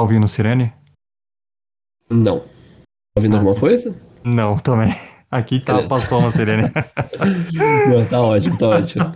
Tá 0.00 0.04
ouvindo 0.04 0.26
sirene? 0.26 0.72
Não. 2.10 2.40
Tá 2.40 2.46
ouvindo 3.18 3.34
Ah. 3.36 3.40
alguma 3.40 3.54
coisa? 3.54 4.00
Não, 4.24 4.56
também. 4.56 4.88
Aqui 5.30 5.60
tá, 5.60 5.74
Beleza. 5.74 5.90
passou 5.90 6.20
uma 6.20 6.30
sirene. 6.30 6.62
Não, 7.86 8.06
tá 8.08 8.18
ótimo, 8.22 8.56
tá 8.56 8.68
ótimo. 8.68 9.14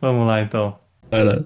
Vamos 0.00 0.26
lá 0.26 0.40
então. 0.42 0.80
Vai 1.08 1.22
lá. 1.22 1.44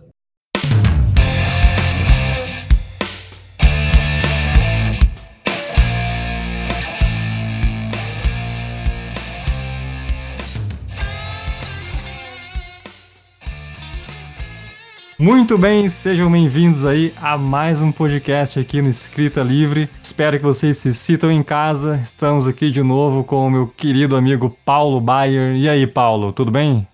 Muito 15.22 15.56
bem, 15.56 15.88
sejam 15.88 16.28
bem-vindos 16.28 16.84
aí 16.84 17.14
a 17.22 17.38
mais 17.38 17.80
um 17.80 17.92
podcast 17.92 18.58
aqui 18.58 18.82
no 18.82 18.88
Escrita 18.88 19.40
Livre. 19.40 19.88
Espero 20.02 20.36
que 20.36 20.42
vocês 20.42 20.78
se 20.78 20.92
sintam 20.92 21.30
em 21.30 21.44
casa. 21.44 22.00
Estamos 22.02 22.48
aqui 22.48 22.72
de 22.72 22.82
novo 22.82 23.22
com 23.22 23.46
o 23.46 23.50
meu 23.50 23.68
querido 23.68 24.16
amigo 24.16 24.50
Paulo 24.64 25.00
Bayer. 25.00 25.54
E 25.54 25.68
aí, 25.68 25.86
Paulo, 25.86 26.32
tudo 26.32 26.50
bem? 26.50 26.84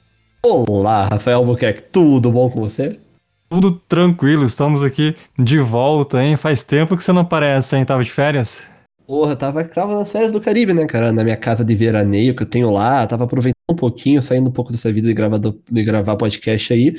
Olá, 0.45 1.09
Rafael 1.10 1.38
Albuquerque, 1.38 1.84
tudo 1.91 2.30
bom 2.30 2.51
com 2.51 2.60
você? 2.60 3.01
Tudo 3.48 3.70
tranquilo, 3.88 4.45
estamos 4.45 4.84
aqui 4.84 5.16
de 5.38 5.59
volta, 5.59 6.23
hein? 6.23 6.37
Faz 6.37 6.62
tempo 6.62 6.98
que 6.98 7.02
você 7.02 7.15
não 7.15 7.23
aparece, 7.23 7.76
hein? 7.76 7.84
Tava 7.87 8.04
de 8.04 8.10
férias? 8.10 8.62
Porra, 9.06 9.34
tava, 9.37 9.65
tava 9.65 9.95
nas 9.95 10.12
férias 10.12 10.34
do 10.34 10.40
Caribe, 10.40 10.74
né, 10.74 10.84
cara? 10.84 11.10
Na 11.10 11.24
minha 11.24 11.37
casa 11.38 11.65
de 11.65 11.74
veraneio 11.74 12.37
que 12.37 12.42
eu 12.42 12.46
tenho 12.46 12.70
lá, 12.70 13.06
tava 13.06 13.24
aproveitando 13.24 13.54
um 13.70 13.74
pouquinho, 13.74 14.20
saindo 14.20 14.51
um 14.51 14.52
pouco 14.52 14.70
dessa 14.70 14.92
vida 14.92 15.09
de 15.09 15.15
gravar, 15.15 15.38
do- 15.38 15.59
de 15.70 15.82
gravar 15.82 16.15
podcast 16.16 16.74
aí. 16.74 16.92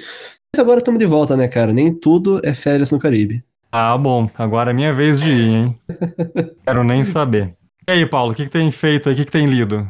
Mas 0.56 0.62
agora 0.64 0.80
estamos 0.80 1.00
de 1.00 1.06
volta, 1.06 1.38
né, 1.38 1.48
cara? 1.48 1.72
Nem 1.72 1.94
tudo 1.94 2.40
é 2.44 2.54
férias 2.54 2.92
no 2.92 3.00
Caribe. 3.00 3.44
Ah, 3.72 3.96
bom, 3.98 4.28
agora 4.36 4.72
é 4.72 4.74
minha 4.74 4.92
vez 4.94 5.22
de 5.22 5.30
ir, 5.30 5.54
hein? 5.54 5.80
Quero 6.66 6.84
nem 6.84 7.04
saber. 7.06 7.56
E 7.88 7.92
aí, 7.92 8.06
Paulo, 8.10 8.32
o 8.34 8.36
que, 8.36 8.46
que 8.46 8.52
tem 8.52 8.70
feito 8.72 9.10
aí? 9.10 9.14
O 9.14 9.18
que, 9.18 9.26
que 9.26 9.32
tem 9.32 9.46
lido? 9.46 9.90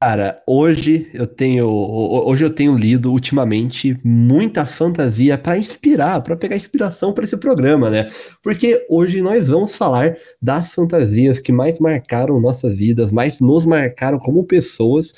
Cara, 0.00 0.40
hoje 0.46 1.10
eu 1.14 1.26
tenho 1.26 1.66
ho- 1.68 2.28
hoje 2.28 2.44
eu 2.44 2.50
tenho 2.50 2.76
lido 2.76 3.10
ultimamente 3.10 3.98
muita 4.04 4.66
fantasia 4.66 5.38
pra 5.38 5.56
inspirar, 5.56 6.20
pra 6.20 6.36
pegar 6.36 6.54
inspiração 6.54 7.12
pra 7.14 7.24
esse 7.24 7.36
programa, 7.38 7.88
né? 7.88 8.06
Porque 8.42 8.84
hoje 8.90 9.22
nós 9.22 9.48
vamos 9.48 9.74
falar 9.74 10.14
das 10.40 10.72
fantasias 10.74 11.40
que 11.40 11.50
mais 11.50 11.80
marcaram 11.80 12.38
nossas 12.40 12.76
vidas, 12.76 13.10
mais 13.10 13.40
nos 13.40 13.64
marcaram 13.64 14.18
como 14.18 14.44
pessoas 14.44 15.14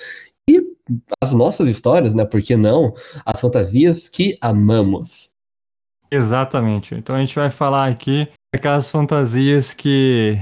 as 1.22 1.32
nossas 1.32 1.68
histórias, 1.68 2.14
né? 2.14 2.24
Por 2.24 2.42
que 2.42 2.56
não? 2.56 2.94
As 3.24 3.40
fantasias 3.40 4.08
que 4.08 4.36
amamos. 4.40 5.30
Exatamente. 6.10 6.94
Então 6.94 7.14
a 7.16 7.20
gente 7.20 7.34
vai 7.34 7.50
falar 7.50 7.88
aqui 7.88 8.28
daquelas 8.54 8.90
fantasias 8.90 9.74
que 9.74 10.38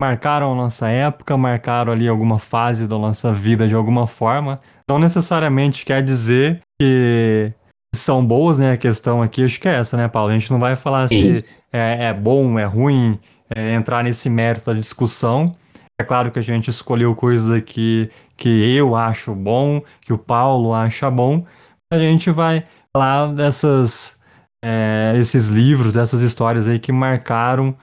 marcaram 0.00 0.52
a 0.52 0.56
nossa 0.56 0.88
época, 0.88 1.36
marcaram 1.36 1.92
ali 1.92 2.08
alguma 2.08 2.38
fase 2.38 2.88
da 2.88 2.98
nossa 2.98 3.32
vida 3.32 3.68
de 3.68 3.74
alguma 3.74 4.06
forma. 4.06 4.58
Não 4.88 4.98
necessariamente 4.98 5.84
quer 5.84 6.02
dizer 6.02 6.60
que 6.80 7.52
são 7.94 8.24
boas, 8.24 8.58
né? 8.58 8.72
A 8.72 8.76
questão 8.76 9.22
aqui, 9.22 9.44
acho 9.44 9.60
que 9.60 9.68
é 9.68 9.76
essa, 9.76 9.96
né, 9.96 10.08
Paulo? 10.08 10.30
A 10.30 10.34
gente 10.38 10.50
não 10.50 10.58
vai 10.58 10.76
falar 10.76 11.08
Sim. 11.08 11.40
se 11.40 11.44
é, 11.72 12.06
é 12.06 12.14
bom, 12.14 12.58
é 12.58 12.64
ruim, 12.64 13.18
é, 13.54 13.74
entrar 13.74 14.02
nesse 14.02 14.28
mérito 14.28 14.72
da 14.72 14.78
discussão. 14.78 15.54
É 16.00 16.04
claro 16.04 16.32
que 16.32 16.38
a 16.38 16.42
gente 16.42 16.68
escolheu 16.68 17.14
coisas 17.14 17.50
aqui 17.50 18.10
que 18.42 18.48
eu 18.48 18.96
acho 18.96 19.36
bom, 19.36 19.80
que 20.00 20.12
o 20.12 20.18
Paulo 20.18 20.74
acha 20.74 21.08
bom. 21.08 21.46
A 21.92 21.96
gente 21.96 22.28
vai 22.28 22.66
falar 22.92 23.28
dessas 23.28 24.18
é, 24.64 25.12
esses 25.16 25.46
livros, 25.46 25.92
dessas 25.92 26.22
histórias 26.22 26.66
aí 26.66 26.80
que 26.80 26.90
marcaram 26.90 27.76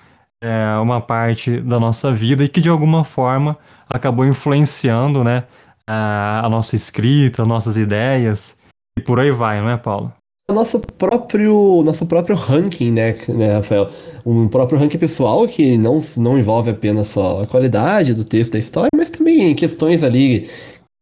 é, 0.43 0.75
uma 0.81 0.99
parte 0.99 1.61
da 1.61 1.79
nossa 1.79 2.11
vida 2.11 2.43
e 2.43 2.49
que 2.49 2.59
de 2.59 2.67
alguma 2.67 3.05
forma 3.05 3.57
acabou 3.89 4.25
influenciando, 4.25 5.23
né, 5.23 5.45
a, 5.87 6.45
a 6.45 6.49
nossa 6.49 6.75
escrita, 6.75 7.43
as 7.43 7.47
nossas 7.47 7.77
ideias 7.77 8.59
e 8.97 9.01
por 9.01 9.17
aí 9.17 9.31
vai, 9.31 9.61
não 9.61 9.69
é, 9.69 9.77
Paulo? 9.77 10.13
Nosso 10.53 10.79
próprio, 10.79 11.83
nosso 11.83 12.05
próprio 12.05 12.35
ranking, 12.35 12.91
né, 12.91 13.15
né, 13.27 13.53
Rafael? 13.53 13.89
Um 14.25 14.47
próprio 14.47 14.79
ranking 14.79 14.97
pessoal 14.97 15.47
que 15.47 15.77
não, 15.77 15.99
não 16.17 16.37
envolve 16.39 16.71
apenas 16.71 17.09
só 17.09 17.43
a 17.43 17.47
qualidade 17.47 18.13
do 18.13 18.25
texto 18.25 18.53
da 18.53 18.59
história, 18.59 18.89
mas 18.95 19.09
também 19.09 19.53
questões 19.55 20.03
ali, 20.03 20.49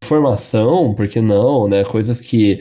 formação, 0.04 0.94
por 0.94 1.08
que 1.08 1.20
não, 1.20 1.66
né? 1.66 1.82
Coisas 1.84 2.20
que 2.20 2.60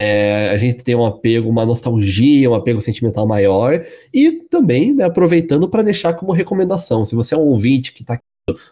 é, 0.00 0.50
a 0.50 0.58
gente 0.58 0.82
tem 0.84 0.94
um 0.94 1.04
apego, 1.04 1.48
uma 1.48 1.64
nostalgia, 1.64 2.50
um 2.50 2.54
apego 2.54 2.82
sentimental 2.82 3.26
maior, 3.26 3.80
e 4.12 4.32
também, 4.50 4.94
né, 4.94 5.04
aproveitando 5.04 5.68
para 5.68 5.82
deixar 5.82 6.14
como 6.14 6.32
recomendação. 6.32 7.04
Se 7.04 7.14
você 7.14 7.34
é 7.34 7.38
um 7.38 7.46
ouvinte 7.46 7.92
que 7.92 8.04
tá 8.04 8.20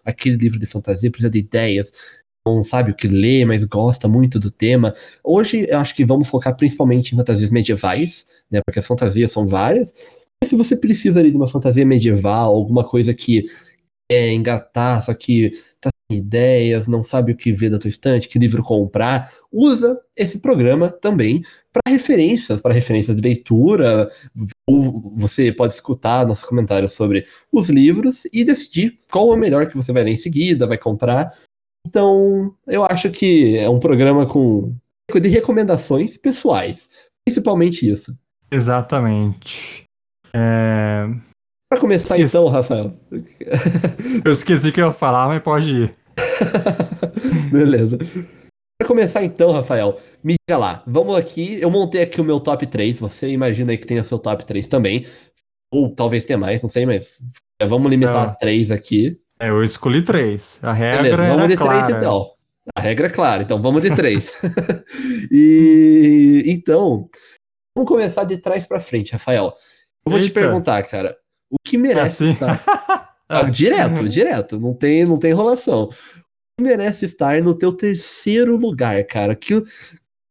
aquele 0.04 0.36
livro 0.36 0.58
de 0.58 0.66
fantasia, 0.66 1.10
precisa 1.10 1.30
de 1.30 1.38
ideias, 1.38 1.92
não 2.46 2.62
sabe 2.62 2.90
o 2.90 2.94
que 2.94 3.08
ler, 3.08 3.46
mas 3.46 3.64
gosta 3.64 4.06
muito 4.06 4.38
do 4.38 4.50
tema. 4.50 4.92
Hoje 5.22 5.66
eu 5.68 5.78
acho 5.78 5.94
que 5.94 6.04
vamos 6.04 6.28
focar 6.28 6.54
principalmente 6.56 7.14
em 7.14 7.16
fantasias 7.16 7.50
medievais, 7.50 8.26
né? 8.50 8.60
Porque 8.64 8.78
as 8.78 8.86
fantasias 8.86 9.32
são 9.32 9.46
várias. 9.46 9.94
Mas 10.42 10.50
se 10.50 10.56
você 10.56 10.76
precisa 10.76 11.20
ali 11.20 11.30
de 11.30 11.36
uma 11.36 11.48
fantasia 11.48 11.86
medieval, 11.86 12.54
alguma 12.54 12.84
coisa 12.84 13.14
que 13.14 13.46
é 14.10 14.30
engatar, 14.32 15.02
só 15.02 15.14
que 15.14 15.52
tá 15.80 15.88
sem 16.10 16.18
ideias, 16.18 16.86
não 16.86 17.02
sabe 17.02 17.32
o 17.32 17.36
que 17.36 17.50
ver 17.50 17.70
da 17.70 17.78
tua 17.78 17.88
estante, 17.88 18.28
que 18.28 18.38
livro 18.38 18.62
comprar, 18.62 19.26
usa 19.50 19.98
esse 20.14 20.38
programa 20.38 20.90
também 20.90 21.42
para 21.72 21.90
referências, 21.90 22.60
para 22.60 22.74
referências 22.74 23.16
de 23.16 23.22
leitura. 23.22 24.08
Ou 24.66 25.14
você 25.16 25.50
pode 25.50 25.72
escutar 25.72 26.26
nossos 26.26 26.44
comentários 26.44 26.92
sobre 26.92 27.24
os 27.50 27.70
livros 27.70 28.26
e 28.34 28.44
decidir 28.44 28.98
qual 29.10 29.32
é 29.32 29.34
o 29.34 29.38
melhor 29.38 29.66
que 29.66 29.76
você 29.76 29.92
vai 29.92 30.04
ler 30.04 30.12
em 30.12 30.16
seguida, 30.16 30.66
vai 30.66 30.76
comprar. 30.76 31.32
Então, 31.86 32.54
eu 32.66 32.84
acho 32.84 33.10
que 33.10 33.56
é 33.58 33.68
um 33.68 33.78
programa 33.78 34.26
com 34.26 34.74
de 35.20 35.28
recomendações 35.28 36.16
pessoais, 36.16 37.08
principalmente 37.24 37.88
isso. 37.88 38.16
Exatamente. 38.50 39.84
É, 40.34 41.06
Para 41.70 41.80
começar 41.80 42.18
então, 42.18 42.48
Rafael. 42.48 42.92
Eu 44.24 44.32
esqueci 44.32 44.72
que 44.72 44.80
eu 44.80 44.88
ia 44.88 44.92
falar, 44.92 45.28
mas 45.28 45.42
pode 45.42 45.76
ir. 45.76 45.94
Beleza. 47.52 47.98
Para 48.78 48.88
começar 48.88 49.24
então, 49.24 49.52
Rafael, 49.52 49.96
me 50.22 50.34
diga 50.48 50.58
lá. 50.58 50.82
Vamos 50.86 51.16
aqui, 51.16 51.60
eu 51.60 51.70
montei 51.70 52.02
aqui 52.02 52.20
o 52.20 52.24
meu 52.24 52.40
top 52.40 52.66
3, 52.66 52.98
você 52.98 53.28
imagina 53.28 53.72
aí 53.72 53.78
que 53.78 53.86
tenha 53.86 54.02
seu 54.02 54.18
top 54.18 54.44
3 54.44 54.66
também. 54.66 55.04
Ou 55.72 55.94
talvez 55.94 56.24
tenha 56.24 56.38
mais, 56.38 56.62
não 56.62 56.68
sei, 56.68 56.86
mas 56.86 57.22
é, 57.60 57.66
vamos 57.66 57.90
limitar 57.90 58.14
Não. 58.14 58.32
a 58.32 58.34
3 58.34 58.70
aqui. 58.70 59.18
É, 59.38 59.48
eu 59.48 59.62
escolhi 59.62 60.02
três. 60.02 60.58
A 60.62 60.72
regra 60.72 61.02
Beleza, 61.02 61.26
vamos 61.28 61.48
de 61.48 61.56
clara. 61.56 61.86
3 61.86 61.98
então. 61.98 62.30
A 62.74 62.80
regra 62.80 63.06
é 63.06 63.10
clara, 63.10 63.42
então 63.42 63.60
vamos 63.60 63.82
de 63.82 63.94
3. 63.94 64.40
e 65.30 66.42
então, 66.46 67.08
vamos 67.76 67.88
começar 67.88 68.24
de 68.24 68.38
trás 68.38 68.66
para 68.66 68.80
frente, 68.80 69.12
Rafael. 69.12 69.54
Eu 70.06 70.12
vou 70.12 70.20
te 70.20 70.26
Eita. 70.26 70.40
perguntar, 70.40 70.82
cara, 70.84 71.16
o 71.50 71.56
que 71.62 71.76
merece 71.76 72.24
assim? 72.24 72.32
estar 72.32 73.14
Ah, 73.28 73.42
direto, 73.42 74.06
direto, 74.08 74.60
não 74.60 74.74
tem, 74.74 75.04
não 75.04 75.18
tem 75.18 75.30
enrolação. 75.30 75.84
O 75.84 75.88
que 76.58 76.62
merece 76.62 77.06
estar 77.06 77.40
no 77.40 77.54
teu 77.54 77.72
terceiro 77.72 78.56
lugar, 78.56 79.02
cara? 79.06 79.34
Que, 79.34 79.54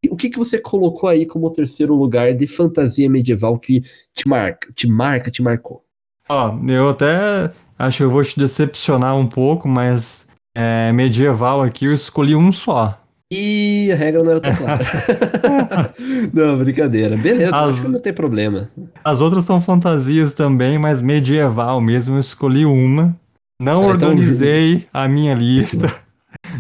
o 0.10 0.16
que, 0.16 0.30
que 0.30 0.38
você 0.38 0.60
colocou 0.60 1.10
aí 1.10 1.26
como 1.26 1.52
terceiro 1.52 1.96
lugar 1.96 2.34
de 2.34 2.48
fantasia 2.48 3.10
medieval 3.10 3.58
que 3.58 3.82
te 4.14 4.28
marca, 4.28 4.72
te 4.74 4.88
marca, 4.88 5.32
te 5.32 5.42
marcou? 5.42 5.84
Ó, 6.30 6.56
eu 6.68 6.90
até 6.90 7.52
acho 7.78 7.98
que 7.98 8.04
eu 8.04 8.12
vou 8.12 8.24
te 8.24 8.38
decepcionar 8.40 9.16
um 9.16 9.26
pouco, 9.28 9.68
mas 9.68 10.28
é, 10.56 10.92
medieval 10.92 11.62
aqui 11.62 11.86
eu 11.86 11.94
escolhi 11.94 12.36
um 12.36 12.52
só. 12.52 13.00
E 13.32 13.90
a 13.92 13.96
regra 13.96 14.24
não 14.24 14.32
era 14.32 14.40
tão 14.40 14.56
clara. 14.56 14.84
não, 16.32 16.58
brincadeira. 16.60 17.18
Beleza, 17.18 17.56
As- 17.56 17.84
não 17.88 18.00
tem 18.00 18.14
problema. 18.14 18.70
As 19.04 19.22
outras 19.22 19.44
são 19.46 19.60
fantasias 19.60 20.34
também, 20.34 20.78
mas 20.78 21.02
medieval 21.02 21.82
mesmo 21.82 22.16
eu 22.16 22.20
escolhi 22.20 22.66
uma. 22.66 23.16
Não 23.62 23.82
Ah, 23.82 23.94
então 23.94 24.10
organizei 24.10 24.88
a 24.94 25.08
minha 25.08 25.34
lista 25.34 25.94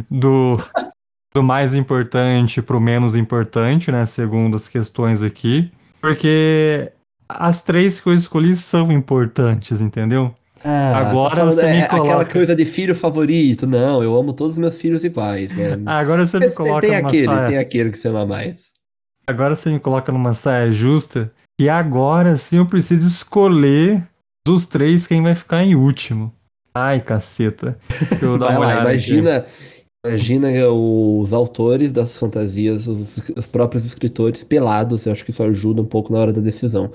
do, 0.10 0.58
do 1.34 1.44
mais 1.44 1.76
importante 1.76 2.62
pro 2.62 2.80
menos 2.80 3.16
importante, 3.16 3.92
né? 3.92 4.06
Segundo 4.06 4.56
as 4.56 4.68
questões 4.68 5.22
aqui. 5.22 5.72
Porque 6.02 6.92
as 7.30 7.62
três 7.62 8.00
que 8.00 8.08
eu 8.08 8.14
escolhi 8.14 8.56
são 8.56 8.92
importantes, 8.92 9.80
entendeu? 9.82 10.34
Ah, 10.64 10.98
Agora 10.98 11.36
falando- 11.36 11.54
você 11.56 11.64
me 11.70 11.78
é 11.78 11.84
aquela 11.84 12.02
coloca- 12.02 12.26
coisa 12.32 12.56
de 12.56 12.66
filho 12.66 12.96
favorito. 12.96 13.68
Não, 13.68 14.02
eu 14.04 14.16
amo 14.16 14.32
todos 14.34 14.54
os 14.54 14.58
meus 14.58 14.80
filhos 14.80 15.04
iguais, 15.04 15.56
né? 15.56 15.78
Agora 15.86 16.26
você 16.26 16.40
me 16.40 16.46
tem, 16.48 16.56
coloca 16.56 16.82
tem 16.82 16.98
numa 16.98 17.08
aquele, 17.10 17.26
saia. 17.26 17.48
tem 17.48 17.58
aquele 17.58 17.90
que 17.92 17.98
você 17.98 18.08
ama 18.08 18.26
mais. 18.26 18.72
Agora 19.28 19.56
você 19.56 19.70
me 19.70 19.80
coloca 19.80 20.12
numa 20.12 20.34
saia 20.34 20.72
justa. 20.72 21.32
E 21.60 21.70
agora 21.70 22.36
sim 22.38 22.58
eu 22.58 22.66
preciso 22.66 23.08
escolher 23.08 24.08
dos 24.46 24.66
três 24.66 25.06
quem 25.06 25.22
vai 25.22 25.36
ficar 25.36 25.64
em 25.64 25.76
último. 25.76 26.34
Ai, 26.74 27.00
caceta. 27.00 27.78
Deixa 28.10 28.26
eu 28.26 28.38
dar 28.40 28.48
Vai 28.48 28.56
uma 28.56 28.60
lá, 28.66 28.68
olhada 28.74 28.82
aqui. 28.90 29.14
imagina, 29.14 29.46
imagina 30.06 30.50
os 30.72 31.32
autores 31.32 31.92
das 31.92 32.18
fantasias, 32.18 32.88
os, 32.88 33.18
os 33.38 33.46
próprios 33.46 33.86
escritores 33.86 34.44
pelados. 34.44 35.06
Eu 35.06 35.12
acho 35.12 35.24
que 35.24 35.32
isso 35.32 35.44
ajuda 35.44 35.82
um 35.82 35.86
pouco 35.86 36.12
na 36.12 36.20
hora 36.20 36.34
da 36.34 36.42
decisão. 36.42 36.90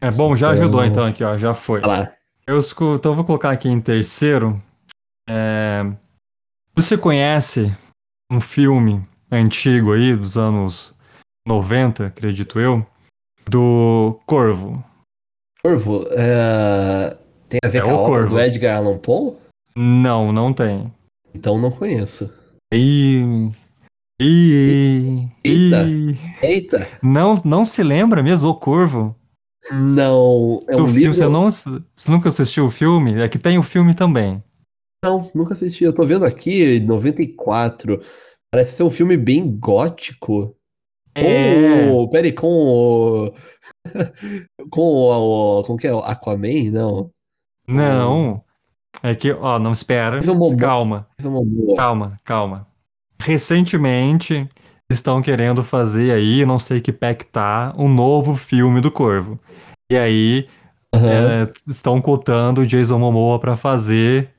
É 0.00 0.10
bom, 0.10 0.34
já 0.34 0.48
Então- 0.52 0.62
ajudou 0.62 0.84
então 0.84 1.04
aqui, 1.04 1.22
ó. 1.22 1.36
Já 1.38 1.54
foi. 1.54 1.80
Vai 1.80 1.98
lá. 2.00 2.12
Eu 2.46 2.58
escu- 2.58 2.94
então 2.96 3.12
eu 3.12 3.16
vou 3.16 3.24
colocar 3.24 3.50
aqui 3.50 3.68
em 3.68 3.80
terceiro. 3.80 4.60
É, 5.28 5.82
Você 6.74 6.96
conhece 6.96 7.74
um 8.30 8.40
filme 8.40 9.02
antigo 9.30 9.92
aí, 9.92 10.16
dos 10.16 10.36
anos 10.36 10.94
90, 11.46 12.06
acredito 12.06 12.58
eu, 12.58 12.84
do 13.48 14.18
Corvo? 14.26 14.82
Corvo, 15.62 16.04
é, 16.10 17.16
tem 17.48 17.60
a 17.64 17.68
ver 17.68 17.78
É 17.78 17.82
com 17.82 17.90
a 17.90 17.92
o 17.94 17.96
obra 17.98 18.18
Corvo. 18.20 18.34
do 18.36 18.40
Edgar 18.40 18.76
Allan 18.78 18.98
Poe? 18.98 19.36
Não, 19.76 20.32
não 20.32 20.52
tem. 20.52 20.92
Então 21.34 21.58
não 21.58 21.70
conheço. 21.70 22.32
Ih, 22.74 23.50
ih, 24.20 25.28
Eita. 25.44 25.82
ih. 25.84 26.18
Eita! 26.42 26.88
Não, 27.02 27.34
não 27.44 27.64
se 27.64 27.82
lembra 27.82 28.22
mesmo, 28.22 28.48
o 28.48 28.54
Corvo? 28.54 29.14
Não, 29.70 30.64
é 30.68 30.76
do 30.76 30.82
um 30.84 30.86
filme, 30.86 31.00
livro... 31.00 31.14
você, 31.14 31.28
não, 31.28 31.50
você 31.50 32.10
nunca 32.10 32.28
assistiu 32.28 32.66
o 32.66 32.70
filme? 32.70 33.20
É 33.20 33.28
que 33.28 33.38
tem 33.38 33.58
o 33.58 33.62
filme 33.62 33.94
também. 33.94 34.42
Não, 35.04 35.30
nunca 35.34 35.54
assisti. 35.54 35.84
Eu 35.84 35.92
tô 35.92 36.02
vendo 36.04 36.24
aqui, 36.24 36.80
94. 36.80 38.00
Parece 38.52 38.76
ser 38.76 38.82
um 38.82 38.90
filme 38.90 39.16
bem 39.16 39.50
gótico. 39.58 40.56
É, 41.14 41.88
Com 41.88 41.90
o... 41.92 42.08
Peraí, 42.08 42.32
com 42.32 42.46
o... 42.48 43.32
com 44.70 44.80
o... 44.80 45.60
o- 45.60 45.64
Como 45.64 45.78
que 45.78 45.86
é? 45.86 45.90
Aquaman? 45.90 46.70
Não. 46.70 47.10
não. 47.68 48.44
É 49.02 49.14
que, 49.14 49.32
ó, 49.32 49.58
não 49.58 49.72
espera. 49.72 50.18
Calma, 50.58 51.08
calma, 51.76 52.20
calma. 52.24 52.66
Recentemente 53.18 54.48
estão 54.92 55.20
querendo 55.22 55.62
fazer 55.64 56.12
aí, 56.12 56.44
não 56.46 56.58
sei 56.58 56.80
que 56.80 56.92
pé 56.92 57.14
que 57.14 57.26
tá, 57.26 57.72
um 57.76 57.88
novo 57.88 58.34
filme 58.36 58.80
do 58.80 58.90
Corvo. 58.90 59.38
E 59.90 59.96
aí 59.96 60.46
Aham. 60.94 61.08
é, 61.08 61.52
estão 61.66 62.00
cotando 62.00 62.60
o 62.62 62.66
Jason 62.66 62.98
Momoa 62.98 63.38
pra 63.38 63.56
fazer 63.56 64.30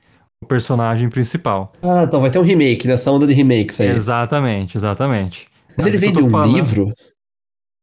o 0.42 0.46
personagem 0.46 1.08
principal. 1.08 1.72
Ah, 1.82 2.04
então 2.06 2.20
vai 2.20 2.30
ter 2.30 2.38
um 2.38 2.42
remake, 2.42 2.86
nessa 2.86 3.10
onda 3.10 3.26
de 3.26 3.32
remakes 3.32 3.80
aí. 3.80 3.88
Exatamente, 3.88 4.76
exatamente. 4.76 5.48
Mas 5.76 5.86
ele 5.86 5.96
Mas 5.96 6.00
vem 6.00 6.12
de 6.12 6.22
um 6.22 6.30
falando- 6.30 6.54
livro? 6.54 6.92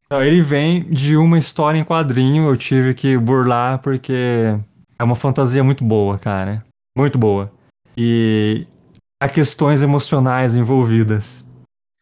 Não, 0.09 0.21
ele 0.21 0.41
vem 0.41 0.83
de 0.83 1.15
uma 1.15 1.37
história 1.37 1.79
em 1.79 1.83
quadrinho, 1.85 2.47
eu 2.49 2.57
tive 2.57 2.93
que 2.93 3.17
burlar 3.17 3.79
porque 3.79 4.57
é 4.99 5.03
uma 5.03 5.15
fantasia 5.15 5.63
muito 5.63 5.83
boa, 5.85 6.17
cara. 6.17 6.65
Muito 6.97 7.17
boa. 7.17 7.49
E 7.97 8.67
há 9.21 9.29
questões 9.29 9.81
emocionais 9.81 10.53
envolvidas. 10.55 11.45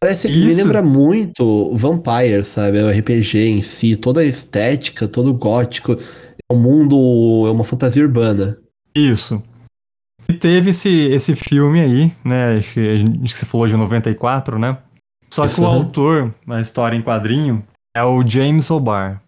Parece 0.01 0.27
que 0.29 0.33
me 0.33 0.49
Isso. 0.49 0.61
lembra 0.61 0.81
muito 0.81 1.75
Vampire, 1.75 2.45
sabe? 2.45 2.81
O 2.81 2.89
RPG 2.89 3.49
em 3.49 3.61
si, 3.61 3.97
toda 3.97 4.21
a 4.21 4.25
estética, 4.25 5.07
todo 5.07 5.29
o 5.29 5.33
gótico. 5.33 5.93
É 5.93 6.53
um 6.53 6.59
mundo, 6.59 7.45
é 7.47 7.51
uma 7.51 7.65
fantasia 7.65 8.01
urbana. 8.01 8.57
Isso. 8.95 9.43
E 10.27 10.33
teve 10.33 10.69
esse, 10.69 10.89
esse 10.89 11.35
filme 11.35 11.81
aí, 11.81 12.13
né? 12.23 12.57
Acho 12.57 12.73
que, 12.75 13.03
que 13.23 13.37
você 13.37 13.45
falou 13.45 13.67
de 13.67 13.75
94, 13.75 14.57
né? 14.57 14.77
Só 15.29 15.43
que 15.43 15.49
Isso, 15.49 15.63
o 15.63 15.65
aham. 15.65 15.75
autor, 15.75 16.35
na 16.47 16.61
história 16.61 16.95
em 16.95 17.01
quadrinho, 17.01 17.63
é 17.95 18.03
o 18.03 18.25
James 18.25 18.71
O'Barr. 18.71 19.21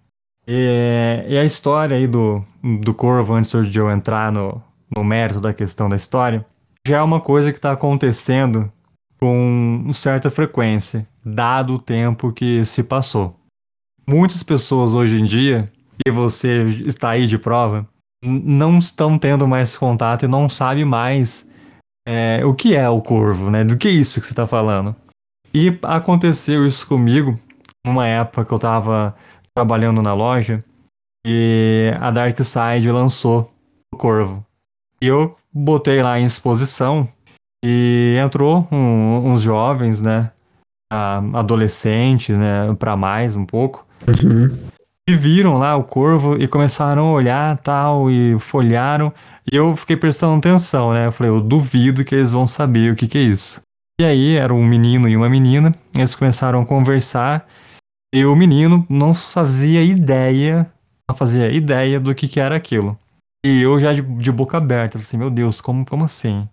E, 0.47 1.25
e 1.27 1.38
a 1.38 1.44
história 1.44 1.97
aí 1.97 2.07
do, 2.07 2.44
do 2.81 2.94
Corvo, 2.94 3.33
antes 3.33 3.69
de 3.69 3.77
eu 3.77 3.91
entrar 3.91 4.31
no, 4.31 4.62
no 4.95 5.03
mérito 5.03 5.41
da 5.41 5.53
questão 5.53 5.89
da 5.89 5.95
história, 5.95 6.45
já 6.88 6.97
é 6.97 7.01
uma 7.01 7.19
coisa 7.19 7.51
que 7.51 7.57
está 7.57 7.71
acontecendo 7.71 8.71
com 9.21 9.91
certa 9.94 10.31
frequência, 10.31 11.07
dado 11.23 11.75
o 11.75 11.79
tempo 11.79 12.33
que 12.33 12.65
se 12.65 12.83
passou. 12.83 13.35
Muitas 14.07 14.41
pessoas 14.41 14.95
hoje 14.95 15.21
em 15.21 15.25
dia, 15.25 15.71
e 16.06 16.09
você 16.09 16.63
está 16.85 17.12
aí 17.12 17.27
de 17.27 17.38
prova, 17.38 17.88
não 18.23 18.79
estão 18.79 19.19
tendo 19.19 19.47
mais 19.47 19.77
contato 19.77 20.25
e 20.25 20.27
não 20.27 20.50
sabe 20.50 20.83
mais 20.83 21.51
é, 22.07 22.44
o 22.44 22.56
que 22.56 22.75
é 22.75 22.89
o 22.89 23.01
corvo, 23.01 23.51
né? 23.51 23.63
Do 23.63 23.77
que 23.77 23.88
é 23.88 23.91
isso 23.91 24.19
que 24.19 24.25
você 24.25 24.33
está 24.33 24.47
falando. 24.47 24.95
E 25.53 25.77
aconteceu 25.83 26.65
isso 26.65 26.88
comigo 26.88 27.39
numa 27.85 28.07
época 28.07 28.45
que 28.45 28.53
eu 28.53 28.57
estava 28.57 29.15
trabalhando 29.56 30.01
na 30.01 30.13
loja 30.13 30.63
e 31.25 31.94
a 32.00 32.09
Dark 32.09 32.38
Side 32.39 32.89
lançou 32.91 33.53
o 33.94 33.97
corvo. 33.97 34.44
E 35.01 35.06
eu 35.07 35.38
botei 35.53 36.01
lá 36.01 36.19
em 36.19 36.25
exposição 36.25 37.07
e 37.63 38.18
entrou 38.24 38.68
um- 38.72 39.31
uns 39.31 39.42
jovens, 39.42 40.02
né? 40.02 40.31
Adolescentes, 41.34 42.38
né? 42.38 42.74
Pra 42.78 42.96
mais 42.98 43.36
um 43.36 43.46
pouco. 43.46 43.86
E 45.10 45.16
viram 45.16 45.58
lá 45.58 45.75
o 45.75 45.84
corvo 45.84 46.38
e 46.42 46.48
começaram 46.48 47.08
a 47.08 47.12
olhar 47.12 47.58
tal, 47.58 48.10
e 48.10 48.38
folharam. 48.40 49.13
E 49.52 49.56
eu 49.56 49.75
fiquei 49.75 49.96
prestando 49.98 50.38
atenção, 50.38 50.94
né? 50.94 51.08
Eu 51.08 51.12
falei, 51.12 51.31
eu 51.31 51.42
duvido 51.42 52.06
que 52.06 52.13
eles 52.16 52.31
vão 52.31 52.46
saber 52.46 52.92
o 52.92 52.96
que 52.96 53.08
que 53.08 53.18
é 53.18 53.22
isso. 53.22 53.62
E 54.00 54.06
aí 54.06 54.36
era 54.36 54.54
um 54.54 54.66
menino 54.66 55.08
e 55.08 55.16
uma 55.16 55.30
menina, 55.30 55.74
eles 55.96 56.16
começaram 56.16 56.62
a 56.62 56.66
conversar. 56.66 57.48
E 58.13 58.25
o 58.25 58.36
menino 58.36 58.86
não 58.90 59.13
fazia 59.13 59.84
ideia, 59.84 60.69
não 61.10 61.16
fazia 61.16 61.52
ideia 61.52 62.00
do 62.00 62.13
que 62.13 62.28
que 62.28 62.40
era 62.40 62.56
aquilo. 62.56 62.98
E 63.46 63.62
eu 63.62 63.80
já 63.80 63.94
de, 63.94 64.02
de 64.02 64.31
boca 64.31 64.58
aberta, 64.58 64.94
falei 64.94 65.06
assim, 65.06 65.18
meu 65.18 65.30
Deus, 65.30 65.62
como, 65.62 65.86
como 65.86 66.04
assim? 66.04 66.48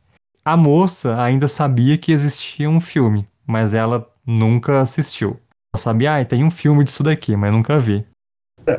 A 0.49 0.57
moça 0.57 1.21
ainda 1.21 1.47
sabia 1.47 1.99
que 1.99 2.11
existia 2.11 2.71
um 2.71 2.81
filme, 2.81 3.29
mas 3.47 3.75
ela 3.75 4.09
nunca 4.27 4.81
assistiu. 4.81 5.37
Ela 5.75 5.83
sabia, 5.83 6.17
ah, 6.17 6.25
tem 6.25 6.43
um 6.43 6.51
filme 6.51 6.83
disso 6.85 7.03
daqui, 7.03 7.37
mas 7.37 7.53
nunca 7.53 7.79
vi. 7.79 8.03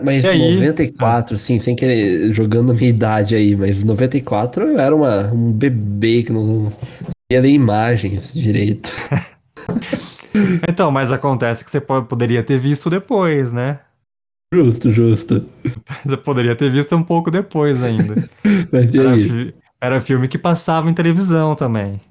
Mas 0.04 0.26
E 0.26 0.30
aí? 0.30 0.56
94, 0.56 1.36
assim, 1.36 1.60
sem 1.60 1.76
querer, 1.76 2.34
jogando 2.34 2.72
a 2.72 2.74
minha 2.74 2.90
idade 2.90 3.36
aí, 3.36 3.56
mas 3.56 3.84
94 3.84 4.64
eu 4.64 4.80
era 4.80 4.96
uma, 4.96 5.32
um 5.32 5.52
bebê 5.52 6.24
que 6.24 6.32
não 6.32 6.70
ia 7.32 7.40
ler 7.40 7.52
imagens 7.52 8.34
direito. 8.34 8.90
Então, 10.68 10.90
mas 10.92 11.12
acontece 11.12 11.64
que 11.66 11.72
você 11.72 11.82
po- 11.82 12.04
poderia 12.04 12.44
ter 12.44 12.58
visto 12.58 12.90
depois, 12.90 13.52
né? 13.52 13.80
Justo, 14.54 14.90
justo. 14.92 15.46
Você 16.06 16.18
poderia 16.18 16.56
ter 16.56 16.72
visto 16.72 16.96
um 16.96 17.04
pouco 17.04 17.30
depois 17.30 17.84
ainda. 17.84 18.16
Mas 18.72 18.94
e 18.94 19.00
aí? 19.00 19.54
Era 19.82 20.02
filme 20.02 20.28
que 20.28 20.38
passava 20.38 20.90
em 20.90 20.94
televisão 20.94 21.56
também. 21.56 22.02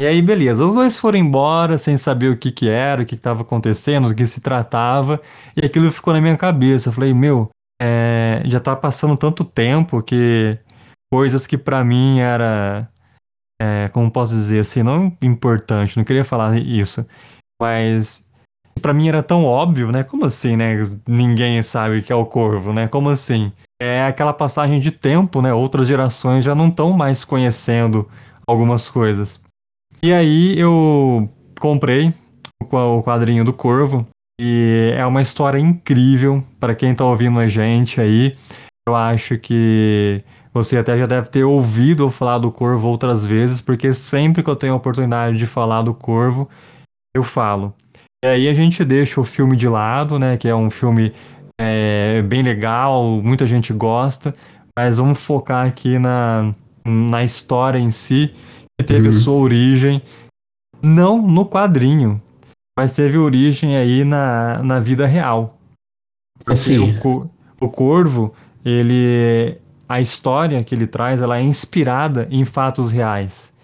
E 0.00 0.06
aí, 0.06 0.22
beleza, 0.22 0.64
os 0.64 0.74
dois 0.74 0.96
foram 0.96 1.18
embora 1.18 1.76
sem 1.76 1.96
saber 1.96 2.30
o 2.30 2.36
que 2.36 2.52
que 2.52 2.68
era, 2.68 3.02
o 3.02 3.06
que 3.06 3.16
estava 3.16 3.42
acontecendo, 3.42 4.08
do 4.08 4.14
que 4.14 4.26
se 4.26 4.40
tratava, 4.40 5.20
e 5.56 5.64
aquilo 5.64 5.90
ficou 5.90 6.12
na 6.12 6.20
minha 6.20 6.36
cabeça. 6.36 6.88
Eu 6.88 6.92
falei, 6.92 7.12
meu, 7.12 7.50
é, 7.82 8.42
já 8.46 8.60
tá 8.60 8.76
passando 8.76 9.16
tanto 9.16 9.44
tempo 9.44 10.02
que 10.02 10.56
coisas 11.12 11.46
que 11.46 11.58
pra 11.58 11.82
mim 11.82 12.20
era, 12.20 12.88
é, 13.60 13.88
como 13.88 14.10
posso 14.10 14.34
dizer 14.34 14.60
assim, 14.60 14.82
não 14.82 15.16
importante, 15.20 15.96
não 15.96 16.04
queria 16.04 16.24
falar 16.24 16.56
isso, 16.58 17.04
mas 17.60 18.24
pra 18.80 18.94
mim 18.94 19.08
era 19.08 19.22
tão 19.22 19.44
óbvio, 19.44 19.90
né? 19.90 20.04
Como 20.04 20.24
assim, 20.24 20.56
né? 20.56 20.74
Ninguém 21.08 21.60
sabe 21.62 21.98
o 21.98 22.02
que 22.02 22.12
é 22.12 22.16
o 22.16 22.26
corvo, 22.26 22.72
né? 22.72 22.86
Como 22.86 23.08
assim? 23.08 23.52
É 23.80 24.04
aquela 24.04 24.32
passagem 24.32 24.80
de 24.80 24.90
tempo, 24.90 25.40
né? 25.40 25.52
Outras 25.52 25.86
gerações 25.86 26.44
já 26.44 26.54
não 26.54 26.68
estão 26.68 26.92
mais 26.92 27.24
conhecendo 27.24 28.08
algumas 28.46 28.88
coisas. 28.90 29.40
E 30.02 30.12
aí 30.12 30.58
eu 30.58 31.28
comprei 31.60 32.12
o 32.60 32.64
qua- 32.66 32.86
o 32.86 33.02
quadrinho 33.02 33.44
do 33.44 33.52
Corvo 33.52 34.06
e 34.40 34.92
é 34.96 35.04
uma 35.06 35.22
história 35.22 35.58
incrível 35.58 36.42
para 36.58 36.74
quem 36.74 36.94
tá 36.94 37.04
ouvindo 37.04 37.38
a 37.38 37.46
gente 37.46 38.00
aí. 38.00 38.36
Eu 38.88 38.96
acho 38.96 39.38
que 39.38 40.24
você 40.52 40.76
até 40.78 40.98
já 40.98 41.06
deve 41.06 41.28
ter 41.28 41.44
ouvido 41.44 42.04
eu 42.04 42.10
falar 42.10 42.38
do 42.38 42.50
Corvo 42.50 42.88
outras 42.88 43.24
vezes, 43.24 43.60
porque 43.60 43.92
sempre 43.92 44.42
que 44.42 44.50
eu 44.50 44.56
tenho 44.56 44.72
a 44.72 44.76
oportunidade 44.76 45.36
de 45.36 45.46
falar 45.46 45.82
do 45.82 45.94
Corvo, 45.94 46.48
eu 47.14 47.22
falo. 47.22 47.74
E 48.24 48.28
aí 48.28 48.48
a 48.48 48.54
gente 48.54 48.84
deixa 48.84 49.20
o 49.20 49.24
filme 49.24 49.56
de 49.56 49.68
lado, 49.68 50.18
né? 50.18 50.36
Que 50.36 50.48
é 50.48 50.54
um 50.54 50.70
filme 50.70 51.12
é, 51.60 52.22
bem 52.22 52.42
legal, 52.42 53.20
muita 53.22 53.46
gente 53.46 53.72
gosta, 53.72 54.34
mas 54.78 54.98
vamos 54.98 55.18
focar 55.18 55.66
aqui 55.66 55.98
na, 55.98 56.54
na 56.84 57.24
história 57.24 57.78
em 57.78 57.90
si, 57.90 58.32
que 58.78 58.86
teve 58.86 59.08
Uhum. 59.08 59.12
sua 59.12 59.34
origem, 59.34 60.02
não 60.80 61.20
no 61.20 61.44
quadrinho, 61.44 62.22
mas 62.78 62.94
teve 62.94 63.18
origem 63.18 63.76
aí 63.76 64.04
na, 64.04 64.62
na 64.62 64.78
vida 64.78 65.06
real. 65.06 65.58
Assim. 66.46 66.78
o, 67.04 67.28
o 67.60 67.68
Corvo, 67.68 68.32
ele. 68.64 69.58
A 69.88 70.00
história 70.00 70.62
que 70.62 70.74
ele 70.74 70.86
traz, 70.86 71.22
ela 71.22 71.38
é 71.38 71.42
inspirada 71.42 72.28
em 72.30 72.44
fatos 72.44 72.92
reais. 72.92 73.56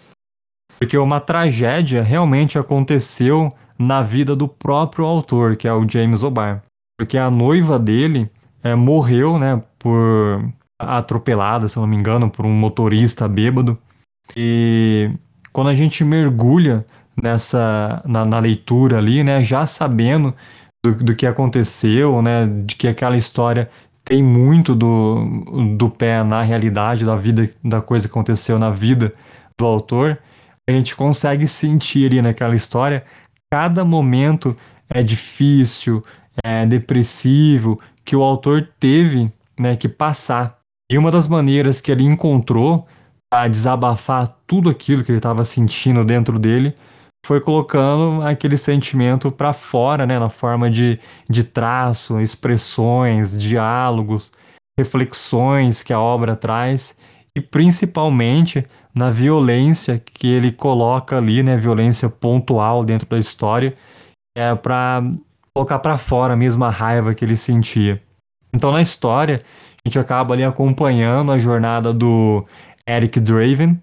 Porque 0.79 0.97
uma 0.97 1.21
tragédia 1.21 2.03
realmente 2.03 2.59
aconteceu 2.59 3.53
na 3.79 4.03
vida 4.03 4.35
do 4.35 4.49
próprio 4.49 5.05
autor, 5.05 5.55
que 5.55 5.69
é 5.69 5.73
o 5.73 5.89
James 5.89 6.23
O'Barr. 6.23 6.63
Porque 7.05 7.19
a 7.19 7.31
noiva 7.31 7.79
dele 7.79 8.31
é, 8.63 8.75
morreu, 8.75 9.39
né, 9.39 9.63
por 9.79 10.43
atropelada, 10.79 11.69
se 11.69 11.77
eu 11.77 11.83
não 11.83 11.87
me 11.87 11.97
engano, 11.97 12.31
por 12.31 12.47
um 12.47 12.53
motorista 12.53 13.29
bêbado. 13.29 13.79
E 14.35 15.11
quando 15.53 15.69
a 15.69 15.75
gente 15.75 16.03
mergulha 16.03 16.85
nessa 17.23 18.03
na, 18.07 18.25
na 18.25 18.39
leitura 18.39 18.97
ali, 18.97 19.23
né, 19.23 19.43
já 19.43 19.67
sabendo 19.67 20.35
do, 20.83 20.95
do 20.95 21.15
que 21.15 21.27
aconteceu, 21.27 22.23
né, 22.23 22.47
de 22.47 22.75
que 22.75 22.89
aquela 22.89 23.19
história 23.19 23.69
tem 24.03 24.23
muito 24.23 24.75
do, 24.75 25.77
do 25.77 25.91
pé 25.91 26.25
na 26.25 26.41
realidade 26.41 27.05
da 27.05 27.17
vida, 27.17 27.51
da 27.63 27.83
coisa 27.83 28.09
que 28.09 28.13
aconteceu 28.13 28.59
na 28.59 28.71
vida 28.71 29.13
do 29.59 29.67
autor, 29.67 30.19
a 30.67 30.73
gente 30.73 30.97
consegue 30.97 31.47
sentir 31.47 32.07
ali 32.07 32.23
naquela 32.23 32.57
história 32.57 33.05
cada 33.51 33.85
momento 33.85 34.57
é 34.89 35.03
difícil, 35.03 36.03
é 36.43 36.67
depressivo 36.67 37.81
que 38.05 38.17
o 38.17 38.23
autor 38.23 38.69
teve 38.79 39.33
né, 39.59 39.77
que 39.77 39.89
passar. 39.89 40.59
E 40.91 40.99
uma 40.99 41.11
das 41.11 41.29
maneiras 41.29 41.81
que 41.81 41.91
ele 41.91 42.05
encontrou 42.05 42.87
para 43.31 43.49
desabafar 43.49 44.37
tudo 44.47 44.69
aquilo 44.69 45.03
que 45.03 45.11
ele 45.11 45.19
estava 45.19 45.45
sentindo 45.45 46.05
dentro 46.05 46.39
dele 46.39 46.75
foi 47.25 47.41
colocando 47.41 48.23
aquele 48.23 48.59
sentimento 48.59 49.33
para 49.33 49.55
fora, 49.55 50.05
né, 50.07 50.19
na 50.19 50.29
forma 50.29 50.71
de, 50.71 51.01
de 51.29 51.43
traço, 51.43 52.21
expressões, 52.21 53.37
diálogos, 53.37 54.31
reflexões 54.79 55.83
que 55.83 55.93
a 55.93 55.99
obra 55.99 56.37
traz 56.37 56.97
e 57.35 57.41
principalmente 57.41 58.65
na 58.95 59.11
violência 59.11 59.99
que 59.99 60.29
ele 60.29 60.53
coloca 60.53 61.17
ali, 61.17 61.43
né, 61.43 61.57
violência 61.57 62.09
pontual 62.09 62.85
dentro 62.85 63.09
da 63.09 63.19
história, 63.19 63.75
é 64.37 64.55
para 64.55 65.03
colocar 65.55 65.79
para 65.79 65.97
fora 65.97 66.35
a 66.35 66.71
raiva 66.71 67.15
que 67.15 67.25
ele 67.25 67.37
sentia. 67.37 68.03
Então 68.53 68.73
na 68.73 68.83
história 68.83 69.43
a 69.85 69.89
gente 69.89 69.99
acaba 69.99 70.35
ali 70.35 70.43
acompanhando 70.43 71.31
a 71.31 71.39
jornada 71.39 71.93
do 71.93 72.45
Eric 72.87 73.21
Draven, 73.21 73.81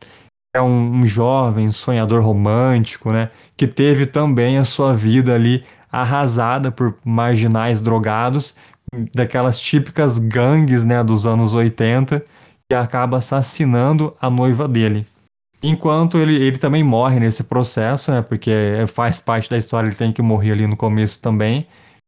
é 0.53 0.61
um, 0.61 0.95
um, 0.95 1.05
jovem 1.05 1.71
sonhador 1.71 2.23
romântico, 2.23 3.11
né? 3.11 3.29
Que 3.55 3.67
teve 3.67 4.05
também 4.05 4.57
a 4.57 4.65
sua 4.65 4.93
vida 4.93 5.33
ali 5.33 5.63
arrasada 5.91 6.71
por 6.71 6.97
marginais 7.05 7.81
drogados, 7.81 8.55
daquelas 9.13 9.59
típicas 9.59 10.17
gangues, 10.19 10.85
né, 10.85 11.03
dos 11.03 11.25
anos 11.25 11.53
80, 11.53 12.23
que 12.69 12.75
acaba 12.75 13.17
assassinando 13.17 14.15
a 14.19 14.29
noiva 14.29 14.67
dele. 14.67 15.07
Enquanto 15.63 16.17
ele, 16.17 16.35
ele 16.35 16.57
também 16.57 16.83
morre 16.83 17.19
nesse 17.19 17.43
processo, 17.43 18.11
né? 18.11 18.21
Porque 18.21 18.51
faz 18.87 19.19
parte 19.19 19.49
da 19.49 19.57
história, 19.57 19.87
ele 19.87 19.95
tem 19.95 20.11
que 20.11 20.21
morrer 20.21 20.51
ali 20.51 20.65
no 20.65 20.75
começo 20.75 21.21
também, 21.21 21.67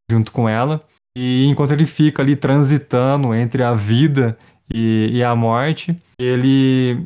junto 0.09 0.31
com 0.31 0.49
ela. 0.49 0.81
E 1.15 1.45
enquanto 1.45 1.71
ele 1.71 1.85
fica 1.85 2.23
ali 2.23 2.35
transitando 2.35 3.33
entre 3.35 3.63
a 3.63 3.73
vida 3.75 4.37
e, 4.73 5.09
e 5.13 5.23
a 5.23 5.35
morte, 5.35 5.95
ele 6.19 7.05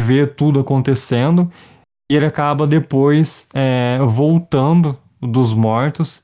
vê 0.00 0.26
tudo 0.26 0.60
acontecendo 0.60 1.50
e 2.10 2.14
ele 2.14 2.26
acaba 2.26 2.66
depois 2.66 3.48
é, 3.52 3.98
voltando 3.98 4.96
dos 5.20 5.52
mortos 5.52 6.22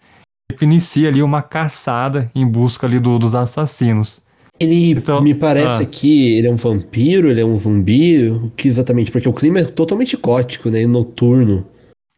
e 0.50 0.64
inicia 0.64 1.08
ali 1.08 1.22
uma 1.22 1.42
caçada 1.42 2.30
em 2.34 2.46
busca 2.46 2.86
ali 2.86 3.00
do, 3.00 3.18
dos 3.18 3.34
assassinos. 3.34 4.22
Ele 4.58 4.92
então, 4.92 5.20
me 5.20 5.34
parece 5.34 5.82
ah, 5.82 5.86
que 5.86 6.36
ele 6.36 6.46
é 6.46 6.50
um 6.50 6.56
vampiro, 6.56 7.28
ele 7.28 7.40
é 7.40 7.44
um 7.44 7.56
zumbi, 7.56 8.28
o 8.28 8.50
que 8.56 8.68
exatamente? 8.68 9.10
Porque 9.10 9.28
o 9.28 9.32
clima 9.32 9.58
é 9.58 9.64
totalmente 9.64 10.16
gótico, 10.16 10.70
né? 10.70 10.82
E 10.82 10.86
noturno. 10.86 11.66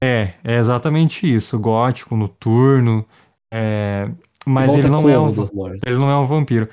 É, 0.03 0.35
é 0.45 0.59
exatamente 0.59 1.33
isso, 1.33 1.59
gótico, 1.59 2.15
noturno. 2.15 3.07
É, 3.53 4.11
mas 4.45 4.73
ele 4.73 4.89
não, 4.89 5.09
é 5.09 5.19
um, 5.19 5.29
ele 5.85 5.97
não 5.97 6.11
é 6.11 6.17
um 6.17 6.27
vampiro. 6.27 6.69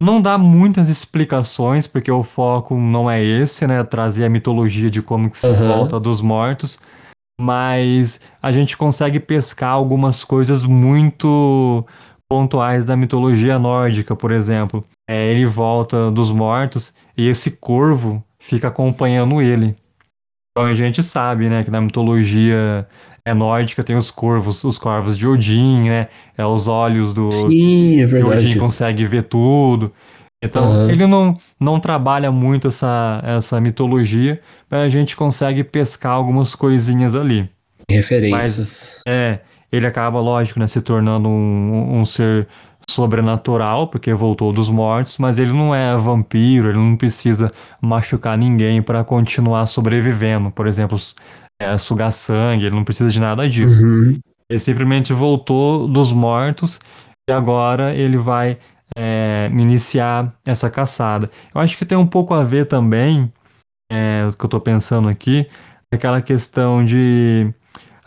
Não 0.00 0.20
dá 0.20 0.38
muitas 0.38 0.88
explicações, 0.88 1.86
porque 1.86 2.12
o 2.12 2.22
foco 2.22 2.76
não 2.76 3.10
é 3.10 3.22
esse, 3.24 3.66
né? 3.66 3.82
Trazer 3.82 4.26
a 4.26 4.30
mitologia 4.30 4.90
de 4.90 5.02
como 5.02 5.30
que 5.30 5.38
se 5.38 5.48
uhum. 5.48 5.68
volta 5.68 5.98
dos 5.98 6.20
mortos. 6.20 6.78
Mas 7.40 8.20
a 8.42 8.52
gente 8.52 8.76
consegue 8.76 9.18
pescar 9.18 9.70
algumas 9.70 10.22
coisas 10.22 10.62
muito 10.62 11.84
pontuais 12.28 12.84
da 12.84 12.94
mitologia 12.94 13.58
nórdica, 13.58 14.14
por 14.14 14.30
exemplo. 14.30 14.84
É, 15.08 15.30
ele 15.30 15.46
volta 15.46 16.10
dos 16.10 16.30
mortos 16.30 16.92
e 17.16 17.26
esse 17.26 17.50
corvo 17.52 18.22
fica 18.38 18.68
acompanhando 18.68 19.40
ele. 19.40 19.74
Então 20.50 20.68
a 20.68 20.74
gente 20.74 21.02
sabe, 21.02 21.48
né, 21.48 21.64
que 21.64 21.70
na 21.70 21.80
mitologia 21.80 22.86
é 23.24 23.34
nórdica 23.34 23.84
tem 23.84 23.96
os 23.96 24.10
corvos, 24.10 24.64
os 24.64 24.78
corvos 24.78 25.16
de 25.16 25.26
Odin, 25.26 25.88
né? 25.88 26.08
É 26.36 26.44
os 26.44 26.66
olhos 26.66 27.12
do 27.12 27.30
Sim, 27.30 28.00
é 28.00 28.06
verdade. 28.06 28.46
Odin 28.46 28.58
consegue 28.58 29.04
ver 29.04 29.24
tudo. 29.24 29.92
Então, 30.42 30.64
uhum. 30.64 30.90
ele 30.90 31.06
não, 31.06 31.36
não 31.58 31.80
trabalha 31.80 32.30
muito 32.30 32.68
essa, 32.68 33.20
essa 33.24 33.60
mitologia, 33.60 34.40
mas 34.70 34.82
a 34.82 34.88
gente 34.88 35.16
consegue 35.16 35.64
pescar 35.64 36.12
algumas 36.12 36.54
coisinhas 36.54 37.14
ali. 37.14 37.50
Referências. 37.90 38.30
Mas, 38.30 39.02
é, 39.06 39.40
ele 39.70 39.86
acaba, 39.86 40.20
lógico, 40.20 40.60
né, 40.60 40.66
se 40.66 40.80
tornando 40.80 41.28
um, 41.28 41.98
um 41.98 42.04
ser 42.04 42.46
sobrenatural, 42.88 43.88
porque 43.88 44.12
voltou 44.14 44.52
dos 44.52 44.70
mortos, 44.70 45.18
mas 45.18 45.38
ele 45.38 45.52
não 45.52 45.74
é 45.74 45.94
vampiro, 45.96 46.68
ele 46.70 46.78
não 46.78 46.96
precisa 46.96 47.52
machucar 47.80 48.36
ninguém 48.38 48.80
para 48.80 49.04
continuar 49.04 49.66
sobrevivendo. 49.66 50.50
Por 50.50 50.66
exemplo, 50.66 50.98
é, 51.60 51.76
sugar 51.76 52.10
sangue, 52.10 52.66
ele 52.66 52.74
não 52.74 52.84
precisa 52.84 53.10
de 53.10 53.20
nada 53.20 53.46
disso. 53.48 53.86
Uhum. 53.86 54.18
Ele 54.48 54.58
simplesmente 54.58 55.12
voltou 55.12 55.86
dos 55.86 56.10
mortos 56.12 56.80
e 57.28 57.32
agora 57.32 57.94
ele 57.94 58.16
vai 58.16 58.58
é, 58.96 59.50
iniciar 59.52 60.34
essa 60.46 60.70
caçada. 60.70 61.30
Eu 61.54 61.60
acho 61.60 61.76
que 61.76 61.84
tem 61.84 61.98
um 61.98 62.06
pouco 62.06 62.32
a 62.32 62.42
ver 62.42 62.66
também, 62.66 63.30
é, 63.92 64.26
o 64.26 64.32
que 64.32 64.44
eu 64.44 64.48
tô 64.48 64.58
pensando 64.58 65.10
aqui, 65.10 65.46
aquela 65.92 66.22
questão 66.22 66.82
de 66.82 67.52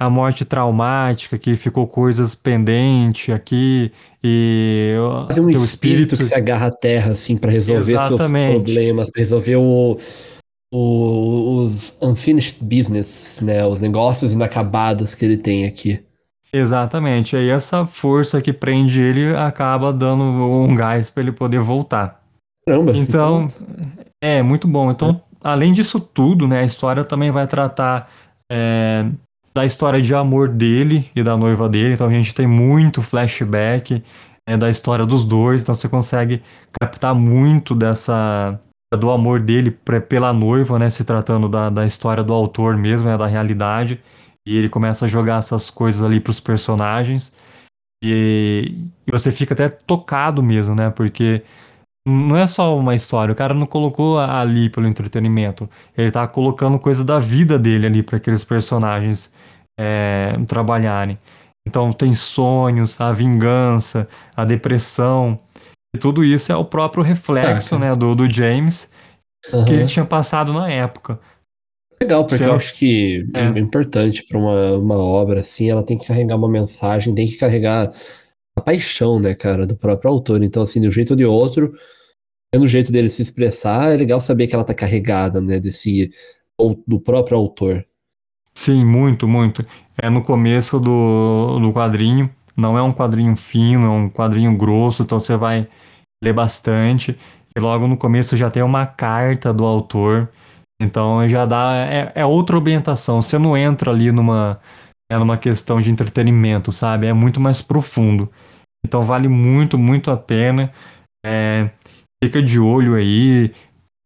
a 0.01 0.09
morte 0.09 0.43
traumática, 0.43 1.37
que 1.37 1.55
ficou 1.55 1.85
coisas 1.85 2.33
pendentes 2.33 3.31
aqui 3.31 3.91
e 4.23 4.95
fazer 5.27 5.41
um 5.41 5.49
espírito, 5.49 5.65
espírito, 5.65 6.17
que 6.17 6.23
se 6.23 6.33
agarra 6.33 6.67
à 6.67 6.71
terra 6.71 7.11
assim 7.11 7.37
para 7.37 7.51
resolver 7.51 7.91
Exatamente. 7.91 8.47
seus 8.47 8.63
problemas, 8.63 9.11
para 9.11 9.19
resolver 9.19 9.55
o 9.57 9.99
o, 10.73 11.65
os 11.65 11.95
unfinished 12.01 12.57
business, 12.63 13.41
né? 13.43 13.63
Os 13.63 13.79
negócios 13.79 14.33
inacabados 14.33 15.13
que 15.13 15.23
ele 15.23 15.37
tem 15.37 15.65
aqui. 15.65 16.03
Exatamente. 16.51 17.37
Aí 17.37 17.49
essa 17.49 17.85
força 17.85 18.41
que 18.41 18.51
prende 18.51 18.99
ele 18.99 19.35
acaba 19.35 19.93
dando 19.93 20.23
um 20.23 20.73
gás 20.73 21.11
para 21.11 21.21
ele 21.21 21.31
poder 21.31 21.59
voltar. 21.59 22.23
Caramba. 22.65 22.97
Então, 22.97 23.45
então, 23.45 23.87
é 24.19 24.41
muito 24.41 24.67
bom. 24.67 24.89
Então, 24.89 25.09
é. 25.11 25.37
além 25.43 25.73
disso 25.73 25.99
tudo, 25.99 26.47
né, 26.47 26.61
a 26.61 26.65
história 26.65 27.03
também 27.03 27.29
vai 27.29 27.45
tratar 27.45 28.09
é, 28.51 29.05
da 29.53 29.65
história 29.65 30.01
de 30.01 30.13
amor 30.15 30.49
dele 30.49 31.09
e 31.15 31.23
da 31.23 31.35
noiva 31.35 31.67
dele. 31.67 31.93
Então 31.93 32.07
a 32.07 32.11
gente 32.11 32.33
tem 32.33 32.47
muito 32.47 33.01
flashback 33.01 34.03
é, 34.47 34.57
da 34.57 34.69
história 34.69 35.05
dos 35.05 35.25
dois. 35.25 35.61
Então 35.61 35.75
você 35.75 35.89
consegue 35.89 36.41
captar 36.79 37.13
muito 37.13 37.75
dessa 37.75 38.59
do 38.97 39.09
amor 39.09 39.39
dele 39.39 39.71
pela 40.09 40.33
noiva, 40.33 40.77
né? 40.77 40.89
Se 40.89 41.03
tratando 41.05 41.47
da, 41.47 41.69
da 41.69 41.85
história 41.85 42.23
do 42.23 42.33
autor 42.33 42.75
mesmo, 42.75 43.07
né, 43.07 43.17
da 43.17 43.25
realidade. 43.25 44.01
E 44.45 44.57
ele 44.57 44.69
começa 44.69 45.05
a 45.05 45.07
jogar 45.07 45.39
essas 45.39 45.69
coisas 45.69 46.03
ali 46.03 46.19
para 46.19 46.31
os 46.31 46.39
personagens. 46.39 47.37
E, 48.03 48.89
e, 49.07 49.11
você 49.11 49.31
fica 49.31 49.53
até 49.53 49.69
tocado 49.69 50.41
mesmo, 50.41 50.75
né? 50.75 50.89
Porque 50.89 51.43
não 52.05 52.35
é 52.35 52.47
só 52.47 52.77
uma 52.77 52.95
história. 52.95 53.31
O 53.31 53.35
cara 53.35 53.53
não 53.53 53.67
colocou 53.67 54.19
ali 54.19 54.69
pelo 54.69 54.87
entretenimento. 54.87 55.69
Ele 55.95 56.11
tá 56.11 56.27
colocando 56.27 56.79
coisa 56.79 57.05
da 57.05 57.19
vida 57.19 57.59
dele 57.59 57.85
ali 57.87 58.03
para 58.03 58.17
aqueles 58.17 58.43
personagens 58.43 59.33
é, 59.81 60.37
trabalharem. 60.47 61.17
Então 61.67 61.91
tem 61.91 62.13
sonhos, 62.13 62.99
a 63.01 63.11
vingança, 63.11 64.07
a 64.35 64.45
depressão. 64.45 65.39
E 65.95 65.99
tudo 65.99 66.23
isso 66.23 66.51
é 66.51 66.55
o 66.55 66.65
próprio 66.65 67.03
reflexo, 67.03 67.77
né, 67.77 67.95
do, 67.95 68.15
do 68.15 68.29
James 68.31 68.91
uhum. 69.53 69.65
que 69.65 69.73
ele 69.73 69.85
tinha 69.85 70.05
passado 70.05 70.53
na 70.53 70.69
época. 70.69 71.19
Legal, 72.01 72.25
porque 72.25 72.43
eu 72.43 72.53
acho 72.53 72.75
que 72.75 73.23
é, 73.33 73.41
é 73.41 73.59
importante 73.59 74.23
para 74.27 74.37
uma, 74.37 74.71
uma 74.77 74.97
obra 74.97 75.41
assim, 75.41 75.69
ela 75.69 75.83
tem 75.83 75.97
que 75.97 76.07
carregar 76.07 76.35
uma 76.35 76.49
mensagem, 76.49 77.13
tem 77.13 77.27
que 77.27 77.37
carregar 77.37 77.91
a 78.57 78.61
paixão, 78.61 79.19
né, 79.19 79.35
cara, 79.35 79.67
do 79.67 79.75
próprio 79.75 80.09
autor. 80.09 80.41
Então, 80.43 80.63
assim, 80.63 80.81
de 80.81 80.87
um 80.87 80.91
jeito 80.91 81.11
ou 81.11 81.15
de 81.15 81.25
outro, 81.25 81.71
no 82.55 82.67
jeito 82.67 82.91
dele 82.91 83.09
se 83.09 83.21
expressar, 83.21 83.93
é 83.93 83.97
legal 83.97 84.19
saber 84.19 84.47
que 84.47 84.55
ela 84.55 84.63
tá 84.63 84.73
carregada, 84.73 85.39
né, 85.39 85.59
desse 85.59 86.11
do 86.87 86.99
próprio 86.99 87.37
autor. 87.37 87.85
Sim, 88.57 88.83
muito, 88.85 89.27
muito. 89.27 89.65
É 90.01 90.09
no 90.09 90.21
começo 90.23 90.79
do, 90.79 91.59
do 91.59 91.71
quadrinho, 91.73 92.29
não 92.55 92.77
é 92.77 92.81
um 92.81 92.93
quadrinho 92.93 93.35
fino, 93.35 93.85
é 93.85 93.89
um 93.89 94.09
quadrinho 94.09 94.55
grosso, 94.57 95.03
então 95.03 95.19
você 95.19 95.35
vai 95.37 95.67
ler 96.23 96.33
bastante. 96.33 97.17
E 97.55 97.59
logo 97.59 97.87
no 97.87 97.97
começo 97.97 98.35
já 98.37 98.49
tem 98.51 98.63
uma 98.63 98.85
carta 98.85 99.53
do 99.53 99.65
autor. 99.65 100.29
Então 100.81 101.27
já 101.27 101.45
dá. 101.45 101.73
É, 101.75 102.11
é 102.15 102.25
outra 102.25 102.57
ambientação. 102.57 103.21
Você 103.21 103.37
não 103.37 103.55
entra 103.57 103.91
ali 103.91 104.11
numa, 104.11 104.59
é 105.11 105.17
numa 105.17 105.37
questão 105.37 105.79
de 105.81 105.91
entretenimento, 105.91 106.71
sabe? 106.71 107.07
É 107.07 107.13
muito 107.13 107.39
mais 107.39 107.61
profundo. 107.61 108.31
Então 108.85 109.03
vale 109.03 109.27
muito, 109.27 109.77
muito 109.77 110.11
a 110.11 110.17
pena. 110.17 110.71
É, 111.25 111.69
fica 112.23 112.41
de 112.41 112.59
olho 112.59 112.95
aí. 112.95 113.49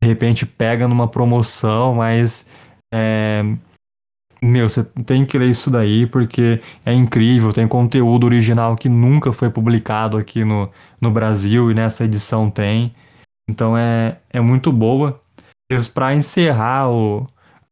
De 0.02 0.08
repente 0.08 0.46
pega 0.46 0.88
numa 0.88 1.08
promoção, 1.08 1.96
mas 1.96 2.48
é, 2.94 3.44
Meu, 4.46 4.70
você 4.70 4.84
tem 4.84 5.26
que 5.26 5.40
ler 5.40 5.50
isso 5.50 5.72
daí 5.72 6.06
porque 6.06 6.62
é 6.86 6.94
incrível, 6.94 7.52
tem 7.52 7.68
conteúdo 7.68 8.26
original 8.26 8.76
que 8.76 8.88
nunca 8.88 9.34
foi 9.34 9.50
publicado 9.50 10.18
aqui 10.18 10.46
no, 10.46 10.70
no 11.02 11.10
Brasil 11.10 11.72
e 11.72 11.74
nessa 11.74 12.06
edição 12.06 12.52
tem. 12.52 12.92
Então 13.50 13.76
é, 13.76 14.20
é 14.30 14.40
muito 14.40 14.72
boa. 14.72 15.20
Para 15.96 16.14
encerrar 16.14 16.92
o, 16.92 17.26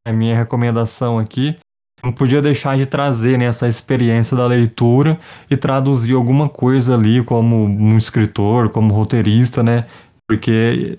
a 0.03 0.11
minha 0.11 0.35
recomendação 0.35 1.19
aqui, 1.19 1.55
não 2.03 2.11
podia 2.11 2.41
deixar 2.41 2.75
de 2.75 2.87
trazer 2.87 3.37
né, 3.37 3.45
essa 3.45 3.67
experiência 3.67 4.35
da 4.35 4.47
leitura 4.47 5.19
e 5.51 5.55
traduzir 5.55 6.15
alguma 6.15 6.49
coisa 6.49 6.95
ali 6.95 7.23
como 7.23 7.65
um 7.65 7.95
escritor, 7.95 8.71
como 8.71 8.95
roteirista, 8.95 9.61
né? 9.61 9.85
Porque 10.27 10.97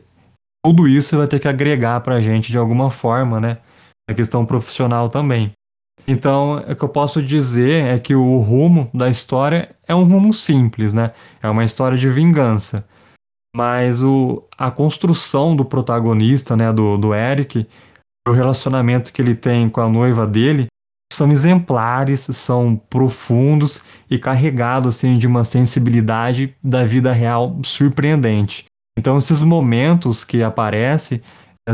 tudo 0.64 0.87
isso 0.87 1.16
vai 1.16 1.26
ter 1.26 1.40
que 1.40 1.49
agregar 1.49 2.00
para 2.00 2.14
a 2.14 2.21
gente 2.21 2.52
de 2.52 2.59
alguma 2.59 2.90
forma, 2.90 3.40
né? 3.40 3.59
A 4.09 4.14
questão 4.14 4.47
profissional 4.47 5.09
também. 5.09 5.52
Então, 6.06 6.58
o 6.58 6.76
que 6.76 6.84
eu 6.84 6.88
posso 6.88 7.22
dizer 7.22 7.84
é 7.84 7.98
que 7.98 8.14
o 8.14 8.38
rumo 8.38 8.90
da 8.92 9.08
história 9.08 9.74
é 9.86 9.94
um 9.94 10.04
rumo 10.04 10.32
simples, 10.32 10.92
né? 10.92 11.12
É 11.42 11.48
uma 11.48 11.64
história 11.64 11.96
de 11.96 12.08
vingança. 12.08 12.86
Mas 13.56 14.02
o, 14.02 14.42
a 14.58 14.70
construção 14.70 15.54
do 15.54 15.64
protagonista, 15.64 16.56
né, 16.56 16.72
do, 16.72 16.98
do 16.98 17.14
Eric, 17.14 17.66
o 18.26 18.32
relacionamento 18.32 19.12
que 19.12 19.22
ele 19.22 19.34
tem 19.34 19.68
com 19.68 19.80
a 19.80 19.88
noiva 19.88 20.26
dele, 20.26 20.66
são 21.12 21.30
exemplares, 21.30 22.22
são 22.22 22.76
profundos 22.90 23.80
e 24.10 24.18
carregados 24.18 24.96
assim, 24.96 25.16
de 25.16 25.26
uma 25.26 25.44
sensibilidade 25.44 26.54
da 26.62 26.84
vida 26.84 27.12
real 27.12 27.56
surpreendente. 27.62 28.64
Então, 28.98 29.16
esses 29.18 29.42
momentos 29.42 30.24
que 30.24 30.42
aparecem 30.42 31.22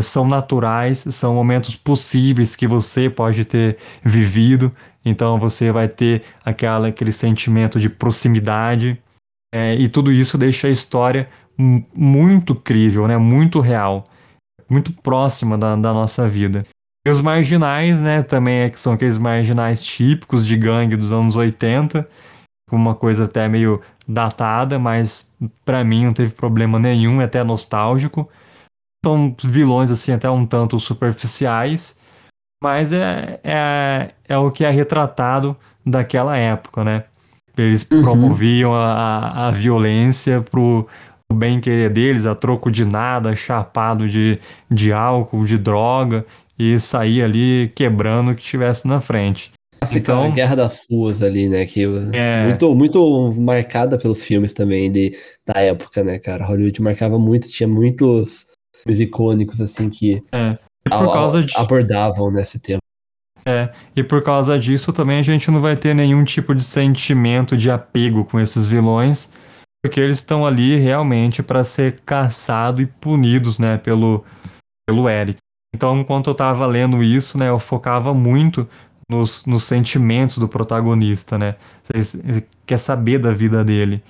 são 0.01 0.29
naturais, 0.29 1.05
são 1.11 1.35
momentos 1.35 1.75
possíveis 1.75 2.55
que 2.55 2.67
você 2.67 3.11
pode 3.11 3.45
ter 3.45 3.79
vivido. 4.05 4.73
Então, 5.05 5.39
você 5.39 5.73
vai 5.73 5.89
ter 5.89 6.23
aquela, 6.45 6.89
aquele 6.89 7.13
sentimento 7.13 7.81
de 7.81 7.89
proximidade. 7.89 9.01
É, 9.53 9.75
e 9.75 9.89
tudo 9.89 10.13
isso 10.13 10.39
deixa 10.39 10.69
a 10.69 10.71
história 10.71 11.29
muito 11.59 12.55
crível, 12.55 13.09
né? 13.09 13.17
muito 13.19 13.61
real, 13.61 14.05
muito 14.69 14.93
próxima 14.93 15.59
da, 15.59 15.75
da 15.75 15.93
nossa 15.93 16.29
vida. 16.29 16.65
E 17.07 17.11
os 17.11 17.21
marginais, 17.21 18.01
né, 18.01 18.23
também 18.23 18.61
é 18.61 18.73
são 18.75 18.93
aqueles 18.93 19.17
marginais 19.17 19.83
típicos 19.83 20.47
de 20.47 20.55
gangue 20.55 20.97
dos 20.97 21.13
anos 21.13 21.35
80, 21.35 22.07
com 22.69 22.77
uma 22.77 22.95
coisa 22.95 23.25
até 23.25 23.49
meio 23.49 23.81
datada, 24.07 24.79
mas 24.79 25.35
para 25.65 25.83
mim 25.83 26.05
não 26.05 26.13
teve 26.13 26.35
problema 26.35 26.79
nenhum, 26.79 27.21
é 27.21 27.25
até 27.25 27.43
nostálgico. 27.43 28.29
São 29.05 29.35
vilões 29.43 29.91
assim 29.91 30.13
até 30.13 30.29
um 30.29 30.45
tanto 30.45 30.79
superficiais, 30.79 31.99
mas 32.63 32.93
é, 32.93 33.41
é, 33.43 34.11
é 34.29 34.37
o 34.37 34.51
que 34.51 34.65
é 34.65 34.71
retratado 34.71 35.57
daquela 35.85 36.37
época, 36.37 36.85
né? 36.85 37.05
Eles 37.57 37.89
uhum. 37.91 38.03
promoviam 38.03 38.75
a, 38.75 39.49
a 39.49 39.51
violência 39.51 40.41
pro, 40.43 40.87
o 41.31 41.35
bem 41.35 41.61
querer 41.61 41.91
deles, 41.91 42.27
a 42.27 42.35
troco 42.35 42.71
de 42.71 42.85
nada, 42.85 43.35
chapado 43.35 44.09
de, 44.09 44.39
de 44.71 44.93
álcool, 44.93 45.45
de 45.45 45.57
droga, 45.57 46.27
e 46.59 46.79
sair 46.79 47.23
ali 47.23 47.73
quebrando 47.75 48.33
o 48.33 48.35
que 48.35 48.43
tivesse 48.43 48.87
na 48.87 49.01
frente. 49.01 49.51
então, 49.95 50.25
a 50.25 50.29
Guerra 50.29 50.57
das 50.57 50.87
Ruas 50.91 51.23
ali, 51.23 51.49
né? 51.49 51.65
Que 51.65 51.85
é... 52.13 52.45
muito, 52.45 52.75
muito 52.75 53.35
marcada 53.39 53.97
pelos 53.97 54.23
filmes 54.25 54.53
também 54.53 54.91
de, 54.91 55.17
da 55.47 55.61
época, 55.61 56.05
né, 56.05 56.19
cara? 56.19 56.45
Hollywood 56.45 56.83
marcava 56.83 57.19
muito, 57.19 57.49
tinha 57.49 57.69
muitos 57.69 58.47
filmes 58.83 59.01
icônicos, 59.01 59.61
assim, 59.61 59.89
que 59.89 60.23
é. 60.33 60.59
por 60.89 61.13
causa 61.13 61.43
de... 61.43 61.57
abordavam 61.57 62.31
nesse 62.31 62.59
tema. 62.59 62.81
É, 63.45 63.73
e 63.97 64.03
por 64.03 64.23
causa 64.23 64.59
disso 64.59 64.93
também 64.93 65.19
a 65.19 65.23
gente 65.23 65.51
não 65.51 65.61
vai 65.61 65.75
ter 65.75 65.95
nenhum 65.95 66.25
tipo 66.25 66.55
de 66.55 66.63
sentimento 66.63 67.57
de 67.57 67.71
apego 67.71 68.25
com 68.25 68.39
esses 68.39 68.67
vilões, 68.67 69.33
porque 69.83 69.99
eles 69.99 70.19
estão 70.19 70.45
ali 70.45 70.77
realmente 70.77 71.43
para 71.43 71.65
ser 71.65 72.01
caçados 72.05 72.83
e 72.83 72.87
punidos, 72.87 73.59
né, 73.59 73.79
pelo, 73.79 74.25
pelo 74.87 75.09
Eric. 75.09 75.39
Então, 75.75 75.99
enquanto 76.01 76.27
eu 76.29 76.33
estava 76.33 76.67
lendo 76.67 77.03
isso, 77.03 77.39
né, 77.39 77.49
eu 77.49 77.59
focava 77.59 78.13
muito 78.13 78.69
nos, 79.09 79.45
nos 79.47 79.65
sentimentos 79.65 80.39
do 80.39 80.49
protagonista, 80.49 81.37
né? 81.37 81.57
Você 81.83 82.45
quer 82.65 82.79
saber 82.79 83.19
da 83.19 83.33
vida 83.33 83.65
dele, 83.65 84.03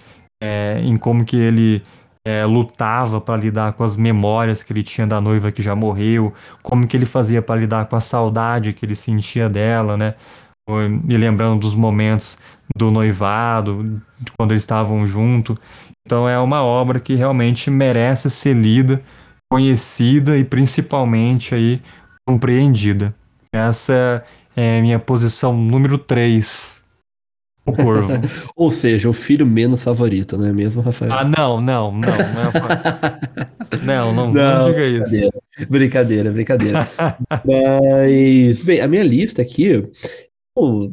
é, 0.43 0.81
em 0.83 0.97
como 0.97 1.25
que 1.25 1.37
ele 1.37 1.83
é, 2.27 2.45
lutava 2.45 3.21
para 3.21 3.37
lidar 3.37 3.73
com 3.73 3.83
as 3.83 3.97
memórias 3.97 4.63
que 4.63 4.73
ele 4.73 4.83
tinha 4.83 5.07
da 5.07 5.21
noiva 5.21 5.51
que 5.51 5.63
já 5.63 5.75
morreu, 5.75 6.35
como 6.63 6.87
que 6.87 6.97
ele 6.97 7.07
fazia 7.07 7.41
para 7.41 7.61
lidar 7.61 7.87
com 7.87 7.97
a 7.97 8.01
saudade 8.01 8.73
que 8.73 8.85
ele 8.85 8.95
sentia 8.95 9.49
dela, 9.49 9.97
né? 9.97 10.15
E 11.09 11.17
lembrando 11.17 11.61
dos 11.61 11.75
momentos 11.75 12.39
do 12.77 12.91
noivado, 12.91 14.01
quando 14.39 14.53
eles 14.53 14.63
estavam 14.63 15.07
juntos. 15.07 15.57
Então 16.07 16.29
é 16.29 16.39
uma 16.39 16.63
obra 16.63 17.01
que 17.01 17.15
realmente 17.15 17.71
merece 17.71 18.31
ser 18.31 18.55
lida 18.55 19.03
conhecida 19.53 20.39
e 20.39 20.45
principalmente 20.45 21.55
aí 21.55 21.83
compreendida. 22.27 23.15
Essa 23.53 24.25
é 24.55 24.79
a 24.79 24.81
minha 24.81 24.99
posição 24.99 25.57
número 25.57 25.99
3. 25.99 26.80
O 27.71 27.85
Corvo. 27.85 28.13
Ou 28.57 28.71
seja, 28.71 29.09
o 29.09 29.13
filho 29.13 29.47
menos 29.47 29.83
favorito, 29.83 30.37
não 30.37 30.47
é 30.47 30.53
mesmo, 30.53 30.83
Rafael? 30.83 31.13
Ah, 31.13 31.25
não, 31.25 31.61
não, 31.61 31.93
não. 31.93 32.01
Não, 33.85 34.13
não, 34.13 34.13
não, 34.13 34.33
não, 34.33 34.59
não 34.59 34.73
diga 34.73 34.87
isso. 34.87 35.31
Brincadeira, 35.69 36.31
brincadeira. 36.33 36.89
Mas, 37.45 38.63
bem, 38.63 38.81
a 38.81 38.89
minha 38.89 39.05
lista 39.05 39.43
aqui, 39.43 39.65
eu, 39.65 39.91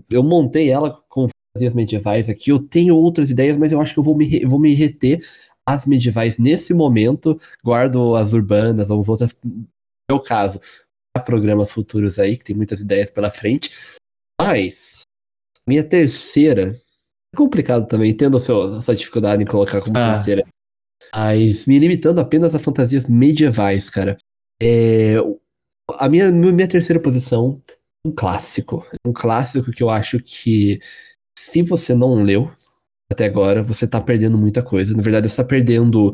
eu 0.09 0.23
montei 0.23 0.69
ela 0.69 0.95
com 1.09 1.27
fantasias 1.55 1.73
medievais 1.73 2.29
aqui. 2.29 2.51
Eu 2.51 2.59
tenho 2.59 2.95
outras 2.95 3.31
ideias, 3.31 3.57
mas 3.57 3.71
eu 3.71 3.81
acho 3.81 3.93
que 3.93 3.99
eu 3.99 4.03
vou 4.03 4.15
me, 4.15 4.45
vou 4.45 4.59
me 4.59 4.73
reter 4.73 5.19
as 5.65 5.85
medievais 5.85 6.37
nesse 6.37 6.73
momento, 6.73 7.37
guardo 7.63 8.15
as 8.15 8.33
urbanas 8.33 8.89
ou 8.89 8.99
as 8.99 9.09
outras, 9.09 9.35
no 9.43 9.67
meu 10.09 10.19
caso, 10.19 10.59
há 11.15 11.19
programas 11.19 11.71
futuros 11.71 12.19
aí, 12.19 12.37
que 12.37 12.43
tem 12.45 12.55
muitas 12.55 12.79
ideias 12.79 13.11
pela 13.11 13.29
frente. 13.29 13.71
Mas, 14.39 15.01
minha 15.67 15.83
terceira, 15.83 16.75
é 17.33 17.37
complicado 17.37 17.87
também, 17.87 18.15
tendo 18.15 18.37
a 18.37 18.39
sua, 18.39 18.77
a 18.77 18.81
sua 18.81 18.95
dificuldade 18.95 19.43
em 19.43 19.45
colocar 19.45 19.81
como 19.81 19.97
ah. 19.97 20.13
terceira. 20.13 20.45
Mas 21.13 21.67
me 21.67 21.77
limitando 21.77 22.19
apenas 22.19 22.55
a 22.55 22.59
fantasias 22.59 23.05
medievais, 23.05 23.89
cara. 23.89 24.17
É, 24.61 25.15
a 25.93 26.09
minha, 26.09 26.31
minha 26.31 26.67
terceira 26.67 27.01
posição, 27.01 27.61
um 28.05 28.11
clássico. 28.11 28.85
Um 29.05 29.13
clássico 29.13 29.71
que 29.71 29.83
eu 29.83 29.89
acho 29.89 30.19
que, 30.19 30.79
se 31.37 31.61
você 31.61 31.93
não 31.93 32.23
leu, 32.23 32.51
até 33.11 33.25
agora, 33.25 33.63
você 33.63 33.87
tá 33.87 34.01
perdendo 34.01 34.37
muita 34.37 34.63
coisa. 34.63 34.95
Na 34.95 35.03
verdade, 35.03 35.29
você 35.29 35.37
tá 35.37 35.47
perdendo 35.47 36.13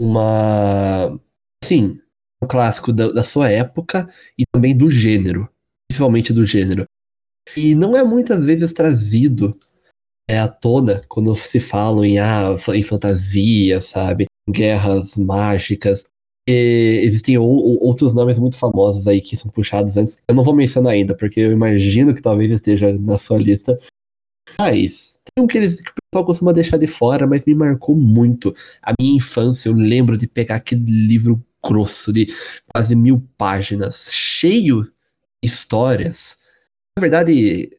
uma. 0.00 1.18
Sim, 1.62 2.00
um 2.42 2.46
clássico 2.46 2.92
da, 2.92 3.08
da 3.08 3.22
sua 3.22 3.50
época 3.50 4.06
e 4.38 4.44
também 4.52 4.76
do 4.76 4.90
gênero. 4.90 5.48
Principalmente 5.88 6.32
do 6.32 6.44
gênero. 6.44 6.86
E 7.56 7.74
não 7.74 7.96
é 7.96 8.02
muitas 8.02 8.44
vezes 8.44 8.72
trazido 8.72 9.58
é, 10.28 10.38
à 10.38 10.48
tona 10.48 11.02
quando 11.08 11.34
se 11.34 11.60
falam 11.60 12.04
em, 12.04 12.18
ah, 12.18 12.54
em 12.74 12.82
fantasia, 12.82 13.80
sabe? 13.80 14.26
Guerras 14.48 15.16
mágicas. 15.16 16.04
E 16.48 17.00
existem 17.02 17.36
outros 17.36 18.14
nomes 18.14 18.38
muito 18.38 18.56
famosos 18.56 19.08
aí 19.08 19.20
que 19.20 19.36
são 19.36 19.50
puxados 19.50 19.96
antes. 19.96 20.18
Eu 20.28 20.34
não 20.34 20.44
vou 20.44 20.54
mencionar 20.54 20.92
ainda, 20.92 21.16
porque 21.16 21.40
eu 21.40 21.50
imagino 21.50 22.14
que 22.14 22.22
talvez 22.22 22.52
esteja 22.52 22.92
na 22.98 23.18
sua 23.18 23.38
lista. 23.38 23.76
Mas 24.58 25.18
tem 25.24 25.44
um 25.44 25.46
que, 25.46 25.58
eles, 25.58 25.80
que 25.80 25.90
o 25.90 25.94
pessoal 26.10 26.24
costuma 26.24 26.52
deixar 26.52 26.76
de 26.76 26.86
fora, 26.86 27.26
mas 27.26 27.44
me 27.44 27.54
marcou 27.54 27.96
muito. 27.96 28.54
A 28.80 28.92
minha 28.98 29.16
infância, 29.16 29.68
eu 29.68 29.72
lembro 29.72 30.16
de 30.16 30.28
pegar 30.28 30.56
aquele 30.56 30.84
livro 30.84 31.44
grosso 31.64 32.12
de 32.12 32.28
quase 32.72 32.94
mil 32.94 33.26
páginas, 33.36 34.08
cheio 34.12 34.84
de 34.84 34.90
histórias. 35.42 36.38
Na 36.98 37.00
verdade, 37.00 37.70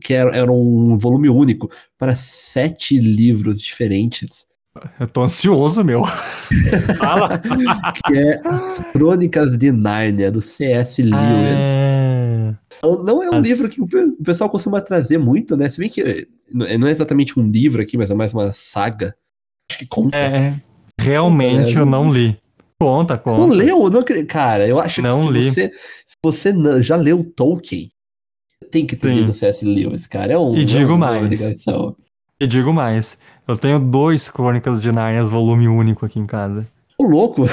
que 0.00 0.14
era, 0.14 0.34
era 0.34 0.50
um 0.50 0.96
volume 0.96 1.28
único 1.28 1.70
para 1.98 2.16
sete 2.16 2.98
livros 2.98 3.60
diferentes. 3.60 4.48
Eu 4.98 5.06
tô 5.06 5.22
ansioso, 5.22 5.84
meu. 5.84 6.04
Fala. 6.96 7.38
que 7.38 8.16
é 8.16 8.40
As 8.44 8.78
Crônicas 8.92 9.58
de 9.58 9.70
Nárnia, 9.70 10.30
do 10.30 10.40
C.S. 10.40 11.02
Lewis. 11.02 11.18
É... 11.18 12.54
Não 12.82 13.22
é 13.22 13.30
um 13.30 13.40
As... 13.40 13.46
livro 13.46 13.68
que 13.68 13.82
o 13.82 13.86
pessoal 14.24 14.48
costuma 14.48 14.80
trazer 14.80 15.18
muito, 15.18 15.56
né? 15.56 15.68
Se 15.68 15.78
bem 15.78 15.90
que 15.90 16.26
não 16.50 16.86
é 16.86 16.90
exatamente 16.90 17.38
um 17.38 17.50
livro 17.50 17.82
aqui, 17.82 17.98
mas 17.98 18.10
é 18.10 18.14
mais 18.14 18.32
uma 18.32 18.52
saga. 18.54 19.14
Acho 19.70 19.80
que 19.80 19.86
conta. 19.86 20.16
É, 20.16 20.54
realmente 20.98 21.76
é, 21.76 21.80
eu 21.80 21.86
não 21.86 22.10
li. 22.10 22.38
Conta, 22.80 23.18
conta. 23.18 23.40
Não 23.40 23.48
leu? 23.48 23.90
Não, 23.90 24.02
cara, 24.26 24.66
eu 24.66 24.78
acho 24.78 25.02
não 25.02 25.20
que 25.20 25.26
se 25.26 25.32
li. 25.32 25.50
você, 25.50 25.70
se 25.72 26.16
você 26.24 26.82
já 26.82 26.96
leu 26.96 27.24
Tolkien, 27.24 27.90
tem 28.70 28.86
que 28.86 28.96
ter 28.96 29.08
Sim. 29.08 29.14
lido 29.14 29.32
C.S. 29.32 29.64
Lewis, 29.64 30.06
cara. 30.06 30.32
É 30.32 30.38
um, 30.38 30.56
e 30.56 30.64
digo 30.64 30.94
é 30.94 30.96
mais. 30.96 31.40
E 32.40 32.46
digo 32.46 32.72
mais. 32.72 33.18
Eu 33.46 33.56
tenho 33.56 33.78
dois 33.78 34.28
Crônicas 34.28 34.82
de 34.82 34.92
Narnia 34.92 35.24
volume 35.24 35.68
único 35.68 36.04
aqui 36.04 36.18
em 36.18 36.26
casa. 36.26 36.66
Ô, 37.00 37.04
louco! 37.04 37.46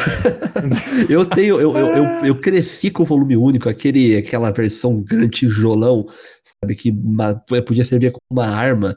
eu 1.10 1.26
tenho. 1.26 1.60
Eu, 1.60 1.78
eu, 1.78 1.88
eu, 1.88 2.06
eu, 2.26 2.36
cresci 2.40 2.90
com 2.90 3.04
o 3.04 3.06
volume 3.06 3.38
único, 3.38 3.70
aquele, 3.70 4.18
aquela 4.18 4.52
versão 4.52 5.02
grande 5.02 5.30
tijolão, 5.30 6.06
sabe? 6.44 6.76
Que 6.76 6.92
uma, 6.92 7.36
podia 7.66 7.86
servir 7.86 8.12
como 8.12 8.42
uma 8.42 8.48
arma 8.48 8.96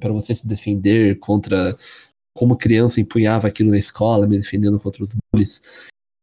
para 0.00 0.12
você 0.12 0.34
se 0.34 0.46
defender 0.46 1.18
contra. 1.18 1.76
Como 2.36 2.56
criança 2.56 3.00
empunhava 3.00 3.46
aquilo 3.46 3.70
na 3.70 3.78
escola, 3.78 4.26
me 4.26 4.36
defendendo 4.36 4.80
contra 4.80 5.04
os 5.04 5.10
bullies. 5.32 5.62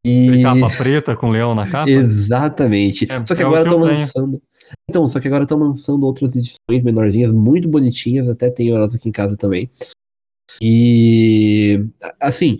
E... 0.05 0.41
Capa 0.41 0.69
preta 0.75 1.15
com 1.15 1.29
leão 1.29 1.55
na 1.55 1.63
capa? 1.63 1.89
Exatamente. 1.89 3.07
É, 3.09 3.25
só 3.25 3.33
que 3.33 3.43
é 3.43 3.45
agora 3.45 3.63
estão 3.63 3.79
lançando. 3.79 4.41
Então, 4.89 5.07
só 5.09 5.19
que 5.19 5.27
agora 5.27 5.43
estão 5.43 5.57
lançando 5.57 6.05
outras 6.05 6.35
edições 6.35 6.83
menorzinhas, 6.83 7.31
muito 7.31 7.67
bonitinhas, 7.67 8.27
até 8.27 8.49
tenho 8.49 8.75
elas 8.75 8.95
aqui 8.95 9.09
em 9.09 9.11
casa 9.11 9.37
também. 9.37 9.69
E 10.61 11.85
assim, 12.19 12.59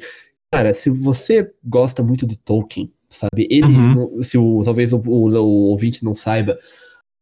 cara, 0.54 0.74
se 0.74 0.90
você 0.90 1.54
gosta 1.64 2.04
muito 2.04 2.26
de 2.26 2.38
Tolkien, 2.38 2.92
sabe? 3.10 3.48
Ele, 3.50 3.66
uhum. 3.66 4.22
se 4.22 4.38
o, 4.38 4.62
talvez 4.64 4.94
o, 4.94 4.98
o, 4.98 5.30
o, 5.30 5.70
ouvinte 5.70 6.04
não 6.04 6.16
saiba, 6.16 6.58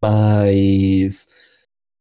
mas 0.01 1.27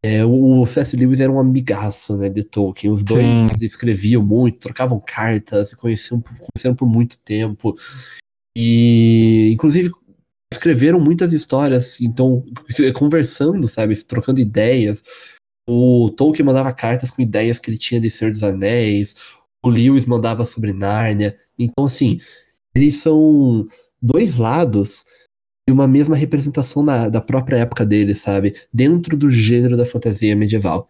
é, 0.02 0.24
o 0.24 0.64
C.S. 0.66 0.96
Lewis 0.96 1.20
era 1.20 1.32
um 1.32 1.40
amigaço, 1.40 2.16
né, 2.16 2.28
de 2.28 2.44
Tolkien. 2.44 2.92
Os 2.92 3.02
dois 3.02 3.24
Sim. 3.58 3.64
escreviam 3.64 4.22
muito, 4.22 4.58
trocavam 4.58 5.00
cartas, 5.00 5.70
se 5.70 5.76
conheciam, 5.76 6.20
conheceram 6.20 6.74
por 6.74 6.86
muito 6.86 7.18
tempo. 7.18 7.74
E, 8.56 9.50
inclusive, 9.52 9.90
escreveram 10.52 10.98
muitas 11.00 11.32
histórias, 11.32 12.00
então, 12.00 12.44
conversando, 12.94 13.68
sabe, 13.68 13.96
trocando 14.04 14.40
ideias. 14.40 15.02
O 15.68 16.10
Tolkien 16.10 16.46
mandava 16.46 16.72
cartas 16.72 17.10
com 17.10 17.20
ideias 17.20 17.58
que 17.58 17.70
ele 17.70 17.78
tinha 17.78 18.00
de 18.00 18.10
Senhor 18.10 18.30
dos 18.30 18.42
Anéis, 18.42 19.14
o 19.62 19.68
Lewis 19.68 20.06
mandava 20.06 20.44
sobre 20.44 20.72
Nárnia. 20.72 21.36
Então, 21.58 21.84
assim, 21.84 22.20
eles 22.74 22.96
são 22.96 23.66
dois 24.00 24.38
lados 24.38 25.04
de 25.68 25.72
uma 25.72 25.86
mesma 25.86 26.16
representação 26.16 26.82
na, 26.82 27.08
da 27.08 27.20
própria 27.20 27.56
época 27.56 27.84
dele, 27.84 28.14
sabe? 28.14 28.54
Dentro 28.72 29.16
do 29.16 29.30
gênero 29.30 29.76
da 29.76 29.84
fantasia 29.84 30.34
medieval. 30.34 30.88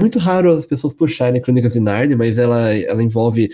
Muito 0.00 0.18
raro 0.18 0.52
as 0.52 0.64
pessoas 0.64 0.94
puxarem 0.94 1.42
Crônicas 1.42 1.74
de 1.74 1.80
Nárnia, 1.80 2.16
mas 2.16 2.38
ela, 2.38 2.72
ela 2.74 3.02
envolve 3.02 3.50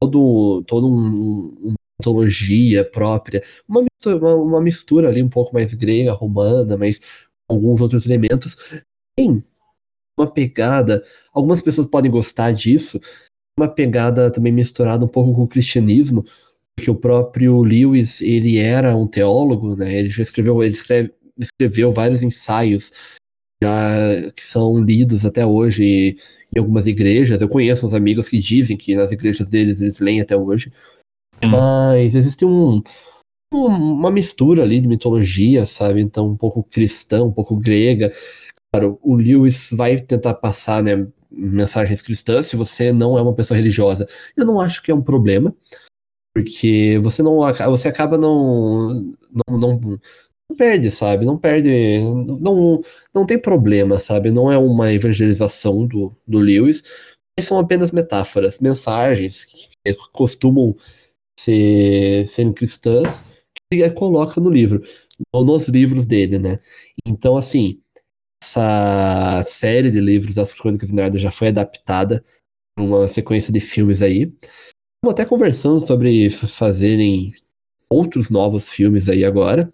todo, 0.00 0.62
todo 0.64 0.86
um, 0.86 1.54
uma 1.60 1.74
mitologia 1.98 2.84
própria, 2.84 3.42
uma 3.66 3.87
uma, 4.06 4.34
uma 4.34 4.60
mistura 4.60 5.08
ali 5.08 5.22
um 5.22 5.28
pouco 5.28 5.54
mais 5.54 5.74
grega, 5.74 6.12
romana, 6.12 6.76
mas 6.76 7.00
alguns 7.48 7.80
outros 7.80 8.06
elementos. 8.06 8.56
Tem 9.16 9.42
uma 10.18 10.30
pegada, 10.30 11.02
algumas 11.32 11.62
pessoas 11.62 11.86
podem 11.86 12.10
gostar 12.10 12.52
disso, 12.52 13.00
uma 13.58 13.68
pegada 13.68 14.30
também 14.30 14.52
misturada 14.52 15.04
um 15.04 15.08
pouco 15.08 15.34
com 15.34 15.42
o 15.42 15.48
cristianismo, 15.48 16.24
porque 16.76 16.90
o 16.90 16.94
próprio 16.94 17.60
Lewis, 17.62 18.20
ele 18.20 18.58
era 18.58 18.96
um 18.96 19.06
teólogo, 19.06 19.74
né? 19.74 19.92
Ele 19.98 20.08
já 20.08 20.22
escreveu, 20.22 20.62
ele 20.62 20.74
escreve, 20.74 21.12
escreveu 21.36 21.90
vários 21.90 22.22
ensaios 22.22 22.92
já 23.62 24.30
que 24.36 24.44
são 24.44 24.78
lidos 24.80 25.26
até 25.26 25.44
hoje 25.44 26.16
em 26.54 26.58
algumas 26.58 26.86
igrejas. 26.86 27.40
Eu 27.40 27.48
conheço 27.48 27.86
uns 27.86 27.94
amigos 27.94 28.28
que 28.28 28.38
dizem 28.38 28.76
que 28.76 28.94
nas 28.94 29.10
igrejas 29.10 29.48
deles 29.48 29.80
eles 29.80 29.98
leem 29.98 30.20
até 30.20 30.36
hoje. 30.36 30.72
Mas 31.42 32.14
existe 32.14 32.44
um, 32.44 32.82
uma 33.52 34.10
mistura 34.10 34.62
ali 34.62 34.80
de 34.80 34.88
mitologia, 34.88 35.66
sabe? 35.66 36.00
Então, 36.00 36.28
um 36.28 36.36
pouco 36.36 36.62
cristã, 36.62 37.24
um 37.24 37.32
pouco 37.32 37.56
grega. 37.56 38.12
Claro, 38.72 38.98
o 39.02 39.16
Lewis 39.16 39.70
vai 39.72 39.98
tentar 40.00 40.34
passar, 40.34 40.82
né, 40.82 41.06
mensagens 41.30 42.02
cristãs 42.02 42.46
se 42.46 42.56
você 42.56 42.92
não 42.92 43.18
é 43.18 43.22
uma 43.22 43.34
pessoa 43.34 43.56
religiosa. 43.56 44.06
Eu 44.36 44.44
não 44.44 44.60
acho 44.60 44.82
que 44.82 44.90
é 44.90 44.94
um 44.94 45.02
problema, 45.02 45.54
porque 46.34 46.98
você 47.02 47.22
não 47.22 47.38
você 47.70 47.88
acaba 47.88 48.18
não 48.18 49.12
não, 49.48 49.58
não, 49.58 49.80
não 50.50 50.56
perde, 50.56 50.90
sabe? 50.90 51.24
Não 51.26 51.38
perde, 51.38 52.00
não 52.40 52.82
não 53.14 53.26
tem 53.26 53.38
problema, 53.40 53.98
sabe? 53.98 54.30
Não 54.30 54.50
é 54.52 54.58
uma 54.58 54.92
evangelização 54.92 55.86
do, 55.86 56.14
do 56.26 56.38
Lewis, 56.38 56.82
são 57.40 57.58
apenas 57.58 57.92
metáforas, 57.92 58.58
mensagens 58.58 59.44
que 59.44 59.94
costumam 60.12 60.76
ser, 61.38 62.26
serem 62.26 62.52
cristãs 62.52 63.24
ele 63.70 63.90
coloca 63.90 64.40
no 64.40 64.50
livro, 64.50 64.82
ou 65.32 65.44
nos 65.44 65.68
livros 65.68 66.06
dele, 66.06 66.38
né? 66.38 66.58
Então, 67.06 67.36
assim, 67.36 67.78
essa 68.42 69.42
série 69.44 69.90
de 69.90 70.00
livros, 70.00 70.38
As 70.38 70.54
Crônicas 70.54 70.88
de 70.88 70.94
Narnia, 70.94 71.18
já 71.18 71.30
foi 71.30 71.48
adaptada 71.48 72.24
uma 72.78 73.08
sequência 73.08 73.52
de 73.52 73.60
filmes 73.60 74.00
aí. 74.00 74.32
Estamos 74.42 75.12
até 75.12 75.24
conversando 75.24 75.80
sobre 75.80 76.30
fazerem 76.30 77.34
outros 77.90 78.30
novos 78.30 78.68
filmes 78.68 79.08
aí 79.08 79.24
agora. 79.24 79.72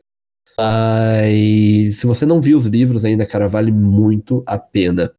Mas 0.57 1.96
se 1.96 2.07
você 2.07 2.24
não 2.24 2.40
viu 2.40 2.57
os 2.59 2.66
livros 2.66 3.04
ainda, 3.04 3.26
cara, 3.26 3.48
vale 3.48 3.70
muito 3.70 4.42
a 4.46 4.59
pena. 4.59 5.12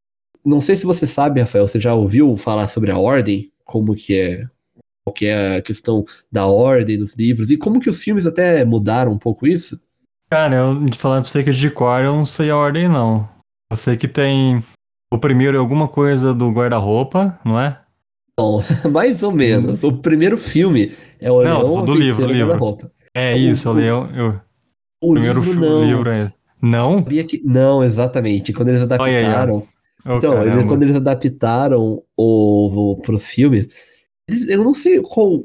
Não 0.44 0.62
sei 0.62 0.76
se 0.76 0.86
você 0.86 1.06
sabe, 1.06 1.42
Rafael, 1.42 1.68
você 1.68 1.80
já 1.80 1.94
ouviu 1.94 2.36
falar 2.38 2.68
sobre 2.68 2.92
a 2.92 2.98
ordem? 2.98 3.52
Como 3.64 3.96
que 3.96 4.16
é? 4.16 4.48
Qual 5.06 5.14
que 5.14 5.28
é 5.28 5.58
a 5.58 5.62
questão 5.62 6.04
da 6.32 6.48
ordem 6.48 6.98
dos 6.98 7.14
livros? 7.14 7.52
E 7.52 7.58
como 7.58 7.80
que 7.80 7.90
os 7.90 8.02
filmes 8.02 8.26
até 8.26 8.66
mudaram 8.66 9.12
um 9.12 9.20
pouco 9.20 9.46
isso? 9.46 9.80
Cara, 10.30 10.56
eu 10.56 10.86
de 10.86 10.98
falar 10.98 11.22
pra 11.22 11.30
você 11.30 11.44
que 11.44 11.52
de 11.52 11.70
cor 11.70 12.04
eu 12.04 12.14
não 12.14 12.26
sei 12.26 12.50
a 12.50 12.58
ordem, 12.58 12.88
não. 12.88 13.30
Eu 13.72 13.78
sei 13.78 13.96
que 13.96 14.08
tem. 14.08 14.64
O 15.14 15.20
primeiro 15.20 15.56
é 15.58 15.60
alguma 15.60 15.88
coisa 15.88 16.34
do 16.34 16.50
guarda-roupa, 16.50 17.40
não 17.46 17.60
é? 17.60 17.80
Bom, 18.38 18.64
mais 18.92 19.22
ou 19.22 19.32
menos. 19.32 19.84
O 19.84 19.94
primeiro 19.94 20.40
filme 20.40 20.92
é 21.20 21.32
o 21.32 21.44
não, 21.44 21.62
Leão 21.62 21.86
do 21.86 21.94
livro, 21.94 22.26
livro. 22.26 22.48
guarda-roupa. 22.48 22.92
É 23.14 23.38
isso, 23.38 23.70
o 23.70 23.74
Leão. 23.74 24.10
Eu... 24.16 24.42
O 25.04 25.14
primeiro 25.14 25.40
livro, 25.40 25.60
não. 25.60 25.86
livro 25.86 26.10
é. 26.10 26.32
Não? 26.60 27.04
Que... 27.04 27.42
Não, 27.46 27.84
exatamente. 27.84 28.52
Quando 28.52 28.70
eles 28.70 28.82
adaptaram. 28.82 29.68
Oh, 30.04 30.14
então, 30.14 30.44
eles, 30.44 30.66
quando 30.66 30.84
eles 30.84 30.96
adaptaram 30.96 32.04
o, 32.18 32.92
o, 32.92 33.02
pros 33.02 33.28
filmes, 33.28 33.70
eles, 34.28 34.48
eu 34.50 34.64
não 34.64 34.74
sei 34.74 35.02
qual, 35.02 35.40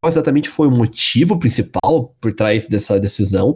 qual 0.00 0.08
exatamente 0.08 0.48
foi 0.48 0.68
o 0.68 0.70
motivo 0.70 1.38
principal 1.38 2.14
por 2.20 2.32
trás 2.32 2.66
dessa 2.66 2.98
decisão, 2.98 3.54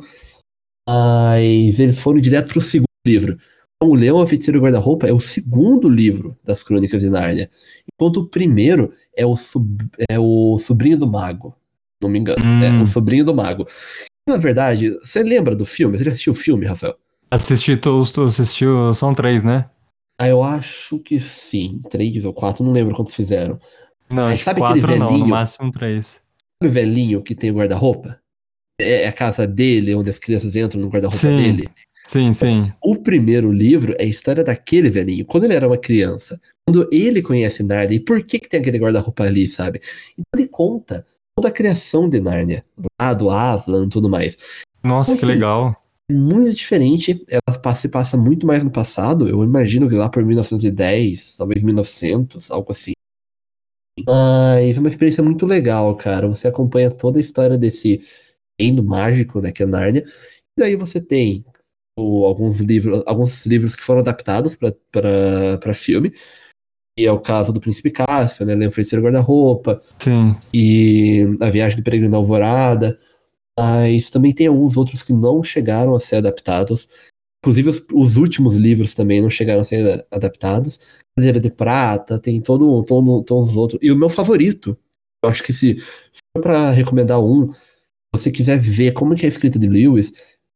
mas 0.89 1.79
eles 1.79 1.99
foram 1.99 2.21
direto 2.21 2.53
pro 2.53 2.61
segundo 2.61 2.87
livro. 3.07 3.39
O 3.83 3.95
Leão, 3.95 4.21
a 4.21 4.27
Feiticeira 4.27 4.59
Guarda-Roupa 4.59 5.07
é 5.07 5.13
o 5.13 5.21
segundo 5.21 5.89
livro 5.89 6.39
das 6.43 6.63
Crônicas 6.63 7.03
de 7.03 7.11
Nárnia, 7.11 7.51
enquanto 7.93 8.19
o 8.19 8.29
primeiro 8.29 8.91
é 9.15 9.27
o, 9.27 9.37
sub, 9.37 9.87
é 10.09 10.19
o 10.19 10.59
Sobrinho 10.59 10.97
do 10.97 11.07
Mago, 11.07 11.55
não 12.01 12.09
me 12.09 12.19
engano, 12.19 12.43
hum. 12.43 12.63
é 12.63 12.73
o 12.81 12.87
Sobrinho 12.87 13.25
do 13.25 13.35
Mago. 13.35 13.67
Na 14.27 14.39
verdade, 14.39 14.91
você 15.01 15.23
lembra 15.23 15.55
do 15.55 15.67
filme? 15.67 15.99
Você 15.99 16.05
já 16.05 16.11
assistiu 16.13 16.33
o 16.33 16.37
filme, 16.37 16.65
Rafael? 16.65 16.97
Assisti, 17.31 17.77
tu 17.77 18.01
assistiu, 18.27 18.95
são 18.95 19.15
três, 19.15 19.45
né? 19.45 19.69
Ah, 20.19 20.29
eu 20.29 20.43
acho 20.43 21.01
que 21.01 21.19
sim, 21.19 21.81
três 21.91 22.25
ou 22.25 22.33
quatro, 22.33 22.65
não 22.65 22.73
lembro 22.73 22.95
quantos 22.95 23.15
fizeram. 23.15 23.59
Não, 24.11 24.25
Mas, 24.25 24.43
sabe 24.43 24.61
quatro 24.61 24.79
aquele 24.79 24.99
velhinho, 24.99 25.19
não, 25.19 25.19
no 25.19 25.27
máximo 25.27 25.73
três. 25.73 26.21
Sabe 26.63 26.71
o 26.71 26.71
velhinho 26.71 27.23
que 27.23 27.35
tem 27.35 27.51
o 27.51 27.55
guarda-roupa? 27.55 28.19
É, 28.81 29.03
é 29.03 29.09
a 29.09 29.13
casa 29.13 29.47
dele, 29.47 29.95
onde 29.95 30.11
as 30.11 30.19
crianças 30.19 30.55
entram 30.57 30.81
no 30.81 30.89
guarda-roupa 30.89 31.29
dele. 31.29 31.69
Sim, 32.07 32.33
sim. 32.33 32.73
O 32.83 32.97
primeiro 32.97 33.51
livro 33.51 33.95
é 33.99 34.03
a 34.03 34.07
história 34.07 34.45
daquele 34.45 34.91
velhinho, 34.91 35.25
quando 35.25 35.45
ele 35.45 35.55
era 35.55 35.67
uma 35.67 35.79
criança. 35.79 36.41
Quando 36.67 36.89
ele 36.93 37.23
conhece 37.23 37.63
Nárnia 37.63 37.97
e 37.97 38.01
por 38.01 38.23
que, 38.23 38.39
que 38.39 38.49
tem 38.49 38.61
aquele 38.61 38.79
guarda-roupa 38.79 39.25
ali, 39.25 39.49
sabe? 39.49 39.81
Então 40.13 40.41
ele 40.41 40.49
conta 40.49 41.05
toda 41.35 41.49
a 41.49 41.53
criação 41.53 42.09
de 42.09 42.21
Nárnia, 42.21 42.65
lá 43.01 43.15
do 43.15 43.31
Aslan 43.31 43.87
e 43.87 43.89
tudo 43.89 44.09
mais. 44.09 44.37
Nossa, 44.83 45.13
então, 45.13 45.19
que 45.21 45.25
assim, 45.25 45.35
legal. 45.35 45.77
É 46.11 46.15
muito 46.15 46.55
diferente, 46.55 47.25
ela 47.29 47.75
se 47.75 47.89
passa 47.89 48.17
muito 48.17 48.47
mais 48.47 48.63
no 48.63 48.71
passado, 48.71 49.27
eu 49.27 49.43
imagino 49.43 49.89
que 49.89 49.95
lá 49.95 50.09
por 50.11 50.23
1910, 50.23 51.37
talvez 51.39 51.63
1900, 51.63 52.51
algo 52.51 52.71
assim. 52.71 52.93
Mas 54.07 54.77
é 54.77 54.81
uma 54.81 54.89
experiência 54.89 55.23
muito 55.23 55.47
legal, 55.47 55.95
cara. 55.97 56.29
Você 56.29 56.49
acompanha 56.49 56.91
toda 56.91 57.19
a 57.19 57.21
história 57.21 57.57
desse 57.57 58.01
reino 58.61 58.83
mágico, 58.83 59.41
né, 59.41 59.53
que 59.53 59.63
é 59.63 59.67
Nárnia. 59.67 60.05
E 60.57 60.61
daí 60.61 60.77
você 60.77 61.01
tem 61.01 61.45
o, 61.97 62.25
alguns 62.25 62.61
livros, 62.61 63.03
alguns 63.07 63.47
livros 63.47 63.77
que 63.77 63.83
foram 63.83 64.01
adaptados 64.01 64.57
para 64.57 65.75
filme. 65.75 66.13
E 66.99 67.07
é 67.07 67.13
o 67.13 67.21
caso 67.21 67.53
do 67.53 67.61
Príncipe 67.61 67.91
Cáspio, 67.91 68.47
né? 68.47 68.55
Leão 68.55 68.71
Feiticeiro 68.71 69.05
Guarda-Roupa. 69.05 69.81
Sim. 69.99 70.37
E 70.53 71.27
A 71.41 71.51
Viagem 71.51 71.77
do 71.79 71.83
Peregrino 71.83 72.13
da 72.13 72.19
Alvorada. 72.19 72.97
Mas 73.59 74.11
também 74.11 74.33
tem 74.33 74.47
alguns 74.47 74.77
outros 74.77 75.03
que 75.03 75.13
não 75.13 75.43
chegaram 75.43 75.95
a 75.95 76.01
ser 76.01 76.17
adaptados. 76.17 76.89
Inclusive, 77.45 77.69
os, 77.69 77.85
os 77.93 78.17
últimos 78.17 78.57
livros 78.57 78.95
também 78.95 79.21
não 79.21 79.29
chegaram 79.29 79.61
a 79.61 79.65
ser 79.65 80.07
adaptados. 80.11 80.81
Cadeira 81.15 81.39
de 81.39 81.51
Prata, 81.51 82.19
tem 82.19 82.41
todo, 82.41 82.83
todo, 82.85 83.23
todos 83.23 83.51
os 83.51 83.57
outros. 83.59 83.79
E 83.83 83.93
o 83.93 83.97
meu 83.97 84.09
favorito, 84.09 84.75
eu 85.23 85.29
acho 85.29 85.43
que 85.43 85.53
se 85.53 85.77
for 85.79 86.43
pra 86.43 86.71
recomendar 86.71 87.23
um, 87.23 87.53
se 87.53 87.61
você 88.15 88.31
quiser 88.31 88.59
ver 88.59 88.93
como 88.93 89.15
que 89.15 89.25
é 89.25 89.27
a 89.27 89.29
escrita 89.29 89.59
de 89.59 89.69
Lewis, 89.69 90.15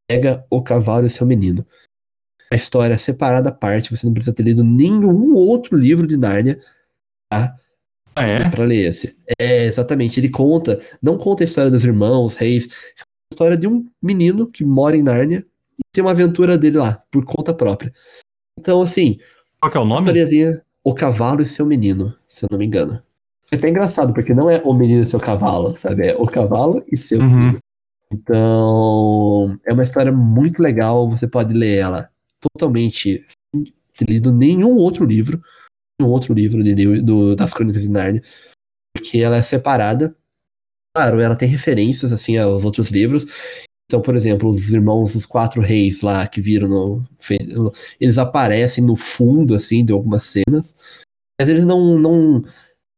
pega 0.09 0.43
o 0.49 0.63
cavalo 0.63 1.07
e 1.07 1.11
seu 1.11 1.27
menino. 1.27 1.65
A 2.51 2.57
história 2.57 2.95
é 2.95 2.99
separada 2.99 3.51
à 3.51 3.53
parte, 3.53 3.95
você 3.95 4.07
não 4.07 4.15
precisa 4.15 4.35
ter 4.35 4.43
lido 4.43 4.65
nenhum 4.65 5.35
outro 5.35 5.77
livro 5.77 6.07
de 6.07 6.17
Nárnia, 6.17 6.59
tá? 7.31 7.55
Ah, 8.17 8.27
é? 8.27 8.49
Pra 8.49 8.65
ler 8.65 8.89
esse. 8.89 9.15
É, 9.39 9.67
exatamente. 9.67 10.19
Ele 10.19 10.31
conta, 10.31 10.81
não 11.03 11.19
conta 11.19 11.45
a 11.45 11.47
história 11.47 11.71
dos 11.71 11.85
irmãos, 11.85 12.35
reis, 12.35 12.67
a 12.99 13.35
história 13.35 13.59
de 13.59 13.69
um 13.69 13.87
menino 14.03 14.51
que 14.51 14.65
mora 14.65 14.97
em 14.97 15.03
Nárnia 15.03 15.47
e 15.79 15.83
tem 15.93 16.03
uma 16.03 16.11
aventura 16.13 16.57
dele 16.59 16.79
lá, 16.79 17.03
por 17.11 17.25
conta 17.25 17.55
própria. 17.55 17.93
Então, 18.59 18.83
assim, 18.83 19.19
Qual 19.61 19.71
que 19.71 19.79
é 19.79 19.81
o 19.81 19.85
nome? 19.85 20.01
historiazinha, 20.03 20.63
O 20.85 20.95
Cavalo 20.95 21.43
e 21.43 21.47
Seu 21.47 21.65
Menino, 21.67 22.15
se 22.29 22.45
eu 22.45 22.49
não 22.51 22.59
me 22.59 22.67
engano. 22.67 23.03
É 23.51 23.57
até 23.57 23.69
engraçado, 23.69 24.13
porque 24.13 24.35
não 24.35 24.51
é 24.51 24.61
o 24.63 24.75
menino 24.75 25.03
e 25.05 25.09
seu 25.09 25.19
cavalo, 25.19 25.75
sabe? 25.79 26.09
É 26.09 26.15
o 26.17 26.27
cavalo 26.27 26.85
e 26.93 26.97
seu 26.99 27.19
Uhum. 27.21 27.29
menino. 27.39 27.59
Então, 28.13 29.59
é 29.65 29.73
uma 29.73 29.83
história 29.83 30.13
muito 30.13 30.63
legal, 30.63 31.09
você 31.09 31.27
pode 31.27 31.55
ler 31.55 31.79
ela 31.79 32.11
totalmente 32.41 33.25
sem 33.55 33.65
ter 33.97 34.05
lido 34.09 34.33
nenhum 34.33 34.77
outro 34.77 35.05
livro, 35.05 35.43
nenhum 36.01 36.13
outro 36.13 36.33
livro 36.35 36.63
de, 36.63 37.01
do, 37.03 37.35
das 37.35 37.53
Crônicas 37.55 37.83
de 37.83 37.91
Nárnia, 37.91 38.23
porque 38.95 39.19
ela 39.19 39.37
é 39.37 39.43
separada. 39.43 40.15
Claro, 40.95 41.21
ela 41.21 41.37
tem 41.37 41.49
referências, 41.49 42.13
assim, 42.13 42.37
aos 42.37 42.65
outros 42.65 42.91
livros. 42.91 43.25
Então, 43.91 44.03
por 44.03 44.15
exemplo, 44.15 44.51
os 44.51 44.71
irmãos 44.71 45.15
dos 45.15 45.25
quatro 45.25 45.63
reis 45.63 46.03
lá 46.03 46.27
que 46.27 46.43
viram 46.43 46.69
no... 46.69 47.05
Eles 47.99 48.19
aparecem 48.19 48.85
no 48.85 48.95
fundo, 48.95 49.55
assim, 49.55 49.83
de 49.83 49.95
algumas 49.95 50.25
cenas, 50.25 50.77
mas 51.41 51.49
eles 51.49 51.65
não, 51.65 51.99
não, 51.99 52.45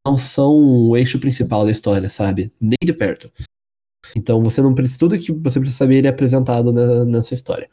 não 0.05 0.19
são 0.19 0.53
o 0.89 0.97
eixo 0.97 1.21
principal 1.21 1.65
da 1.65 1.71
história, 1.71 2.11
sabe? 2.11 2.53
Nem 2.61 2.77
de 2.85 2.93
perto. 2.93 3.31
Então 4.17 4.43
você 4.43 4.61
não 4.61 4.75
precisa. 4.75 4.99
Tudo 4.99 5.19
que 5.19 5.33
você 5.33 5.61
precisa 5.61 5.79
saber 5.79 5.97
ele 5.99 6.09
é 6.09 6.11
apresentado 6.11 6.73
na- 6.73 7.05
nessa 7.05 7.35
história. 7.35 7.71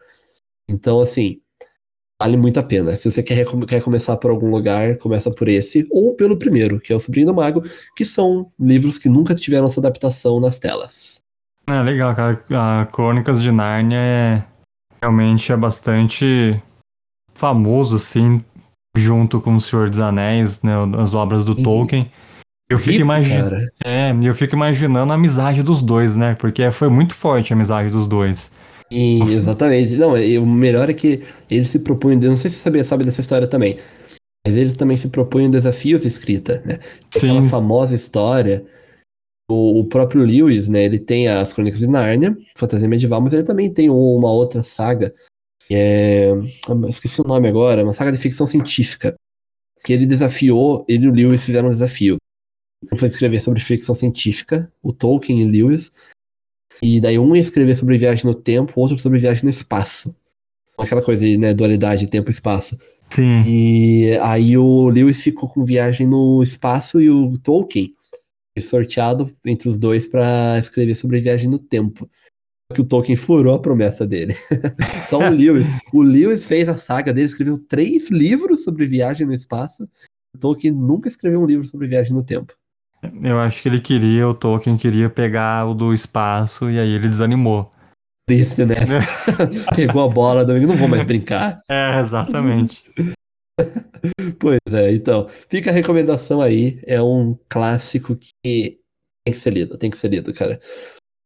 Então, 0.69 0.99
assim, 0.99 1.41
vale 2.21 2.38
muito 2.38 2.60
a 2.60 2.63
pena. 2.63 2.95
Se 2.95 3.10
você 3.10 3.23
quer, 3.23 3.45
quer 3.67 3.82
começar 3.82 4.17
por 4.17 4.32
algum 4.32 4.49
lugar, 4.49 4.97
começa 4.99 5.32
por 5.32 5.47
esse, 5.47 5.88
ou 5.89 6.15
pelo 6.15 6.38
primeiro, 6.38 6.80
que 6.80 6.93
é 6.93 6.95
o 6.95 6.99
Sobrinho 6.99 7.27
do 7.27 7.34
Mago, 7.34 7.62
que 7.95 8.06
são 8.06 8.45
livros 8.60 8.99
que 8.99 9.10
nunca 9.10 9.34
tiveram 9.36 9.67
essa 9.67 9.80
adaptação 9.80 10.39
nas 10.39 10.60
telas. 10.60 11.23
É 11.69 11.82
legal, 11.82 12.15
cara. 12.15 12.43
A 12.51 12.86
Crônicas 12.86 13.41
de 13.41 13.51
Nárnia 13.51 13.97
é 13.97 14.43
realmente 15.01 15.51
é 15.51 15.58
bastante 15.58 16.62
famoso, 17.34 17.97
assim, 17.97 18.43
junto 18.95 19.41
com 19.41 19.56
O 19.56 19.60
Senhor 19.60 19.89
dos 19.89 19.99
Anéis, 19.99 20.63
né? 20.63 20.73
As 20.97 21.13
obras 21.13 21.45
do 21.45 21.56
Uhum. 21.56 21.63
Tolkien. 21.63 22.12
Eu 22.69 22.80
fico 22.80 23.06
cara. 23.08 23.65
É, 23.86 24.13
e 24.13 24.25
eu 24.25 24.36
fico 24.36 24.53
imaginando 24.53 25.12
a 25.13 25.15
amizade 25.15 25.63
dos 25.63 25.82
dois, 25.82 26.17
né? 26.17 26.36
Porque 26.36 26.69
foi 26.71 26.89
muito 26.89 27.13
forte 27.13 27.53
a 27.53 27.56
amizade 27.56 27.89
dos 27.89 28.08
dois. 28.08 28.51
Sim, 28.91 29.30
exatamente. 29.32 29.95
Não, 29.95 30.17
e 30.17 30.38
o 30.38 30.45
melhor 30.45 30.89
é 30.89 30.93
que 30.93 31.21
eles 31.49 31.69
se 31.69 31.80
propõem. 31.80 32.17
Não 32.17 32.36
sei 32.36 32.49
se 32.49 32.58
você 32.58 32.63
sabe, 32.63 32.84
sabe 32.84 33.03
dessa 33.06 33.21
história 33.21 33.47
também. 33.47 33.77
Mas 34.45 34.56
eles 34.56 34.75
também 34.75 34.97
se 34.97 35.08
propõem 35.08 35.49
desafios 35.49 36.01
de 36.01 36.08
escrita, 36.10 36.62
né? 36.65 36.80
Aquela 37.15 37.41
Sim, 37.41 37.49
famosa 37.49 37.95
história. 37.95 38.65
O, 39.50 39.80
o 39.80 39.86
próprio 39.86 40.24
Lewis, 40.24 40.68
né? 40.68 40.84
Ele 40.84 41.00
tem 41.00 41.28
as 41.28 41.54
Crônicas 41.54 41.80
de 41.80 41.88
Nárnia, 41.88 42.38
fantasia 42.56 42.88
medieval, 42.88 43.22
mas 43.22 43.34
ele 43.34 43.44
também 43.44 43.74
tem 43.74 43.90
uma 43.90 44.32
outra 44.32 44.62
saga. 44.62 45.14
Que 45.68 45.74
é. 45.74 46.30
eu 46.32 46.90
Esqueci 46.90 47.22
o 47.22 47.28
nome 47.28 47.48
agora, 47.48 47.84
uma 47.84 47.94
saga 47.94 48.12
de 48.12 48.18
ficção 48.18 48.46
científica. 48.46 49.16
Que 49.84 49.94
ele 49.94 50.06
desafiou, 50.06 50.86
ele 50.88 51.06
e 51.06 51.10
o 51.10 51.14
Lewis 51.14 51.44
fizeram 51.44 51.68
um 51.68 51.72
desafio. 51.72 52.18
Um 52.92 52.98
foi 52.98 53.08
escrever 53.08 53.42
sobre 53.42 53.60
ficção 53.62 53.96
científica, 53.96 54.72
o 54.84 54.92
Tolkien 54.92 55.42
e 55.42 55.46
Lewis. 55.46 55.92
E 56.82 57.00
daí 57.00 57.18
um 57.18 57.36
ia 57.36 57.42
escrever 57.42 57.76
sobre 57.76 57.98
viagem 57.98 58.26
no 58.26 58.36
tempo, 58.36 58.74
o 58.76 58.82
outro 58.82 59.00
sobre 59.00 59.18
viagem 59.18 59.44
no 59.46 59.50
espaço. 59.50 60.16
Aquela 60.78 61.02
coisa, 61.02 61.26
né? 61.38 61.54
Dualidade 61.54 62.08
tempo 62.08 62.30
e 62.30 62.32
espaço. 62.32 62.78
sim. 63.10 63.44
E 63.48 64.18
aí 64.22 64.58
o 64.58 64.90
Lewis 64.90 65.22
ficou 65.22 65.50
com 65.50 65.66
viagem 65.66 66.06
no 66.06 66.44
espaço 66.44 67.02
e 67.02 67.10
o 67.10 67.38
Tolkien 67.40 67.97
sorteado 68.62 69.34
entre 69.46 69.70
os 69.70 69.78
dois 69.78 70.08
pra 70.08 70.58
escrever 70.60 70.96
sobre 70.96 71.20
viagem 71.20 71.50
no 71.50 71.60
tempo. 71.60 72.10
Só 72.70 72.76
que 72.76 72.82
o 72.82 72.86
Tolkien 72.86 73.15
furou 73.15 73.56
a 73.56 73.60
promessa 73.60 74.06
dele. 74.06 74.34
Só 75.08 75.20
o 75.20 75.30
Lewis. 75.30 75.65
O 75.93 76.04
Lewis 76.04 76.46
fez 76.46 76.67
a 76.67 76.78
saga 76.78 77.13
dele, 77.13 77.28
escreveu 77.28 77.58
três 77.58 78.10
livros 78.10 78.63
sobre 78.63 78.86
viagem 78.86 79.26
no 79.26 79.34
espaço. 79.34 79.88
O 80.36 80.38
Tolkien 80.38 80.74
nunca 80.74 81.08
escreveu 81.08 81.41
um 81.41 81.46
livro 81.46 81.65
sobre 81.65 81.88
viagem 81.88 82.13
no 82.13 82.24
tempo. 82.24 82.54
Eu 83.24 83.39
acho 83.39 83.62
que 83.62 83.70
ele 83.70 83.80
queria, 83.80 84.28
o 84.28 84.34
Tolkien 84.34 84.76
queria 84.76 85.10
pegar 85.10 85.65
o 85.65 85.74
do 85.74 85.93
espaço 85.93 86.70
e 86.70 86.80
aí 86.80 86.89
ele 86.89 87.08
desanimou. 87.08 87.72
Triste, 88.28 88.65
né? 88.65 88.76
Pegou 89.76 90.04
a 90.04 90.10
bola, 90.10 90.43
Domingo, 90.43 90.67
não 90.67 90.76
vou 90.76 90.88
mais 90.88 91.06
brincar. 91.06 91.62
É, 91.70 92.00
exatamente. 92.00 92.84
Pois 94.39 94.60
é, 94.72 94.91
então, 94.93 95.28
fica 95.50 95.70
a 95.70 95.74
recomendação 95.74 96.41
aí. 96.41 96.80
É 96.86 97.02
um 97.02 97.38
clássico 97.50 98.15
que 98.15 98.32
tem 99.26 99.34
que 99.34 99.34
ser 99.34 99.52
lido, 99.52 99.78
tem 99.78 99.89
que 99.89 99.98
ser 99.98 100.10
lido, 100.10 100.34
cara. 100.34 100.60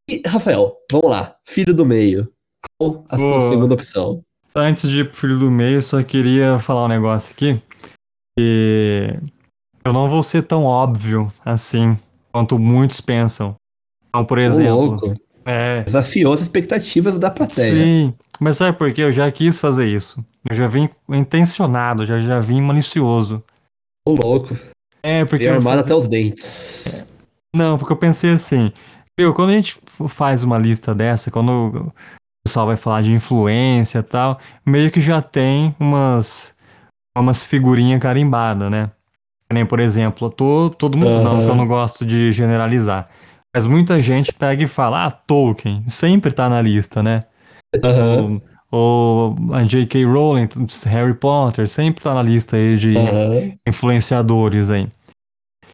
E, 0.10 0.22
Rafael, 0.26 0.76
vamos 0.92 1.10
lá. 1.10 1.36
Filho 1.46 1.74
do 1.74 1.86
meio. 1.86 2.32
Qual 2.80 3.06
a 3.10 3.18
sua 3.18 3.50
segunda 3.50 3.74
opção? 3.74 4.24
Antes 4.56 4.90
de 4.90 5.02
ir 5.02 5.10
pro 5.10 5.20
filho 5.20 5.40
do 5.40 5.52
meio, 5.52 5.82
só 5.82 6.02
queria 6.04 6.60
falar 6.60 6.86
um 6.86 6.90
negócio 6.90 7.32
aqui. 7.32 7.62
Que 8.38 9.20
eu 9.84 9.94
não 9.94 10.10
vou 10.10 10.24
ser 10.24 10.44
tão 10.44 10.64
óbvio 10.64 11.32
assim 11.46 11.98
quanto 12.32 12.58
muitos 12.58 13.02
pensam. 13.02 13.56
Então, 14.10 14.26
por 14.26 14.40
exemplo. 14.40 14.74
louco. 14.74 15.14
É. 15.46 15.84
Desafiou 15.84 16.34
as 16.34 16.42
expectativas 16.42 17.18
da 17.18 17.32
plateia. 17.32 17.72
Sim, 17.74 18.14
mas 18.42 18.58
sabe 18.58 18.78
por 18.78 18.92
quê? 18.92 19.02
Eu 19.04 19.12
já 19.12 19.32
quis 19.32 19.60
fazer 19.60 19.88
isso. 19.88 20.24
Eu 20.50 20.56
já 20.56 20.68
vim 20.68 20.90
intencionado, 21.10 22.06
já, 22.06 22.20
já 22.20 22.40
vim 22.40 22.62
malicioso. 22.62 23.44
Ô, 24.08 24.14
louco. 24.14 24.58
É, 25.04 25.24
porque. 25.26 25.46
Veio 25.46 25.58
armado 25.58 25.78
fazia- 25.78 25.94
até 25.94 25.96
os 25.96 26.08
dentes. 26.08 27.08
Não, 27.56 27.78
porque 27.78 27.94
eu 27.94 27.98
pensei 27.98 28.34
assim. 28.34 28.72
Meu, 29.20 29.34
quando 29.34 29.50
a 29.50 29.54
gente 29.54 29.78
faz 30.08 30.44
uma 30.44 30.58
lista 30.58 30.96
dessa, 30.96 31.30
quando 31.30 31.50
o 31.50 31.94
pessoal 32.46 32.66
vai 32.66 32.78
falar 32.78 33.02
de 33.04 33.12
influência 33.12 34.00
e 34.00 34.04
tal, 34.04 34.40
meio 34.66 34.90
que 34.90 35.00
já 35.02 35.22
tem 35.22 35.76
umas, 35.80 36.56
umas 37.16 37.44
figurinhas 37.44 38.02
carimbadas, 38.02 38.72
né? 38.72 38.90
Nem, 39.52 39.66
por 39.66 39.80
exemplo, 39.82 40.28
eu 40.28 40.32
tô, 40.32 40.70
todo 40.70 40.98
mundo 40.98 41.22
não, 41.22 41.34
Aham. 41.34 41.44
que 41.44 41.50
eu 41.50 41.56
não 41.56 41.68
gosto 41.68 42.06
de 42.06 42.32
generalizar. 42.32 43.10
Mas 43.54 43.68
muita 43.68 44.00
gente 44.00 44.32
pega 44.34 44.64
e 44.64 44.68
fala, 44.68 45.06
ah, 45.06 45.12
Tolkien, 45.12 45.84
sempre 45.88 46.32
tá 46.32 46.48
na 46.48 46.62
lista, 46.62 47.04
né? 47.04 47.20
Aham. 47.84 48.42
Ou, 48.72 49.36
ou 49.40 49.54
a 49.54 49.64
J.K. 49.64 50.06
Rowling, 50.06 50.48
Harry 50.86 51.14
Potter, 51.14 51.68
sempre 51.68 52.04
tá 52.04 52.14
na 52.14 52.24
lista 52.24 52.58
aí 52.58 52.78
de 52.78 52.98
Aham. 52.98 53.54
influenciadores 53.68 54.70
aí. 54.70 54.88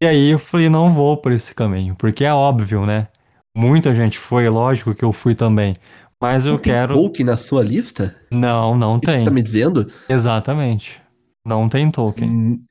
E 0.00 0.06
aí 0.06 0.30
eu 0.30 0.38
falei, 0.38 0.68
não 0.68 0.90
vou 0.92 1.16
por 1.16 1.32
esse 1.32 1.54
caminho, 1.54 1.96
porque 1.96 2.24
é 2.24 2.32
óbvio, 2.32 2.86
né? 2.86 3.08
Muita 3.56 3.94
gente 3.94 4.18
foi, 4.18 4.48
lógico 4.48 4.94
que 4.94 5.04
eu 5.04 5.12
fui 5.12 5.34
também. 5.34 5.74
Mas 6.20 6.46
eu 6.46 6.52
Não 6.54 6.58
tem 6.60 6.72
quero. 6.72 6.94
Tolkien 6.94 7.26
na 7.26 7.36
sua 7.36 7.62
lista? 7.62 8.14
Não, 8.30 8.76
não 8.76 8.96
Isso 8.96 9.06
tem. 9.06 9.18
você 9.18 9.24
tá 9.24 9.30
me 9.30 9.42
dizendo? 9.42 9.86
Exatamente. 10.08 11.00
Não 11.44 11.68
tem 11.68 11.90
Tolkien. 11.90 12.28
Hum, 12.30 12.62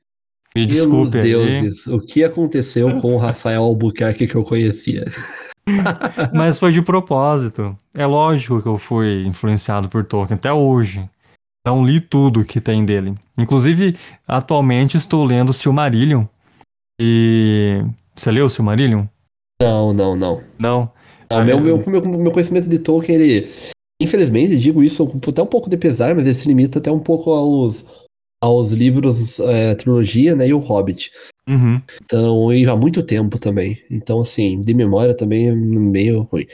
Me 0.54 0.66
desculpe 0.66 1.16
aí. 1.16 1.22
deuses, 1.22 1.86
o 1.86 2.00
que 2.00 2.24
aconteceu 2.24 2.98
com 3.00 3.14
o 3.14 3.18
Rafael 3.18 3.62
Albuquerque 3.62 4.26
que 4.26 4.34
eu 4.34 4.42
conhecia? 4.44 5.04
Mas 6.32 6.58
foi 6.58 6.72
de 6.72 6.82
propósito. 6.82 7.76
É 7.94 8.06
lógico 8.06 8.62
que 8.62 8.68
eu 8.68 8.78
fui 8.78 9.24
influenciado 9.26 9.88
por 9.88 10.04
Tolkien 10.04 10.36
até 10.36 10.52
hoje. 10.52 11.08
Não 11.66 11.84
li 11.84 12.00
tudo 12.00 12.44
que 12.44 12.60
tem 12.60 12.84
dele. 12.84 13.14
Inclusive, 13.36 13.96
atualmente 14.26 14.96
estou 14.96 15.24
lendo 15.24 15.52
Silmarillion. 15.52 16.24
E. 17.00 17.84
Você 18.16 18.30
leu 18.30 18.48
Silmarillion? 18.48 19.04
Não, 19.60 19.92
não, 19.92 20.16
não. 20.16 20.42
Não. 20.58 20.92
Não, 21.30 21.44
meu, 21.44 21.60
meu, 21.60 21.78
meu, 21.86 22.02
meu 22.02 22.32
conhecimento 22.32 22.68
de 22.68 22.78
Tolkien, 22.78 23.20
ele. 23.20 23.48
Infelizmente, 24.00 24.56
digo 24.56 24.82
isso 24.82 25.04
com 25.06 25.18
até 25.28 25.42
um 25.42 25.46
pouco 25.46 25.68
de 25.68 25.76
pesar, 25.76 26.14
mas 26.14 26.24
ele 26.24 26.34
se 26.34 26.46
limita 26.46 26.78
até 26.78 26.90
um 26.90 27.00
pouco 27.00 27.32
aos, 27.32 27.84
aos 28.40 28.72
livros, 28.72 29.40
é, 29.40 29.74
trilogia, 29.74 30.36
né? 30.36 30.46
E 30.48 30.54
o 30.54 30.58
Hobbit. 30.58 31.10
Uhum. 31.48 31.80
Então, 32.02 32.52
e 32.52 32.66
há 32.66 32.76
muito 32.76 33.02
tempo 33.02 33.38
também. 33.38 33.82
Então, 33.90 34.20
assim, 34.20 34.60
de 34.60 34.74
memória 34.74 35.16
também 35.16 35.48
é 35.48 35.52
meio 35.52 36.22
ruim. 36.30 36.46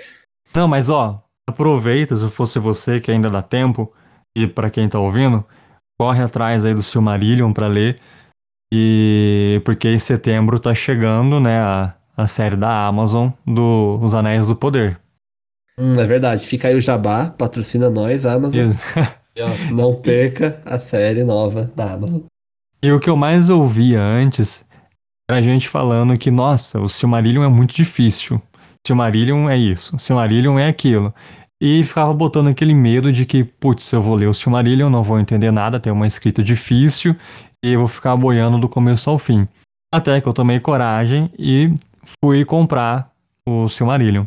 Não, 0.55 0.69
mas 0.69 0.89
ó, 0.89 1.21
aproveita, 1.49 2.17
se 2.17 2.29
fosse 2.29 2.61
você 2.61 3.01
que 3.01 3.11
ainda 3.11 3.29
dá 3.29 3.43
tempo, 3.43 3.93
e 4.37 4.47
pra 4.47 4.71
quem 4.71 4.89
tá 4.89 5.01
ouvindo, 5.01 5.45
corre 5.99 6.23
atrás 6.23 6.65
aí 6.65 6.73
do 6.73 6.83
Silmarillion 6.83 7.53
pra 7.53 7.67
ler. 7.67 7.99
E 8.73 9.61
porque 9.65 9.89
em 9.89 9.99
setembro 9.99 10.61
tá 10.61 10.73
chegando, 10.75 11.41
né, 11.41 11.59
a, 11.59 11.95
a 12.17 12.27
série 12.27 12.57
da 12.57 12.87
Amazon 12.87 13.31
do 13.45 13.99
Os 14.01 14.15
Anéis 14.15 14.47
do 14.47 14.57
Poder. 14.57 15.01
Hum, 15.79 15.99
é 15.99 16.07
verdade. 16.07 16.47
Fica 16.47 16.69
aí 16.69 16.77
o 16.77 16.81
Jabá, 16.81 17.31
patrocina 17.31 17.91
nós, 17.91 18.25
Amazon. 18.25 18.71
E, 19.37 19.43
ó, 19.43 19.49
não 19.73 19.97
perca 19.97 20.63
a 20.65 20.79
série 20.79 21.25
nova 21.25 21.69
da 21.75 21.95
Amazon. 21.95 22.21
e 22.81 22.93
o 22.93 23.01
que 23.01 23.11
eu 23.11 23.17
mais 23.17 23.51
ouvia 23.51 24.01
antes 24.01 24.65
era 25.31 25.41
gente 25.41 25.69
falando 25.69 26.17
que, 26.19 26.31
nossa, 26.31 26.81
o 26.81 26.89
Silmarillion 26.89 27.45
é 27.45 27.49
muito 27.49 27.75
difícil. 27.75 28.41
Silmarillion 28.87 29.49
é 29.49 29.57
isso, 29.57 29.99
Silmarillion 29.99 30.59
é 30.59 30.69
aquilo. 30.69 31.15
E 31.61 31.83
ficava 31.83 32.13
botando 32.13 32.49
aquele 32.49 32.75
medo 32.75 33.11
de 33.11 33.25
que, 33.25 33.43
putz, 33.43 33.91
eu 33.93 34.03
vou 34.03 34.15
ler 34.17 34.27
o 34.27 34.35
Silmarillion, 34.35 34.91
não 34.91 35.03
vou 35.03 35.19
entender 35.19 35.51
nada, 35.51 35.81
tem 35.81 35.93
uma 35.93 36.07
escrita 36.07 36.43
difícil, 36.43 37.17
e 37.65 37.73
eu 37.73 37.79
vou 37.79 37.89
ficar 37.89 38.15
boiando 38.17 38.59
do 38.59 38.69
começo 38.69 39.09
ao 39.09 39.19
fim. 39.19 39.49
Até 39.93 40.21
que 40.21 40.27
eu 40.27 40.35
tomei 40.35 40.61
coragem 40.61 41.31
e 41.39 41.73
fui 42.23 42.45
comprar 42.45 43.11
o 43.49 43.69
Silmarillion. 43.69 44.27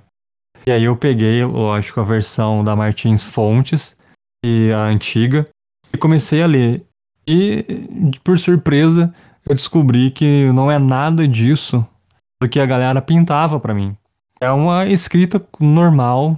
E 0.66 0.72
aí 0.72 0.84
eu 0.84 0.98
peguei, 0.98 1.44
lógico, 1.44 2.00
a 2.00 2.04
versão 2.04 2.64
da 2.64 2.76
Martins 2.76 3.24
Fontes, 3.24 3.96
e 4.44 4.72
a 4.72 4.86
antiga, 4.86 5.48
e 5.94 5.98
comecei 5.98 6.42
a 6.42 6.48
ler. 6.48 6.84
E, 7.28 7.66
por 8.24 8.40
surpresa, 8.40 9.14
eu 9.48 9.56
descobri 9.56 10.12
que 10.12 10.52
não 10.52 10.70
é 10.70 10.78
nada 10.78 11.28
disso 11.28 11.86
do 12.42 12.50
que 12.50 12.60
a 12.60 12.66
galera 12.66 13.02
pintava 13.02 13.60
para 13.60 13.74
mim. 13.74 13.96
É 14.40 14.52
uma 14.52 14.86
escrita 14.86 15.44
normal, 15.60 16.38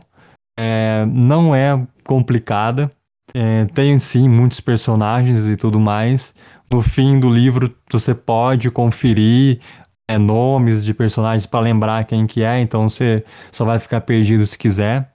é, 0.57 1.05
não 1.07 1.55
é 1.55 1.85
complicada, 2.05 2.91
é, 3.33 3.65
tem 3.65 3.97
sim 3.99 4.29
muitos 4.29 4.61
personagens 4.61 5.45
e 5.45 5.57
tudo 5.57 5.79
mais. 5.79 6.35
No 6.71 6.81
fim 6.81 7.19
do 7.19 7.29
livro 7.29 7.75
você 7.91 8.13
pode 8.13 8.69
conferir 8.69 9.59
é, 10.07 10.17
nomes 10.17 10.85
de 10.85 10.93
personagens 10.93 11.45
para 11.45 11.59
lembrar 11.59 12.05
quem 12.05 12.27
que 12.27 12.43
é, 12.43 12.61
então 12.61 12.87
você 12.87 13.25
só 13.51 13.65
vai 13.65 13.79
ficar 13.79 14.01
perdido 14.01 14.45
se 14.45 14.57
quiser. 14.57 15.13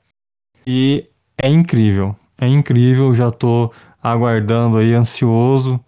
E 0.67 1.09
é 1.41 1.49
incrível, 1.49 2.17
é 2.39 2.47
incrível, 2.47 3.15
já 3.15 3.31
tô 3.31 3.73
aguardando 4.03 4.79
aí 4.79 4.93
ansioso 4.93 5.81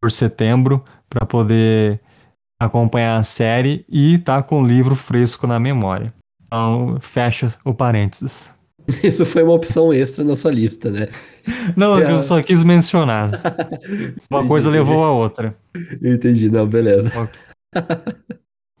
por 0.00 0.12
setembro 0.12 0.84
para 1.14 1.24
poder 1.24 2.00
acompanhar 2.60 3.16
a 3.16 3.22
série 3.22 3.84
e 3.88 4.18
tá 4.18 4.42
com 4.42 4.62
o 4.62 4.66
livro 4.66 4.96
fresco 4.96 5.46
na 5.46 5.60
memória. 5.60 6.12
Então, 6.44 6.98
fecha 7.00 7.54
o 7.64 7.72
parênteses. 7.72 8.52
Isso 9.02 9.24
foi 9.24 9.44
uma 9.44 9.54
opção 9.54 9.92
extra 9.92 10.24
na 10.24 10.36
sua 10.36 10.50
lista, 10.50 10.90
né? 10.90 11.08
Não, 11.76 11.96
é. 11.96 12.12
eu 12.12 12.22
só 12.22 12.42
quis 12.42 12.64
mencionar. 12.64 13.30
Uma 14.28 14.40
entendi, 14.40 14.48
coisa 14.48 14.68
levou 14.68 15.04
a 15.04 15.10
outra. 15.10 15.56
Entendi, 16.02 16.50
não, 16.50 16.66
beleza. 16.66 17.30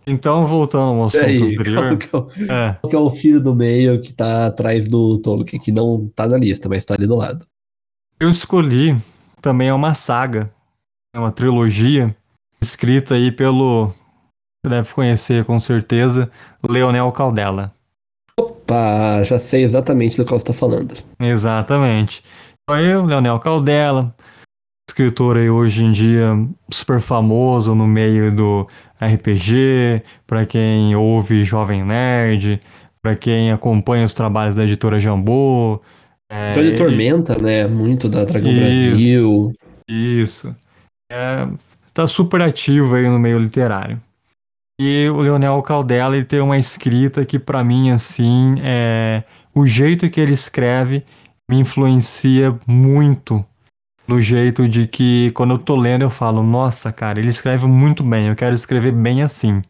Então, 0.06 0.44
voltando 0.44 1.00
ao 1.00 1.04
assunto 1.06 1.24
aí, 1.24 1.54
anterior. 1.54 1.96
Qual 1.96 1.96
que, 1.96 2.14
é 2.14 2.18
o, 2.18 2.52
é. 2.52 2.72
qual 2.80 2.90
que 2.90 2.96
é 2.96 2.98
o 2.98 3.10
filho 3.10 3.40
do 3.40 3.54
meio 3.54 4.00
que 4.02 4.12
tá 4.12 4.46
atrás 4.46 4.86
do 4.86 5.18
Tolkien, 5.20 5.62
que 5.62 5.72
não 5.72 6.06
tá 6.14 6.28
na 6.28 6.36
lista, 6.36 6.68
mas 6.68 6.84
tá 6.84 6.94
ali 6.94 7.06
do 7.06 7.16
lado? 7.16 7.46
Eu 8.20 8.28
escolhi 8.28 8.94
também 9.40 9.68
é 9.68 9.74
uma 9.74 9.94
saga, 9.94 10.52
é 11.14 11.18
uma 11.18 11.32
trilogia 11.32 12.14
escrita 12.64 13.14
aí 13.14 13.30
pelo, 13.30 13.88
você 14.64 14.74
deve 14.74 14.92
conhecer 14.94 15.44
com 15.44 15.58
certeza, 15.58 16.30
Leonel 16.66 17.12
Caldela. 17.12 17.72
Opa, 18.40 19.22
já 19.22 19.38
sei 19.38 19.62
exatamente 19.62 20.16
do 20.16 20.24
qual 20.24 20.40
você 20.40 20.50
está 20.50 20.52
falando. 20.52 20.94
Exatamente. 21.20 22.24
Então, 22.62 22.80
eu, 22.80 23.04
Leonel 23.04 23.38
Caldela, 23.38 24.14
escritor 24.88 25.36
aí 25.36 25.50
hoje 25.50 25.84
em 25.84 25.92
dia 25.92 26.30
super 26.72 27.00
famoso 27.00 27.74
no 27.74 27.86
meio 27.86 28.34
do 28.34 28.66
RPG, 28.98 30.02
para 30.26 30.46
quem 30.46 30.96
ouve 30.96 31.44
Jovem 31.44 31.84
Nerd, 31.84 32.58
para 33.02 33.14
quem 33.14 33.52
acompanha 33.52 34.06
os 34.06 34.14
trabalhos 34.14 34.56
da 34.56 34.64
editora 34.64 34.98
Jambô. 34.98 35.82
É, 36.32 36.50
então 36.50 36.62
ele 36.62 36.74
Tormenta, 36.74 37.40
né? 37.40 37.66
Muito 37.66 38.08
da 38.08 38.24
Dragão 38.24 38.50
isso, 38.50 38.60
Brasil. 38.60 39.52
Isso. 39.86 40.56
É, 41.12 41.46
tá 41.94 42.06
super 42.06 42.42
ativo 42.42 42.96
aí 42.96 43.08
no 43.08 43.18
meio 43.18 43.38
literário. 43.38 44.00
E 44.80 45.08
o 45.08 45.20
Leonel 45.20 45.62
Caldela 45.62 46.16
ele 46.16 46.24
tem 46.24 46.40
uma 46.40 46.58
escrita 46.58 47.24
que 47.24 47.38
para 47.38 47.62
mim 47.62 47.90
assim 47.90 48.56
é 48.60 49.22
o 49.54 49.64
jeito 49.64 50.10
que 50.10 50.20
ele 50.20 50.32
escreve 50.32 51.04
me 51.48 51.60
influencia 51.60 52.58
muito 52.66 53.44
no 54.08 54.20
jeito 54.20 54.68
de 54.68 54.86
que 54.86 55.30
quando 55.30 55.54
eu 55.54 55.58
tô 55.58 55.76
lendo 55.76 56.02
eu 56.02 56.10
falo, 56.10 56.42
nossa, 56.42 56.92
cara, 56.92 57.20
ele 57.20 57.28
escreve 57.28 57.66
muito 57.66 58.02
bem, 58.02 58.26
eu 58.26 58.34
quero 58.34 58.54
escrever 58.54 58.92
bem 58.92 59.22
assim. 59.22 59.62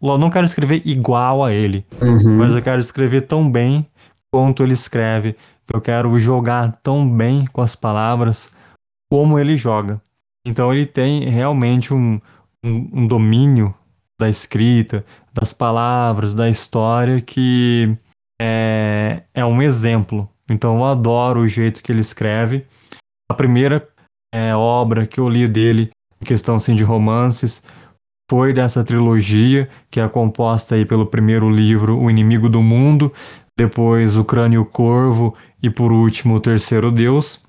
Eu 0.00 0.18
não 0.18 0.30
quero 0.30 0.44
escrever 0.44 0.82
igual 0.84 1.44
a 1.44 1.52
ele, 1.52 1.86
uhum. 2.00 2.38
mas 2.38 2.54
eu 2.54 2.60
quero 2.60 2.80
escrever 2.80 3.22
tão 3.22 3.50
bem 3.50 3.88
quanto 4.30 4.62
ele 4.62 4.74
escreve. 4.74 5.36
Eu 5.72 5.80
quero 5.80 6.16
jogar 6.18 6.78
tão 6.82 7.08
bem 7.08 7.46
com 7.46 7.62
as 7.62 7.74
palavras 7.74 8.50
como 9.10 9.38
ele 9.38 9.56
joga. 9.56 10.00
Então 10.44 10.72
ele 10.72 10.86
tem 10.86 11.28
realmente 11.28 11.94
um, 11.94 12.20
um, 12.64 12.90
um 12.92 13.06
domínio 13.06 13.74
da 14.18 14.28
escrita, 14.28 15.04
das 15.32 15.52
palavras, 15.52 16.34
da 16.34 16.48
história 16.48 17.20
que 17.20 17.96
é, 18.40 19.22
é 19.34 19.44
um 19.44 19.62
exemplo. 19.62 20.28
Então 20.48 20.78
eu 20.78 20.84
adoro 20.84 21.40
o 21.40 21.48
jeito 21.48 21.82
que 21.82 21.90
ele 21.90 22.00
escreve. 22.00 22.66
A 23.30 23.34
primeira 23.34 23.88
é, 24.32 24.54
obra 24.54 25.06
que 25.06 25.18
eu 25.18 25.28
li 25.28 25.46
dele, 25.48 25.90
em 26.20 26.24
questão 26.24 26.56
assim, 26.56 26.74
de 26.74 26.84
romances, 26.84 27.64
foi 28.30 28.52
dessa 28.52 28.82
trilogia, 28.82 29.68
que 29.90 30.00
é 30.00 30.08
composta 30.08 30.74
aí 30.74 30.86
pelo 30.86 31.06
primeiro 31.06 31.50
livro, 31.50 31.98
O 31.98 32.10
Inimigo 32.10 32.48
do 32.48 32.62
Mundo, 32.62 33.12
depois 33.56 34.16
O 34.16 34.24
Crânio 34.24 34.64
Corvo 34.64 35.34
e 35.62 35.68
por 35.68 35.92
último 35.92 36.36
O 36.36 36.40
Terceiro 36.40 36.90
Deus, 36.90 37.41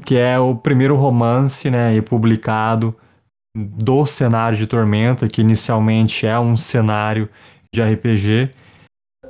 que 0.00 0.16
é 0.16 0.38
o 0.38 0.54
primeiro 0.54 0.96
romance 0.96 1.70
né, 1.70 2.00
publicado 2.00 2.96
do 3.54 4.06
cenário 4.06 4.56
de 4.56 4.66
Tormenta, 4.66 5.28
que 5.28 5.42
inicialmente 5.42 6.26
é 6.26 6.38
um 6.38 6.56
cenário 6.56 7.28
de 7.72 7.82
RPG. 7.82 8.50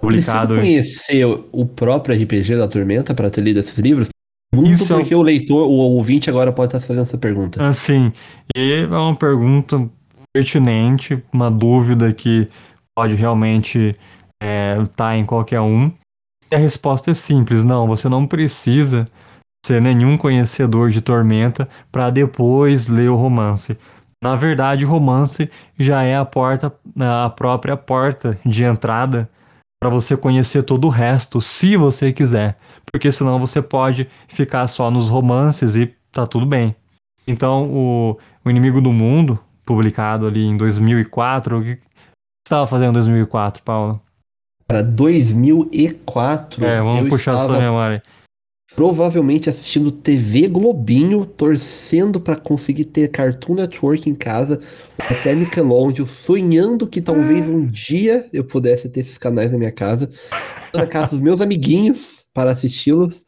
Publicado... 0.01 0.55
Precisa 0.55 0.61
conhecer 0.61 1.25
o 1.51 1.67
próprio 1.67 2.17
RPG 2.17 2.57
da 2.57 2.69
Tormenta 2.69 3.15
para 3.15 3.31
ter 3.31 3.41
lido 3.43 3.59
esses 3.59 3.79
livros? 3.79 4.09
Muito 4.55 4.71
Isso 4.71 4.93
é 4.93 4.97
porque 4.97 5.15
é... 5.15 5.17
o 5.17 5.23
leitor, 5.23 5.67
o 5.67 5.73
ouvinte 5.73 6.29
agora 6.29 6.53
pode 6.53 6.69
estar 6.69 6.87
fazendo 6.87 7.05
essa 7.05 7.19
pergunta. 7.19 7.67
Assim, 7.67 8.13
e 8.55 8.73
é 8.83 8.87
uma 8.87 9.17
pergunta 9.17 9.89
pertinente, 10.33 11.23
uma 11.33 11.51
dúvida 11.51 12.13
que 12.13 12.49
pode 12.95 13.15
realmente 13.15 13.97
estar 14.43 14.47
é, 14.47 14.85
tá 14.95 15.17
em 15.17 15.25
qualquer 15.25 15.61
um. 15.61 15.91
E 16.51 16.55
a 16.55 16.59
resposta 16.59 17.11
é 17.11 17.15
simples, 17.15 17.65
não, 17.65 17.87
você 17.87 18.09
não 18.09 18.27
precisa 18.27 19.07
ser 19.65 19.81
nenhum 19.81 20.19
conhecedor 20.19 20.91
de 20.91 21.01
Tormenta 21.01 21.69
para 21.91 22.11
depois 22.11 22.89
ler 22.89 23.09
o 23.09 23.17
romance. 23.17 23.79
Na 24.21 24.35
verdade, 24.35 24.85
o 24.85 24.89
romance 24.89 25.49
já 25.79 26.03
é 26.03 26.17
a 26.17 26.25
porta, 26.25 26.73
a 26.99 27.31
própria 27.31 27.77
porta 27.77 28.39
de 28.45 28.65
entrada 28.65 29.29
para 29.81 29.91
você 29.91 30.17
conhecer 30.17 30.63
todo 30.63 30.87
o 30.87 30.91
resto, 30.91 31.41
se 31.41 31.77
você 31.77 32.13
quiser, 32.13 32.57
porque 32.91 33.11
senão 33.11 33.41
você 33.41 33.61
pode 33.61 34.09
ficar 34.29 34.69
só 34.69 34.91
nos 34.91 35.09
romances 35.09 35.75
e 35.75 35.93
tá 36.13 36.25
tudo 36.25 36.47
bem. 36.47 36.77
Então, 37.27 37.65
o, 37.65 38.19
o 38.45 38.51
Inimigo 38.51 38.81
do 38.81 38.93
Mundo, 38.93 39.41
publicado 39.65 40.27
ali 40.27 40.45
em 40.45 40.57
2004, 40.57 41.59
o 41.59 41.63
que 41.63 41.71
você 41.71 41.81
estava 42.47 42.67
fazendo 42.67 42.91
em 42.91 42.95
2004, 42.95 43.63
Paulo? 43.65 44.01
Para 44.69 44.83
2004. 44.83 46.65
É, 46.65 46.81
vamos 46.81 47.09
puxar 47.09 47.33
estava... 47.33 47.55
sua 47.55 47.61
memória 47.61 48.03
provavelmente 48.75 49.51
assistindo 49.51 49.91
TV 49.91 50.49
Globinho, 50.49 51.27
torcendo 51.27 52.21
para 52.21 52.37
conseguir 52.37 52.87
ter 52.87 53.09
Cartoon 53.09 53.55
Network 53.55 54.09
em 54.09 54.15
casa, 54.15 54.59
até 54.99 55.35
Nickelodeon, 55.35 56.07
sonhando 56.07 56.87
que 56.87 57.01
talvez 57.01 57.49
um 57.49 57.67
dia 57.67 58.27
eu 58.33 58.45
pudesse 58.45 58.89
ter 58.89 59.01
esses 59.01 59.19
canais 59.19 59.53
na 59.53 59.59
minha 59.59 59.73
casa, 59.73 60.09
na 60.75 60.87
casa 60.87 61.11
dos 61.11 61.21
meus 61.21 61.41
amiguinhos 61.41 62.25
para 62.33 62.51
assisti-los. 62.51 63.25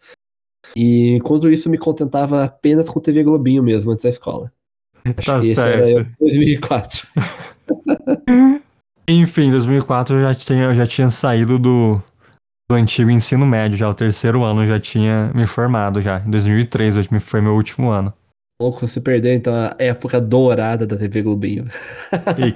E 0.74 1.10
enquanto 1.10 1.50
isso 1.50 1.68
me 1.68 1.78
contentava 1.78 2.44
apenas 2.44 2.88
com 2.88 2.98
TV 2.98 3.22
Globinho 3.22 3.62
mesmo 3.62 3.92
antes 3.92 4.04
da 4.04 4.10
escola. 4.10 4.50
Acho 5.04 5.14
tá 5.14 5.40
que 5.40 5.54
certo. 5.54 5.84
esse 5.84 5.94
era 5.94 6.10
2004. 6.18 7.06
Enfim, 9.06 9.50
2004 9.50 10.16
eu 10.16 10.22
já 10.22 10.34
tinha, 10.34 10.64
eu 10.64 10.74
já 10.74 10.86
tinha 10.86 11.10
saído 11.10 11.58
do, 11.58 12.02
do 12.68 12.76
antigo 12.76 13.10
ensino 13.10 13.46
médio, 13.46 13.76
já 13.76 13.88
o 13.88 13.94
terceiro 13.94 14.42
ano 14.42 14.66
já 14.66 14.78
tinha 14.78 15.30
me 15.34 15.46
formado 15.46 16.00
já. 16.00 16.20
Em 16.20 16.30
2003 16.30 16.96
hoje 16.96 17.08
foi 17.20 17.40
meu 17.40 17.54
último 17.54 17.90
ano. 17.90 18.12
Louco, 18.60 18.86
você 18.86 19.00
perdeu 19.00 19.34
então 19.34 19.52
a 19.52 19.74
época 19.78 20.20
dourada 20.20 20.86
da 20.86 20.96
TV 20.96 21.22
Globinho. 21.22 21.64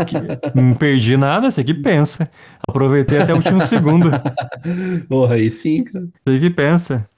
Que, 0.07 0.55
não 0.55 0.73
perdi 0.73 1.17
nada, 1.17 1.51
você 1.51 1.65
que 1.65 1.75
pensa. 1.75 2.31
Aproveitei 2.67 3.19
até 3.19 3.33
o 3.33 3.37
último 3.37 3.61
segundo. 3.67 4.11
Porra, 5.09 5.35
aí 5.35 5.51
sim, 5.51 5.83
cara. 5.83 6.07
Você 6.25 6.39
que 6.39 6.51
pensa. 6.51 7.09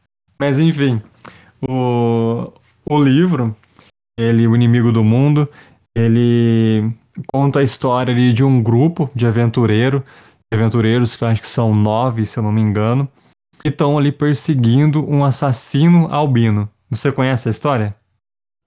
Mas 0.40 0.59
enfim, 0.59 1.00
o, 1.61 2.50
o 2.87 3.03
livro, 3.03 3.55
ele, 4.18 4.46
O 4.46 4.57
Inimigo 4.57 4.90
do 4.90 5.05
Mundo, 5.05 5.46
ele 5.94 6.90
conta 7.26 7.59
a 7.60 7.62
história 7.62 8.15
ali 8.15 8.33
de 8.33 8.42
um 8.42 8.62
grupo 8.62 9.10
de 9.15 9.27
aventureiro 9.27 10.02
aventureiros, 10.55 11.17
que 11.17 11.25
eu 11.25 11.29
acho 11.29 11.40
que 11.40 11.48
são 11.48 11.73
nove, 11.73 12.27
se 12.27 12.38
eu 12.38 12.42
não 12.42 12.53
me 12.53 12.61
engano, 12.61 13.09
que 13.61 13.69
estão 13.69 13.96
ali 13.96 14.11
perseguindo 14.11 15.05
um 15.09 15.25
assassino 15.25 16.07
albino. 16.13 16.69
Você 16.90 17.13
conhece 17.13 17.48
a 17.48 17.51
história? 17.51 17.94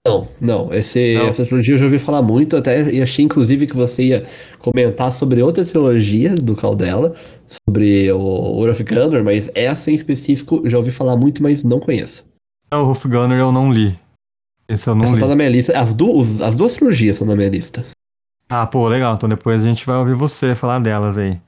Não, 0.06 0.28
não. 0.38 0.72
Esse, 0.72 1.14
não. 1.14 1.26
Essa 1.26 1.46
trilogia 1.46 1.74
eu 1.74 1.78
já 1.78 1.84
ouvi 1.84 1.98
falar 1.98 2.20
muito, 2.20 2.56
até 2.56 2.90
e 2.90 3.02
achei 3.02 3.24
inclusive 3.24 3.66
que 3.66 3.74
você 3.74 4.02
ia 4.04 4.26
comentar 4.58 5.10
sobre 5.12 5.42
outra 5.42 5.64
trilogia 5.64 6.34
do 6.36 6.54
Caldela, 6.54 7.14
sobre 7.46 8.12
o 8.12 8.60
War 8.60 8.74
Gunner, 8.76 9.24
mas 9.24 9.50
essa 9.54 9.90
em 9.90 9.94
específico 9.94 10.60
eu 10.62 10.70
já 10.70 10.76
ouvi 10.76 10.90
falar 10.90 11.16
muito, 11.16 11.42
mas 11.42 11.64
não 11.64 11.80
conheço. 11.80 12.24
É, 12.70 12.76
o 12.76 12.84
Wolf 12.84 13.06
Gunner 13.06 13.38
eu 13.38 13.50
não 13.50 13.72
li. 13.72 13.98
Esse 14.68 14.88
eu 14.88 14.94
não 14.94 15.04
essa 15.04 15.14
li. 15.14 15.20
tá 15.20 15.26
na 15.26 15.36
minha 15.36 15.48
lista. 15.48 15.78
As, 15.78 15.94
du 15.94 16.20
as 16.42 16.56
duas 16.56 16.74
trilogias 16.74 17.16
estão 17.16 17.28
na 17.28 17.36
minha 17.36 17.48
lista. 17.48 17.84
Ah, 18.48 18.66
pô, 18.66 18.86
legal. 18.88 19.14
Então 19.14 19.28
depois 19.28 19.62
a 19.62 19.66
gente 19.66 19.86
vai 19.86 19.96
ouvir 19.96 20.14
você 20.14 20.54
falar 20.54 20.80
delas 20.80 21.16
aí. 21.16 21.38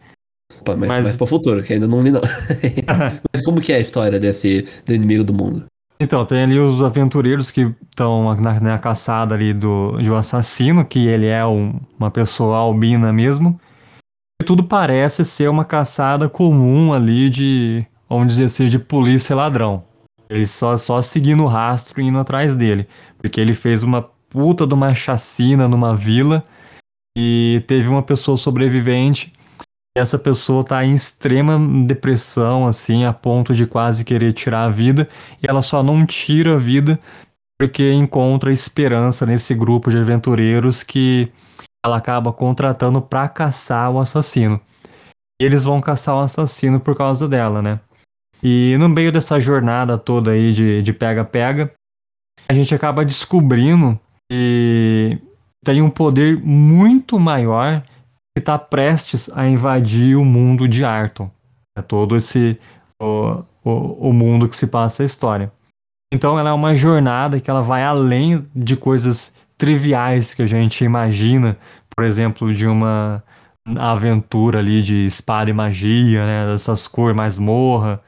Opa, 0.61 0.77
mas, 0.77 0.89
Mas- 0.89 1.05
mas 1.07 1.17
pro 1.17 1.27
futuro, 1.27 1.63
que 1.63 1.73
ainda 1.73 1.87
não 1.87 2.03
li 2.03 2.11
não. 2.11 2.21
mas 3.33 3.45
como 3.45 3.61
que 3.61 3.73
é 3.73 3.77
a 3.77 3.81
história 3.81 4.19
desse 4.19 4.67
do 4.85 4.95
inimigo 4.95 5.25
do 5.25 5.33
mundo? 5.35 5.65
Então, 5.99 6.25
tem 6.27 6.43
ali 6.43 6.59
os 6.59 6.83
aventureiros 6.83 7.51
que 7.51 7.73
estão 7.91 8.35
na, 8.35 8.61
na 8.61 8.79
caçada 8.79 9.35
ali 9.35 9.55
do, 9.55 9.99
de 9.99 10.11
um 10.11 10.17
assassino, 10.17 10.85
que 10.85 11.07
ele 11.07 11.27
é 11.27 11.45
um- 11.47 11.81
uma 11.99 12.11
pessoa 12.11 12.59
albina 12.59 13.13
mesmo. 13.13 13.59
E 14.41 14.45
tudo 14.45 14.63
parece 14.63 15.25
ser 15.25 15.49
uma 15.49 15.65
caçada 15.65 16.29
comum 16.29 16.93
ali 16.93 17.31
de, 17.31 17.87
vamos 18.09 18.29
dizer 18.29 18.45
assim, 18.45 18.67
de 18.69 18.79
polícia 18.79 19.33
e 19.33 19.37
ladrão. 19.37 19.85
Eles 20.29 20.51
só, 20.51 20.77
só 20.77 21.01
seguindo 21.01 21.43
o 21.45 21.47
rastro 21.47 22.01
e 22.01 22.05
indo 22.05 22.19
atrás 22.19 22.55
dele. 22.55 22.87
Porque 23.17 23.41
ele 23.41 23.55
fez 23.55 23.83
uma 23.83 24.03
puta 24.29 24.67
de 24.67 24.75
uma 24.75 24.95
chacina 24.95 25.67
numa 25.67 25.97
vila 25.97 26.43
e 27.17 27.63
teve 27.67 27.89
uma 27.89 28.03
pessoa 28.03 28.37
sobrevivente. 28.37 29.33
Essa 29.97 30.19
pessoa 30.19 30.63
tá 30.63 30.85
em 30.85 30.93
extrema 30.93 31.59
depressão, 31.87 32.67
assim, 32.67 33.07
a 33.07 33.15
ponto 33.15 33.55
de 33.55 33.67
quase 33.67 34.05
querer 34.05 34.35
tirar 34.35 34.65
a 34.65 34.69
vida 34.69 35.09
e 35.43 35.49
ela 35.49 35.63
só 35.63 35.83
não 35.83 36.05
tira 36.05 36.57
a 36.57 36.59
vida 36.59 37.01
porque 37.59 37.95
encontra 37.95 38.53
esperança 38.53 39.25
nesse 39.25 39.55
grupo 39.55 39.91
de 39.91 39.97
aventureiros 39.97 40.83
que 40.83 41.33
ela 41.83 41.97
acaba 41.97 42.31
contratando 42.31 43.01
para 43.01 43.27
caçar 43.27 43.91
o 43.91 43.99
assassino. 43.99 44.61
E 45.41 45.45
eles 45.47 45.65
vão 45.65 45.81
caçar 45.81 46.15
o 46.17 46.21
assassino 46.21 46.79
por 46.79 46.95
causa 46.95 47.27
dela, 47.27 47.63
né? 47.63 47.81
E 48.43 48.77
no 48.79 48.91
meio 48.91 49.11
dessa 49.11 49.41
jornada 49.41 49.97
toda 49.97 50.33
aí 50.33 50.53
de 50.83 50.93
pega-pega, 50.93 51.73
a 52.47 52.53
gente 52.53 52.75
acaba 52.75 53.03
descobrindo 53.03 53.99
que 54.31 55.19
tem 55.65 55.81
um 55.81 55.89
poder 55.89 56.37
muito 56.37 57.19
maior 57.19 57.83
que 58.37 58.41
está 58.41 58.59
prestes 58.59 59.31
a 59.35 59.49
invadir 59.49 60.15
o 60.15 60.23
mundo 60.23 60.69
de 60.69 60.85
Arton. 60.85 61.31
É 61.75 61.81
todo 61.81 62.15
esse 62.15 62.61
o, 63.01 63.43
o, 63.65 64.11
o 64.11 64.13
mundo 64.13 64.47
que 64.47 64.55
se 64.55 64.67
passa 64.67 65.03
a 65.03 65.07
história. 65.07 65.51
Então 66.13 66.39
ela 66.39 66.51
é 66.51 66.53
uma 66.53 66.77
jornada 66.77 67.41
que 67.41 67.49
ela 67.49 67.63
vai 67.63 67.83
além 67.83 68.47
de 68.55 68.77
coisas 68.77 69.35
triviais 69.57 70.35
que 70.35 70.43
a 70.43 70.47
gente 70.47 70.85
imagina, 70.85 71.57
por 71.97 72.05
exemplo, 72.05 72.55
de 72.55 72.67
uma 72.67 73.25
aventura 73.75 74.59
ali 74.59 74.83
de 74.83 75.07
espada 75.07 75.49
e 75.49 75.55
magia, 75.55 76.27
né, 76.27 76.47
dessas 76.47 76.87
cores 76.87 77.17
mais 77.17 77.39
morra. 77.39 78.03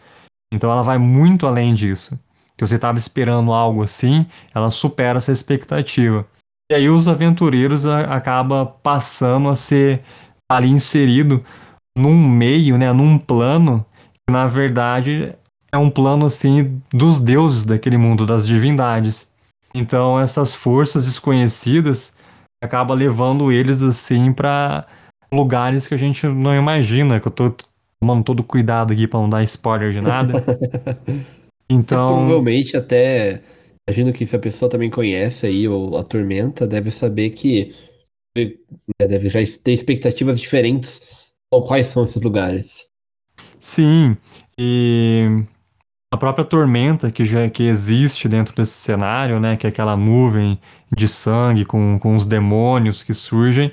Então 0.53 0.71
ela 0.71 0.83
vai 0.83 0.99
muito 0.99 1.47
além 1.47 1.73
disso. 1.73 2.21
Que 2.55 2.67
você 2.67 2.75
estava 2.75 2.99
esperando 2.99 3.51
algo 3.51 3.83
assim, 3.83 4.27
ela 4.55 4.71
supera 4.71 5.17
essa 5.17 5.33
expectativa. 5.33 6.27
E 6.71 6.75
aí 6.75 6.89
os 6.89 7.09
aventureiros 7.09 7.87
a, 7.87 8.01
acaba 8.01 8.67
passando 8.67 9.49
a 9.49 9.55
ser 9.55 10.03
ali 10.51 10.69
inserido 10.69 11.45
num 11.97 12.17
meio, 12.17 12.79
né, 12.79 12.93
num 12.93 13.19
plano 13.19 13.85
que 14.27 14.33
na 14.33 14.47
verdade 14.47 15.35
é 15.73 15.79
um 15.79 15.91
plano 15.91 16.27
assim 16.27 16.81
dos 16.93 17.21
deuses 17.21 17.65
daquele 17.65 17.97
mundo, 17.97 18.27
das 18.27 18.47
divindades. 18.47 19.33
Então 19.75 20.19
essas 20.19 20.55
forças 20.55 21.05
desconhecidas 21.05 22.17
acaba 22.63 22.95
levando 22.95 23.53
eles 23.53 23.83
assim 23.83 24.33
para 24.33 24.87
lugares 25.33 25.87
que 25.87 25.95
a 25.95 25.99
gente 25.99 26.27
não 26.27 26.55
imagina, 26.55 27.21
que 27.21 27.29
eu 27.29 27.33
tô 27.33 27.55
tomando 28.01 28.25
todo 28.25 28.43
cuidado 28.43 28.93
aqui 28.93 29.07
para 29.07 29.21
não 29.21 29.29
dar 29.29 29.43
spoiler 29.43 29.93
de 29.93 30.01
nada. 30.01 30.35
Mas 31.07 31.39
Então, 31.71 32.09
provavelmente 32.09 32.77
até, 32.77 33.43
imagino 33.89 34.13
que 34.13 34.27
se 34.27 34.37
a 34.37 34.39
pessoa 34.39 34.69
também 34.71 34.91
conhece 34.91 35.47
aí 35.47 35.67
ou 35.69 35.97
a 35.97 36.05
Tormenta, 36.05 36.67
deve 36.67 36.91
saber 36.91 37.31
que 37.31 37.75
né, 39.01 39.07
deve 39.09 39.29
já 39.29 39.41
ter 39.63 39.73
expectativas 39.73 40.41
diferentes 40.41 41.01
ou 41.53 41.65
quais 41.65 41.87
são 41.89 42.05
esses 42.05 42.23
lugares. 42.23 42.87
sim, 43.59 44.17
e 44.59 45.27
a 46.13 46.17
própria 46.17 46.45
tormenta 46.45 47.11
que 47.11 47.25
já 47.25 47.49
que 47.51 47.65
existe 47.65 48.29
dentro 48.29 48.55
desse 48.57 48.73
cenário, 48.75 49.41
né, 49.41 49.57
que 49.57 49.67
é 49.67 49.71
aquela 49.71 49.97
nuvem 49.97 50.61
de 50.97 51.09
sangue 51.09 51.65
com, 51.65 51.99
com 52.01 52.17
os 52.17 52.27
demônios 52.27 53.03
que 53.03 53.15
surgem, 53.15 53.73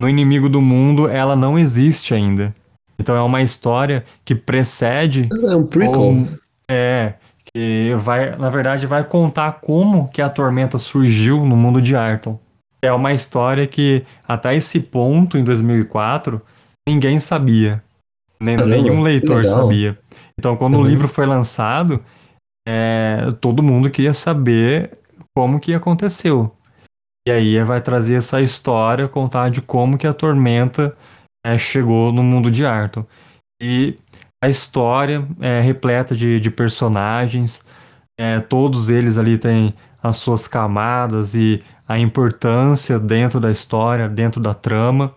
no 0.00 0.08
inimigo 0.08 0.48
do 0.48 0.60
mundo 0.62 1.08
ela 1.08 1.36
não 1.36 1.58
existe 1.58 2.14
ainda. 2.14 2.54
Então 3.00 3.16
é 3.16 3.22
uma 3.22 3.42
história 3.42 4.04
que 4.24 4.34
precede 4.34 5.28
É 5.50 5.56
um 5.56 5.66
prequel. 5.66 6.00
ou- 6.00 6.26
é 6.70 7.14
que 7.54 7.94
vai, 7.96 8.36
na 8.36 8.48
verdade, 8.50 8.86
vai 8.86 9.04
contar 9.04 9.52
como 9.60 10.08
que 10.08 10.22
a 10.22 10.28
tormenta 10.30 10.78
surgiu 10.78 11.44
no 11.44 11.56
mundo 11.56 11.80
de 11.82 11.96
Arton. 11.96 12.38
É 12.82 12.92
uma 12.92 13.12
história 13.12 13.66
que 13.66 14.04
até 14.26 14.54
esse 14.54 14.80
ponto 14.80 15.36
em 15.36 15.44
2004 15.44 16.40
ninguém 16.88 17.20
sabia, 17.20 17.82
nem 18.40 18.56
Caramba, 18.56 18.74
nenhum 18.74 19.02
leitor 19.02 19.44
sabia. 19.44 19.98
Então, 20.38 20.56
quando 20.56 20.74
o 20.76 20.78
Uhum. 20.78 20.86
livro 20.86 21.06
foi 21.08 21.26
lançado, 21.26 22.02
é, 22.66 23.28
todo 23.40 23.62
mundo 23.62 23.90
queria 23.90 24.14
saber 24.14 24.96
como 25.36 25.60
que 25.60 25.74
aconteceu. 25.74 26.54
E 27.28 27.30
aí 27.30 27.62
vai 27.62 27.80
trazer 27.82 28.14
essa 28.14 28.40
história, 28.40 29.06
contar 29.06 29.50
de 29.50 29.60
como 29.60 29.98
que 29.98 30.06
a 30.06 30.14
tormenta 30.14 30.96
é, 31.44 31.58
chegou 31.58 32.12
no 32.12 32.22
mundo 32.22 32.50
de 32.50 32.64
Arton. 32.64 33.04
E 33.62 33.98
a 34.42 34.48
história 34.48 35.26
é 35.40 35.60
repleta 35.60 36.16
de, 36.16 36.40
de 36.40 36.50
personagens, 36.50 37.64
é, 38.18 38.40
todos 38.40 38.88
eles 38.88 39.18
ali 39.18 39.36
têm 39.36 39.74
as 40.02 40.16
suas 40.16 40.48
camadas 40.48 41.34
e 41.34 41.62
a 41.86 41.98
importância 41.98 42.98
dentro 42.98 43.38
da 43.38 43.50
história, 43.50 44.08
dentro 44.08 44.40
da 44.40 44.54
trama. 44.54 45.14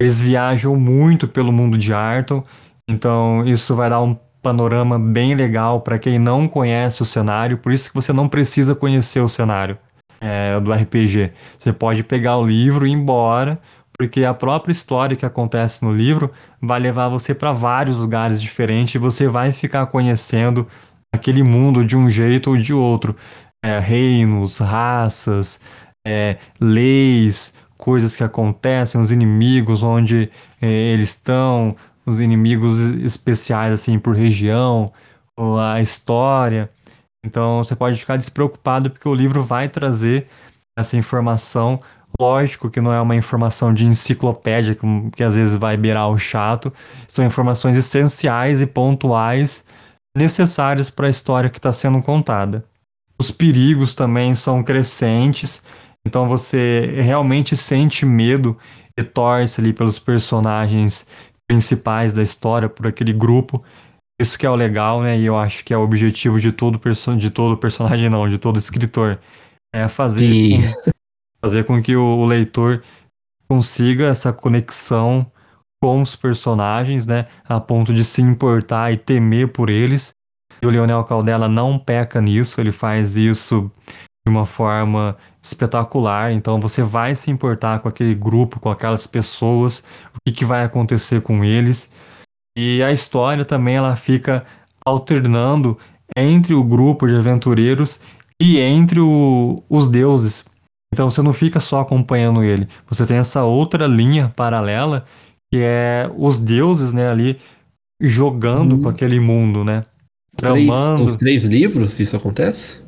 Eles 0.00 0.20
viajam 0.20 0.74
muito 0.76 1.28
pelo 1.28 1.52
mundo 1.52 1.78
de 1.78 1.92
Arton, 1.92 2.42
então 2.88 3.46
isso 3.46 3.74
vai 3.76 3.88
dar 3.88 4.00
um 4.00 4.16
panorama 4.42 4.98
bem 4.98 5.34
legal 5.34 5.80
para 5.80 5.98
quem 5.98 6.18
não 6.18 6.48
conhece 6.48 7.02
o 7.02 7.04
cenário, 7.04 7.58
por 7.58 7.72
isso 7.72 7.88
que 7.88 7.94
você 7.94 8.12
não 8.12 8.28
precisa 8.28 8.74
conhecer 8.74 9.20
o 9.20 9.28
cenário 9.28 9.78
é, 10.20 10.58
do 10.58 10.72
RPG. 10.72 11.32
Você 11.58 11.72
pode 11.72 12.02
pegar 12.02 12.36
o 12.38 12.46
livro 12.46 12.86
e 12.86 12.90
ir 12.90 12.92
embora, 12.92 13.60
porque 13.96 14.24
a 14.24 14.34
própria 14.34 14.72
história 14.72 15.16
que 15.16 15.24
acontece 15.24 15.84
no 15.84 15.94
livro 15.94 16.32
vai 16.60 16.80
levar 16.80 17.08
você 17.08 17.34
para 17.34 17.52
vários 17.52 17.96
lugares 17.98 18.40
diferentes 18.40 18.94
e 18.94 18.98
você 18.98 19.28
vai 19.28 19.52
ficar 19.52 19.86
conhecendo 19.86 20.66
aquele 21.14 21.42
mundo 21.42 21.84
de 21.84 21.96
um 21.96 22.10
jeito 22.10 22.50
ou 22.50 22.56
de 22.56 22.74
outro. 22.74 23.16
É, 23.64 23.78
reinos, 23.78 24.58
raças, 24.58 25.60
é, 26.06 26.36
leis, 26.60 27.54
coisas 27.78 28.14
que 28.14 28.22
acontecem, 28.22 29.00
os 29.00 29.10
inimigos, 29.10 29.82
onde 29.82 30.30
é, 30.60 30.66
eles 30.66 31.10
estão, 31.10 31.74
os 32.04 32.20
inimigos 32.20 32.80
especiais 32.80 33.72
assim 33.72 33.98
por 33.98 34.14
região, 34.14 34.92
a 35.60 35.80
história. 35.80 36.68
Então 37.24 37.62
você 37.62 37.74
pode 37.74 37.98
ficar 37.98 38.16
despreocupado 38.16 38.90
porque 38.90 39.08
o 39.08 39.14
livro 39.14 39.42
vai 39.42 39.68
trazer 39.68 40.26
essa 40.76 40.96
informação. 40.96 41.80
Lógico 42.20 42.70
que 42.70 42.80
não 42.80 42.92
é 42.92 43.00
uma 43.00 43.16
informação 43.16 43.74
de 43.74 43.84
enciclopédia, 43.84 44.74
que, 44.74 44.86
que 45.16 45.22
às 45.22 45.34
vezes 45.34 45.54
vai 45.54 45.76
beirar 45.76 46.08
o 46.08 46.18
chato. 46.18 46.72
São 47.08 47.24
informações 47.24 47.76
essenciais 47.76 48.60
e 48.60 48.66
pontuais 48.66 49.66
necessárias 50.16 50.90
para 50.90 51.06
a 51.06 51.10
história 51.10 51.50
que 51.50 51.58
está 51.58 51.72
sendo 51.72 52.00
contada. 52.00 52.64
Os 53.18 53.30
perigos 53.30 53.94
também 53.94 54.34
são 54.34 54.62
crescentes, 54.62 55.64
então 56.06 56.28
você 56.28 57.00
realmente 57.00 57.56
sente 57.56 58.04
medo 58.04 58.56
e 58.98 59.02
torce 59.02 59.60
ali 59.60 59.72
pelos 59.72 59.98
personagens 59.98 61.06
principais 61.48 62.14
da 62.14 62.22
história, 62.22 62.68
por 62.68 62.86
aquele 62.86 63.12
grupo. 63.12 63.62
Isso 64.20 64.38
que 64.38 64.46
é 64.46 64.50
o 64.50 64.54
legal, 64.54 65.02
né? 65.02 65.18
E 65.18 65.24
eu 65.24 65.36
acho 65.36 65.64
que 65.64 65.74
é 65.74 65.76
o 65.76 65.82
objetivo 65.82 66.38
de 66.38 66.52
todo, 66.52 66.78
perso 66.78 67.16
de 67.16 67.30
todo 67.30 67.56
personagem, 67.56 68.08
não, 68.08 68.28
de 68.28 68.38
todo 68.38 68.58
escritor. 68.58 69.18
É 69.74 69.88
fazer, 69.88 70.60
fazer 71.44 71.64
com 71.64 71.82
que 71.82 71.94
o, 71.94 72.24
leitor 72.24 72.82
consiga 73.46 74.06
essa 74.06 74.32
conexão 74.32 75.30
com 75.82 76.00
os 76.00 76.16
personagens, 76.16 77.06
né? 77.06 77.26
A 77.44 77.60
ponto 77.60 77.92
de 77.92 78.02
se 78.02 78.22
importar 78.22 78.90
e 78.92 78.96
temer 78.96 79.48
por 79.48 79.68
eles. 79.68 80.12
E 80.62 80.66
o 80.66 80.70
Leonel 80.70 81.04
Caldela 81.04 81.46
não 81.46 81.78
peca 81.78 82.18
nisso, 82.18 82.58
ele 82.62 82.72
faz 82.72 83.14
isso 83.14 83.70
de 84.26 84.32
uma 84.32 84.46
forma 84.46 85.18
espetacular. 85.42 86.32
Então 86.32 86.58
você 86.58 86.82
vai 86.82 87.14
se 87.14 87.30
importar 87.30 87.80
com 87.80 87.88
aquele 87.88 88.14
grupo, 88.14 88.58
com 88.58 88.70
aquelas 88.70 89.06
pessoas, 89.06 89.84
o 90.14 90.18
que, 90.26 90.32
que 90.32 90.44
vai 90.46 90.64
acontecer 90.64 91.20
com 91.20 91.44
eles. 91.44 91.92
E 92.56 92.82
a 92.82 92.90
história 92.90 93.44
também 93.44 93.76
ela 93.76 93.94
fica 93.96 94.46
alternando 94.86 95.78
entre 96.16 96.54
o 96.54 96.64
grupo 96.64 97.06
de 97.06 97.16
aventureiros 97.16 98.00
e 98.40 98.58
entre 98.58 98.98
o- 99.00 99.62
os 99.68 99.90
deuses. 99.90 100.46
Então 100.94 101.10
você 101.10 101.20
não 101.22 101.32
fica 101.32 101.58
só 101.58 101.80
acompanhando 101.80 102.44
ele, 102.44 102.68
você 102.88 103.04
tem 103.04 103.16
essa 103.16 103.42
outra 103.42 103.84
linha 103.88 104.32
paralela 104.36 105.04
que 105.52 105.58
é 105.60 106.08
os 106.16 106.38
deuses, 106.38 106.92
né, 106.92 107.08
ali 107.10 107.36
jogando 108.00 108.76
Uhum. 108.76 108.82
com 108.82 108.88
aquele 108.88 109.18
mundo, 109.18 109.64
né? 109.64 109.84
Os 110.32 110.36
três, 110.40 110.66
Tramando. 110.66 111.04
os 111.04 111.16
três 111.16 111.44
livros, 111.44 111.98
isso 111.98 112.16
acontece? 112.16 112.84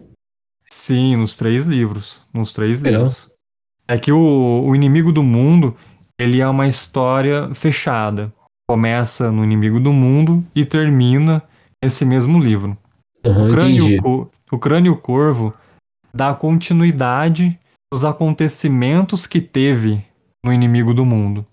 Sim, 0.73 1.17
nos 1.17 1.37
três 1.37 1.67
livros, 1.67 2.21
nos 2.33 2.53
três 2.53 2.81
livros. 2.81 3.29
É 3.89 3.99
que 3.99 4.13
o, 4.13 4.63
o 4.67 4.75
Inimigo 4.75 5.13
do 5.13 5.23
Mundo, 5.23 5.77
ele 6.19 6.41
é 6.41 6.47
uma 6.49 6.67
história 6.69 7.53
fechada. 7.55 8.33
Começa 8.69 9.31
no 9.33 9.43
Inimigo 9.45 9.79
do 9.81 9.93
Mundo 9.93 10.45
e 10.55 10.65
termina 10.65 11.43
nesse 11.83 12.05
mesmo 12.05 12.39
livro. 12.39 12.77
Aham, 13.27 13.45
O 13.49 13.53
Crânio. 13.53 14.03
Co- 14.03 14.31
o 14.53 14.59
Crânio 14.59 14.97
Corvo 14.97 15.53
dá 16.15 16.33
continuidade 16.35 17.59
aos 17.93 18.05
acontecimentos 18.05 19.27
que 19.27 19.41
teve 19.41 20.05
no 20.45 20.53
Inimigo 20.53 20.93
do 20.93 21.05
Mundo. 21.05 21.47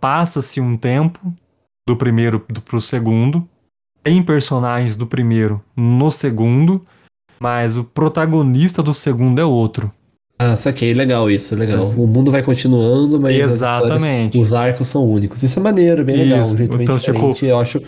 Passa-se 0.00 0.60
um 0.60 0.76
tempo 0.76 1.20
do 1.86 1.96
primeiro 1.96 2.40
para 2.40 2.76
o 2.76 2.80
segundo, 2.80 3.48
tem 4.02 4.22
personagens 4.22 4.96
do 4.96 5.06
primeiro 5.06 5.62
no 5.76 6.10
segundo, 6.10 6.84
mas 7.38 7.76
o 7.76 7.84
protagonista 7.84 8.82
do 8.82 8.92
segundo 8.92 9.40
é 9.40 9.44
outro. 9.44 9.92
Ah, 10.38 10.56
saquei, 10.56 10.92
legal 10.92 11.30
isso, 11.30 11.54
legal. 11.54 11.86
Sim. 11.86 12.00
O 12.00 12.06
mundo 12.06 12.30
vai 12.30 12.42
continuando, 12.42 13.18
mas 13.20 13.36
Exatamente. 13.36 14.36
os 14.38 14.52
arcos 14.52 14.88
são 14.88 15.08
únicos. 15.08 15.42
Isso 15.42 15.58
é 15.58 15.62
maneiro, 15.62 16.04
bem 16.04 16.16
legal, 16.16 16.40
Isso, 16.42 16.54
um 16.54 16.56
jeito 16.58 16.82
então, 16.82 16.98
tipo- 16.98 17.44
Eu 17.44 17.58
acho 17.58 17.80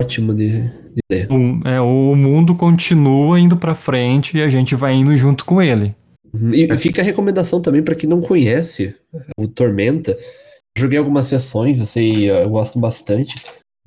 ótimo 0.00 0.34
de, 0.34 0.70
de. 1.10 1.26
O, 1.30 1.66
é, 1.68 1.80
o 1.80 2.14
mundo 2.14 2.54
continua 2.54 3.40
indo 3.40 3.56
pra 3.56 3.74
frente 3.74 4.36
e 4.38 4.42
a 4.42 4.48
gente 4.48 4.74
vai 4.74 4.94
indo 4.94 5.16
junto 5.16 5.44
com 5.44 5.60
ele. 5.60 5.94
E 6.52 6.76
fica 6.76 7.02
a 7.02 7.04
recomendação 7.04 7.60
também 7.60 7.82
pra 7.82 7.94
quem 7.94 8.08
não 8.08 8.20
conhece 8.20 8.94
o 9.36 9.48
Tormenta. 9.48 10.16
Joguei 10.76 10.98
algumas 10.98 11.26
sessões, 11.26 11.80
eu 11.80 11.86
sei, 11.86 12.30
eu 12.30 12.48
gosto 12.48 12.78
bastante. 12.78 13.34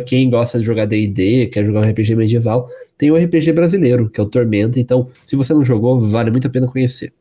Quem 0.05 0.29
gosta 0.29 0.59
de 0.59 0.65
jogar 0.65 0.85
D&D, 0.85 1.47
quer 1.47 1.65
jogar 1.65 1.85
um 1.85 1.89
RPG 1.89 2.15
medieval, 2.15 2.67
tem 2.97 3.11
o 3.11 3.15
RPG 3.15 3.53
brasileiro, 3.53 4.09
que 4.09 4.19
é 4.19 4.23
o 4.23 4.29
Tormenta. 4.29 4.79
Então, 4.79 5.09
se 5.23 5.35
você 5.35 5.53
não 5.53 5.63
jogou, 5.63 5.99
vale 5.99 6.31
muito 6.31 6.47
a 6.47 6.49
pena 6.49 6.67
conhecer. 6.67 7.13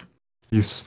Isso. 0.51 0.85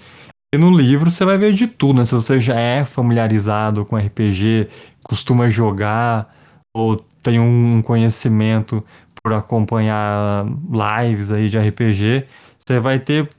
E 0.54 0.58
no 0.58 0.70
livro 0.70 1.12
você 1.12 1.24
vai 1.24 1.38
ver 1.38 1.54
de 1.54 1.68
tudo, 1.68 2.00
né? 2.00 2.06
Se 2.06 2.14
você 2.14 2.40
já 2.40 2.60
é 2.60 2.84
familiarizado 2.84 3.86
com 3.86 3.98
RPG, 3.98 4.68
costuma 5.04 5.50
jogar, 5.50 6.36
ou 6.76 6.98
tem 7.22 7.40
um 7.40 7.82
conhecimento 7.82 8.84
por 9.24 9.34
acompanhar 9.34 10.46
lives 10.72 11.32
aí 11.32 11.50
de 11.50 11.58
RPG, 11.58 12.26
você 12.68 12.80
vai 12.80 12.99
ter, 12.99 13.30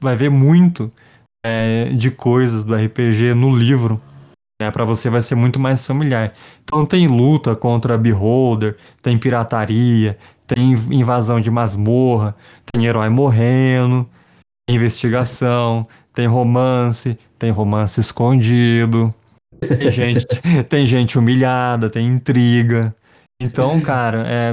vai 0.00 0.16
ver 0.16 0.30
muito 0.30 0.92
é, 1.44 1.90
de 1.90 2.10
coisas 2.10 2.64
do 2.64 2.74
RPG 2.74 3.34
no 3.34 3.56
livro. 3.56 4.00
Né? 4.60 4.70
Para 4.70 4.84
você 4.84 5.08
vai 5.08 5.22
ser 5.22 5.36
muito 5.36 5.58
mais 5.58 5.86
familiar. 5.86 6.34
Então 6.64 6.84
tem 6.84 7.06
luta 7.06 7.54
contra 7.54 7.96
Beholder, 7.96 8.76
tem 9.00 9.16
pirataria, 9.16 10.18
tem 10.46 10.72
invasão 10.90 11.40
de 11.40 11.50
masmorra, 11.50 12.34
tem 12.72 12.86
herói 12.86 13.08
morrendo, 13.08 14.08
tem 14.66 14.76
investigação, 14.76 15.86
tem 16.12 16.26
romance, 16.26 17.16
tem 17.38 17.50
romance 17.50 18.00
escondido, 18.00 19.14
tem 19.60 19.92
gente, 19.92 20.26
tem 20.68 20.86
gente 20.86 21.18
humilhada, 21.18 21.88
tem 21.88 22.06
intriga. 22.06 22.94
Então, 23.40 23.80
cara, 23.80 24.24
é, 24.26 24.52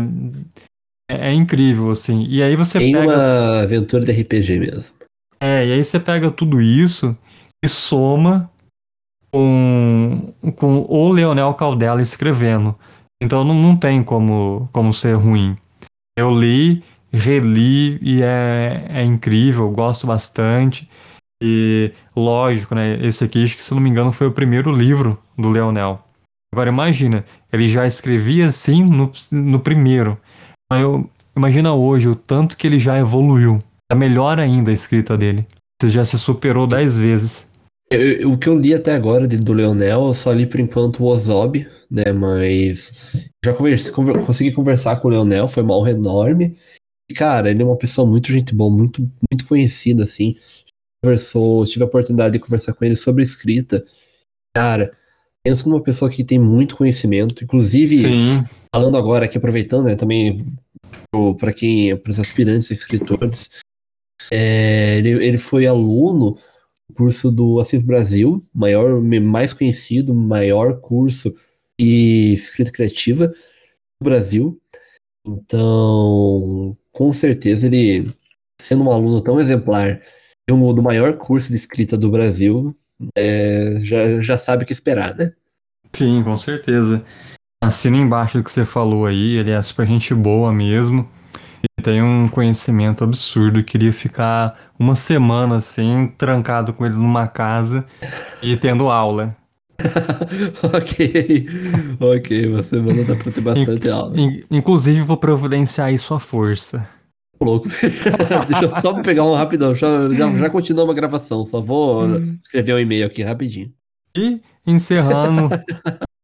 é 1.10 1.32
incrível, 1.34 1.92
assim. 1.92 2.26
E 2.28 2.42
aí 2.42 2.56
você 2.56 2.80
Tem 2.80 2.94
pega. 2.94 3.06
uma 3.06 3.62
aventura 3.62 4.04
de 4.06 4.12
RPG 4.12 4.60
mesmo. 4.60 4.96
É, 5.40 5.66
e 5.66 5.74
aí 5.74 5.84
você 5.84 6.00
pega 6.00 6.32
tudo 6.32 6.62
isso 6.62 7.16
e 7.64 7.70
soma 7.70 8.50
com, 9.32 10.34
com 10.56 10.86
o 10.88 11.12
Leonel 11.12 11.54
Caldela 11.54 12.02
escrevendo. 12.02 12.76
Então 13.22 13.44
não, 13.44 13.54
não 13.54 13.76
tem 13.78 14.04
como, 14.04 14.70
como 14.72 14.94
ser 14.94 15.14
ruim. 15.14 15.58
Eu 16.18 16.32
li, 16.32 16.84
reli 17.12 18.00
e 18.02 18.22
é, 18.24 18.86
é 18.90 19.04
incrível, 19.04 19.70
gosto 19.72 20.08
bastante. 20.08 20.90
E 21.44 21.92
lógico, 22.16 22.74
né? 22.74 22.98
Esse 23.06 23.24
aqui, 23.24 23.44
acho 23.44 23.58
que 23.58 23.64
se 23.64 23.74
não 23.74 23.82
me 23.82 23.90
engano, 23.90 24.12
foi 24.12 24.28
o 24.28 24.32
primeiro 24.32 24.72
livro 24.72 25.22
do 25.38 25.50
Leonel. 25.50 26.02
Agora 26.54 26.70
imagina, 26.70 27.26
ele 27.52 27.68
já 27.68 27.86
escrevia 27.86 28.48
assim 28.48 28.84
no, 28.84 29.12
no 29.32 29.60
primeiro. 29.60 30.18
Mas 30.72 30.82
eu, 30.82 31.10
imagina 31.36 31.74
hoje 31.74 32.08
o 32.10 32.16
tanto 32.16 32.58
que 32.58 32.66
ele 32.68 32.80
já 32.80 32.98
evoluiu. 32.98 33.60
Tá 33.90 33.96
melhor 33.96 34.40
ainda 34.40 34.72
a 34.72 34.74
escrita 34.74 35.18
dele. 35.18 35.46
Você 35.82 35.90
já 35.90 36.04
se 36.04 36.18
superou 36.18 36.66
dez 36.66 36.98
vezes. 36.98 37.52
Eu- 37.92 38.32
o 38.32 38.38
que 38.38 38.50
eu 38.50 38.58
li 38.58 38.74
até 38.74 38.96
agora 38.96 39.28
de- 39.28 39.38
do 39.38 39.54
Leonel, 39.54 40.08
eu 40.08 40.14
só 40.14 40.32
li 40.32 40.48
por 40.48 40.60
enquanto 40.60 41.02
o 41.04 41.06
Ozob, 41.06 41.68
né? 41.90 42.12
Mas 42.12 43.16
já 43.44 43.54
conversei, 43.54 43.92
conver- 43.92 44.26
consegui 44.26 44.52
conversar 44.52 44.96
com 44.96 45.08
o 45.08 45.12
Leonel, 45.12 45.48
foi 45.48 45.62
uma 45.62 45.78
honra 45.78 45.92
enorme. 45.92 46.56
E, 47.10 47.14
cara, 47.14 47.52
ele 47.52 47.62
é 47.62 47.66
uma 47.66 47.78
pessoa 47.78 48.08
muito 48.08 48.32
gente 48.32 48.56
boa, 48.56 48.76
muito, 48.76 49.02
muito 49.32 49.46
conhecida, 49.48 50.04
assim. 50.06 50.36
Conversou, 51.04 51.64
tive 51.66 51.84
a 51.84 51.88
oportunidade 51.88 52.34
de 52.34 52.40
conversar 52.40 52.74
com 52.74 52.84
ele 52.84 52.96
sobre 52.96 53.22
escrita. 53.22 53.84
Cara, 54.56 54.92
pensa 55.44 55.70
numa 55.70 55.84
pessoa 55.84 56.10
que 56.10 56.24
tem 56.24 56.40
muito 56.40 56.76
conhecimento, 56.76 57.44
inclusive. 57.44 57.98
Sim, 57.98 58.44
falando 58.76 58.98
agora 58.98 59.24
aqui, 59.24 59.38
aproveitando, 59.38 59.86
né, 59.86 59.96
também 59.96 60.46
para 61.40 61.54
quem, 61.54 61.96
para 61.96 62.12
os 62.12 62.20
aspirantes 62.20 62.70
escritores, 62.72 63.50
é, 64.30 64.98
ele, 64.98 65.12
ele 65.26 65.38
foi 65.38 65.66
aluno 65.66 66.38
do 66.90 66.94
curso 66.94 67.32
do 67.32 67.62
Assis 67.62 67.82
Brasil, 67.82 68.46
maior, 68.54 69.02
mais 69.02 69.54
conhecido, 69.54 70.14
maior 70.14 70.82
curso 70.82 71.34
de 71.80 72.34
escrita 72.34 72.70
criativa 72.70 73.28
do 73.30 74.04
Brasil. 74.04 74.60
Então, 75.26 76.78
com 76.92 77.14
certeza 77.14 77.68
ele, 77.68 78.14
sendo 78.62 78.84
um 78.84 78.92
aluno 78.92 79.22
tão 79.22 79.40
exemplar, 79.40 80.02
um 80.52 80.74
do 80.74 80.84
maior 80.84 81.18
curso 81.18 81.48
de 81.48 81.56
escrita 81.56 81.98
do 81.98 82.12
Brasil, 82.12 82.76
é, 83.18 83.80
já, 83.80 84.22
já 84.22 84.38
sabe 84.38 84.64
o 84.64 84.68
que 84.68 84.74
esperar, 84.74 85.16
né? 85.16 85.32
sim, 85.94 86.22
com 86.24 86.36
certeza. 86.36 87.06
Assina 87.64 87.98
embaixo 87.98 88.38
do 88.38 88.44
que 88.44 88.52
você 88.52 88.64
falou 88.66 89.06
aí, 89.06 89.38
ele 89.38 89.52
é 89.52 89.62
super 89.62 89.88
gente 89.88 90.14
boa 90.14 90.52
mesmo. 90.54 91.08
E 91.80 91.82
tem 91.82 92.02
um 92.04 92.28
conhecimento 92.28 93.04
absurdo. 93.04 93.64
Queria 93.64 93.92
ficar 93.92 94.72
uma 94.78 94.96
semana 94.96 95.58
assim, 95.58 96.14
trancado 96.18 96.74
com 96.74 96.86
ele 96.86 96.96
numa 96.96 97.28
casa 97.28 97.86
e 98.42 98.56
tendo 98.58 98.90
aula. 98.90 99.36
ok, 100.74 101.48
ok, 102.00 102.48
uma 102.48 102.64
semana 102.64 103.04
dá 103.04 103.16
pra 103.16 103.32
ter 103.32 103.42
bastante 103.42 103.90
aula. 103.90 104.18
In- 104.20 104.44
inclusive, 104.50 105.02
vou 105.02 105.18
providenciar 105.18 105.92
isso 105.94 106.14
à 106.14 106.20
força. 106.20 106.88
Louco. 107.42 107.68
Deixa 108.48 108.64
eu 108.66 108.72
só 108.72 109.02
pegar 109.02 109.26
um 109.26 109.34
rapidão, 109.34 109.76
já, 109.76 109.88
já, 110.16 110.32
já 110.32 110.50
continuamos 110.50 110.92
a 110.94 110.96
gravação, 110.96 111.44
só 111.46 111.60
vou 111.60 112.20
escrever 112.42 112.74
um 112.76 112.80
e-mail 112.80 113.06
aqui 113.08 113.22
rapidinho. 113.24 113.74
E 114.16 114.40
encerrando, 114.66 115.50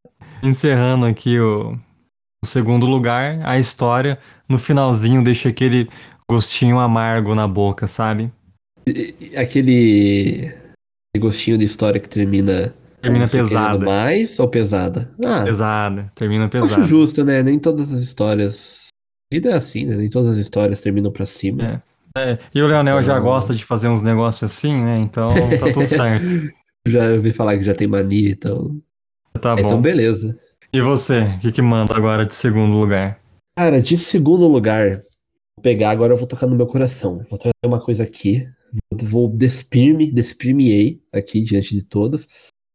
encerrando 0.44 1.06
aqui 1.06 1.40
o, 1.40 1.78
o 2.44 2.46
segundo 2.48 2.86
lugar, 2.86 3.40
a 3.44 3.60
história 3.60 4.18
no 4.48 4.58
finalzinho 4.58 5.24
deixa 5.24 5.50
aquele 5.50 5.88
gostinho 6.30 6.80
amargo 6.80 7.36
na 7.36 7.48
boca, 7.48 7.88
sabe? 7.88 8.32
Aquele, 9.38 10.52
gostinho 11.18 11.58
de 11.58 11.66
história 11.66 12.00
que 12.00 12.10
termina. 12.10 12.74
Termina 13.02 13.28
pesada. 13.28 13.84
mais 13.86 14.40
ou 14.40 14.48
pesada? 14.48 15.10
Ah, 15.26 15.44
Pesada, 15.44 16.12
termina 16.14 16.46
acho 16.46 16.52
pesada. 16.52 16.84
justo, 16.84 17.24
né? 17.26 17.42
Nem 17.42 17.58
todas 17.58 17.92
as 17.92 18.00
histórias. 18.02 18.88
A 19.32 19.36
vida 19.36 19.50
é 19.50 19.54
assim, 19.54 19.86
né? 19.86 19.96
Nem 19.96 20.10
todas 20.10 20.34
as 20.34 20.38
histórias 20.38 20.82
terminam 20.82 21.12
pra 21.12 21.26
cima. 21.26 21.84
É. 22.16 22.32
É, 22.34 22.38
e 22.54 22.62
o 22.62 22.68
Leonel 22.68 23.02
já 23.02 23.14
Então- 23.14 23.24
gosta 23.24 23.56
de 23.56 23.64
fazer 23.66 23.88
uns 23.88 24.02
negócios 24.04 24.44
assim, 24.52 24.84
né? 24.84 25.00
Então 25.00 25.30
tá 25.30 25.72
tudo 25.74 25.86
certo. 25.88 26.26
Já 26.88 27.10
ouvi 27.12 27.32
falar 27.34 27.58
que 27.58 27.64
já 27.64 27.74
tem 27.74 27.88
mania, 27.88 28.30
então. 28.32 28.80
Tá 29.40 29.56
Então, 29.58 29.70
bom. 29.78 29.82
beleza. 29.82 30.38
E 30.74 30.82
você, 30.82 31.22
o 31.22 31.40
que, 31.40 31.52
que 31.52 31.62
manda 31.62 31.96
agora 31.96 32.26
de 32.26 32.34
segundo 32.36 32.78
lugar? 32.78 33.20
Cara, 33.58 33.82
de 33.82 33.98
segundo 33.98 34.48
lugar, 34.48 34.98
vou 34.98 35.62
pegar 35.62 35.92
agora, 35.92 36.14
eu 36.14 36.18
vou 36.18 36.28
tocar 36.28 36.48
no 36.48 36.56
meu 36.56 36.68
coração. 36.68 37.22
Vou 37.30 37.38
trazer 37.38 37.54
uma 37.66 37.80
coisa 37.80 38.04
aqui. 38.04 38.46
Vou 38.94 39.28
despir-me, 39.28 40.10
despir-me-ei 40.12 41.02
aqui 41.12 41.42
diante 41.42 41.76
de 41.76 41.84
todos. 41.84 42.28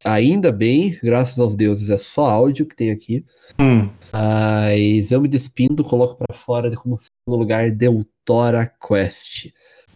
Ainda 0.05 0.53
bem, 0.53 0.97
graças 1.03 1.39
aos 1.39 1.57
deuses, 1.57 1.89
é 1.89 1.97
só 1.97 2.29
áudio 2.29 2.67
que 2.67 2.77
tem 2.77 2.91
aqui. 2.91 3.25
Hum, 3.59 3.89
Mas 4.13 5.11
eu 5.11 5.21
me 5.23 5.27
despindo, 5.29 5.83
coloco 5.83 6.17
pra 6.17 6.37
fora 6.37 6.69
de 6.69 6.77
como 6.77 6.99
segundo 6.99 7.39
lugar 7.41 7.71
Deltora 7.71 8.71
Quest. 8.87 9.47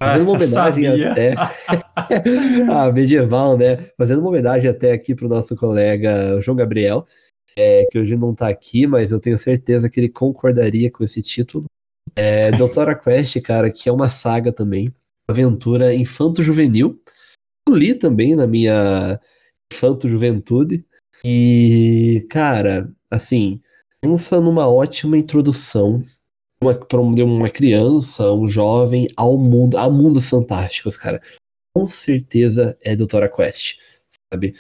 Fazendo 0.03 0.23
uma 0.23 0.33
homenagem 0.33 0.85
sabia. 0.85 1.13
até. 1.13 1.35
ah, 2.73 2.91
medieval, 2.91 3.59
né? 3.59 3.77
Fazendo 3.99 4.21
uma 4.21 4.31
homenagem 4.31 4.71
até 4.71 4.93
aqui 4.93 5.15
pro 5.15 5.29
nosso 5.29 5.55
colega 5.55 6.41
João 6.41 6.57
Gabriel, 6.57 7.07
é, 7.55 7.85
que 7.91 7.99
hoje 7.99 8.17
não 8.17 8.35
tá 8.35 8.49
aqui, 8.49 8.87
mas 8.87 9.13
eu 9.13 9.21
tenho 9.21 9.37
certeza 9.37 9.91
que 9.91 10.01
ele 10.01 10.09
concordaria 10.09 10.91
com 10.91 11.05
esse 11.05 11.23
título. 11.23 11.67
É, 12.17 12.51
Doutora 12.53 12.95
Quest, 12.95 13.39
cara, 13.43 13.71
que 13.71 13.91
é 13.91 13.93
uma 13.93 14.09
saga 14.09 14.51
também, 14.51 14.91
aventura 15.29 15.95
infanto-juvenil. 15.95 16.99
Eu 17.69 17.77
li 17.77 17.95
também 17.95 18.35
na 18.35 18.47
minha 18.47 19.21
infanto-juventude. 19.71 20.83
E, 21.23 22.27
cara, 22.31 22.91
assim, 23.11 23.61
pensa 24.01 24.41
numa 24.41 24.67
ótima 24.67 25.19
introdução 25.19 26.03
uma, 26.63 26.75
para 26.75 27.01
uma 27.01 27.49
criança, 27.49 28.31
um 28.33 28.47
jovem, 28.47 29.09
ao 29.17 29.39
mundo, 29.39 29.79
a 29.79 29.89
mundos 29.89 30.29
fantásticos, 30.29 30.97
cara. 30.97 31.21
com 31.75 31.87
certeza 31.89 32.77
é 32.83 32.95
Doutora 32.95 33.29
Quest, 33.29 33.77
sabe? 34.33 34.55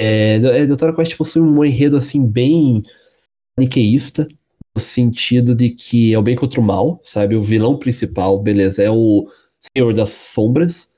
É, 0.00 0.36
é, 0.36 0.66
Doutora 0.66 0.94
Quest 0.94 1.16
possui 1.16 1.42
um 1.42 1.64
enredo 1.64 1.96
assim 1.96 2.26
bem 2.26 2.82
maniqueísta, 3.56 4.26
no 4.74 4.82
sentido 4.82 5.54
de 5.54 5.70
que 5.70 6.12
é 6.12 6.18
o 6.18 6.22
bem 6.22 6.34
contra 6.34 6.60
o 6.60 6.64
mal, 6.64 7.00
sabe? 7.04 7.36
O 7.36 7.42
vilão 7.42 7.78
principal, 7.78 8.40
beleza, 8.42 8.82
é 8.82 8.90
o 8.90 9.26
Senhor 9.76 9.92
das 9.92 10.10
Sombras, 10.10 10.88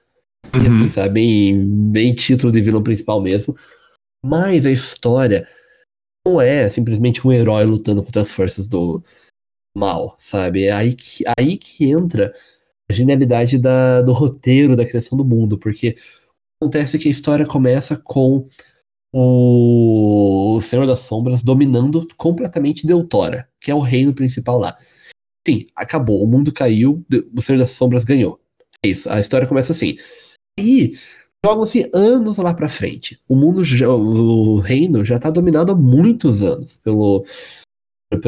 uhum. 0.55 0.63
e 0.63 0.67
assim, 0.67 0.89
sabe? 0.89 1.15
Bem, 1.15 1.91
bem 1.91 2.15
título 2.15 2.53
de 2.53 2.61
vilão 2.61 2.83
principal 2.83 3.21
mesmo. 3.21 3.55
Mas 4.25 4.65
a 4.65 4.71
história 4.71 5.47
não 6.27 6.41
é 6.41 6.69
simplesmente 6.69 7.27
um 7.27 7.33
herói 7.33 7.65
lutando 7.65 8.03
contra 8.03 8.23
as 8.23 8.33
forças 8.33 8.67
do 8.67 9.03
mal, 9.77 10.15
sabe? 10.19 10.65
É 10.65 10.73
aí 10.73 10.95
que, 10.95 11.25
aí 11.39 11.57
que 11.57 11.85
entra 11.91 12.33
a 12.89 12.93
genialidade 12.93 13.59
da, 13.59 14.03
do 14.03 14.13
roteiro 14.13 14.77
da 14.77 14.87
criação 14.87 15.17
do 15.17 15.25
mundo, 15.25 15.59
porque 15.59 15.97
acontece 16.61 16.99
que 16.99 17.09
a 17.09 17.11
história 17.11 17.47
começa 17.47 17.97
com 17.97 18.49
o 19.13 20.61
Senhor 20.61 20.87
das 20.87 21.01
Sombras 21.01 21.43
dominando 21.43 22.07
completamente 22.17 22.87
Deutora, 22.87 23.49
que 23.61 23.71
é 23.71 23.75
o 23.75 23.81
reino 23.81 24.13
principal 24.13 24.59
lá. 24.59 24.77
Sim, 25.47 25.67
acabou, 25.75 26.23
o 26.23 26.27
mundo 26.27 26.53
caiu, 26.53 27.05
o 27.35 27.41
Senhor 27.41 27.59
das 27.59 27.71
Sombras 27.71 28.05
ganhou. 28.05 28.41
É 28.85 28.89
isso, 28.89 29.11
a 29.11 29.21
história 29.21 29.47
começa 29.47 29.73
assim. 29.73 29.97
E 30.59 30.93
jogam-se 31.45 31.89
anos 31.95 32.37
lá 32.39 32.53
pra 32.53 32.69
frente. 32.69 33.21
O 33.29 33.37
mundo, 33.37 33.65
já, 33.65 33.89
o 33.89 34.59
reino 34.59 35.05
já 35.05 35.19
tá 35.19 35.31
dominado 35.31 35.73
há 35.73 35.77
muitos 35.77 36.43
anos 36.43 36.77
pelo, 36.77 37.25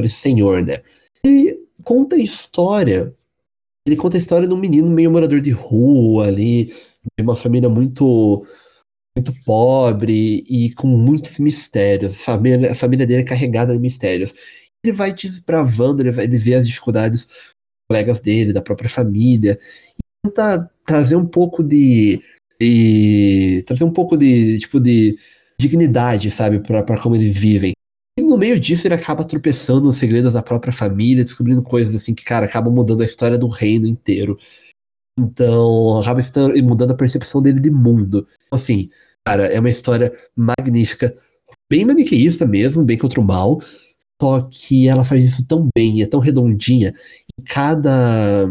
esse 0.04 0.14
senhor, 0.14 0.62
né? 0.62 0.82
E 1.28 1.60
conta 1.84 2.16
a 2.16 2.18
história. 2.18 3.14
Ele 3.86 3.96
conta 3.96 4.16
a 4.16 4.20
história 4.20 4.48
de 4.48 4.54
um 4.54 4.56
menino 4.56 4.88
meio 4.88 5.10
morador 5.10 5.42
de 5.42 5.50
rua 5.50 6.26
ali, 6.26 6.66
de 6.66 7.22
uma 7.22 7.36
família 7.36 7.68
muito 7.68 8.46
muito 9.14 9.32
pobre 9.44 10.44
e 10.48 10.72
com 10.74 10.86
muitos 10.86 11.38
mistérios. 11.38 12.22
A 12.22 12.24
família, 12.24 12.72
a 12.72 12.74
família 12.74 13.06
dele 13.06 13.22
é 13.22 13.24
carregada 13.24 13.72
de 13.74 13.78
mistérios. 13.78 14.32
Ele 14.82 14.92
vai 14.92 15.12
desbravando, 15.12 16.00
ele, 16.02 16.12
vai, 16.12 16.24
ele 16.24 16.38
vê 16.38 16.54
as 16.54 16.66
dificuldades 16.66 17.26
dos 17.26 17.34
colegas 17.90 18.20
dele, 18.20 18.52
da 18.52 18.62
própria 18.62 18.88
família, 18.88 19.58
e 19.96 20.28
tenta 20.28 20.70
trazer 20.86 21.16
um 21.16 21.26
pouco 21.26 21.64
de, 21.64 22.22
de 22.60 23.64
trazer 23.66 23.84
um 23.84 23.92
pouco 23.92 24.16
de 24.16 24.60
tipo 24.60 24.80
de 24.80 25.18
dignidade, 25.60 26.30
sabe, 26.30 26.60
para 26.60 27.00
como 27.00 27.16
eles 27.16 27.36
vivem. 27.36 27.72
No 28.28 28.36
meio 28.36 28.60
disso 28.60 28.86
ele 28.86 28.94
acaba 28.94 29.24
tropeçando 29.24 29.86
nos 29.86 29.96
segredos 29.96 30.34
da 30.34 30.42
própria 30.42 30.72
família, 30.72 31.24
descobrindo 31.24 31.62
coisas 31.62 31.94
assim 31.94 32.14
que, 32.14 32.24
cara, 32.24 32.46
acabam 32.46 32.72
mudando 32.72 33.00
a 33.00 33.06
história 33.06 33.38
do 33.38 33.48
reino 33.48 33.86
inteiro. 33.86 34.38
Então, 35.18 35.98
acaba 35.98 36.20
mudando 36.62 36.92
a 36.92 36.96
percepção 36.96 37.42
dele 37.42 37.58
de 37.58 37.70
mundo. 37.70 38.26
Assim, 38.52 38.90
Cara, 39.28 39.44
é 39.44 39.60
uma 39.60 39.68
história 39.68 40.10
magnífica, 40.34 41.14
bem 41.70 41.84
maniqueísta 41.84 42.46
mesmo, 42.46 42.82
bem 42.82 42.96
contra 42.96 43.20
o 43.20 43.22
mal, 43.22 43.60
só 44.18 44.40
que 44.50 44.88
ela 44.88 45.04
faz 45.04 45.22
isso 45.22 45.46
tão 45.46 45.68
bem, 45.76 46.00
é 46.00 46.06
tão 46.06 46.18
redondinha. 46.18 46.94
Em 47.38 47.44
cada, 47.44 48.48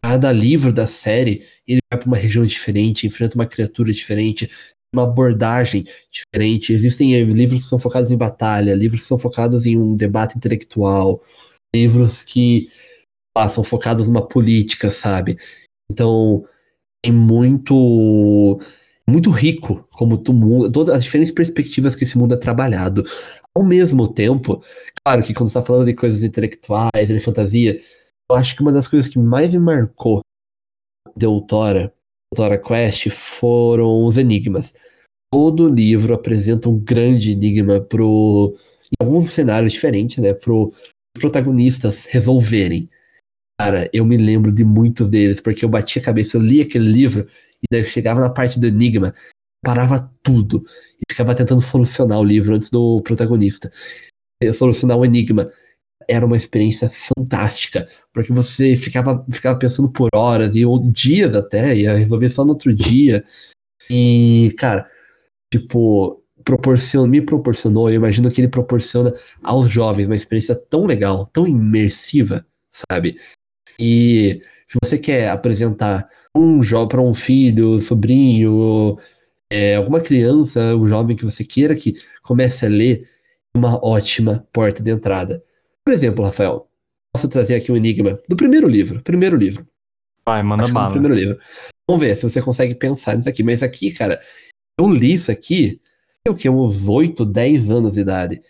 cada 0.00 0.30
livro 0.30 0.72
da 0.72 0.86
série, 0.86 1.44
ele 1.66 1.80
vai 1.92 1.98
para 1.98 2.06
uma 2.06 2.16
região 2.16 2.46
diferente, 2.46 3.08
enfrenta 3.08 3.34
uma 3.34 3.44
criatura 3.44 3.92
diferente, 3.92 4.48
uma 4.94 5.04
abordagem 5.04 5.84
diferente. 6.10 6.72
Existem 6.72 7.14
eh, 7.14 7.22
livros 7.24 7.62
que 7.62 7.68
são 7.68 7.78
focados 7.78 8.10
em 8.10 8.16
batalha, 8.16 8.74
livros 8.74 9.02
que 9.02 9.08
são 9.08 9.18
focados 9.18 9.66
em 9.66 9.76
um 9.76 9.96
debate 9.96 10.36
intelectual, 10.36 11.22
livros 11.74 12.22
que 12.22 12.68
ah, 13.36 13.48
são 13.48 13.64
focados 13.64 14.08
numa 14.08 14.26
política, 14.26 14.90
sabe? 14.90 15.36
Então, 15.90 16.44
tem 17.02 17.12
muito 17.12 18.58
muito 19.06 19.30
rico, 19.30 19.86
como 19.92 20.16
tu, 20.16 20.32
todas 20.72 20.96
as 20.96 21.04
diferentes 21.04 21.30
perspectivas 21.30 21.94
que 21.94 22.04
esse 22.04 22.16
mundo 22.16 22.34
é 22.34 22.38
trabalhado. 22.38 23.04
Ao 23.54 23.62
mesmo 23.62 24.08
tempo, 24.08 24.62
claro 25.04 25.22
que 25.22 25.34
quando 25.34 25.50
você 25.50 25.58
tá 25.60 25.64
falando 25.64 25.86
de 25.86 25.94
coisas 25.94 26.22
intelectuais, 26.22 27.06
de 27.06 27.20
fantasia, 27.20 27.78
eu 28.30 28.36
acho 28.36 28.56
que 28.56 28.62
uma 28.62 28.72
das 28.72 28.88
coisas 28.88 29.10
que 29.10 29.18
mais 29.18 29.52
me 29.52 29.58
marcou 29.58 30.22
de 31.14 31.26
Autora, 31.26 31.92
Autora 32.32 32.58
Quest, 32.58 33.10
foram 33.44 34.06
os 34.06 34.16
enigmas. 34.16 34.72
Todo 35.30 35.68
livro 35.68 36.14
apresenta 36.14 36.70
um 36.70 36.78
grande 36.78 37.32
enigma 37.32 37.78
pro. 37.78 38.56
em 38.90 39.04
alguns 39.04 39.30
cenários 39.32 39.74
diferentes, 39.74 40.16
né? 40.16 40.32
Pro 40.32 40.72
protagonistas 41.14 42.06
resolverem. 42.06 42.88
Cara, 43.60 43.88
eu 43.92 44.04
me 44.04 44.16
lembro 44.16 44.50
de 44.50 44.64
muitos 44.64 45.10
deles, 45.10 45.40
porque 45.42 45.64
eu 45.64 45.68
bati 45.68 45.98
a 45.98 46.02
cabeça, 46.02 46.36
eu 46.36 46.40
li 46.40 46.62
aquele 46.62 46.90
livro 46.90 47.28
e 47.62 47.66
daí 47.70 47.82
eu 47.82 47.86
chegava 47.86 48.20
na 48.20 48.30
parte 48.30 48.58
do 48.58 48.66
enigma, 48.66 49.14
parava 49.62 50.10
tudo 50.22 50.64
e 50.98 51.12
ficava 51.12 51.34
tentando 51.34 51.60
solucionar 51.60 52.18
o 52.18 52.24
livro 52.24 52.54
antes 52.54 52.70
do 52.70 53.00
protagonista. 53.02 53.70
Solucionar 54.54 54.96
o 54.98 55.04
enigma 55.04 55.50
era 56.08 56.24
uma 56.24 56.36
experiência 56.36 56.90
fantástica, 56.90 57.86
porque 58.12 58.32
você 58.32 58.76
ficava, 58.76 59.24
ficava 59.30 59.58
pensando 59.58 59.90
por 59.90 60.08
horas 60.14 60.54
e 60.56 60.64
ou 60.64 60.80
dias 60.80 61.34
até, 61.34 61.76
ia 61.76 61.96
resolver 61.96 62.28
só 62.30 62.44
no 62.44 62.50
outro 62.50 62.74
dia. 62.74 63.24
E, 63.90 64.54
cara, 64.58 64.86
tipo, 65.52 66.22
proporciona, 66.44 67.08
me 67.08 67.22
proporcionou, 67.22 67.90
eu 67.90 67.96
imagino 67.96 68.30
que 68.30 68.40
ele 68.40 68.48
proporciona 68.48 69.12
aos 69.42 69.70
jovens 69.70 70.06
uma 70.06 70.16
experiência 70.16 70.54
tão 70.54 70.86
legal, 70.86 71.26
tão 71.32 71.46
imersiva, 71.46 72.46
sabe? 72.70 73.18
E 73.78 74.40
se 74.66 74.78
você 74.82 74.98
quer 74.98 75.30
apresentar 75.30 76.08
um 76.34 76.62
jogo 76.62 76.88
para 76.88 77.00
um 77.02 77.14
filho, 77.14 77.80
sobrinho, 77.80 78.96
é, 79.50 79.76
alguma 79.76 80.00
criança, 80.00 80.76
um 80.76 80.86
jovem 80.86 81.16
que 81.16 81.24
você 81.24 81.44
queira 81.44 81.74
que 81.74 81.94
comece 82.22 82.66
a 82.66 82.68
ler, 82.68 83.06
uma 83.54 83.78
ótima 83.84 84.46
porta 84.52 84.82
de 84.82 84.90
entrada. 84.90 85.42
Por 85.84 85.92
exemplo, 85.92 86.24
Rafael, 86.24 86.66
posso 87.12 87.28
trazer 87.28 87.56
aqui 87.56 87.70
um 87.70 87.76
enigma 87.76 88.18
do 88.28 88.36
primeiro 88.36 88.66
livro. 88.66 89.02
Primeiro 89.02 89.36
livro. 89.36 89.66
Vai, 90.24 90.42
manda 90.42 90.66
bala. 90.68 90.90
primeiro 90.90 91.14
livro. 91.14 91.38
Vamos 91.88 92.04
ver 92.04 92.16
se 92.16 92.22
você 92.22 92.40
consegue 92.40 92.74
pensar 92.74 93.14
nisso 93.14 93.28
aqui. 93.28 93.42
Mas 93.42 93.62
aqui, 93.62 93.92
cara, 93.92 94.18
eu 94.78 94.90
li 94.90 95.12
isso 95.12 95.30
aqui, 95.30 95.80
o 96.26 96.34
que, 96.34 96.48
uns 96.48 96.88
8, 96.88 97.24
10 97.24 97.70
anos 97.70 97.94
de 97.94 98.00
idade. 98.00 98.42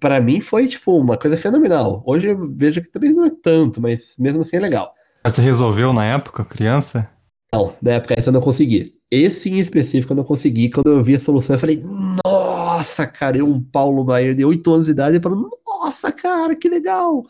Para 0.00 0.20
mim 0.20 0.40
foi, 0.40 0.66
tipo, 0.66 0.96
uma 0.96 1.16
coisa 1.16 1.36
fenomenal. 1.36 2.02
Hoje 2.04 2.28
eu 2.28 2.52
vejo 2.52 2.82
que 2.82 2.90
também 2.90 3.12
não 3.12 3.24
é 3.24 3.30
tanto, 3.30 3.80
mas 3.80 4.16
mesmo 4.18 4.40
assim 4.40 4.56
é 4.56 4.60
legal. 4.60 4.92
Mas 5.22 5.34
você 5.34 5.42
resolveu 5.42 5.92
na 5.92 6.04
época, 6.04 6.44
criança? 6.44 7.08
Não, 7.52 7.74
na 7.80 7.92
época 7.92 8.14
essa 8.18 8.30
eu 8.30 8.32
não 8.32 8.40
consegui. 8.40 8.99
Esse 9.10 9.48
em 9.48 9.58
específico 9.58 10.12
eu 10.12 10.16
não 10.16 10.24
consegui. 10.24 10.70
Quando 10.70 10.90
eu 10.90 11.02
vi 11.02 11.16
a 11.16 11.20
solução, 11.20 11.56
eu 11.56 11.60
falei, 11.60 11.82
nossa, 12.24 13.06
cara, 13.06 13.36
eu, 13.36 13.46
um 13.46 13.60
Paulo 13.60 14.04
Baier 14.04 14.34
de 14.34 14.44
8 14.44 14.72
anos 14.72 14.86
de 14.86 14.92
idade, 14.92 15.16
eu 15.16 15.22
falo, 15.22 15.48
nossa, 15.66 16.12
cara, 16.12 16.54
que 16.54 16.68
legal. 16.68 17.24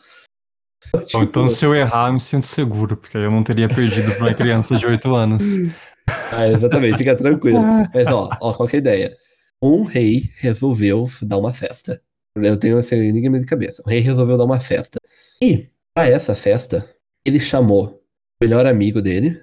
Tipo... 1.05 1.23
Então, 1.23 1.49
se 1.49 1.65
eu 1.65 1.73
errar, 1.73 2.09
eu 2.09 2.13
me 2.13 2.19
sinto 2.19 2.45
seguro, 2.45 2.97
porque 2.97 3.17
eu 3.17 3.31
não 3.31 3.43
teria 3.43 3.67
perdido 3.67 4.13
para 4.13 4.25
uma 4.25 4.33
criança 4.33 4.75
de 4.75 4.85
8 4.85 5.15
anos. 5.15 5.43
Ah, 6.33 6.47
exatamente, 6.47 6.97
fica 6.97 7.15
tranquilo. 7.15 7.61
Mas, 7.93 8.07
ó, 8.07 8.29
ó, 8.41 8.53
qual 8.53 8.67
que 8.67 8.75
é 8.75 8.79
a 8.79 8.81
ideia? 8.81 9.17
Um 9.61 9.83
rei 9.83 10.23
resolveu 10.39 11.07
dar 11.21 11.37
uma 11.37 11.53
festa. 11.53 12.01
Eu 12.35 12.57
tenho 12.57 12.79
esse 12.79 12.95
enigma 12.95 13.39
de 13.39 13.45
cabeça. 13.45 13.83
O 13.85 13.89
rei 13.89 13.99
resolveu 13.99 14.37
dar 14.37 14.45
uma 14.45 14.59
festa. 14.59 14.97
E, 15.41 15.69
para 15.93 16.09
essa 16.09 16.33
festa, 16.33 16.89
ele 17.25 17.39
chamou 17.39 17.85
o 17.85 18.43
melhor 18.43 18.65
amigo 18.65 19.01
dele, 19.01 19.41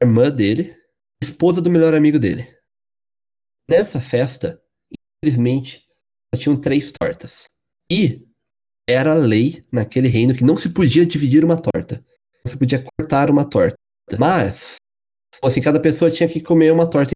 a 0.00 0.04
irmã 0.04 0.30
dele, 0.30 0.74
esposa 1.22 1.60
do 1.60 1.70
melhor 1.70 1.94
amigo 1.94 2.18
dele. 2.18 2.48
Nessa 3.68 4.00
festa, 4.00 4.60
infelizmente, 5.22 5.82
só 6.34 6.40
tinham 6.40 6.60
três 6.60 6.92
tortas. 6.92 7.44
E 7.90 8.24
era 8.88 9.14
lei 9.14 9.64
naquele 9.72 10.08
reino 10.08 10.34
que 10.34 10.44
não 10.44 10.56
se 10.56 10.68
podia 10.70 11.04
dividir 11.04 11.44
uma 11.44 11.56
torta. 11.56 12.04
Não 12.44 12.50
se 12.50 12.56
podia 12.56 12.84
cortar 12.96 13.30
uma 13.30 13.44
torta. 13.44 13.76
Mas, 14.18 14.76
assim, 15.42 15.60
cada 15.60 15.80
pessoa 15.80 16.10
tinha 16.10 16.28
que 16.28 16.40
comer 16.40 16.72
uma 16.72 16.88
torta. 16.88 17.10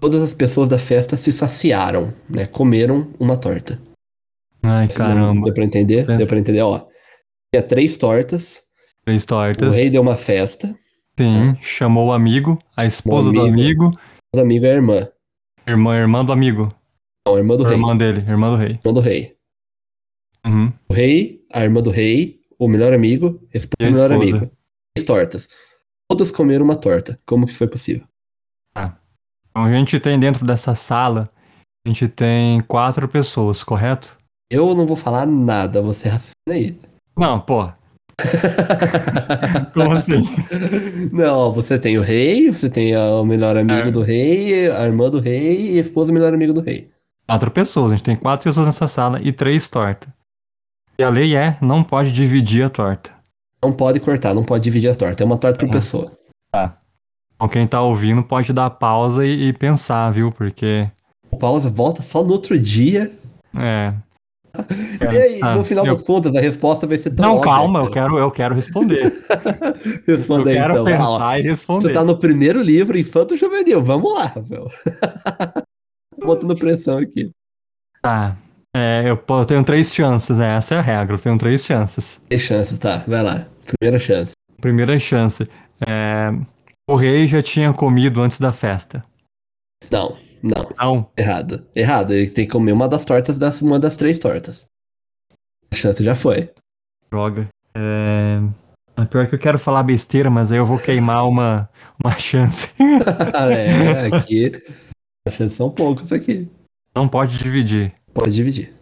Todas 0.00 0.22
as 0.22 0.34
pessoas 0.34 0.68
da 0.68 0.78
festa 0.78 1.16
se 1.16 1.32
saciaram, 1.32 2.12
né? 2.28 2.46
Comeram 2.46 3.14
uma 3.18 3.36
torta. 3.36 3.80
Ai, 4.62 4.88
caramba. 4.88 5.42
Deu 5.44 5.54
pra 5.54 5.64
entender? 5.64 6.04
Pensa. 6.04 6.18
Deu 6.18 6.26
pra 6.26 6.38
entender, 6.38 6.60
ó. 6.60 6.86
Tinha 7.54 7.62
três 7.62 7.96
tortas. 7.96 8.62
Três 9.04 9.24
tortas. 9.24 9.68
O 9.68 9.70
rei 9.70 9.88
deu 9.88 10.02
uma 10.02 10.16
festa. 10.16 10.76
Sim, 11.16 11.32
né? 11.32 11.58
chamou 11.62 12.08
o 12.08 12.12
amigo, 12.12 12.58
a 12.76 12.84
esposa 12.84 13.28
amigo, 13.28 13.44
do 13.44 13.48
amigo. 13.48 13.98
O 14.34 14.40
amigo 14.40 14.66
é 14.66 14.70
a 14.70 14.74
irmã. 14.74 15.08
Irmã, 15.66 15.96
irmã 15.96 16.24
do 16.24 16.32
amigo. 16.32 16.74
Não, 17.26 17.38
irmã 17.38 17.56
do 17.56 17.64
rei. 17.64 17.74
Irmã 17.74 17.96
dele, 17.96 18.20
irmã 18.20 18.50
do 18.50 18.56
rei. 18.56 18.72
Irmã 18.72 18.92
do 18.92 19.00
rei. 19.00 19.36
Uhum. 20.44 20.72
O 20.88 20.92
rei, 20.92 21.44
a 21.52 21.62
irmã 21.62 21.80
do 21.80 21.90
rei, 21.90 22.40
o 22.58 22.68
melhor 22.68 22.92
amigo, 22.92 23.40
a 23.54 23.56
esposa 23.56 23.90
do 23.90 23.92
melhor 23.92 24.12
amigo. 24.12 24.50
Três 24.94 25.06
tortas. 25.06 25.48
Todos 26.08 26.30
comeram 26.30 26.64
uma 26.64 26.76
torta. 26.76 27.18
Como 27.24 27.46
que 27.46 27.52
foi 27.52 27.66
possível? 27.66 28.06
Ah. 28.74 28.96
Então 29.50 29.64
a 29.64 29.70
gente 29.70 29.98
tem 30.00 30.18
dentro 30.18 30.44
dessa 30.44 30.74
sala, 30.74 31.30
a 31.86 31.88
gente 31.88 32.08
tem 32.08 32.60
quatro 32.60 33.08
pessoas, 33.08 33.62
correto? 33.62 34.16
Eu 34.50 34.74
não 34.74 34.84
vou 34.84 34.96
falar 34.96 35.26
nada, 35.26 35.80
você 35.80 36.08
raciocina 36.08 36.34
aí. 36.48 36.78
Não, 37.16 37.40
pô, 37.40 37.72
Como 39.74 39.92
assim? 39.92 40.22
Não, 41.12 41.52
você 41.52 41.78
tem 41.78 41.98
o 41.98 42.02
rei, 42.02 42.50
você 42.50 42.68
tem 42.68 42.96
o 42.96 43.24
melhor 43.24 43.56
amigo 43.56 43.88
É. 43.88 43.90
do 43.90 44.02
rei, 44.02 44.70
a 44.70 44.84
irmã 44.84 45.10
do 45.10 45.20
rei 45.20 45.72
e 45.74 45.78
a 45.78 45.80
esposa 45.80 46.08
do 46.08 46.14
melhor 46.14 46.32
amigo 46.32 46.52
do 46.52 46.60
rei. 46.60 46.88
Quatro 47.26 47.50
pessoas, 47.50 47.92
a 47.92 47.96
gente 47.96 48.04
tem 48.04 48.16
quatro 48.16 48.44
pessoas 48.44 48.66
nessa 48.66 48.86
sala 48.86 49.18
e 49.22 49.32
três 49.32 49.68
tortas. 49.68 50.08
E 50.98 51.02
a 51.02 51.08
lei 51.08 51.34
é, 51.34 51.56
não 51.60 51.82
pode 51.82 52.12
dividir 52.12 52.64
a 52.64 52.70
torta. 52.70 53.10
Não 53.62 53.72
pode 53.72 53.98
cortar, 53.98 54.34
não 54.34 54.44
pode 54.44 54.62
dividir 54.64 54.90
a 54.90 54.94
torta. 54.94 55.22
É 55.22 55.26
uma 55.26 55.38
torta 55.38 55.58
por 55.58 55.64
Uhum. 55.66 55.70
pessoa. 55.72 56.12
Então 57.34 57.48
quem 57.48 57.66
tá 57.66 57.80
ouvindo 57.80 58.22
pode 58.22 58.52
dar 58.52 58.70
pausa 58.70 59.26
e, 59.26 59.48
e 59.48 59.52
pensar, 59.52 60.10
viu? 60.10 60.30
Porque. 60.30 60.88
Pausa 61.40 61.68
volta 61.68 62.00
só 62.00 62.22
no 62.22 62.32
outro 62.32 62.56
dia. 62.58 63.10
É. 63.56 63.92
E 65.12 65.16
aí, 65.16 65.40
Ah, 65.42 65.54
no 65.54 65.64
final 65.64 65.84
eu- 65.86 65.92
das 65.94 66.02
contas, 66.02 66.34
a 66.36 66.40
resposta 66.40 66.86
vai 66.86 66.96
ser 66.98 67.10
tão 67.10 67.24
Não, 67.26 67.36
óbvia, 67.36 67.52
calma, 67.52 67.80
eu 67.80 67.90
quero, 67.90 68.18
eu 68.18 68.30
quero 68.30 68.54
responder. 68.54 69.12
Eu 70.06 70.16
Responda 70.16 70.50
aí, 70.50 70.56
quero 70.56 70.72
então. 70.72 70.84
Pensar 70.84 71.40
e 71.40 71.42
responder. 71.42 71.86
Você 71.88 71.92
tá 71.92 72.04
no 72.04 72.18
primeiro 72.18 72.62
livro, 72.62 72.96
Infanto 72.96 73.36
Juvenil. 73.36 73.82
Vamos 73.82 74.12
lá, 74.14 74.26
Rafael. 74.26 74.68
Botando 76.24 76.54
pressão 76.56 76.98
aqui. 76.98 77.30
Tá. 78.02 78.36
É, 78.76 79.02
eu, 79.06 79.22
eu 79.28 79.44
tenho 79.44 79.62
três 79.64 79.92
chances, 79.92 80.38
né? 80.38 80.56
Essa 80.56 80.76
é 80.76 80.78
a 80.78 80.80
regra, 80.80 81.14
eu 81.14 81.18
tenho 81.20 81.36
três 81.38 81.64
chances. 81.64 82.20
Tem 82.28 82.38
chance, 82.38 82.78
tá? 82.78 83.02
Vai 83.06 83.22
lá. 83.22 83.46
Primeira 83.78 83.98
chance. 83.98 84.32
Primeira 84.60 84.98
chance. 84.98 85.48
é, 85.86 86.30
o 86.88 86.96
rei 86.96 87.26
já 87.26 87.42
tinha 87.42 87.72
comido 87.72 88.20
antes 88.20 88.38
da 88.38 88.52
festa. 88.52 89.04
Não, 89.90 90.16
não. 90.44 90.74
Não. 90.78 91.10
Errado. 91.16 91.66
Errado. 91.74 92.12
Ele 92.12 92.28
tem 92.28 92.44
que 92.44 92.52
comer 92.52 92.72
uma 92.72 92.86
das 92.86 93.04
tortas, 93.04 93.38
das, 93.38 93.62
uma 93.62 93.78
das 93.78 93.96
três 93.96 94.18
tortas. 94.18 94.66
A 95.72 95.74
chance 95.74 96.04
já 96.04 96.14
foi. 96.14 96.50
Droga. 97.10 97.48
É... 97.74 98.40
é 98.96 99.04
Pior 99.06 99.26
que 99.26 99.34
eu 99.34 99.38
quero 99.38 99.58
falar 99.58 99.82
besteira, 99.82 100.28
mas 100.28 100.52
aí 100.52 100.58
eu 100.58 100.66
vou 100.66 100.78
queimar 100.78 101.26
uma, 101.26 101.68
uma 102.02 102.18
chance. 102.18 102.68
é, 103.50 104.14
aqui. 104.14 104.52
As 105.26 105.34
chances 105.34 105.56
são 105.56 105.70
poucas 105.70 106.12
aqui. 106.12 106.48
Não 106.94 107.08
pode 107.08 107.38
dividir. 107.38 107.92
Pode 108.12 108.32
dividir. 108.32 108.74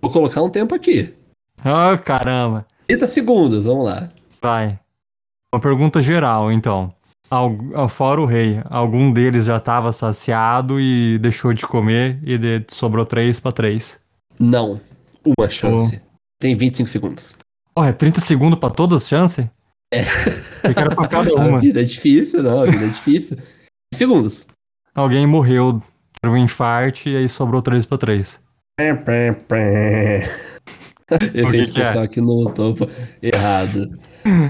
Vou 0.00 0.12
colocar 0.12 0.42
um 0.42 0.50
tempo 0.50 0.74
aqui. 0.74 1.14
Ah, 1.64 1.96
caramba. 1.98 2.66
30 2.86 3.08
segundos, 3.08 3.64
vamos 3.64 3.84
lá. 3.84 4.08
Vai. 4.40 4.78
Uma 5.52 5.60
pergunta 5.60 6.02
geral, 6.02 6.52
então. 6.52 6.94
Al- 7.30 7.88
Fora 7.88 8.20
o 8.20 8.26
rei, 8.26 8.60
algum 8.64 9.12
deles 9.12 9.44
já 9.44 9.58
estava 9.58 9.92
saciado 9.92 10.80
e 10.80 11.18
deixou 11.18 11.52
de 11.52 11.66
comer 11.66 12.18
e 12.22 12.38
de- 12.38 12.64
sobrou 12.68 13.04
três 13.04 13.38
pra 13.38 13.52
três. 13.52 14.00
Não. 14.38 14.80
Uma 15.38 15.48
chance. 15.50 16.00
Tem 16.40 16.56
25 16.56 16.88
segundos. 16.88 17.36
Oh, 17.76 17.84
é 17.84 17.92
30 17.92 18.20
segundos 18.20 18.58
pra 18.58 18.70
todas 18.70 19.02
as 19.02 19.08
chances? 19.08 19.46
É. 19.92 20.02
Eu 20.64 20.74
quero 20.74 20.94
pra 20.94 21.08
cada 21.08 21.30
A 21.32 21.46
uma. 21.46 21.60
vida 21.60 21.80
é 21.80 21.84
difícil, 21.84 22.42
não. 22.42 22.62
A 22.62 22.66
vida 22.66 22.84
é 22.84 22.88
difícil. 22.88 23.36
Segundos. 23.92 24.46
Alguém 24.94 25.26
morreu, 25.26 25.82
teve 26.20 26.34
um 26.34 26.38
infarte 26.38 27.10
e 27.10 27.16
aí 27.16 27.28
sobrou 27.28 27.60
três 27.62 27.84
pra 27.84 27.98
três. 27.98 28.40
Efeito 28.80 29.44
que 31.42 31.50
é? 31.50 31.56
especial 31.62 32.02
aqui 32.04 32.20
no 32.20 32.50
topo. 32.52 32.86
Errado. 33.22 33.98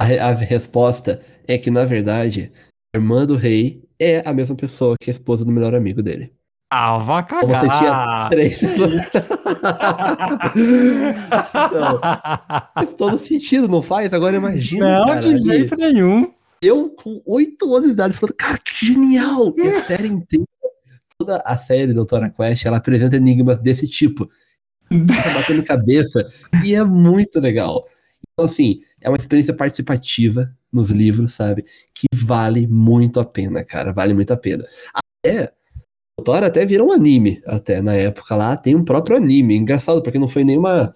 A, 0.01 0.29
a 0.29 0.33
resposta 0.33 1.21
é 1.47 1.57
que, 1.57 1.71
na 1.71 1.85
verdade, 1.85 2.51
a 2.53 2.68
irmã 2.99 3.27
do 3.27 3.37
rei 3.37 3.83
é 3.99 4.23
a 4.29 4.33
mesma 4.33 4.55
pessoa 4.55 4.97
que 5.01 5.11
a 5.11 5.13
esposa 5.13 5.45
do 5.45 5.53
melhor 5.53 5.75
amigo 5.75 6.03
dele. 6.03 6.33
Ah, 6.71 6.99
vá 6.99 7.21
Então 7.21 7.49
você 7.49 7.61
tinha 7.61 7.91
cagar! 7.91 8.29
três. 8.31 8.61
Então, 11.69 12.01
faz 12.75 12.93
todo 12.95 13.19
sentido, 13.19 13.69
não 13.69 13.81
faz? 13.81 14.13
Agora 14.13 14.37
imagina. 14.37 14.99
Não, 14.99 15.07
cara, 15.07 15.21
de 15.21 15.29
ali, 15.29 15.43
jeito 15.43 15.77
nenhum. 15.77 16.31
Eu, 16.61 16.91
com 16.91 17.23
oito 17.27 17.75
anos 17.75 17.89
de 17.89 17.95
idade, 17.95 18.15
falando, 18.15 18.35
cara, 18.35 18.59
que 18.59 18.87
genial! 18.87 19.55
E 19.57 19.69
a 19.69 19.83
série 19.83 20.09
inteira, 20.09 20.45
toda 21.17 21.43
a 21.45 21.57
série 21.57 21.93
Doutora 21.95 22.29
Quest, 22.31 22.67
ela 22.67 22.77
apresenta 22.79 23.17
enigmas 23.17 23.61
desse 23.61 23.89
tipo. 23.89 24.27
Tá 24.89 25.35
batendo 25.35 25.63
cabeça. 25.63 26.27
E 26.65 26.75
é 26.75 26.83
muito 26.85 27.41
legal. 27.41 27.87
Então, 28.33 28.47
assim, 28.47 28.79
é 29.01 29.09
uma 29.09 29.17
experiência 29.17 29.55
participativa 29.55 30.53
nos 30.73 30.91
livros, 30.91 31.35
sabe? 31.35 31.65
Que 31.95 32.07
vale 32.15 32.67
muito 32.67 33.21
a 33.21 33.25
pena, 33.25 33.65
cara. 33.65 33.93
Vale 33.93 34.15
muito 34.15 34.33
a 34.33 34.37
pena. 34.37 34.67
Até. 34.95 35.53
Doutora 36.19 36.49
até 36.49 36.67
virou 36.67 36.89
um 36.89 36.93
anime, 36.93 37.41
até 37.47 37.81
na 37.81 37.95
época 37.95 38.35
lá. 38.35 38.57
Tem 38.57 38.75
um 38.75 38.85
próprio 38.85 39.17
anime. 39.17 39.57
Engraçado, 39.57 40.03
porque 40.03 40.19
não 40.19 40.29
foi 40.29 40.45
nenhuma 40.45 40.93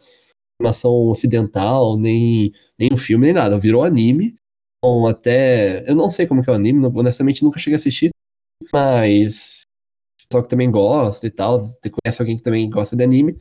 animação 0.60 0.92
ocidental, 1.10 1.96
nem, 1.98 2.52
nem 2.78 2.90
um 2.92 2.96
filme, 2.96 3.26
nem 3.26 3.34
nada. 3.34 3.58
Virou 3.58 3.84
anime. 3.84 4.36
Bom, 4.82 5.06
até. 5.06 5.88
Eu 5.88 5.94
não 5.94 6.10
sei 6.10 6.26
como 6.26 6.42
que 6.42 6.50
é 6.50 6.52
o 6.52 6.56
anime, 6.56 6.86
honestamente 6.86 7.44
nunca 7.44 7.58
cheguei 7.58 7.76
a 7.76 7.78
assistir. 7.78 8.10
Mas. 8.72 9.62
Só 10.32 10.42
que 10.42 10.48
também 10.48 10.70
gosta 10.70 11.26
e 11.26 11.30
tal. 11.30 11.60
Você 11.60 11.90
conhece 11.90 12.20
alguém 12.22 12.36
que 12.36 12.42
também 12.42 12.68
gosta 12.70 12.96
de 12.96 13.04
anime. 13.04 13.36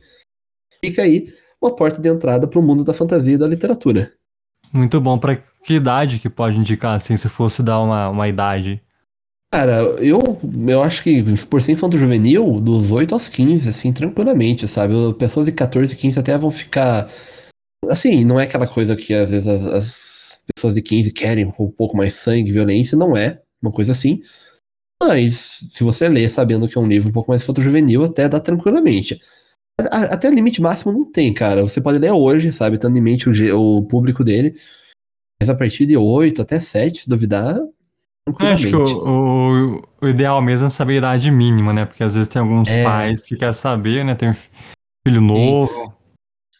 Fica 0.84 1.02
aí 1.02 1.26
uma 1.60 1.74
porta 1.74 2.00
de 2.00 2.08
entrada 2.08 2.48
pro 2.48 2.62
mundo 2.62 2.84
da 2.84 2.92
fantasia 2.92 3.34
e 3.34 3.38
da 3.38 3.46
literatura. 3.46 4.12
Muito 4.72 5.00
bom. 5.00 5.18
Pra 5.18 5.36
que 5.36 5.74
idade 5.74 6.18
que 6.18 6.30
pode 6.30 6.56
indicar, 6.56 6.94
assim, 6.94 7.16
se 7.16 7.28
fosse 7.28 7.62
dar 7.62 7.80
uma, 7.80 8.08
uma 8.08 8.28
idade? 8.28 8.82
Cara, 9.52 9.82
eu, 10.00 10.40
eu 10.66 10.82
acho 10.82 11.02
que 11.02 11.22
por 11.46 11.60
ser 11.60 11.72
infanto 11.72 11.98
juvenil, 11.98 12.58
dos 12.58 12.90
8 12.90 13.12
aos 13.12 13.28
15, 13.28 13.68
assim, 13.68 13.92
tranquilamente, 13.92 14.66
sabe? 14.66 14.94
Pessoas 15.18 15.44
de 15.44 15.52
14 15.52 15.92
e 15.92 15.96
15 15.96 16.18
até 16.18 16.38
vão 16.38 16.50
ficar. 16.50 17.06
Assim, 17.90 18.24
não 18.24 18.40
é 18.40 18.44
aquela 18.44 18.66
coisa 18.66 18.96
que 18.96 19.12
às 19.12 19.28
vezes 19.28 19.48
as, 19.48 19.64
as 19.66 20.42
pessoas 20.54 20.74
de 20.74 20.80
15 20.80 21.12
querem 21.12 21.44
um 21.44 21.70
pouco 21.70 21.96
mais 21.96 22.14
sangue, 22.14 22.50
violência, 22.50 22.96
não 22.96 23.14
é 23.14 23.42
uma 23.62 23.70
coisa 23.70 23.92
assim. 23.92 24.20
Mas 25.02 25.66
se 25.70 25.84
você 25.84 26.08
ler 26.08 26.30
sabendo 26.30 26.68
que 26.68 26.78
é 26.78 26.80
um 26.80 26.86
livro 26.86 27.10
um 27.10 27.12
pouco 27.12 27.30
mais 27.30 27.42
infanto 27.42 27.60
juvenil, 27.60 28.04
até 28.04 28.28
dá 28.28 28.40
tranquilamente. 28.40 29.20
Até 29.80 30.30
limite 30.30 30.60
máximo 30.60 30.92
não 30.92 31.04
tem, 31.10 31.32
cara. 31.32 31.62
Você 31.62 31.80
pode 31.80 31.98
ler 31.98 32.12
hoje, 32.12 32.52
sabe? 32.52 32.78
Tendo 32.78 32.96
em 32.96 33.00
mente 33.00 33.28
o, 33.28 33.78
o 33.78 33.82
público 33.82 34.22
dele. 34.22 34.54
Mas 35.40 35.50
a 35.50 35.54
partir 35.54 35.86
de 35.86 35.96
8 35.96 36.42
até 36.42 36.60
7, 36.60 37.00
se 37.02 37.08
duvidar, 37.08 37.56
Eu 37.58 38.46
acho 38.46 38.68
que 38.68 38.76
o, 38.76 38.86
o, 38.86 39.82
o 40.00 40.08
ideal 40.08 40.40
mesmo 40.40 40.66
é 40.66 40.70
saber 40.70 40.94
a 40.94 40.98
idade 40.98 41.30
mínima, 41.30 41.72
né? 41.72 41.84
Porque 41.84 42.04
às 42.04 42.14
vezes 42.14 42.28
tem 42.28 42.40
alguns 42.40 42.68
É. 42.68 42.84
pais 42.84 43.24
que 43.24 43.36
querem 43.36 43.52
saber, 43.52 44.04
né? 44.04 44.14
Tem 44.14 44.30
um 44.30 44.36
filho 45.06 45.20
novo. 45.20 45.92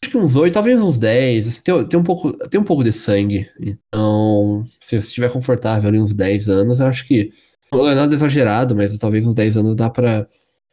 Acho 0.02 0.10
que 0.10 0.16
uns 0.18 0.34
8, 0.34 0.52
talvez 0.52 0.80
uns 0.80 0.98
10. 0.98 1.46
assim, 1.46 1.62
tem, 1.62 1.86
tem, 1.86 2.00
um 2.00 2.02
pouco, 2.02 2.32
tem 2.48 2.60
um 2.60 2.64
pouco 2.64 2.82
de 2.82 2.92
sangue. 2.92 3.48
Então, 3.60 4.64
se 4.80 5.00
você 5.00 5.06
estiver 5.06 5.30
confortável 5.30 5.88
ali 5.88 6.00
uns 6.00 6.12
10 6.12 6.48
anos, 6.48 6.80
eu 6.80 6.86
acho 6.86 7.06
que. 7.06 7.30
Não 7.72 7.88
é 7.88 7.94
nada 7.94 8.12
exagerado, 8.12 8.74
mas 8.74 8.98
talvez 8.98 9.24
uns 9.24 9.32
10 9.34 9.56
anos 9.56 9.76
dá 9.76 9.88
pra, 9.88 10.26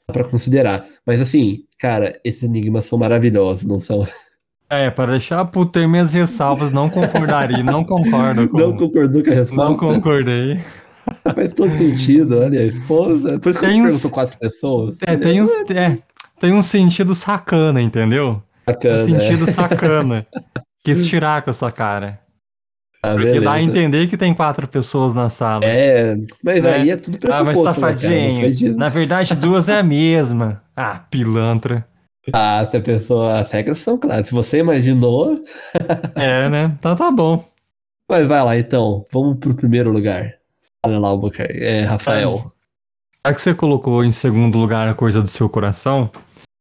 pra 0.10 0.24
considerar. 0.24 0.84
Mas 1.06 1.22
assim, 1.22 1.60
cara, 1.80 2.20
esses 2.24 2.44
enigmas 2.44 2.86
são 2.86 2.98
maravilhosos, 3.00 3.66
não 3.66 3.80
são? 3.80 4.06
É, 4.70 4.90
para 4.92 5.12
deixar 5.14 5.46
por 5.46 5.66
ter 5.66 5.88
minhas 5.88 6.14
ressalvas, 6.14 6.72
não 6.72 6.90
concordaria, 6.90 7.64
não 7.64 7.84
concordo 7.84 8.48
com. 8.48 8.58
Não 8.60 8.78
concordou 8.78 9.24
com 9.24 9.32
a 9.32 9.34
resposta? 9.34 9.64
não 9.66 9.76
concordei. 9.78 10.60
Faz 11.36 11.54
todo 11.56 11.72
sentido, 11.72 12.38
olha, 12.40 12.60
a 12.62 12.66
esposa. 12.66 13.40
Por 13.40 13.50
isso 13.50 13.60
que 13.60 13.66
Tem 13.66 13.76
você 13.82 13.82
uns- 13.82 13.92
perguntou 13.94 14.12
quatro 14.12 14.38
pessoas. 14.38 14.98
É, 15.02 15.18
tem, 15.18 15.42
uns, 15.42 15.52
é, 15.72 15.98
tem 16.40 16.54
um 16.54 16.62
sentido 16.62 17.16
sacana, 17.16 17.82
entendeu? 17.82 18.44
Um 18.68 18.72
Bacana, 18.72 19.04
sentido 19.06 19.50
sacana. 19.50 20.28
Quis 20.86 21.06
tirar 21.08 21.42
com 21.42 21.50
a 21.50 21.54
sua 21.54 21.72
cara. 21.72 22.20
Ah, 23.02 23.14
Porque 23.14 23.40
dá 23.40 23.52
a 23.52 23.56
beleza. 23.56 23.60
entender 23.72 24.08
que 24.08 24.18
tem 24.18 24.34
quatro 24.34 24.68
pessoas 24.68 25.14
na 25.14 25.30
sala. 25.30 25.64
É, 25.64 26.18
mas 26.44 26.66
É. 26.66 26.74
aí 26.76 26.90
é 26.92 26.98
tudo 26.98 27.18
ah, 27.32 27.44
mas 27.44 27.58
pressuposto, 27.58 27.82
né, 27.82 27.88
cara? 27.88 27.94
Não 27.94 27.98
safadinho. 28.02 28.52
de- 28.56 28.70
Na 28.72 28.90
verdade, 28.90 29.36
duas 29.36 29.70
é 29.70 29.80
a 29.80 29.84
mesma. 29.84 30.62
Ah, 30.76 31.00
pilantra. 31.10 31.88
Ah, 32.34 32.66
se 32.70 32.76
a 32.76 32.82
pessoa. 32.82 33.40
As 33.40 33.50
regras 33.52 33.80
são 33.80 33.98
claras. 33.98 34.28
Se 34.28 34.34
você 34.34 34.60
imaginou. 34.60 35.42
É, 36.16 36.50
né? 36.50 36.76
Então 36.78 36.96
tá 36.96 37.10
bom. 37.10 37.44
Mas 38.12 38.28
vai 38.28 38.44
lá 38.44 38.58
então, 38.58 39.06
vamos 39.12 39.38
pro 39.40 39.54
primeiro 39.56 39.92
lugar. 39.92 40.34
Fala 40.86 41.00
lá, 41.00 41.08
Albuquerque. 41.10 41.64
É, 41.64 41.82
Rafael. 41.84 42.52
Já 43.26 43.34
que 43.34 43.42
você 43.42 43.54
colocou 43.54 44.04
em 44.04 44.12
segundo 44.12 44.58
lugar 44.58 44.88
a 44.88 44.94
coisa 44.94 45.22
do 45.22 45.28
seu 45.28 45.48
coração, 45.48 46.10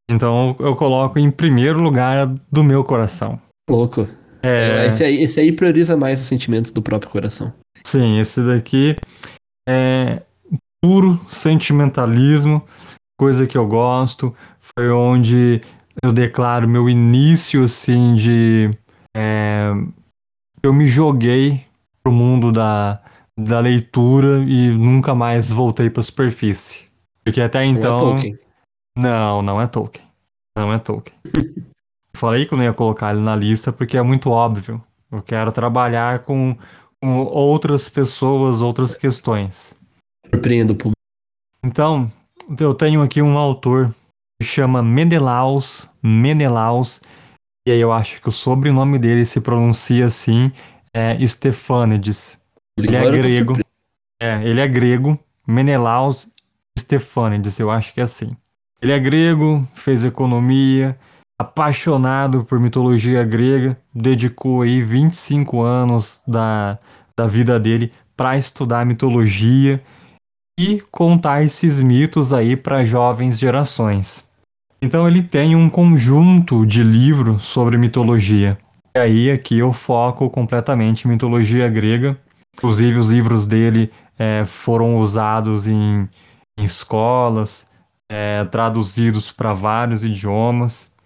então 0.09 0.55
eu 0.59 0.75
coloco 0.75 1.17
em 1.19 1.29
primeiro 1.31 1.81
lugar 1.81 2.27
do 2.51 2.63
meu 2.63 2.83
coração. 2.83 3.39
Louco. 3.69 4.07
É, 4.41 4.87
Esse, 4.87 5.03
aí, 5.03 5.23
esse 5.23 5.39
aí 5.39 5.51
prioriza 5.51 5.97
mais 5.97 6.21
os 6.21 6.27
sentimentos 6.27 6.71
do 6.71 6.81
próprio 6.81 7.11
coração. 7.11 7.53
sim, 7.83 8.19
esse 8.19 8.41
daqui 8.41 8.95
é 9.67 10.21
puro 10.81 11.19
sentimentalismo, 11.27 12.65
coisa 13.17 13.45
que 13.45 13.57
eu 13.57 13.67
gosto. 13.67 14.35
Foi 14.59 14.89
onde 14.89 15.61
eu 16.01 16.13
declaro 16.13 16.67
meu 16.67 16.89
início, 16.89 17.63
assim, 17.63 18.15
de. 18.15 18.71
é, 19.15 19.71
eu 20.63 20.73
me 20.73 20.85
joguei 20.85 21.65
pro 22.03 22.11
mundo 22.11 22.51
da, 22.51 23.01
da 23.37 23.59
leitura 23.59 24.39
e 24.39 24.69
nunca 24.71 25.13
mais 25.13 25.51
voltei 25.51 25.89
pra 25.89 26.03
superfície. 26.03 26.89
Porque 27.23 27.41
até 27.41 27.65
então. 27.65 27.97
Não 27.97 27.97
é 27.97 28.11
Tolkien. 28.11 28.39
Não, 28.97 29.41
não 29.41 29.61
é 29.61 29.67
Tolkien. 29.67 30.05
Não 30.57 30.73
é 30.73 30.79
Tolkien. 30.79 31.17
Falei 32.19 32.45
que 32.45 32.53
eu 32.53 32.57
não 32.57 32.65
ia 32.65 32.73
colocar 32.73 33.11
ele 33.11 33.21
na 33.21 33.33
lista 33.33 33.71
porque 33.71 33.97
é 33.97 34.01
muito 34.01 34.29
óbvio. 34.29 34.83
Eu 35.09 35.21
quero 35.21 35.53
trabalhar 35.53 36.19
com, 36.19 36.53
com 37.01 37.19
outras 37.19 37.87
pessoas, 37.87 38.59
outras 38.59 38.93
questões. 38.93 39.79
Surpreendo 40.29 40.73
o 40.73 40.75
público. 40.75 40.97
Então, 41.63 42.11
eu 42.59 42.73
tenho 42.73 43.01
aqui 43.01 43.21
um 43.21 43.37
autor 43.37 43.95
que 44.37 44.45
chama 44.45 44.83
Menelaus, 44.83 45.87
Menelaus, 46.03 47.01
e 47.65 47.71
aí 47.71 47.79
eu 47.79 47.93
acho 47.93 48.21
que 48.21 48.27
o 48.27 48.33
sobrenome 48.33 48.99
dele 48.99 49.23
se 49.23 49.39
pronuncia 49.39 50.05
assim, 50.05 50.51
é 50.93 51.25
Stefanides. 51.25 52.37
Ele 52.77 52.97
é 52.97 53.11
grego. 53.11 53.53
É, 54.21 54.43
ele 54.43 54.59
é 54.59 54.67
grego, 54.67 55.17
Menelaus 55.47 56.29
Stefanides, 56.77 57.57
eu 57.61 57.71
acho 57.71 57.93
que 57.93 58.01
é 58.01 58.03
assim. 58.03 58.35
Ele 58.81 58.91
é 58.91 58.99
grego, 58.99 59.65
fez 59.73 60.03
economia, 60.03 60.99
apaixonado 61.39 62.43
por 62.43 62.59
mitologia 62.59 63.23
grega, 63.23 63.77
dedicou 63.95 64.61
aí 64.61 64.81
25 64.81 65.61
anos 65.61 66.19
da, 66.27 66.77
da 67.17 67.25
vida 67.25 67.57
dele 67.57 67.93
para 68.15 68.37
estudar 68.37 68.85
mitologia 68.85 69.81
e 70.59 70.81
contar 70.91 71.41
esses 71.41 71.81
mitos 71.81 72.33
aí 72.33 72.57
para 72.57 72.83
jovens 72.83 73.39
gerações. 73.39 74.27
Então 74.81 75.07
ele 75.07 75.23
tem 75.23 75.55
um 75.55 75.69
conjunto 75.69 76.65
de 76.65 76.83
livros 76.83 77.43
sobre 77.43 77.77
mitologia. 77.77 78.57
E 78.93 78.99
aí 78.99 79.31
aqui 79.31 79.59
eu 79.59 79.71
foco 79.71 80.29
completamente 80.29 81.05
em 81.05 81.11
mitologia 81.11 81.69
grega. 81.69 82.17
Inclusive 82.57 82.99
os 82.99 83.07
livros 83.07 83.47
dele 83.47 83.89
é, 84.17 84.43
foram 84.43 84.97
usados 84.97 85.65
em, 85.65 86.09
em 86.59 86.63
escolas, 86.63 87.69
é, 88.11 88.43
traduzidos 88.45 89.31
para 89.31 89.53
vários 89.53 90.03
idiomas. 90.03 90.98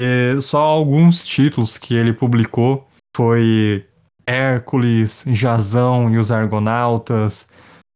E 0.00 0.40
só 0.40 0.60
alguns 0.60 1.26
títulos 1.26 1.76
que 1.76 1.94
ele 1.94 2.14
publicou 2.14 2.88
foi 3.14 3.86
Hércules, 4.26 5.24
Jazão 5.26 6.10
e 6.10 6.16
os 6.16 6.32
Argonautas, 6.32 7.50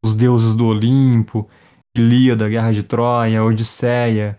Os 0.04 0.14
Deuses 0.14 0.54
do 0.54 0.66
Olimpo, 0.66 1.48
Ilíada, 1.96 2.46
Guerra 2.46 2.72
de 2.72 2.82
Troia, 2.82 3.42
Odisseia, 3.42 4.38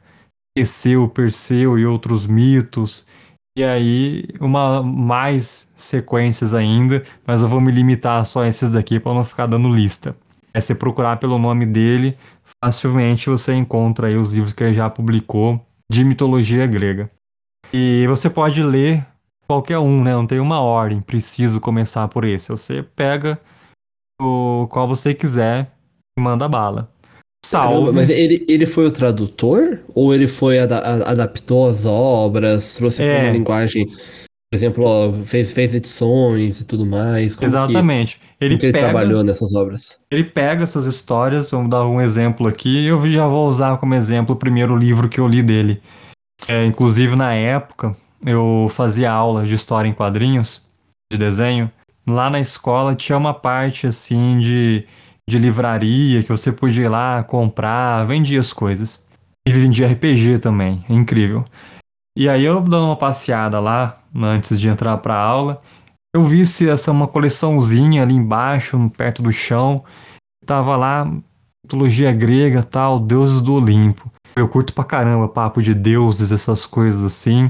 Teseu, 0.56 1.10
Perseu 1.10 1.80
e 1.80 1.88
outros 1.88 2.28
mitos. 2.28 3.04
E 3.58 3.64
aí, 3.64 4.28
uma 4.40 4.84
mais 4.84 5.72
sequências 5.76 6.54
ainda, 6.54 7.04
mas 7.26 7.42
eu 7.42 7.48
vou 7.48 7.60
me 7.60 7.72
limitar 7.72 8.26
só 8.26 8.44
a 8.44 8.48
esses 8.48 8.70
daqui 8.70 9.00
para 9.00 9.14
não 9.14 9.24
ficar 9.24 9.48
dando 9.48 9.74
lista. 9.74 10.16
É 10.54 10.62
se 10.62 10.76
procurar 10.76 11.18
pelo 11.18 11.40
nome 11.40 11.66
dele, 11.66 12.16
facilmente 12.64 13.30
você 13.30 13.54
encontra 13.54 14.08
aí 14.08 14.18
os 14.18 14.34
livros 14.34 14.54
que 14.54 14.64
ele 14.64 14.74
já 14.74 14.88
publicou 14.88 15.66
de 15.92 16.04
mitologia 16.04 16.68
grega. 16.68 17.10
E 17.78 18.08
você 18.08 18.30
pode 18.30 18.64
ler 18.64 19.06
qualquer 19.46 19.78
um, 19.80 20.02
né? 20.02 20.14
Não 20.14 20.26
tem 20.26 20.40
uma 20.40 20.62
ordem, 20.62 21.02
preciso 21.02 21.60
começar 21.60 22.08
por 22.08 22.24
esse. 22.24 22.48
Você 22.48 22.82
pega 22.96 23.38
o 24.22 24.66
qual 24.70 24.88
você 24.88 25.14
quiser 25.14 25.70
e 26.18 26.22
manda 26.22 26.48
bala. 26.48 26.90
Salve. 27.46 27.68
Caramba, 27.68 27.92
mas 27.92 28.10
ele, 28.10 28.46
ele 28.48 28.66
foi 28.66 28.86
o 28.86 28.92
tradutor? 28.92 29.80
Ou 29.94 30.14
ele 30.16 30.26
foi 30.26 30.58
ad, 30.58 30.74
adaptou 30.74 31.70
as 31.70 31.84
obras, 31.84 32.76
trouxe 32.76 33.04
é. 33.04 33.14
para 33.14 33.24
uma 33.26 33.34
linguagem, 33.34 33.88
por 33.88 34.54
exemplo, 34.54 34.86
ó, 34.86 35.12
fez, 35.12 35.52
fez 35.52 35.76
edições 35.76 36.62
e 36.62 36.66
tudo 36.66 36.86
mais? 36.86 37.36
Como 37.36 37.46
Exatamente. 37.46 38.20
Que, 38.40 38.46
ele, 38.46 38.54
ele 38.54 38.72
pega, 38.72 38.80
trabalhou 38.80 39.22
nessas 39.22 39.54
obras? 39.54 40.00
Ele 40.10 40.24
pega 40.24 40.64
essas 40.64 40.86
histórias, 40.86 41.52
vamos 41.52 41.70
dar 41.70 41.86
um 41.86 42.00
exemplo 42.00 42.48
aqui, 42.48 42.86
eu 42.86 43.06
já 43.12 43.28
vou 43.28 43.50
usar 43.50 43.78
como 43.80 43.96
exemplo 43.96 44.34
o 44.34 44.40
primeiro 44.40 44.78
livro 44.78 45.10
que 45.10 45.20
eu 45.20 45.28
li 45.28 45.44
dele. 45.44 45.82
É, 46.48 46.66
inclusive, 46.66 47.16
na 47.16 47.34
época, 47.34 47.96
eu 48.26 48.68
fazia 48.72 49.12
aula 49.12 49.46
de 49.46 49.56
história 49.56 49.88
em 49.88 49.94
quadrinhos, 49.94 50.64
de 51.12 51.18
desenho. 51.18 51.72
Lá 52.08 52.30
na 52.30 52.40
escola 52.40 52.96
tinha 52.96 53.18
uma 53.18 53.34
parte, 53.34 53.88
assim, 53.88 54.40
de 54.40 54.86
de 55.28 55.40
livraria 55.40 56.24
que 56.24 56.30
você 56.30 56.52
podia 56.52 56.86
ir 56.86 56.90
lá 56.90 57.24
comprar, 57.24 58.06
vendia 58.06 58.40
as 58.40 58.54
coisas. 58.54 59.06
E 59.48 59.52
vendia 59.52 59.88
RPG 59.88 60.40
também, 60.40 60.84
é 60.90 60.94
incrível. 60.94 61.46
E 62.18 62.30
aí 62.30 62.44
eu 62.44 62.62
dando 62.62 62.86
uma 62.86 62.96
passeada 62.96 63.60
lá, 63.60 64.02
antes 64.16 64.60
de 64.60 64.70
entrar 64.70 64.98
pra 64.98 65.16
aula, 65.16 65.62
eu 66.16 66.24
vi 66.24 66.46
se 66.46 66.70
essa 66.70 66.92
uma 66.92 67.08
coleçãozinha 67.08 68.02
ali 68.02 68.14
embaixo, 68.14 68.90
perto 68.98 69.22
do 69.22 69.32
chão, 69.32 69.84
tava 70.46 70.76
lá 70.76 71.06
mitologia 71.64 72.12
grega, 72.12 72.64
tal, 72.64 73.00
deuses 73.00 73.42
do 73.42 73.54
Olimpo. 73.54 74.12
Eu 74.36 74.48
curto 74.50 74.74
pra 74.74 74.84
caramba 74.84 75.28
papo 75.28 75.62
de 75.62 75.74
deuses, 75.74 76.32
essas 76.32 76.66
coisas 76.66 77.06
assim. 77.06 77.50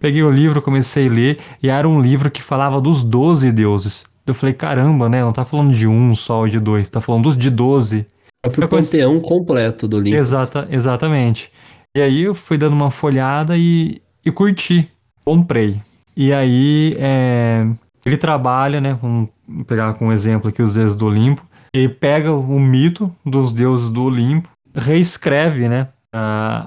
Peguei 0.00 0.22
o 0.22 0.30
livro, 0.30 0.62
comecei 0.62 1.06
a 1.06 1.10
ler, 1.10 1.38
e 1.62 1.68
era 1.68 1.88
um 1.88 2.00
livro 2.00 2.30
que 2.30 2.42
falava 2.42 2.80
dos 2.80 3.02
12 3.02 3.52
deuses. 3.52 4.04
Eu 4.26 4.32
falei, 4.34 4.54
caramba, 4.54 5.08
né? 5.08 5.20
Não 5.20 5.32
tá 5.32 5.44
falando 5.44 5.72
de 5.72 5.86
um 5.86 6.14
só 6.14 6.40
ou 6.40 6.48
de 6.48 6.58
dois, 6.58 6.88
tá 6.88 7.00
falando 7.00 7.24
dos 7.24 7.36
de 7.36 7.50
12. 7.50 8.06
É 8.42 8.48
pro 8.48 8.68
panteão 8.68 9.20
completo 9.20 9.86
do 9.86 10.00
livro. 10.00 10.18
Exata, 10.18 10.66
exatamente. 10.70 11.50
E 11.96 12.00
aí 12.00 12.22
eu 12.22 12.34
fui 12.34 12.58
dando 12.58 12.72
uma 12.72 12.90
folhada 12.90 13.56
e, 13.56 14.00
e 14.24 14.30
curti. 14.30 14.88
Comprei. 15.24 15.80
E 16.16 16.32
aí 16.32 16.94
é, 16.98 17.66
ele 18.04 18.16
trabalha, 18.16 18.80
né? 18.80 18.98
Vamos 19.00 19.28
pegar 19.66 19.94
como 19.94 20.12
exemplo 20.12 20.48
aqui 20.48 20.62
os 20.62 20.74
deuses 20.74 20.96
do 20.96 21.06
Olimpo. 21.06 21.46
Ele 21.72 21.88
pega 21.88 22.32
o 22.32 22.60
mito 22.60 23.14
dos 23.24 23.52
deuses 23.52 23.90
do 23.90 24.04
Olimpo, 24.04 24.48
reescreve, 24.74 25.68
né? 25.68 25.88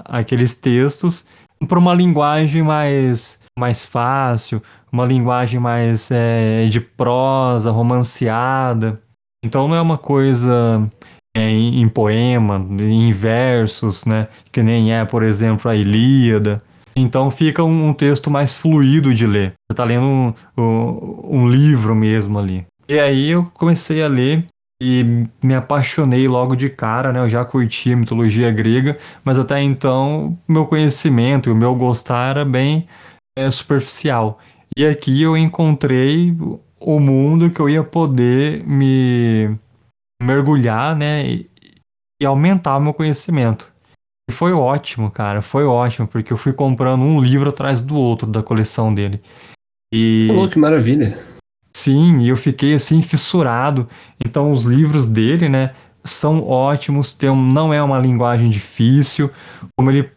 Aqueles 0.04 0.56
textos 0.56 1.24
para 1.66 1.78
uma 1.78 1.94
linguagem 1.94 2.62
mais, 2.62 3.40
mais 3.58 3.84
fácil, 3.84 4.62
uma 4.92 5.04
linguagem 5.04 5.58
mais 5.58 6.10
é, 6.10 6.66
de 6.66 6.80
prosa, 6.80 7.70
romanceada. 7.70 9.00
Então 9.44 9.68
não 9.68 9.74
é 9.74 9.80
uma 9.80 9.98
coisa 9.98 10.88
é, 11.36 11.48
em, 11.48 11.80
em, 11.80 11.88
poema, 11.88 12.64
em 12.80 13.12
versos, 13.12 14.04
né? 14.04 14.28
Que 14.52 14.62
nem 14.62 14.92
é, 14.92 15.04
por 15.04 15.22
exemplo, 15.22 15.70
a 15.70 15.76
Ilíada. 15.76 16.62
Então 16.96 17.30
fica 17.30 17.62
um, 17.62 17.88
um 17.88 17.92
texto 17.92 18.30
mais 18.30 18.54
fluido 18.54 19.14
de 19.14 19.26
ler. 19.26 19.50
Você 19.50 19.72
está 19.72 19.84
lendo 19.84 20.04
um, 20.04 20.34
um, 20.56 21.42
um 21.42 21.48
livro 21.48 21.94
mesmo 21.94 22.38
ali. 22.38 22.66
E 22.88 22.98
aí 22.98 23.30
eu 23.30 23.44
comecei 23.54 24.02
a 24.02 24.08
ler 24.08 24.46
e 24.80 25.26
me 25.42 25.54
apaixonei 25.54 26.28
logo 26.28 26.54
de 26.54 26.70
cara, 26.70 27.12
né? 27.12 27.20
Eu 27.20 27.28
já 27.28 27.44
curtia 27.44 27.96
mitologia 27.96 28.50
grega, 28.50 28.96
mas 29.24 29.38
até 29.38 29.60
então 29.60 30.38
meu 30.46 30.66
conhecimento 30.66 31.48
e 31.48 31.52
o 31.52 31.56
meu 31.56 31.74
gostar 31.74 32.30
era 32.30 32.44
bem 32.44 32.86
é, 33.36 33.50
superficial. 33.50 34.38
E 34.76 34.86
aqui 34.86 35.22
eu 35.22 35.36
encontrei 35.36 36.36
o 36.80 37.00
mundo 37.00 37.50
que 37.50 37.60
eu 37.60 37.68
ia 37.68 37.82
poder 37.82 38.64
me 38.64 39.56
mergulhar, 40.22 40.94
né? 40.94 41.26
E, 41.26 41.50
e 42.22 42.26
aumentar 42.26 42.78
meu 42.78 42.94
conhecimento. 42.94 43.72
E 44.30 44.32
foi 44.32 44.52
ótimo, 44.52 45.10
cara. 45.10 45.40
Foi 45.42 45.64
ótimo, 45.64 46.06
porque 46.06 46.32
eu 46.32 46.36
fui 46.36 46.52
comprando 46.52 47.02
um 47.02 47.20
livro 47.20 47.48
atrás 47.48 47.82
do 47.82 47.96
outro 47.96 48.28
da 48.28 48.42
coleção 48.42 48.94
dele. 48.94 49.20
E. 49.92 50.28
Pô, 50.30 50.46
que 50.48 50.58
maravilha! 50.58 51.37
Sim, 51.72 52.20
e 52.20 52.28
eu 52.28 52.36
fiquei 52.36 52.74
assim 52.74 53.02
fissurado. 53.02 53.88
Então 54.24 54.50
os 54.50 54.64
livros 54.64 55.06
dele, 55.06 55.48
né, 55.48 55.74
são 56.04 56.42
ótimos, 56.46 57.14
tem 57.14 57.30
um, 57.30 57.40
não 57.40 57.72
é 57.72 57.82
uma 57.82 57.98
linguagem 57.98 58.48
difícil, 58.48 59.30
como 59.76 59.90
ele 59.90 60.10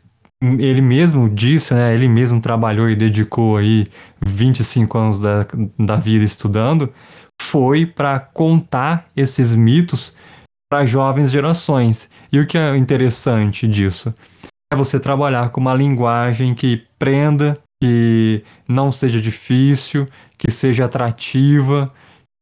ele 0.44 0.82
mesmo 0.82 1.30
disse, 1.30 1.72
né, 1.72 1.94
ele 1.94 2.08
mesmo 2.08 2.42
trabalhou 2.42 2.90
e 2.90 2.96
dedicou 2.96 3.58
aí 3.58 3.86
25 4.26 4.98
anos 4.98 5.20
da, 5.20 5.46
da 5.78 5.96
vida 5.96 6.26
estudando, 6.26 6.92
foi 7.40 7.86
para 7.86 8.20
contar 8.20 9.06
esses 9.16 9.54
mitos 9.54 10.16
para 10.72 10.86
jovens 10.86 11.30
gerações. 11.30 12.10
E 12.32 12.40
o 12.40 12.48
que 12.48 12.58
é 12.58 12.76
interessante 12.76 13.68
disso? 13.68 14.14
É 14.74 14.76
você 14.76 15.00
trabalhar 15.00 15.50
com 15.50 15.60
uma 15.60 15.74
linguagem 15.74 16.56
que 16.56 16.88
prenda, 16.98 17.60
que 17.82 18.44
não 18.68 18.92
seja 18.92 19.20
difícil, 19.20 20.08
que 20.38 20.52
seja 20.52 20.86
atrativa, 20.86 21.92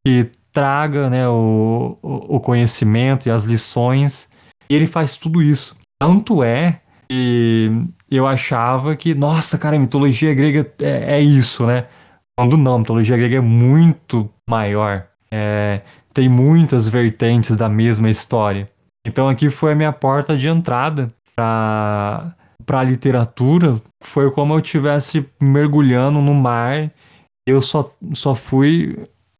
que 0.05 0.29
traga 0.51 1.09
né, 1.09 1.27
o, 1.27 1.97
o 2.01 2.39
conhecimento 2.39 3.27
e 3.27 3.31
as 3.31 3.45
lições. 3.45 4.29
E 4.69 4.75
ele 4.75 4.85
faz 4.85 5.15
tudo 5.15 5.41
isso. 5.41 5.77
Tanto 5.99 6.43
é 6.43 6.81
e 7.11 7.71
eu 8.11 8.27
achava 8.27 8.95
que, 8.95 9.15
nossa, 9.15 9.57
cara, 9.57 9.75
a 9.75 9.79
mitologia 9.79 10.33
grega 10.33 10.71
é, 10.81 11.17
é 11.17 11.21
isso, 11.21 11.65
né? 11.65 11.87
Quando 12.37 12.55
não, 12.55 12.75
a 12.75 12.79
mitologia 12.79 13.17
grega 13.17 13.37
é 13.37 13.41
muito 13.41 14.29
maior. 14.47 15.07
É, 15.31 15.81
tem 16.13 16.29
muitas 16.29 16.87
vertentes 16.87 17.57
da 17.57 17.67
mesma 17.67 18.09
história. 18.09 18.69
Então 19.05 19.27
aqui 19.27 19.49
foi 19.49 19.71
a 19.71 19.75
minha 19.75 19.91
porta 19.91 20.37
de 20.37 20.47
entrada 20.47 21.11
para 21.35 22.35
para 22.69 22.81
a 22.81 22.83
literatura. 22.83 23.81
Foi 23.99 24.29
como 24.29 24.53
eu 24.53 24.59
estivesse 24.59 25.25
mergulhando 25.41 26.21
no 26.21 26.35
mar. 26.35 26.93
Eu 27.47 27.63
só, 27.63 27.91
só 28.13 28.35
fui 28.35 28.95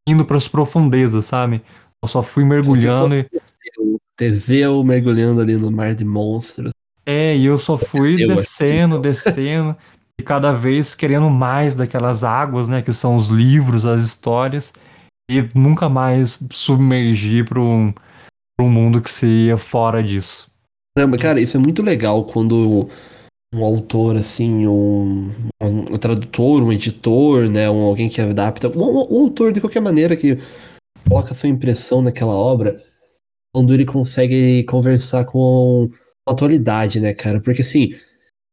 indo 0.08 0.26
para 0.26 0.36
as 0.36 0.48
profundezas, 0.48 1.26
sabe? 1.26 1.62
Eu 2.02 2.10
só 2.10 2.24
fui 2.24 2.44
mergulhando. 2.44 3.14
e... 3.14 3.30
Teseu 4.18 4.84
mergulhando 4.84 5.42
ali 5.42 5.56
no 5.56 5.72
mar 5.72 5.94
de 5.94 6.04
monstros. 6.04 6.72
É, 7.06 7.38
e 7.38 7.46
eu 7.46 7.60
só 7.60 7.78
fui 7.78 8.16
descendo, 8.26 8.98
descendo. 8.98 9.78
e 10.20 10.24
cada 10.24 10.52
vez 10.52 10.96
querendo 10.96 11.30
mais 11.30 11.76
daquelas 11.76 12.24
águas, 12.24 12.68
né, 12.68 12.82
que 12.82 12.92
são 12.92 13.16
os 13.16 13.30
livros, 13.30 13.86
as 13.86 14.04
histórias, 14.04 14.74
e 15.30 15.48
nunca 15.54 15.88
mais 15.88 16.40
submergir 16.50 17.46
para 17.46 17.62
um, 17.62 17.94
um 18.60 18.70
mundo 18.70 19.00
que 19.00 19.12
seria 19.12 19.56
fora 19.56 20.02
disso. 20.02 20.50
Caramba, 20.98 21.18
cara, 21.20 21.40
isso 21.40 21.56
é 21.56 21.60
muito 21.60 21.84
legal 21.84 22.26
quando 22.26 22.90
um 23.54 23.64
autor, 23.64 24.16
assim, 24.16 24.68
um, 24.68 25.32
um, 25.62 25.98
tradutor, 25.98 26.62
um 26.62 26.72
editor, 26.72 27.50
né, 27.50 27.70
um, 27.70 27.82
alguém 27.82 28.08
que 28.08 28.22
adapta, 28.22 28.70
um, 28.70 28.82
um, 28.82 29.22
autor 29.22 29.52
de 29.52 29.60
qualquer 29.60 29.82
maneira 29.82 30.16
que 30.16 30.38
coloca 31.08 31.34
sua 31.34 31.50
impressão 31.50 32.02
naquela 32.02 32.34
obra, 32.34 32.82
quando 33.54 33.74
ele 33.74 33.86
consegue 33.86 34.64
conversar 34.66 35.26
com 35.26 35.90
atualidade, 36.28 37.00
né, 37.00 37.14
cara? 37.14 37.42
Porque, 37.42 37.64
assim, 37.64 37.92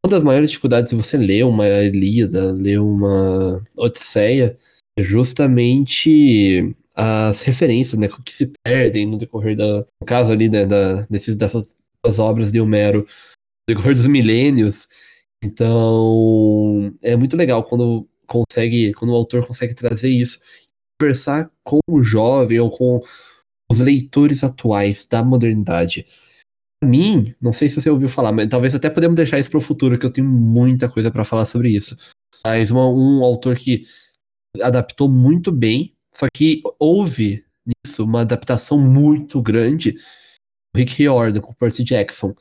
uma 0.04 0.10
das 0.10 0.22
maiores 0.22 0.50
dificuldades 0.50 0.90
de 0.90 0.96
você 0.96 1.18
ler 1.18 1.44
uma 1.44 1.66
Ilíada, 1.68 2.52
ler 2.52 2.80
uma 2.80 3.62
Odisseia, 3.76 4.56
é 4.98 5.02
justamente 5.02 6.74
as 6.94 7.42
referências, 7.42 7.98
né, 7.98 8.08
que 8.24 8.32
se 8.32 8.50
perdem 8.64 9.06
no 9.06 9.18
decorrer 9.18 9.54
da, 9.54 9.84
no 10.00 10.06
caso 10.06 10.32
ali, 10.32 10.48
né, 10.48 10.64
da, 10.64 11.02
desses, 11.02 11.36
dessas 11.36 11.74
obras 12.18 12.50
de 12.50 12.58
Homero, 12.58 13.06
decorrer 13.68 13.94
dos 13.94 14.06
milênios. 14.06 14.88
Então, 15.42 16.94
é 17.02 17.16
muito 17.16 17.36
legal 17.36 17.62
quando 17.62 18.08
consegue, 18.26 18.92
quando 18.94 19.10
o 19.10 19.16
autor 19.16 19.46
consegue 19.46 19.74
trazer 19.74 20.08
isso, 20.08 20.40
conversar 21.00 21.50
com 21.64 21.78
o 21.88 22.02
jovem 22.02 22.58
ou 22.58 22.70
com 22.70 23.00
os 23.70 23.80
leitores 23.80 24.42
atuais 24.42 25.06
da 25.06 25.22
modernidade. 25.22 26.06
Pra 26.80 26.88
mim, 26.88 27.34
não 27.40 27.52
sei 27.52 27.68
se 27.68 27.80
você 27.80 27.88
ouviu 27.90 28.08
falar, 28.08 28.32
mas 28.32 28.48
talvez 28.48 28.74
até 28.74 28.90
podemos 28.90 29.16
deixar 29.16 29.38
isso 29.38 29.50
para 29.50 29.58
o 29.58 29.62
futuro, 29.62 29.98
que 29.98 30.06
eu 30.06 30.12
tenho 30.12 30.26
muita 30.26 30.88
coisa 30.88 31.10
para 31.10 31.24
falar 31.24 31.44
sobre 31.44 31.70
isso. 31.70 31.96
Mas 32.44 32.70
uma, 32.70 32.86
um 32.86 33.24
autor 33.24 33.56
que 33.56 33.84
adaptou 34.62 35.08
muito 35.08 35.50
bem, 35.50 35.94
só 36.14 36.26
que 36.32 36.62
houve 36.78 37.44
nisso 37.66 38.04
uma 38.04 38.20
adaptação 38.20 38.78
muito 38.78 39.42
grande, 39.42 39.96
o 40.74 40.78
Rick 40.78 40.94
Riordan 40.94 41.40
com 41.40 41.52
Percy 41.54 41.82
Jackson. 41.82 42.34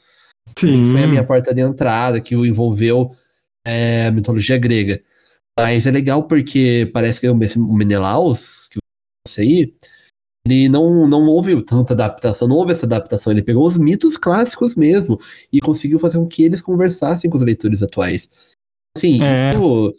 Sim. 0.57 0.91
Foi 0.91 1.03
a 1.03 1.07
minha 1.07 1.23
porta 1.23 1.53
de 1.53 1.61
entrada, 1.61 2.21
que 2.21 2.35
o 2.35 2.45
envolveu 2.45 3.09
é, 3.65 4.07
a 4.07 4.11
mitologia 4.11 4.57
grega. 4.57 5.01
Mas 5.57 5.87
é 5.87 5.91
legal 5.91 6.23
porque 6.27 6.89
parece 6.93 7.19
que 7.19 7.29
o 7.29 7.35
Menelaus, 7.35 8.67
que 8.67 8.79
você 9.25 9.41
aí, 9.41 9.73
ele 10.45 10.69
não, 10.69 11.07
não 11.07 11.21
houve 11.27 11.59
tanta 11.63 11.93
adaptação, 11.93 12.47
não 12.47 12.55
houve 12.55 12.71
essa 12.71 12.85
adaptação. 12.85 13.31
Ele 13.31 13.41
pegou 13.41 13.65
os 13.65 13.77
mitos 13.77 14.17
clássicos 14.17 14.75
mesmo 14.75 15.17
e 15.51 15.59
conseguiu 15.59 15.97
fazer 15.97 16.17
com 16.17 16.27
que 16.27 16.43
eles 16.43 16.61
conversassem 16.61 17.29
com 17.29 17.37
os 17.37 17.43
leitores 17.43 17.81
atuais. 17.81 18.29
Assim, 18.95 19.21
é. 19.23 19.51
isso 19.51 19.93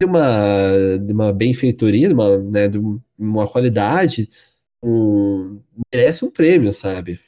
de 0.00 0.06
uma, 0.06 0.98
de 0.98 1.12
uma 1.12 1.32
benfeitoria, 1.32 2.08
de 2.08 2.14
uma, 2.14 2.38
né, 2.38 2.68
de 2.68 2.78
uma 3.16 3.46
qualidade, 3.48 4.28
um, 4.82 5.60
merece 5.92 6.24
um 6.24 6.30
prêmio, 6.30 6.72
sabe? 6.72 7.20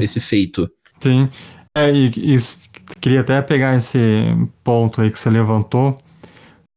Esse 0.00 0.20
feito. 0.20 0.70
Sim. 1.00 1.28
É, 1.76 1.90
e, 1.90 2.06
e 2.08 2.36
queria 3.00 3.20
até 3.20 3.40
pegar 3.40 3.76
esse 3.76 3.98
ponto 4.62 5.00
aí 5.00 5.10
que 5.10 5.18
você 5.18 5.30
levantou, 5.30 5.98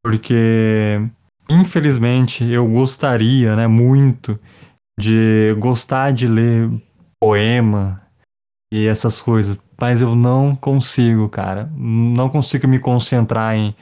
porque 0.04 1.02
infelizmente 1.50 2.44
eu 2.46 2.68
gostaria, 2.68 3.56
né, 3.56 3.68
muito 3.68 4.40
de 5.00 5.56
gostar 5.60 6.12
de 6.12 6.28
ler 6.28 6.70
poema 7.20 8.02
e 8.74 8.88
essas 8.88 9.22
coisas, 9.22 9.58
mas 9.80 10.02
eu 10.02 10.16
não 10.16 10.56
consigo, 10.56 11.28
cara. 11.30 11.72
Não 11.76 12.30
consigo 12.30 12.68
me 12.68 12.80
concentrar 12.80 13.56
em, 13.56 13.76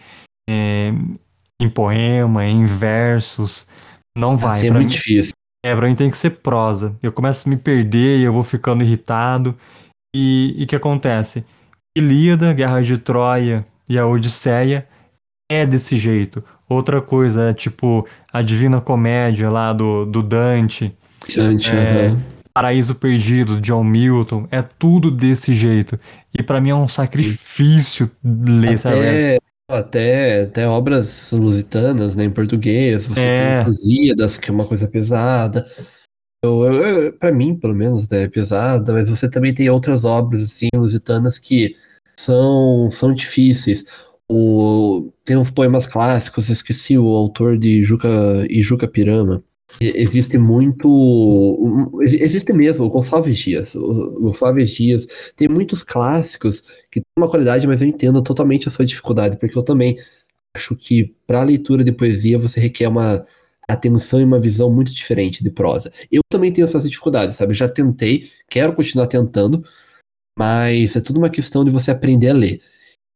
em, 0.49 1.17
em 1.61 1.69
poema, 1.69 2.45
em 2.45 2.65
versos. 2.65 3.67
Não 4.15 4.37
vai. 4.37 4.59
Assim 4.59 4.67
é 4.67 4.71
muito 4.71 4.83
mim, 4.83 4.89
difícil. 4.89 5.33
É, 5.63 5.75
pra 5.75 5.87
mim 5.87 5.95
tem 5.95 6.09
que 6.09 6.17
ser 6.17 6.31
prosa. 6.31 6.97
Eu 7.01 7.11
começo 7.11 7.47
a 7.47 7.49
me 7.49 7.57
perder 7.57 8.19
e 8.19 8.23
eu 8.23 8.33
vou 8.33 8.43
ficando 8.43 8.83
irritado. 8.83 9.57
E 10.13 10.63
o 10.63 10.67
que 10.67 10.75
acontece? 10.75 11.45
Ilíada, 11.95 12.53
Guerra 12.53 12.81
de 12.81 12.97
Troia 12.97 13.65
e 13.87 13.97
a 13.97 14.05
Odisseia 14.05 14.87
é 15.49 15.65
desse 15.65 15.97
jeito. 15.97 16.43
Outra 16.67 17.01
coisa 17.01 17.49
é 17.49 17.53
tipo 17.53 18.07
a 18.31 18.41
Divina 18.41 18.79
Comédia 18.79 19.49
lá 19.49 19.73
do, 19.73 20.05
do 20.05 20.23
Dante. 20.23 20.95
Dante, 21.35 21.71
é, 21.71 22.09
uhum. 22.09 22.21
Paraíso 22.53 22.95
Perdido, 22.95 23.59
John 23.59 23.83
Milton, 23.83 24.47
é 24.51 24.61
tudo 24.61 25.11
desse 25.11 25.53
jeito. 25.53 25.99
E 26.37 26.41
para 26.41 26.61
mim 26.61 26.69
é 26.69 26.75
um 26.75 26.87
sacrifício 26.87 28.09
ler, 28.23 28.69
até, 28.69 28.77
sabe? 28.77 29.39
Até, 29.69 30.41
até 30.43 30.67
obras 30.67 31.31
lusitanas, 31.33 32.15
né, 32.15 32.25
em 32.25 32.29
português, 32.29 33.05
você 33.05 33.21
é. 33.21 33.55
tem 33.55 33.65
Lusíadas, 33.65 34.37
que 34.37 34.49
é 34.49 34.53
uma 34.53 34.65
coisa 34.65 34.87
pesada. 34.87 35.65
Eu, 36.43 37.13
pra 37.19 37.31
mim, 37.31 37.55
pelo 37.55 37.75
menos, 37.75 38.07
né, 38.09 38.23
é 38.23 38.27
pesada, 38.27 38.91
mas 38.93 39.07
você 39.07 39.29
também 39.29 39.53
tem 39.53 39.69
outras 39.69 40.03
obras, 40.03 40.41
assim, 40.41 40.69
lusitanas 40.75 41.37
que 41.37 41.75
são, 42.19 42.89
são 42.89 43.13
difíceis. 43.13 43.83
O, 44.27 45.11
tem 45.23 45.37
uns 45.37 45.51
poemas 45.51 45.85
clássicos, 45.87 46.49
esqueci 46.49 46.97
o 46.97 47.07
autor 47.07 47.57
de 47.57 47.83
Juca, 47.83 48.09
Ijuca 48.49 48.87
Pirama. 48.87 49.43
Existe 49.79 50.37
muito. 50.37 51.99
Existe 52.01 52.51
mesmo, 52.51 52.85
o 52.85 52.89
Gonçalves 52.89 53.37
Dias. 53.37 53.75
O 53.75 54.19
Gonçalves 54.21 54.71
Dias. 54.71 55.33
Tem 55.35 55.47
muitos 55.47 55.83
clássicos 55.83 56.61
que 56.91 56.99
têm 56.99 57.03
uma 57.17 57.29
qualidade, 57.29 57.67
mas 57.67 57.81
eu 57.81 57.87
entendo 57.87 58.21
totalmente 58.21 58.67
a 58.67 58.71
sua 58.71 58.85
dificuldade, 58.85 59.37
porque 59.37 59.57
eu 59.57 59.63
também 59.63 59.97
acho 60.55 60.75
que 60.75 61.15
para 61.25 61.43
leitura 61.43 61.83
de 61.83 61.91
poesia 61.91 62.37
você 62.37 62.59
requer 62.59 62.89
uma 62.89 63.23
atenção 63.73 64.19
e 64.19 64.23
uma 64.23 64.39
visão 64.39 64.69
muito 64.69 64.93
diferente 64.93 65.43
de 65.43 65.49
prosa. 65.49 65.91
Eu 66.11 66.21
também 66.29 66.51
tenho 66.51 66.65
essas 66.65 66.89
dificuldades, 66.89 67.37
sabe? 67.37 67.51
Eu 67.51 67.55
já 67.55 67.69
tentei, 67.69 68.29
quero 68.49 68.73
continuar 68.73 69.07
tentando, 69.07 69.63
mas 70.37 70.95
é 70.95 71.01
tudo 71.01 71.17
uma 71.17 71.29
questão 71.29 71.63
de 71.63 71.71
você 71.71 71.91
aprender 71.91 72.29
a 72.29 72.33
ler. 72.33 72.59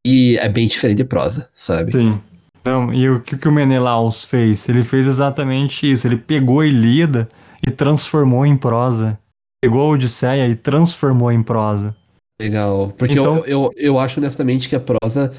E 0.06 0.38
é 0.38 0.48
bem 0.48 0.68
diferente 0.68 0.98
de 0.98 1.06
prosa, 1.06 1.50
sabe? 1.54 1.92
Sim. 1.92 2.22
Então, 2.62 2.94
e 2.94 3.08
o 3.10 3.22
que, 3.22 3.38
que 3.38 3.48
o 3.48 3.52
Menelaus 3.52 4.24
fez? 4.24 4.68
Ele 4.68 4.84
fez 4.84 5.06
exatamente 5.06 5.92
isso. 5.92 6.08
Ele 6.08 6.18
pegou 6.18 6.62
a 6.62 6.66
Ilíada 6.66 7.30
e 7.66 7.72
transformou 7.72 8.46
em 8.46 8.58
prosa. 8.58 9.20
Pegou 9.64 9.82
a 9.82 9.94
Odisseia 9.94 10.48
e 10.48 10.56
transformou 10.56 11.32
em 11.32 11.44
prosa. 11.44 11.96
Legal. 12.42 12.94
Porque 12.98 13.14
então, 13.14 13.38
eu, 13.38 13.46
eu, 13.46 13.72
eu 13.78 14.00
acho 14.00 14.20
honestamente 14.20 14.68
que 14.68 14.76
a 14.76 14.80
prosa, 14.80 15.32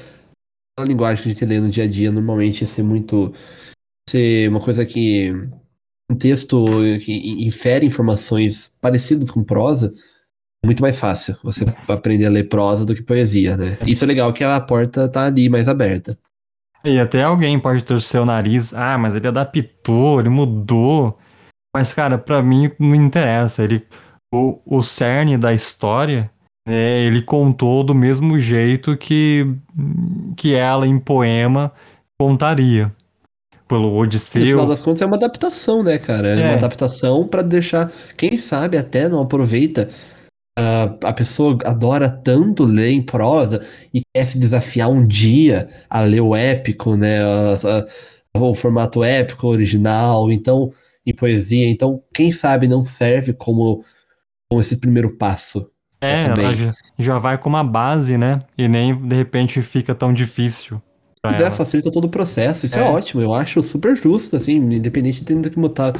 a 0.77 0.83
linguagem 0.83 1.23
que 1.23 1.29
a 1.29 1.33
gente 1.33 1.45
lê 1.45 1.59
no 1.59 1.69
dia 1.69 1.83
a 1.83 1.87
dia, 1.87 2.11
normalmente 2.11 2.61
ia 2.61 2.67
ser 2.67 2.83
muito 2.83 3.33
ser 4.09 4.49
uma 4.49 4.59
coisa 4.59 4.85
que 4.85 5.31
um 6.09 6.15
texto 6.15 6.65
que 7.03 7.45
infere 7.45 7.85
informações 7.85 8.71
parecidas 8.79 9.29
com 9.29 9.43
prosa, 9.43 9.93
é 10.63 10.67
muito 10.67 10.81
mais 10.81 10.99
fácil 10.99 11.37
você 11.43 11.65
aprender 11.87 12.25
a 12.25 12.29
ler 12.29 12.47
prosa 12.47 12.85
do 12.85 12.95
que 12.95 13.01
poesia, 13.01 13.57
né? 13.57 13.77
Isso 13.85 14.03
é 14.03 14.07
legal 14.07 14.31
que 14.31 14.43
a 14.43 14.59
porta 14.59 15.09
tá 15.09 15.25
ali 15.25 15.49
mais 15.49 15.67
aberta. 15.67 16.17
E 16.85 16.99
até 16.99 17.23
alguém 17.23 17.59
pode 17.59 17.83
torcer 17.83 18.21
o 18.21 18.25
nariz, 18.25 18.73
ah, 18.73 18.97
mas 18.97 19.15
ele 19.15 19.27
adaptou, 19.27 20.19
ele 20.19 20.29
mudou. 20.29 21.17
Mas, 21.75 21.93
cara, 21.93 22.17
para 22.17 22.41
mim 22.41 22.71
não 22.79 22.95
interessa. 22.95 23.63
Ele, 23.63 23.85
o, 24.33 24.61
o 24.65 24.81
cerne 24.81 25.37
da 25.37 25.53
história, 25.53 26.31
é, 26.67 27.01
ele 27.01 27.21
contou 27.21 27.83
do 27.83 27.93
mesmo 27.93 28.39
jeito 28.39 28.95
que, 28.95 29.45
que 30.37 30.55
ela 30.55 30.87
em 30.87 30.97
poema 30.97 31.73
contaria 32.17 32.95
pelo 33.67 33.95
Odisseu. 33.95 34.41
No 34.41 34.47
final 34.47 34.67
das 34.67 34.81
contas 34.81 35.01
é 35.01 35.05
uma 35.05 35.17
adaptação, 35.17 35.83
né, 35.83 35.97
cara? 35.97 36.29
É, 36.29 36.39
é. 36.39 36.45
uma 36.45 36.53
adaptação 36.53 37.27
para 37.27 37.41
deixar, 37.41 37.91
quem 38.15 38.37
sabe 38.37 38.77
até 38.77 39.07
não 39.09 39.21
aproveita 39.21 39.87
Uh, 40.57 40.89
a 41.03 41.13
pessoa 41.13 41.55
adora 41.65 42.09
tanto 42.09 42.63
ler 42.63 42.89
em 42.89 43.03
prosa 43.03 43.61
e 43.93 44.01
quer 44.11 44.25
se 44.25 44.39
desafiar 44.39 44.89
um 44.89 45.03
dia 45.03 45.67
a 45.87 46.01
ler 46.01 46.21
o 46.21 46.35
épico, 46.35 46.97
né? 46.97 47.19
o 48.33 48.53
formato 48.55 49.03
épico 49.03 49.47
original, 49.47 50.31
então, 50.31 50.71
em 51.05 51.13
poesia. 51.13 51.69
Então, 51.69 52.01
quem 52.11 52.31
sabe 52.31 52.67
não 52.67 52.83
serve 52.83 53.33
como, 53.33 53.83
como 54.49 54.59
esse 54.59 54.77
primeiro 54.77 55.15
passo. 55.15 55.69
É, 56.01 56.23
ela 56.23 56.53
já, 56.53 56.71
já 56.97 57.19
vai 57.19 57.37
com 57.37 57.49
uma 57.49 57.63
base, 57.63 58.17
né? 58.17 58.39
E 58.57 58.67
nem 58.67 58.95
de 58.95 59.15
repente 59.15 59.61
fica 59.61 59.93
tão 59.93 60.11
difícil. 60.11 60.81
Pois 61.21 61.39
é, 61.39 61.51
facilita 61.51 61.91
todo 61.91 62.05
o 62.05 62.09
processo. 62.09 62.65
Isso 62.65 62.77
é. 62.77 62.81
é. 62.81 62.83
ótimo, 62.83 63.21
eu 63.21 63.33
acho 63.33 63.61
super 63.63 63.95
justo, 63.95 64.35
assim, 64.35 64.57
independente 64.57 65.23
de 65.23 65.41
ter 65.41 65.49
que 65.49 65.59
mudar, 65.59 65.93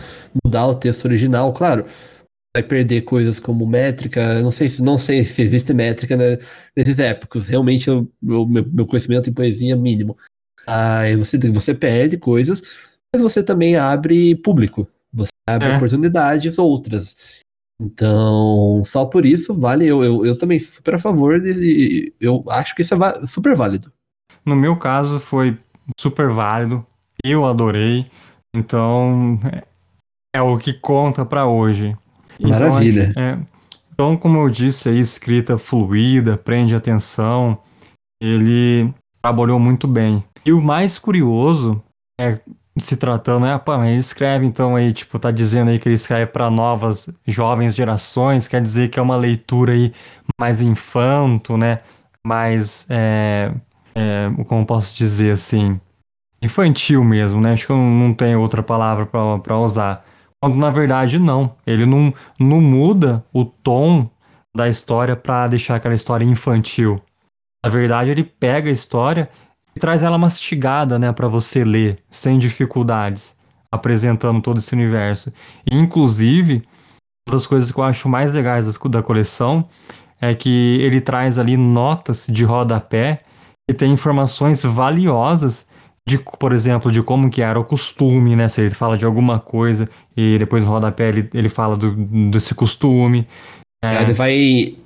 mudar 0.44 0.68
o 0.68 0.76
texto 0.76 1.06
original, 1.06 1.52
claro. 1.54 1.86
Vai 2.56 2.64
perder 2.64 3.02
coisas 3.02 3.40
como 3.40 3.68
métrica, 3.68 4.42
não 4.42 4.52
sei 4.52 4.70
se 4.70 4.82
não 4.82 4.98
sei 4.98 5.24
se 5.26 5.42
existe 5.42 5.74
métrica 5.74 6.18
né, 6.18 6.38
nesses 6.76 6.98
épicos. 7.00 7.48
Realmente 7.48 7.90
o 7.90 8.08
meu, 8.22 8.46
meu 8.46 8.86
conhecimento 8.86 9.30
em 9.30 9.34
poesia 9.34 9.74
é 9.74 9.76
mínimo. 9.76 10.18
Aí 10.66 11.16
você, 11.16 11.38
você 11.38 11.74
perde 11.74 12.18
coisas, 12.18 12.62
mas 13.14 13.22
você 13.22 13.44
também 13.44 13.76
abre 13.76 14.36
público. 14.36 14.88
Você 15.14 15.32
abre 15.48 15.70
é. 15.70 15.76
oportunidades 15.76 16.58
outras. 16.58 17.42
Então, 17.80 18.82
só 18.86 19.06
por 19.06 19.26
isso 19.26 19.54
vale. 19.54 19.88
Eu, 19.88 20.04
eu, 20.04 20.26
eu 20.26 20.38
também 20.38 20.60
sou 20.60 20.72
super 20.72 20.96
a 20.96 21.00
favor 21.00 21.40
de. 21.40 22.14
Eu 22.20 22.44
acho 22.50 22.76
que 22.76 22.82
isso 22.82 22.96
é 22.96 23.28
super 23.28 23.56
válido. 23.56 23.92
No 24.48 24.56
meu 24.56 24.78
caso 24.78 25.20
foi 25.20 25.58
super 26.00 26.30
válido, 26.30 26.86
eu 27.24 27.46
adorei, 27.46 28.10
então 28.56 29.40
é, 29.52 29.64
é 30.38 30.42
o 30.42 30.58
que 30.58 30.74
conta 30.74 31.26
para 31.26 31.46
hoje. 31.46 31.96
Então, 32.40 32.70
Maravilha. 32.70 33.14
é, 33.18 33.38
então, 33.94 34.16
como 34.16 34.38
eu 34.40 34.50
disse, 34.50 34.88
a 34.88 34.92
escrita 34.92 35.58
fluida, 35.58 36.38
prende 36.38 36.76
atenção, 36.76 37.58
ele 38.22 38.94
trabalhou 39.22 39.60
muito 39.60 39.88
bem. 39.88 40.24
E 40.46 40.54
o 40.54 40.62
mais 40.62 40.98
curioso 40.98 41.84
é 42.20 42.40
se 42.80 42.96
tratando, 42.96 43.46
é, 43.46 43.58
pô, 43.58 43.74
ele 43.84 43.96
escreve 43.96 44.46
então 44.46 44.76
aí, 44.76 44.94
tipo, 44.94 45.18
tá 45.18 45.32
dizendo 45.32 45.72
aí 45.72 45.80
que 45.80 45.90
ele 45.90 45.96
escreve 45.96 46.28
para 46.28 46.50
novas 46.50 47.10
jovens 47.26 47.76
gerações, 47.76 48.48
quer 48.48 48.62
dizer 48.62 48.90
que 48.90 49.00
é 49.00 49.02
uma 49.02 49.18
leitura 49.18 49.74
aí 49.74 49.94
mais 50.40 50.62
infanto, 50.62 51.58
né? 51.58 51.80
Mais, 52.26 52.86
é, 52.90 53.52
é, 53.98 54.30
como 54.44 54.64
posso 54.64 54.96
dizer 54.96 55.32
assim, 55.32 55.80
infantil 56.40 57.04
mesmo, 57.04 57.42
né? 57.42 57.54
Acho 57.54 57.66
que 57.66 57.72
eu 57.72 57.78
não 57.78 58.14
tenho 58.14 58.40
outra 58.40 58.62
palavra 58.62 59.08
para 59.08 59.58
usar. 59.58 60.06
Quando 60.40 60.56
na 60.56 60.70
verdade 60.70 61.18
não, 61.18 61.56
ele 61.66 61.84
não, 61.84 62.14
não 62.40 62.62
muda 62.62 63.24
o 63.34 63.44
tom 63.44 64.08
da 64.56 64.70
história 64.70 65.16
para 65.16 65.48
deixar 65.48 65.76
aquela 65.76 65.96
história 65.96 66.24
infantil. 66.24 67.02
Na 67.66 67.72
verdade, 67.72 68.12
ele 68.12 68.24
pega 68.24 68.70
a 68.70 68.72
história 68.72 69.30
e 69.76 69.80
traz 69.80 70.04
ela 70.04 70.18
mastigada, 70.18 71.00
né, 71.00 71.12
para 71.12 71.28
você 71.28 71.64
ler 71.64 71.98
sem 72.10 72.38
dificuldades, 72.38 73.36
apresentando 73.72 74.42
todo 74.42 74.58
esse 74.58 74.74
universo. 74.74 75.34
E, 75.70 75.76
inclusive, 75.76 76.62
uma 77.28 77.36
das 77.36 77.48
coisas 77.48 77.72
que 77.72 77.80
eu 77.80 77.84
acho 77.84 78.08
mais 78.08 78.34
legais 78.34 78.78
da 78.78 79.02
coleção 79.02 79.68
é 80.22 80.36
que 80.36 80.78
ele 80.82 81.02
traz 81.02 81.40
ali 81.40 81.58
notas 81.58 82.28
de 82.30 82.46
rodapé 82.46 83.22
e 83.70 83.74
tem 83.74 83.92
informações 83.92 84.64
valiosas 84.64 85.70
de, 86.08 86.18
por 86.18 86.54
exemplo, 86.54 86.90
de 86.90 87.04
como 87.04 87.30
que 87.30 87.42
era 87.42 87.60
o 87.60 87.66
costume, 87.66 88.36
né? 88.36 88.48
Se 88.48 88.62
ele 88.62 88.70
fala 88.70 88.98
de 88.98 89.06
alguma 89.06 89.40
coisa 89.40 89.90
e 90.16 90.38
depois 90.40 90.64
no 90.64 90.72
rodapé 90.72 91.10
ele, 91.10 91.30
ele 91.34 91.50
fala 91.50 91.76
do, 91.76 91.94
desse 92.30 92.56
costume. 92.56 93.28
É. 93.84 94.02
Ele 94.02 94.14
vai, 94.14 94.34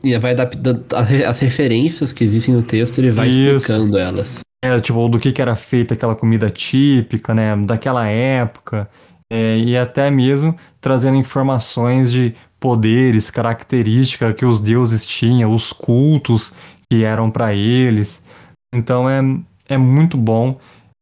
ele 0.04 0.20
vai 0.20 0.32
adaptando 0.32 0.84
as 1.28 1.40
referências 1.40 2.12
que 2.12 2.24
existem 2.24 2.56
no 2.56 2.64
texto, 2.64 2.98
ele 2.98 3.12
vai 3.12 3.30
Isso. 3.30 3.58
explicando 3.58 3.98
elas. 3.98 4.40
É, 4.64 4.80
tipo, 4.80 5.08
do 5.08 5.20
que, 5.20 5.32
que 5.32 5.42
era 5.42 5.56
feita 5.56 5.94
aquela 5.94 6.16
comida 6.16 6.50
típica, 6.50 7.34
né? 7.34 7.56
Daquela 7.56 8.08
época. 8.08 8.90
É, 9.32 9.58
e 9.58 9.78
até 9.78 10.12
mesmo 10.12 10.56
trazendo 10.82 11.18
informações 11.18 12.12
de 12.12 12.36
poderes, 12.60 13.30
características 13.30 14.36
que 14.36 14.46
os 14.46 14.60
deuses 14.60 15.06
tinham, 15.06 15.54
os 15.54 15.72
cultos 15.72 16.52
que 16.90 17.04
eram 17.04 17.30
para 17.32 17.54
eles. 17.54 18.26
Então 18.74 19.10
é, 19.10 19.22
é 19.68 19.78
muito 19.78 20.18
bom. 20.18 20.60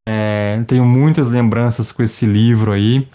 É, 0.08 0.64
tenho 0.68 0.86
muitas 0.86 1.30
lembranças 1.30 1.92
com 1.92 2.02
esse 2.02 2.26
livro 2.26 2.72
aí. 2.72 3.08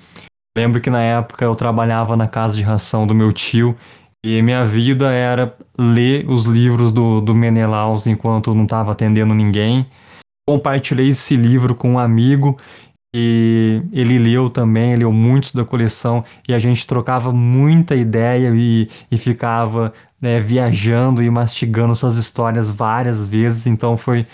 Lembro 0.57 0.81
que 0.81 0.89
na 0.89 1.03
época 1.03 1.45
eu 1.45 1.55
trabalhava 1.57 2.17
na 2.17 2.29
casa 2.29 2.57
de 2.57 2.63
ração 2.63 3.07
do 3.07 3.15
meu 3.15 3.33
tio 3.33 3.77
e 4.25 4.41
minha 4.41 4.65
vida 4.65 5.11
era 5.11 5.55
ler 5.77 6.29
os 6.31 6.47
livros 6.47 6.93
do, 6.93 7.21
do 7.21 7.35
Menelaus 7.35 8.07
enquanto 8.07 8.55
não 8.55 8.63
estava 8.65 8.93
atendendo 8.93 9.35
ninguém. 9.35 9.87
Compartilhei 10.49 11.09
esse 11.09 11.35
livro 11.35 11.75
com 11.75 11.93
um 11.93 11.99
amigo 11.99 12.57
e 13.17 13.81
ele 13.93 14.19
leu 14.19 14.51
também, 14.51 14.97
leu 14.97 15.13
muitos 15.13 15.53
da 15.53 15.65
coleção 15.65 16.25
e 16.49 16.53
a 16.53 16.59
gente 16.59 16.85
trocava 16.85 17.33
muita 17.33 17.95
ideia 17.95 18.53
e, 18.53 18.89
e 19.09 19.17
ficava 19.17 19.93
né, 20.21 20.41
viajando 20.41 21.23
e 21.23 21.31
mastigando 21.31 21.95
suas 21.95 22.17
histórias 22.17 22.69
várias 22.69 23.29
vezes. 23.29 23.69
Então 23.69 23.97
foi 23.97 24.27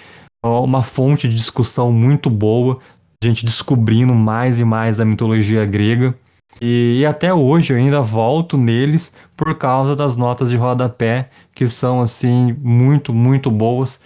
uma 0.42 0.82
fonte 0.82 1.28
de 1.28 1.36
discussão 1.36 1.92
muito 1.92 2.30
boa, 2.30 2.78
a 3.22 3.26
gente 3.26 3.44
descobrindo 3.44 4.14
mais 4.14 4.58
e 4.58 4.64
mais 4.64 4.96
da 4.96 5.04
mitologia 5.04 5.66
grega. 5.66 6.14
E, 6.58 7.00
e, 7.00 7.06
até 7.06 7.32
hoje 7.32 7.72
eu 7.72 7.76
ainda 7.76 8.00
volto 8.00 8.56
neles 8.56 9.14
por 9.36 9.54
causa 9.56 9.94
das 9.94 10.16
notas 10.16 10.48
de 10.50 10.56
rodapé, 10.56 11.28
que 11.54 11.68
são 11.68 12.00
assim 12.00 12.56
muito, 12.60 13.12
muito 13.12 13.50
boas, 13.50 14.00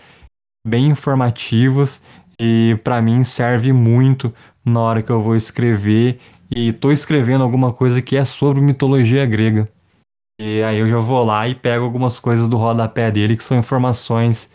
bem 0.66 0.88
informativas 0.88 2.02
e 2.38 2.78
para 2.82 3.00
mim 3.00 3.22
serve 3.22 3.72
muito 3.72 4.34
na 4.64 4.80
hora 4.80 5.02
que 5.02 5.10
eu 5.10 5.20
vou 5.20 5.36
escrever 5.36 6.18
e 6.50 6.72
tô 6.72 6.90
escrevendo 6.90 7.42
alguma 7.42 7.72
coisa 7.72 8.00
que 8.00 8.16
é 8.16 8.24
sobre 8.24 8.60
mitologia 8.60 9.26
grega. 9.26 9.68
E 10.40 10.62
aí 10.62 10.78
eu 10.78 10.88
já 10.88 10.98
vou 10.98 11.24
lá 11.24 11.46
e 11.48 11.54
pego 11.54 11.84
algumas 11.84 12.18
coisas 12.18 12.48
do 12.48 12.56
rodapé 12.56 13.10
dele 13.10 13.36
que 13.36 13.44
são 13.44 13.58
informações 13.58 14.52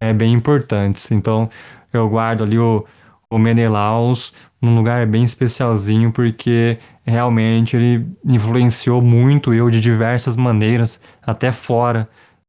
é, 0.00 0.12
bem 0.12 0.32
importantes. 0.32 1.10
Então 1.10 1.48
eu 1.92 2.08
guardo 2.08 2.44
ali 2.44 2.58
o, 2.58 2.84
o 3.30 3.38
Menelaus 3.38 4.32
num 4.60 4.74
lugar 4.74 5.06
bem 5.06 5.24
especialzinho, 5.24 6.12
porque 6.12 6.78
realmente 7.04 7.76
ele 7.76 8.06
influenciou 8.24 9.02
muito 9.02 9.54
eu 9.54 9.70
de 9.70 9.80
diversas 9.80 10.36
maneiras, 10.36 11.00
até 11.22 11.52
fora 11.52 12.08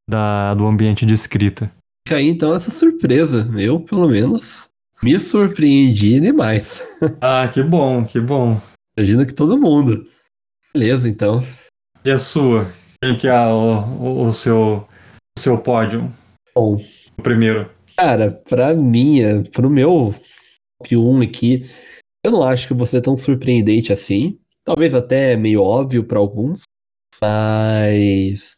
da, 0.10 0.54
do 0.54 0.66
ambiente 0.66 1.06
de 1.06 1.14
escrita. 1.14 1.72
Fica 2.08 2.18
aí 2.18 2.28
então 2.30 2.56
essa 2.56 2.72
surpresa. 2.72 3.48
Eu, 3.58 3.80
pelo 3.80 4.08
menos, 4.08 4.70
me 5.04 5.20
surpreendi 5.20 6.20
demais. 6.20 6.84
ah, 7.22 7.48
que 7.48 7.62
bom, 7.62 8.06
que 8.06 8.20
bom. 8.20 8.62
Imagino 8.98 9.26
que 9.26 9.34
todo 9.34 9.60
mundo. 9.60 10.08
Beleza, 10.74 11.08
então. 11.08 11.44
E 12.04 12.12
a 12.12 12.18
sua? 12.18 12.72
Quem 13.02 13.16
que 13.16 13.28
é 13.28 13.48
o, 13.48 13.80
o, 13.80 14.22
o 14.28 14.34
seu, 14.34 14.88
o 15.38 15.40
seu 15.40 15.58
pódio? 15.58 16.12
Bom, 16.56 16.78
o 17.18 17.22
primeiro? 17.22 17.70
Cara, 17.98 18.32
pra 18.48 18.74
minha, 18.74 19.44
pro 19.52 19.70
meu 19.70 20.14
top 20.82 20.96
1 20.96 21.22
aqui, 21.22 21.66
eu 22.24 22.32
não 22.32 22.44
acho 22.44 22.68
que 22.68 22.74
você 22.74 22.98
é 22.98 23.02
tão 23.02 23.18
surpreendente 23.18 23.92
assim. 23.92 24.40
Talvez 24.64 24.94
até 24.94 25.36
meio 25.36 25.62
óbvio 25.62 26.04
para 26.04 26.20
alguns. 26.20 26.64
Mas 27.22 28.58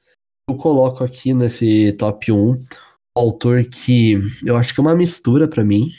eu 0.49 0.55
coloco 0.55 1.03
aqui 1.03 1.33
nesse 1.33 1.93
top 1.93 2.31
1 2.31 2.35
um 2.35 2.57
autor 3.15 3.63
que 3.65 4.17
eu 4.45 4.55
acho 4.55 4.73
que 4.73 4.79
é 4.79 4.83
uma 4.83 4.95
mistura 4.95 5.47
para 5.47 5.63
mim. 5.63 5.89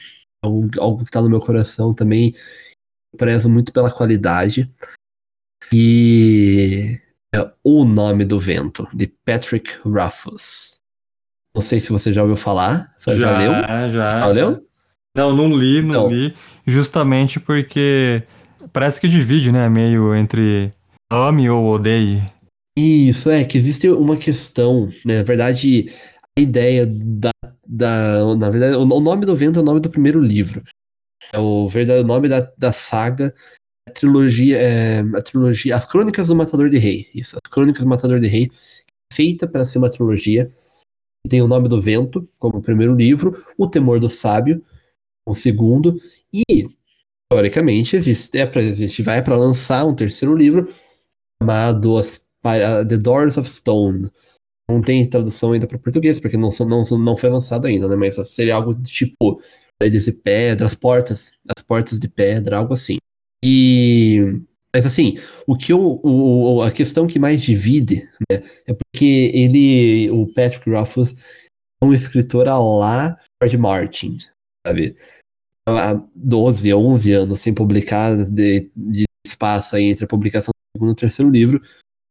Algo, 0.43 0.71
algo 0.79 1.05
que 1.05 1.11
tá 1.11 1.21
no 1.21 1.29
meu 1.29 1.41
coração 1.41 1.95
também. 1.95 2.35
Prezo 3.17 3.51
muito 3.51 3.73
pela 3.73 3.91
qualidade. 3.91 4.71
E 5.73 6.99
é 7.35 7.51
O 7.63 7.85
Nome 7.85 8.25
do 8.25 8.39
Vento, 8.39 8.89
de 8.93 9.07
Patrick 9.07 9.77
Ruffus. 9.85 10.81
Não 11.55 11.61
sei 11.61 11.81
se 11.81 11.91
você 11.91 12.13
já 12.13 12.23
ouviu 12.23 12.37
falar. 12.37 12.93
Já, 13.07 13.15
já 13.15 13.39
leu? 13.39 13.53
Já, 13.53 13.89
já. 13.89 14.27
leu? 14.27 14.67
Não, 15.17 15.35
não 15.35 15.53
li, 15.53 15.83
não, 15.83 16.03
não, 16.03 16.09
li. 16.09 16.35
Justamente 16.65 17.41
porque 17.41 18.23
parece 18.73 19.01
que 19.01 19.09
divide, 19.09 19.51
né? 19.51 19.69
Meio 19.69 20.15
entre 20.15 20.73
ame 21.11 21.51
ou 21.51 21.67
odeie. 21.67 22.23
Isso, 22.79 23.29
é, 23.29 23.45
que 23.45 23.59
existe 23.59 23.89
uma 23.89 24.17
questão, 24.17 24.87
né? 25.05 25.19
Na 25.19 25.23
verdade, 25.23 25.93
a 26.39 26.41
ideia 26.41 26.87
da. 26.87 27.31
Da 27.71 28.35
na 28.37 28.51
verdade, 28.51 28.77
o 28.77 28.85
nome 29.01 29.25
do 29.25 29.37
vento 29.37 29.59
é 29.59 29.63
o 29.63 29.65
nome 29.65 29.81
do 29.81 29.91
primeiro 29.91 30.21
livro. 30.21 30.63
É 31.33 31.39
o 31.39 31.69
verdadeiro 31.69 32.07
nome 32.07 32.29
da, 32.29 32.41
da 32.59 32.73
saga. 32.73 33.35
A 33.89 33.93
trilogia, 33.93 34.59
é, 34.59 35.01
a 35.01 35.23
trilogia. 35.23 35.77
As 35.77 35.87
Crônicas 35.87 36.27
do 36.27 36.37
Matador 36.37 36.69
de 36.69 36.79
Rei. 36.79 37.09
Isso, 37.15 37.37
as 37.37 37.51
Crônicas 37.51 37.83
do 37.83 37.89
Matador 37.89 38.19
de 38.19 38.27
Rei. 38.27 38.51
Feita 39.13 39.47
para 39.47 39.67
ser 39.67 39.79
uma 39.79 39.91
trilogia 39.91 40.51
tem 41.29 41.43
o 41.43 41.49
Nome 41.49 41.69
do 41.69 41.81
Vento, 41.81 42.29
como 42.39 42.59
o 42.59 42.63
primeiro 42.63 42.95
livro, 42.95 43.37
O 43.59 43.69
Temor 43.69 44.01
do 44.01 44.09
Sábio, 44.09 44.65
o 45.27 45.35
segundo, 45.35 45.97
e, 46.33 46.69
teoricamente, 47.31 47.97
existe, 47.97 48.39
é 48.39 48.47
pra, 48.47 48.63
existe, 48.63 49.03
vai 49.03 49.23
para 49.23 49.37
lançar 49.37 49.85
um 49.85 49.95
terceiro 49.95 50.35
livro 50.35 50.73
chamado 51.43 52.01
The 52.89 52.97
Doors 52.97 53.37
of 53.37 53.49
Stone. 53.49 54.11
Não 54.71 54.81
tem 54.81 55.09
tradução 55.09 55.53
ainda 55.53 55.67
para 55.67 55.79
português, 55.79 56.21
porque 56.21 56.37
não, 56.37 56.51
não, 56.61 56.83
não 56.99 57.17
foi 57.17 57.31
lançado 57.31 57.67
ainda, 57.67 57.89
né? 57.89 57.97
Mas 57.97 58.15
seria 58.29 58.55
algo 58.55 58.75
de 58.75 58.91
tipo 58.91 59.41
paredes 59.79 60.05
de 60.05 60.13
pedra, 60.13 60.67
as 60.67 60.75
portas, 60.75 61.33
as 61.57 61.63
portas 61.63 61.99
de 61.99 62.09
pedra, 62.09 62.59
algo 62.59 62.75
assim. 62.75 62.99
E 63.43 64.41
mas 64.75 64.87
assim, 64.87 65.19
o 65.47 65.57
que 65.57 65.73
eu, 65.73 66.01
o, 66.03 66.63
a 66.63 66.71
questão 66.71 67.07
que 67.07 67.19
mais 67.19 67.43
divide, 67.43 68.09
né, 68.31 68.41
é 68.67 68.73
porque 68.73 69.33
ele, 69.35 70.09
o 70.11 70.33
Patrick 70.33 70.71
Ruffus, 70.71 71.13
é 71.83 71.85
um 71.85 71.93
escritor 71.93 72.47
a 72.47 72.59
lá 72.59 73.19
George 73.43 73.59
Martin, 73.59 74.19
sabe? 74.65 74.95
Há 75.69 76.01
12, 76.15 76.73
11 76.73 77.13
anos 77.13 77.41
sem 77.41 77.53
publicar 77.53 78.17
de, 78.17 78.71
de 78.77 79.05
espaço 79.27 79.75
aí 79.75 79.85
entre 79.85 80.05
a 80.05 80.09
publicação 80.09 80.53
do 80.53 80.79
segundo 80.79 80.93
e 80.93 80.97
terceiro 80.97 81.31
livro, 81.31 81.61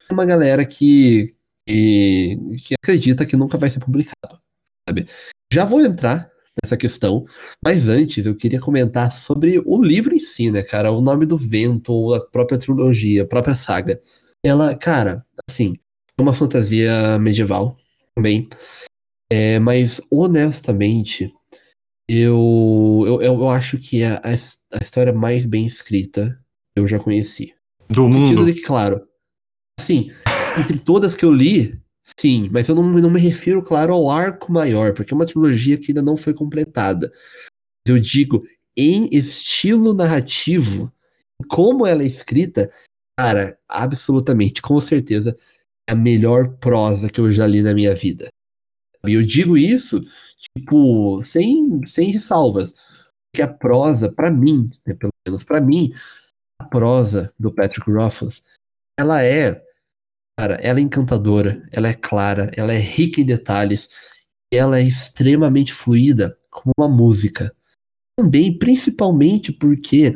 é 0.09 0.13
uma 0.13 0.25
galera 0.25 0.65
que, 0.65 1.33
que, 1.69 2.37
que 2.57 2.73
acredita 2.81 3.25
que 3.25 3.37
nunca 3.37 3.57
vai 3.57 3.69
ser 3.69 3.79
publicado, 3.79 4.39
sabe? 4.87 5.05
Já 5.53 5.63
vou 5.65 5.81
entrar 5.81 6.29
essa 6.63 6.75
questão. 6.75 7.25
Mas 7.63 7.87
antes, 7.87 8.25
eu 8.25 8.35
queria 8.35 8.59
comentar 8.59 9.11
sobre 9.11 9.61
o 9.63 9.81
livro 9.81 10.13
em 10.13 10.19
si, 10.19 10.49
né, 10.49 10.63
cara? 10.63 10.91
O 10.91 10.99
nome 10.99 11.25
do 11.25 11.37
vento, 11.37 11.93
ou 11.93 12.15
a 12.15 12.25
própria 12.25 12.57
trilogia, 12.57 13.23
a 13.23 13.27
própria 13.27 13.53
saga. 13.53 14.01
Ela, 14.43 14.75
cara, 14.75 15.25
assim, 15.47 15.75
é 16.17 16.21
uma 16.21 16.33
fantasia 16.33 17.19
medieval 17.19 17.77
também. 18.15 18.49
É, 19.31 19.59
mas 19.59 20.01
honestamente, 20.11 21.31
eu, 22.07 23.05
eu, 23.07 23.21
eu 23.21 23.49
acho 23.49 23.77
que 23.77 24.01
é 24.01 24.13
a, 24.13 24.21
a 24.23 24.83
história 24.83 25.13
mais 25.13 25.45
bem 25.45 25.65
escrita 25.65 26.39
eu 26.75 26.87
já 26.87 26.97
conheci. 26.97 27.53
Do 27.87 28.07
No 28.07 28.17
mundo. 28.17 28.45
de 28.45 28.53
que, 28.53 28.61
claro, 28.61 29.05
assim, 29.79 30.09
entre 30.57 30.79
todas 30.79 31.15
que 31.15 31.25
eu 31.25 31.33
li, 31.33 31.79
sim, 32.19 32.49
mas 32.51 32.67
eu 32.67 32.75
não, 32.75 32.83
não 32.83 33.09
me 33.09 33.19
refiro, 33.19 33.61
claro, 33.61 33.93
ao 33.93 34.09
arco 34.09 34.51
maior, 34.51 34.93
porque 34.93 35.13
é 35.13 35.15
uma 35.15 35.25
trilogia 35.25 35.77
que 35.77 35.91
ainda 35.91 36.01
não 36.01 36.17
foi 36.17 36.33
completada. 36.33 37.11
Eu 37.85 37.99
digo, 37.99 38.43
em 38.75 39.09
estilo 39.11 39.93
narrativo, 39.93 40.91
como 41.47 41.85
ela 41.85 42.03
é 42.03 42.07
escrita, 42.07 42.69
cara, 43.17 43.57
absolutamente, 43.67 44.61
com 44.61 44.79
certeza, 44.79 45.35
é 45.89 45.93
a 45.93 45.95
melhor 45.95 46.57
prosa 46.57 47.09
que 47.09 47.19
eu 47.19 47.31
já 47.31 47.45
li 47.45 47.61
na 47.61 47.73
minha 47.73 47.93
vida. 47.95 48.29
E 49.05 49.13
eu 49.13 49.23
digo 49.23 49.57
isso, 49.57 50.01
tipo, 50.57 51.23
sem, 51.23 51.85
sem 51.85 52.11
ressalvas. 52.11 52.73
Porque 53.31 53.41
a 53.41 53.47
prosa, 53.47 54.11
pra 54.11 54.31
mim, 54.31 54.69
né, 54.85 54.93
pelo 54.93 55.11
menos 55.25 55.43
pra 55.43 55.61
mim, 55.61 55.93
a 56.59 56.65
prosa 56.65 57.33
do 57.39 57.53
Patrick 57.53 57.89
Rothfuss, 57.89 58.43
ela 58.99 59.23
é, 59.23 59.63
cara, 60.39 60.55
ela 60.61 60.79
é 60.79 60.81
encantadora, 60.81 61.67
ela 61.69 61.89
é 61.89 61.93
clara, 61.93 62.49
ela 62.55 62.73
é 62.73 62.77
rica 62.77 63.19
em 63.19 63.25
detalhes, 63.25 63.89
ela 64.53 64.79
é 64.79 64.83
extremamente 64.83 65.73
fluida 65.73 66.37
como 66.49 66.71
uma 66.77 66.87
música. 66.87 67.53
Também, 68.17 68.57
principalmente 68.57 69.51
porque 69.51 70.15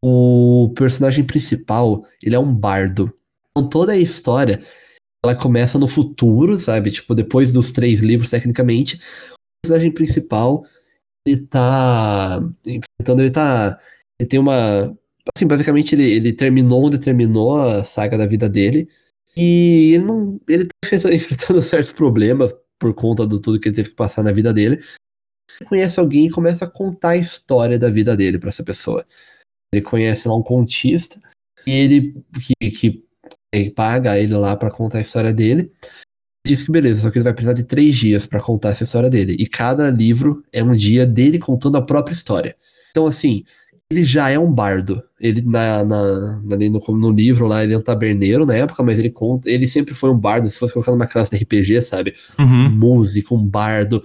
o 0.00 0.72
personagem 0.76 1.24
principal, 1.24 2.04
ele 2.22 2.36
é 2.36 2.38
um 2.38 2.54
bardo. 2.54 3.12
Então 3.50 3.68
toda 3.68 3.92
a 3.94 3.98
história, 3.98 4.60
ela 5.24 5.34
começa 5.34 5.76
no 5.76 5.88
futuro, 5.88 6.56
sabe? 6.56 6.92
Tipo, 6.92 7.12
depois 7.12 7.50
dos 7.50 7.72
três 7.72 7.98
livros, 7.98 8.30
tecnicamente, 8.30 8.96
o 8.96 9.66
personagem 9.66 9.90
principal, 9.90 10.62
ele 11.26 11.44
tá 11.48 12.40
enfrentando, 12.64 13.22
ele 13.22 13.30
tá, 13.32 13.76
ele 14.20 14.28
tem 14.28 14.38
uma, 14.38 14.96
assim, 15.36 15.48
basicamente 15.48 15.96
ele, 15.96 16.04
ele 16.04 16.32
terminou 16.32 16.86
onde 16.86 17.00
terminou 17.00 17.60
a 17.60 17.82
saga 17.82 18.16
da 18.16 18.24
vida 18.24 18.48
dele, 18.48 18.88
e 19.40 19.94
ele 19.94 20.04
não, 20.04 20.40
ele 20.48 20.66
tá 20.66 20.74
enfrentando 21.14 21.62
certos 21.62 21.92
problemas 21.92 22.52
por 22.76 22.92
conta 22.92 23.24
do 23.24 23.38
tudo 23.38 23.60
que 23.60 23.68
ele 23.68 23.76
teve 23.76 23.90
que 23.90 23.94
passar 23.94 24.24
na 24.24 24.32
vida 24.32 24.52
dele. 24.52 24.80
Ele 25.60 25.68
conhece 25.68 26.00
alguém 26.00 26.26
e 26.26 26.30
começa 26.30 26.64
a 26.64 26.70
contar 26.70 27.10
a 27.10 27.16
história 27.16 27.78
da 27.78 27.88
vida 27.88 28.16
dele 28.16 28.36
pra 28.36 28.48
essa 28.48 28.64
pessoa. 28.64 29.06
Ele 29.72 29.80
conhece 29.82 30.26
lá 30.26 30.36
um 30.36 30.42
contista 30.42 31.20
e 31.64 31.70
ele 31.70 32.14
que, 32.34 32.70
que, 32.70 33.04
que 33.52 33.70
paga 33.70 34.18
ele 34.18 34.34
lá 34.34 34.56
pra 34.56 34.72
contar 34.72 34.98
a 34.98 35.02
história 35.02 35.32
dele. 35.32 35.70
Diz 36.44 36.64
que 36.64 36.72
beleza, 36.72 37.02
só 37.02 37.10
que 37.10 37.18
ele 37.18 37.24
vai 37.24 37.34
precisar 37.34 37.52
de 37.52 37.62
três 37.62 37.96
dias 37.96 38.26
pra 38.26 38.40
contar 38.40 38.70
essa 38.70 38.82
história 38.82 39.08
dele. 39.08 39.36
E 39.38 39.46
cada 39.46 39.88
livro 39.88 40.42
é 40.52 40.64
um 40.64 40.74
dia 40.74 41.06
dele 41.06 41.38
contando 41.38 41.76
a 41.76 41.82
própria 41.82 42.12
história. 42.12 42.56
Então, 42.90 43.06
assim, 43.06 43.44
ele 43.90 44.04
já 44.04 44.28
é 44.30 44.38
um 44.38 44.52
bardo. 44.52 45.02
Ele 45.18 45.40
na, 45.42 45.82
na, 45.84 46.42
ali 46.52 46.68
no, 46.68 46.80
no 46.88 47.10
livro 47.10 47.46
lá, 47.46 47.64
ele 47.64 47.74
é 47.74 47.78
um 47.78 47.82
taberneiro 47.82 48.44
na 48.44 48.54
época, 48.54 48.82
mas 48.82 48.98
ele 48.98 49.10
conta. 49.10 49.50
Ele 49.50 49.66
sempre 49.66 49.94
foi 49.94 50.10
um 50.10 50.18
bardo. 50.18 50.48
Se 50.50 50.58
fosse 50.58 50.72
colocar 50.72 50.92
numa 50.92 51.06
classe 51.06 51.30
de 51.30 51.42
RPG, 51.42 51.80
sabe? 51.82 52.14
Uhum. 52.38 52.70
músico, 52.70 53.34
um 53.34 53.44
bardo, 53.44 54.02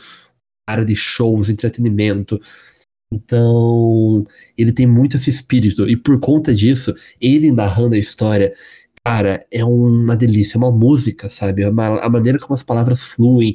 cara 0.68 0.86
de 0.86 0.96
shows, 0.96 1.50
entretenimento. 1.50 2.40
Então, 3.14 4.26
ele 4.58 4.72
tem 4.72 4.88
muito 4.88 5.18
esse 5.18 5.30
espírito, 5.30 5.88
e 5.88 5.96
por 5.96 6.20
conta 6.20 6.54
disso, 6.54 6.96
ele 7.22 7.52
narrando 7.52 7.94
a 7.94 8.00
história, 8.00 8.52
cara, 9.06 9.46
é 9.52 9.64
uma 9.64 10.16
delícia, 10.16 10.58
é 10.58 10.60
uma 10.60 10.72
música, 10.72 11.30
sabe? 11.30 11.64
A, 11.64 11.72
ma- 11.72 12.00
a 12.00 12.10
maneira 12.10 12.40
como 12.40 12.56
as 12.56 12.64
palavras 12.64 13.02
fluem, 13.04 13.54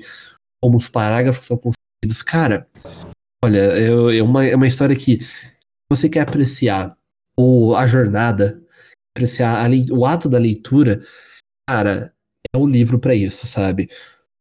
como 0.63 0.79
os 0.79 0.89
parágrafos 0.89 1.45
são 1.45 1.57
construídos, 1.57 2.23
cara, 2.23 2.69
olha, 3.45 3.59
é, 3.59 4.19
é 4.19 4.23
uma, 4.23 4.47
é 4.47 4.55
uma 4.55 4.67
história 4.69 4.95
que 4.95 5.19
você 5.91 6.09
quer 6.09 6.21
apreciar 6.21 6.97
o, 7.39 7.75
a 7.75 7.87
jornada, 7.87 8.63
apreciar 9.17 9.65
a 9.65 9.95
o 9.95 10.05
ato 10.05 10.29
da 10.29 10.39
leitura, 10.39 11.01
cara, 11.69 12.13
é 12.55 12.59
o 12.59 12.67
livro 12.67 12.99
pra 12.99 13.15
isso, 13.15 13.47
sabe? 13.47 13.89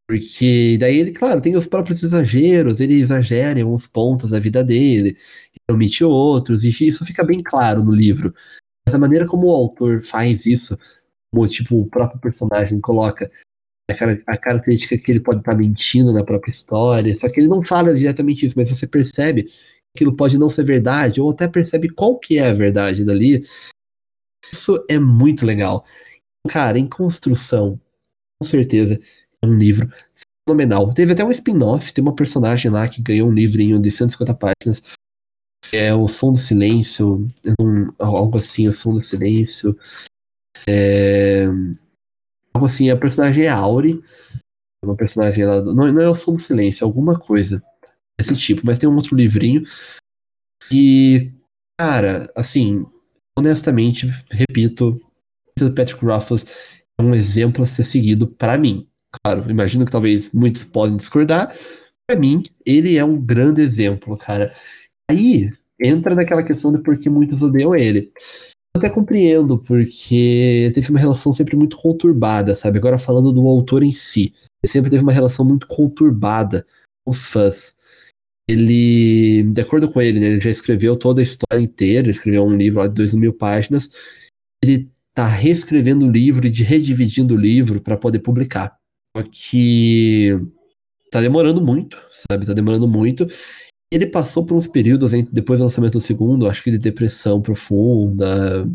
Porque 0.07 0.77
daí 0.79 0.97
ele, 0.99 1.11
claro, 1.11 1.41
tem 1.41 1.55
os 1.55 1.67
próprios 1.67 2.01
exageros, 2.03 2.79
ele 2.79 2.95
exagera 2.95 3.59
em 3.59 3.63
alguns 3.63 3.87
pontos 3.87 4.31
da 4.31 4.39
vida 4.39 4.63
dele, 4.63 5.09
ele 5.09 5.75
omite 5.75 6.03
outros, 6.03 6.63
e 6.63 6.69
isso 6.69 7.05
fica 7.05 7.23
bem 7.23 7.43
claro 7.43 7.83
no 7.83 7.91
livro. 7.91 8.33
Mas 8.85 8.95
a 8.95 8.99
maneira 8.99 9.27
como 9.27 9.47
o 9.47 9.51
autor 9.51 10.01
faz 10.01 10.45
isso, 10.45 10.77
como 11.31 11.47
tipo, 11.47 11.81
o 11.81 11.89
próprio 11.89 12.19
personagem 12.21 12.79
coloca 12.79 13.29
a, 13.89 13.93
cara- 13.93 14.21
a 14.27 14.37
característica 14.37 14.97
que 14.97 15.11
ele 15.11 15.19
pode 15.19 15.39
estar 15.39 15.55
mentindo 15.55 16.13
na 16.13 16.23
própria 16.23 16.51
história, 16.51 17.15
só 17.15 17.29
que 17.29 17.39
ele 17.41 17.49
não 17.49 17.63
fala 17.63 17.93
diretamente 17.93 18.45
isso, 18.45 18.55
mas 18.57 18.69
você 18.69 18.87
percebe 18.87 19.45
aquilo 19.95 20.15
pode 20.15 20.37
não 20.37 20.49
ser 20.49 20.63
verdade, 20.63 21.19
ou 21.19 21.31
até 21.31 21.47
percebe 21.47 21.89
qual 21.89 22.17
que 22.19 22.37
é 22.37 22.47
a 22.49 22.53
verdade 22.53 23.03
dali. 23.03 23.43
Isso 24.51 24.83
é 24.89 24.99
muito 24.99 25.45
legal. 25.45 25.83
Cara, 26.47 26.79
em 26.79 26.87
construção, 26.87 27.79
com 28.39 28.47
certeza, 28.47 28.99
é 29.41 29.47
um 29.47 29.57
livro 29.57 29.89
fenomenal. 30.47 30.93
Teve 30.93 31.13
até 31.13 31.23
um 31.23 31.31
spin-off, 31.31 31.93
tem 31.93 32.01
uma 32.01 32.15
personagem 32.15 32.71
lá 32.71 32.87
que 32.87 33.01
ganhou 33.01 33.29
um 33.29 33.33
livrinho 33.33 33.79
de 33.79 33.91
150 33.91 34.33
páginas. 34.33 34.81
É 35.73 35.93
o 35.93 36.07
Som 36.07 36.31
do 36.31 36.37
Silêncio, 36.39 37.27
um- 37.59 37.91
algo 37.99 38.37
assim, 38.37 38.67
o 38.67 38.71
Som 38.71 38.93
do 38.93 39.01
Silêncio. 39.01 39.77
É, 40.69 41.45
algo 42.53 42.67
assim, 42.67 42.89
a 42.89 42.95
personagem 42.97 43.45
é 43.45 43.49
Auri. 43.49 44.01
Uma 44.83 44.95
personagem 44.95 45.45
lá. 45.45 45.59
do- 45.59 45.73
Não, 45.75 45.91
não 45.91 46.01
é 46.01 46.09
o 46.09 46.15
Som 46.17 46.35
do 46.35 46.41
Silêncio, 46.41 46.83
é 46.83 46.85
alguma 46.85 47.19
coisa 47.19 47.61
desse 48.19 48.35
tipo, 48.35 48.61
mas 48.65 48.79
tem 48.79 48.89
um 48.89 48.95
outro 48.95 49.15
livrinho. 49.15 49.63
E, 50.71 51.31
cara, 51.79 52.31
assim, 52.35 52.85
honestamente, 53.37 54.07
repito, 54.31 54.99
o 55.59 55.71
Patrick 55.71 56.03
Rothfuss 56.03 56.45
é 56.99 57.03
um 57.03 57.13
exemplo 57.13 57.63
a 57.63 57.67
ser 57.67 57.83
seguido 57.83 58.27
pra 58.27 58.57
mim. 58.57 58.87
Claro, 59.23 59.49
imagino 59.49 59.85
que 59.85 59.91
talvez 59.91 60.31
muitos 60.33 60.63
podem 60.63 60.97
discordar. 60.97 61.53
Pra 62.09 62.19
mim, 62.19 62.43
ele 62.65 62.97
é 62.97 63.03
um 63.03 63.19
grande 63.19 63.61
exemplo, 63.61 64.17
cara. 64.17 64.51
Aí 65.09 65.51
entra 65.79 66.15
naquela 66.15 66.43
questão 66.43 66.71
de 66.71 66.79
por 66.79 66.97
que 66.99 67.09
muitos 67.09 67.41
odeiam 67.41 67.75
ele. 67.75 68.11
Eu 68.75 68.79
até 68.79 68.89
compreendo, 68.89 69.57
porque 69.57 70.71
teve 70.73 70.89
uma 70.89 70.99
relação 70.99 71.33
sempre 71.33 71.55
muito 71.55 71.77
conturbada, 71.77 72.55
sabe? 72.55 72.77
Agora 72.77 72.97
falando 72.97 73.31
do 73.31 73.47
autor 73.47 73.83
em 73.83 73.91
si, 73.91 74.33
ele 74.63 74.71
sempre 74.71 74.89
teve 74.89 75.03
uma 75.03 75.11
relação 75.11 75.45
muito 75.45 75.67
conturbada 75.67 76.65
com 77.03 77.11
os 77.11 77.25
fãs. 77.25 77.75
Ele, 78.49 79.43
de 79.43 79.61
acordo 79.61 79.91
com 79.91 80.01
ele, 80.01 80.19
né, 80.19 80.27
ele 80.27 80.41
já 80.41 80.49
escreveu 80.49 80.95
toda 80.95 81.19
a 81.19 81.23
história 81.23 81.61
inteira, 81.61 82.09
escreveu 82.09 82.45
um 82.45 82.55
livro 82.55 82.79
lá 82.79 82.87
de 82.87 82.93
2 82.93 83.13
mil 83.13 83.33
páginas. 83.33 83.89
Ele 84.63 84.89
tá 85.13 85.27
reescrevendo 85.27 86.05
o 86.05 86.11
livro 86.11 86.47
e 86.47 86.49
de 86.49 86.63
redividindo 86.63 87.33
o 87.33 87.37
livro 87.37 87.81
para 87.81 87.97
poder 87.97 88.19
publicar. 88.19 88.77
Só 89.15 89.23
que 89.23 90.39
tá 91.11 91.19
demorando 91.19 91.61
muito, 91.61 91.97
sabe? 92.11 92.45
Tá 92.45 92.53
demorando 92.53 92.87
muito. 92.87 93.27
Ele 93.91 94.05
passou 94.05 94.45
por 94.45 94.55
uns 94.55 94.67
períodos 94.67 95.11
depois 95.31 95.59
do 95.59 95.63
lançamento 95.63 95.93
do 95.93 96.01
segundo, 96.01 96.47
acho 96.47 96.63
que 96.63 96.71
de 96.71 96.77
depressão 96.77 97.41
profunda, 97.41 98.67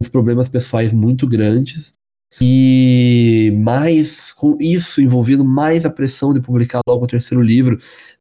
uns 0.00 0.08
problemas 0.08 0.48
pessoais 0.48 0.92
muito 0.92 1.26
grandes. 1.26 1.92
E 2.40 3.52
mais 3.58 4.32
com 4.32 4.56
isso 4.60 5.00
envolvido 5.00 5.44
mais 5.44 5.84
a 5.84 5.90
pressão 5.90 6.32
de 6.32 6.40
publicar 6.40 6.80
logo 6.88 7.04
o 7.04 7.08
terceiro 7.08 7.42
livro, 7.42 7.78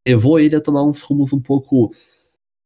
levou 0.08 0.40
ele 0.40 0.56
a 0.56 0.62
tomar 0.62 0.84
uns 0.84 1.02
rumos 1.02 1.34
um 1.34 1.40
pouco 1.42 1.92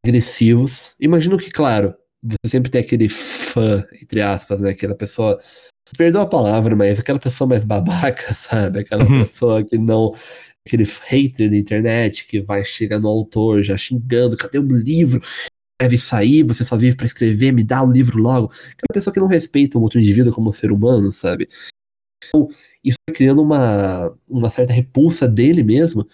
agressivos. 0.06 0.94
Imagino 1.00 1.38
que, 1.38 1.52
claro, 1.52 1.94
você 2.24 2.38
sempre 2.52 2.70
tem 2.72 2.82
aquele 2.82 3.10
fã, 3.10 3.84
entre 4.02 4.22
aspas, 4.22 4.62
né? 4.62 4.70
Aquela 4.72 4.96
pessoa. 4.96 5.40
Perdoa 5.98 6.22
a 6.24 6.28
palavra, 6.28 6.74
mas 6.74 7.00
aquela 7.02 7.20
pessoa 7.20 7.48
mais 7.48 7.66
babaca, 7.66 8.34
sabe? 8.36 8.80
Aquela 8.80 9.04
Uhum. 9.04 9.20
pessoa 9.20 9.64
que 9.64 9.78
não. 9.78 10.14
Aquele 10.66 10.84
hater 11.08 11.50
da 11.50 11.58
internet 11.58 12.28
que 12.28 12.40
vai 12.40 12.64
chegar 12.64 13.00
no 13.00 13.08
autor 13.10 13.64
já 13.64 13.76
xingando: 13.76 14.38
cadê 14.38 14.60
o 14.60 14.62
livro? 14.62 15.22
Deve 15.82 15.98
sair, 15.98 16.44
você 16.44 16.64
só 16.64 16.78
vive 16.78 16.96
pra 16.96 17.08
escrever, 17.08 17.52
me 17.52 17.64
dá 17.64 17.82
o 17.84 17.92
livro 17.92 18.20
logo. 18.22 18.48
Aquela 18.48 18.94
pessoa 18.94 19.14
que 19.14 19.20
não 19.20 19.28
respeita 19.28 19.78
o 19.78 19.82
outro 19.82 20.00
indivíduo 20.00 20.32
como 20.32 20.52
ser 20.52 20.72
humano, 20.72 21.12
sabe? 21.12 21.50
Então, 22.24 22.48
isso 22.84 22.98
vai 23.08 23.16
criando 23.16 23.42
uma, 23.42 24.16
uma 24.30 24.50
certa 24.50 24.72
repulsa 24.74 25.28
dele 25.28 25.64
mesmo, 25.64 26.08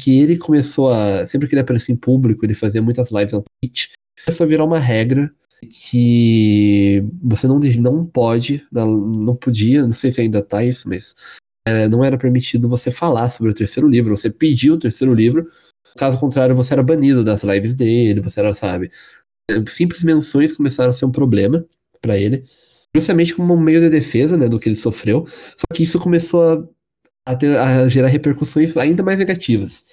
que 0.00 0.18
ele 0.18 0.36
começou 0.36 0.92
a. 0.92 1.26
Sempre 1.26 1.48
que 1.48 1.54
ele 1.54 1.62
aparecia 1.62 1.94
em 1.94 1.96
público, 1.96 2.44
ele 2.44 2.54
fazia 2.54 2.82
muitas 2.82 3.10
lives 3.12 3.32
na 3.32 3.42
Twitch, 3.42 3.92
começou 4.24 4.44
a 4.44 4.48
virar 4.48 4.64
uma 4.64 4.78
regra 4.78 5.32
que 5.70 7.04
você 7.22 7.46
não, 7.46 7.58
não 7.58 8.04
pode, 8.04 8.66
não, 8.72 8.96
não 8.96 9.36
podia, 9.36 9.82
não 9.82 9.92
sei 9.92 10.10
se 10.10 10.20
ainda 10.20 10.42
tá 10.42 10.64
isso, 10.64 10.88
mas 10.88 11.14
é, 11.66 11.88
não 11.88 12.04
era 12.04 12.18
permitido 12.18 12.68
você 12.68 12.90
falar 12.90 13.30
sobre 13.30 13.52
o 13.52 13.54
terceiro 13.54 13.88
livro, 13.88 14.16
você 14.16 14.28
pediu 14.28 14.74
o 14.74 14.78
terceiro 14.78 15.14
livro, 15.14 15.46
caso 15.96 16.18
contrário, 16.18 16.54
você 16.54 16.72
era 16.74 16.82
banido 16.82 17.24
das 17.24 17.42
lives 17.42 17.74
dele, 17.74 18.20
você 18.20 18.40
era, 18.40 18.54
sabe? 18.54 18.90
Simples 19.68 20.02
menções 20.02 20.52
começaram 20.52 20.90
a 20.90 20.92
ser 20.92 21.04
um 21.04 21.10
problema 21.10 21.64
pra 22.00 22.18
ele, 22.18 22.42
justamente 22.94 23.34
como 23.34 23.54
um 23.54 23.60
meio 23.60 23.80
de 23.80 23.90
defesa, 23.90 24.36
né, 24.36 24.48
do 24.48 24.58
que 24.58 24.68
ele 24.68 24.76
sofreu, 24.76 25.26
só 25.26 25.64
que 25.74 25.82
isso 25.82 25.98
começou 25.98 26.42
a, 26.42 27.32
a, 27.32 27.36
ter- 27.36 27.56
a 27.56 27.88
gerar 27.88 28.08
repercussões 28.08 28.76
ainda 28.76 29.02
mais 29.02 29.18
negativas. 29.18 29.84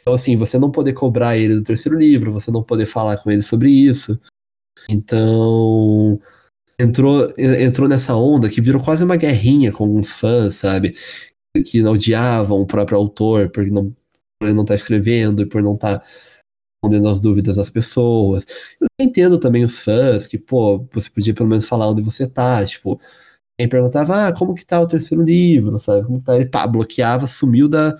Então, 0.00 0.14
assim, 0.14 0.36
você 0.36 0.58
não 0.58 0.70
poder 0.70 0.92
cobrar 0.92 1.36
ele 1.36 1.56
do 1.56 1.62
terceiro 1.62 1.98
livro, 1.98 2.32
você 2.32 2.50
não 2.50 2.62
poder 2.62 2.86
falar 2.86 3.16
com 3.18 3.30
ele 3.30 3.42
sobre 3.42 3.70
isso. 3.70 4.18
Então, 4.88 6.20
entrou, 6.78 7.28
entrou 7.36 7.88
nessa 7.88 8.14
onda 8.14 8.48
que 8.48 8.60
virou 8.60 8.82
quase 8.82 9.02
uma 9.02 9.16
guerrinha 9.16 9.72
com 9.72 9.84
alguns 9.84 10.12
fãs, 10.12 10.56
sabe? 10.56 10.94
Que 11.64 11.82
odiavam 11.82 12.60
o 12.60 12.66
próprio 12.66 12.98
autor 12.98 13.50
por, 13.50 13.66
não, 13.66 13.92
ele 14.42 14.54
não 14.54 14.62
estar 14.62 14.74
tá 14.74 14.76
escrevendo 14.76 15.42
e 15.42 15.46
por 15.46 15.62
não 15.62 15.74
estar 15.74 15.98
tá 15.98 16.06
respondendo 16.84 17.08
as 17.08 17.20
dúvidas 17.20 17.56
das 17.56 17.70
pessoas. 17.70 18.44
Eu 18.80 18.86
entendo 19.00 19.38
também 19.38 19.64
os 19.64 19.78
fãs 19.78 20.26
que, 20.26 20.38
pô, 20.38 20.86
você 20.92 21.10
podia 21.10 21.34
pelo 21.34 21.48
menos 21.48 21.66
falar 21.66 21.88
onde 21.88 22.02
você 22.02 22.26
tá, 22.26 22.64
tipo, 22.64 23.00
quem 23.58 23.68
perguntava, 23.68 24.28
ah, 24.28 24.32
como 24.32 24.54
que 24.54 24.64
tá 24.64 24.80
o 24.80 24.86
terceiro 24.86 25.22
livro, 25.22 25.78
sabe? 25.78 26.04
Como 26.04 26.20
tá? 26.20 26.36
Ele, 26.36 26.46
pá, 26.46 26.66
bloqueava, 26.66 27.26
sumiu 27.26 27.68
da... 27.68 27.96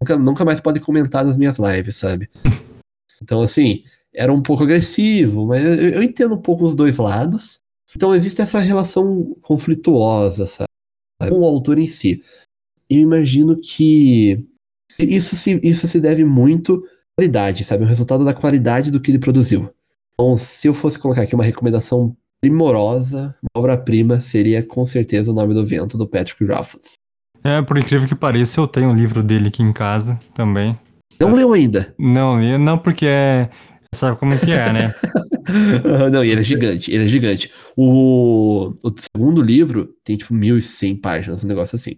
Nunca, 0.00 0.16
nunca 0.16 0.44
mais 0.44 0.60
pode 0.60 0.80
comentar 0.80 1.24
nas 1.24 1.36
minhas 1.36 1.58
lives, 1.58 1.96
sabe? 1.96 2.28
Então, 3.22 3.42
assim, 3.42 3.84
era 4.14 4.32
um 4.32 4.42
pouco 4.42 4.62
agressivo, 4.62 5.46
mas 5.46 5.62
eu, 5.62 5.90
eu 5.90 6.02
entendo 6.02 6.34
um 6.34 6.40
pouco 6.40 6.64
os 6.64 6.74
dois 6.74 6.96
lados. 6.96 7.60
Então 7.94 8.14
existe 8.14 8.40
essa 8.40 8.58
relação 8.58 9.36
conflituosa, 9.42 10.46
sabe? 10.46 10.68
Com 11.28 11.40
o 11.40 11.44
autor 11.44 11.78
em 11.78 11.86
si. 11.86 12.22
Eu 12.88 13.00
imagino 13.00 13.60
que 13.60 14.48
isso 15.04 15.36
se, 15.36 15.60
isso 15.62 15.86
se 15.88 16.00
deve 16.00 16.24
muito 16.24 16.84
à 17.12 17.20
qualidade, 17.20 17.64
sabe? 17.64 17.84
O 17.84 17.86
resultado 17.86 18.24
da 18.24 18.34
qualidade 18.34 18.90
do 18.90 19.00
que 19.00 19.10
ele 19.10 19.18
produziu. 19.18 19.70
Então, 20.14 20.36
se 20.36 20.68
eu 20.68 20.74
fosse 20.74 20.98
colocar 20.98 21.22
aqui 21.22 21.34
uma 21.34 21.44
recomendação 21.44 22.16
primorosa, 22.40 23.34
uma 23.42 23.62
obra-prima, 23.62 24.20
seria 24.20 24.62
com 24.62 24.84
certeza 24.86 25.30
O 25.30 25.34
Nome 25.34 25.54
do 25.54 25.64
Vento, 25.64 25.98
do 25.98 26.08
Patrick 26.08 26.44
Rothfuss. 26.44 26.94
É, 27.42 27.62
por 27.62 27.78
incrível 27.78 28.06
que 28.06 28.14
pareça, 28.14 28.60
eu 28.60 28.66
tenho 28.66 28.88
o 28.88 28.92
um 28.92 28.94
livro 28.94 29.22
dele 29.22 29.48
aqui 29.48 29.62
em 29.62 29.72
casa 29.72 30.18
também. 30.34 30.78
Não 31.18 31.32
leu 31.32 31.52
ainda? 31.52 31.94
Não, 31.98 32.38
não 32.58 32.78
porque 32.78 33.06
é 33.06 33.50
Sabe 33.94 34.16
como 34.18 34.38
que 34.38 34.52
é, 34.52 34.72
né? 34.72 34.94
não, 36.12 36.24
e 36.24 36.30
ele 36.30 36.40
é 36.40 36.44
gigante, 36.44 36.92
ele 36.92 37.04
é 37.04 37.08
gigante. 37.08 37.50
O, 37.76 38.72
o 38.84 38.94
segundo 38.96 39.42
livro 39.42 39.92
tem 40.04 40.16
tipo 40.16 40.32
1.100 40.32 41.00
páginas, 41.00 41.44
um 41.44 41.48
negócio 41.48 41.74
assim. 41.74 41.96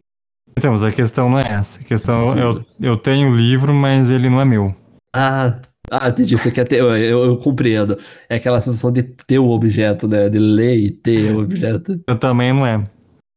Então, 0.56 0.72
mas 0.72 0.84
a 0.84 0.92
questão 0.92 1.28
não 1.30 1.38
é 1.38 1.52
essa. 1.52 1.80
A 1.80 1.84
questão, 1.84 2.38
eu, 2.38 2.64
eu 2.80 2.96
tenho 2.96 3.30
o 3.30 3.34
livro, 3.34 3.72
mas 3.72 4.10
ele 4.10 4.28
não 4.28 4.40
é 4.40 4.44
meu. 4.44 4.74
Ah, 5.14 5.60
ah, 5.90 6.08
entendi. 6.08 6.36
Você 6.36 6.50
quer 6.50 6.66
ter. 6.66 6.80
Eu, 6.80 6.96
eu, 6.96 7.24
eu, 7.24 7.36
compreendo. 7.36 7.98
É 8.28 8.36
aquela 8.36 8.60
sensação 8.60 8.90
de 8.90 9.02
ter 9.02 9.38
o 9.38 9.50
objeto, 9.50 10.08
né? 10.08 10.28
De 10.28 10.38
ler 10.38 10.76
e 10.76 10.90
ter 10.90 11.32
o 11.32 11.42
objeto. 11.42 12.00
Eu 12.08 12.18
também 12.18 12.52
não 12.52 12.66
é. 12.66 12.82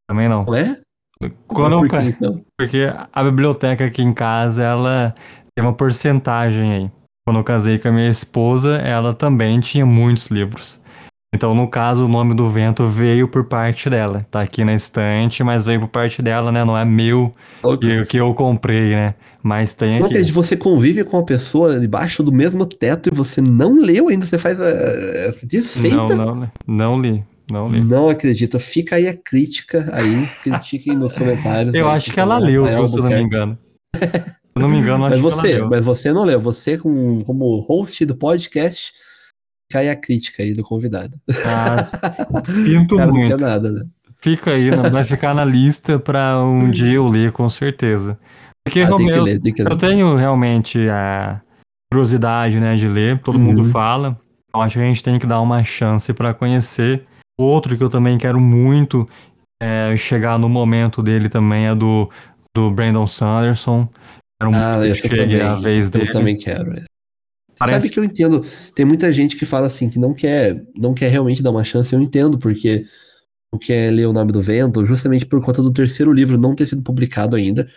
Também 0.09 0.29
não. 0.29 0.45
Não 0.45 0.55
é? 0.55 0.77
Quando 1.47 1.79
Por 1.79 1.89
quê, 1.89 1.97
então? 1.97 2.41
Porque 2.57 2.91
a 3.11 3.23
biblioteca 3.23 3.85
aqui 3.85 4.01
em 4.01 4.13
casa, 4.13 4.63
ela 4.63 5.15
tem 5.55 5.65
uma 5.65 5.73
porcentagem 5.73 6.73
aí. 6.73 6.91
Quando 7.25 7.39
eu 7.39 7.43
casei 7.43 7.79
com 7.79 7.87
a 7.87 7.91
minha 7.91 8.09
esposa, 8.09 8.77
ela 8.77 9.13
também 9.13 9.59
tinha 9.59 9.85
muitos 9.85 10.27
livros. 10.27 10.79
Então, 11.35 11.53
no 11.53 11.67
caso, 11.67 12.05
o 12.05 12.07
nome 12.07 12.33
do 12.33 12.49
vento 12.49 12.87
veio 12.87 13.27
por 13.27 13.43
parte 13.43 13.89
dela. 13.89 14.25
Tá 14.31 14.39
aqui 14.39 14.63
na 14.63 14.73
estante, 14.73 15.43
mas 15.43 15.65
veio 15.65 15.81
por 15.81 15.89
parte 15.89 16.21
dela, 16.21 16.49
né? 16.49 16.63
Não 16.63 16.77
é 16.77 16.85
meu 16.85 17.35
okay. 17.61 17.99
que, 17.99 18.05
que 18.05 18.17
eu 18.17 18.33
comprei, 18.33 18.91
né? 18.95 19.15
Mas 19.43 19.73
tem 19.73 19.99
não 19.99 20.05
aqui. 20.05 20.15
Acredito, 20.15 20.33
você 20.33 20.55
convive 20.55 21.03
com 21.03 21.17
uma 21.17 21.25
pessoa 21.25 21.77
debaixo 21.77 22.23
do 22.23 22.31
mesmo 22.31 22.65
teto 22.65 23.09
e 23.11 23.13
você 23.13 23.41
não 23.41 23.77
leu 23.77 24.07
ainda, 24.07 24.25
você 24.25 24.37
faz 24.37 24.61
a, 24.61 24.65
a 24.65 25.31
desfeita? 25.43 26.15
Não, 26.15 26.35
não, 26.35 26.51
não 26.65 27.01
li. 27.01 27.21
Não 27.51 27.67
li. 27.67 27.83
Não 27.83 28.09
acredito. 28.09 28.57
Fica 28.57 28.95
aí 28.95 29.05
a 29.05 29.13
crítica 29.13 29.89
aí. 29.91 30.25
Critiquem 30.41 30.95
nos 30.95 31.13
comentários. 31.15 31.75
Eu 31.75 31.89
aí, 31.89 31.97
acho 31.97 32.13
que 32.13 32.19
ela 32.19 32.37
leu, 32.37 32.63
viu, 32.63 32.87
se 32.87 32.97
eu 32.97 33.03
não 33.03 33.09
me 33.09 33.21
engano. 33.21 33.59
Se 33.93 34.61
não 34.61 34.69
me 34.69 34.77
engano, 34.77 34.99
mas 34.99 35.19
você, 35.19 35.61
Mas 35.63 35.83
você 35.83 36.13
não 36.13 36.23
leu. 36.23 36.39
Você, 36.39 36.77
como, 36.77 37.25
como 37.25 37.59
host 37.59 38.05
do 38.05 38.15
podcast, 38.15 38.93
cai 39.75 39.89
a 39.89 39.95
crítica 39.95 40.41
aí 40.41 40.53
do 40.53 40.63
convidado. 40.63 41.19
Ah, 41.45 41.83
sinto 42.43 42.95
Cara, 42.95 43.11
muito. 43.11 43.37
Não 43.37 43.49
nada, 43.49 43.69
né? 43.69 43.85
Fica 44.13 44.51
aí, 44.51 44.69
vai 44.69 45.03
ficar 45.03 45.35
na 45.35 45.43
lista 45.43 45.99
para 45.99 46.41
um 46.41 46.69
dia 46.71 46.93
eu 46.93 47.07
ler, 47.07 47.33
com 47.33 47.49
certeza. 47.49 48.17
Porque 48.63 48.81
ah, 48.81 48.95
tem 48.95 49.09
eu, 49.09 49.23
ler, 49.23 49.39
tem 49.39 49.53
eu 49.57 49.77
tenho 49.77 50.15
realmente 50.15 50.89
a 50.89 51.41
curiosidade 51.91 52.59
né, 52.59 52.75
de 52.75 52.87
ler, 52.87 53.19
todo 53.19 53.37
uhum. 53.37 53.43
mundo 53.43 53.65
fala. 53.65 54.17
Eu 54.53 54.61
acho 54.61 54.75
que 54.75 54.83
a 54.83 54.87
gente 54.87 55.03
tem 55.03 55.19
que 55.19 55.27
dar 55.27 55.41
uma 55.41 55.63
chance 55.63 56.11
para 56.13 56.33
conhecer. 56.33 57.03
Outro 57.37 57.77
que 57.77 57.83
eu 57.83 57.89
também 57.89 58.17
quero 58.17 58.39
muito 58.39 59.05
é, 59.61 59.95
chegar 59.97 60.39
no 60.39 60.47
momento 60.47 61.03
dele 61.03 61.27
também 61.27 61.67
é 61.67 61.75
do, 61.75 62.09
do 62.55 62.71
Brandon 62.71 63.05
Sanderson. 63.05 63.87
Quero 64.41 64.55
ah, 64.55 64.87
eu 64.87 65.01
também, 65.01 65.41
a 65.41 65.55
vez 65.55 65.89
dele. 65.89 66.05
Eu 66.05 66.11
também 66.11 66.37
quero. 66.37 66.73
Parece... 67.57 67.81
Sabe 67.81 67.93
que 67.93 67.99
eu 67.99 68.03
entendo. 68.03 68.43
Tem 68.73 68.85
muita 68.85 69.11
gente 69.11 69.35
que 69.35 69.45
fala 69.45 69.67
assim 69.67 69.89
que 69.89 69.99
não 69.99 70.13
quer, 70.13 70.63
não 70.75 70.93
quer 70.93 71.09
realmente 71.09 71.41
dar 71.41 71.51
uma 71.51 71.63
chance. 71.63 71.93
Eu 71.93 72.01
entendo 72.01 72.37
porque 72.37 72.83
não 73.51 73.59
quer 73.59 73.91
ler 73.91 74.05
o 74.05 74.13
nome 74.13 74.31
do 74.31 74.41
vento, 74.41 74.85
justamente 74.85 75.25
por 75.25 75.41
conta 75.41 75.61
do 75.61 75.71
terceiro 75.71 76.11
livro 76.11 76.37
não 76.37 76.55
ter 76.55 76.65
sido 76.65 76.81
publicado 76.81 77.35
ainda. 77.35 77.67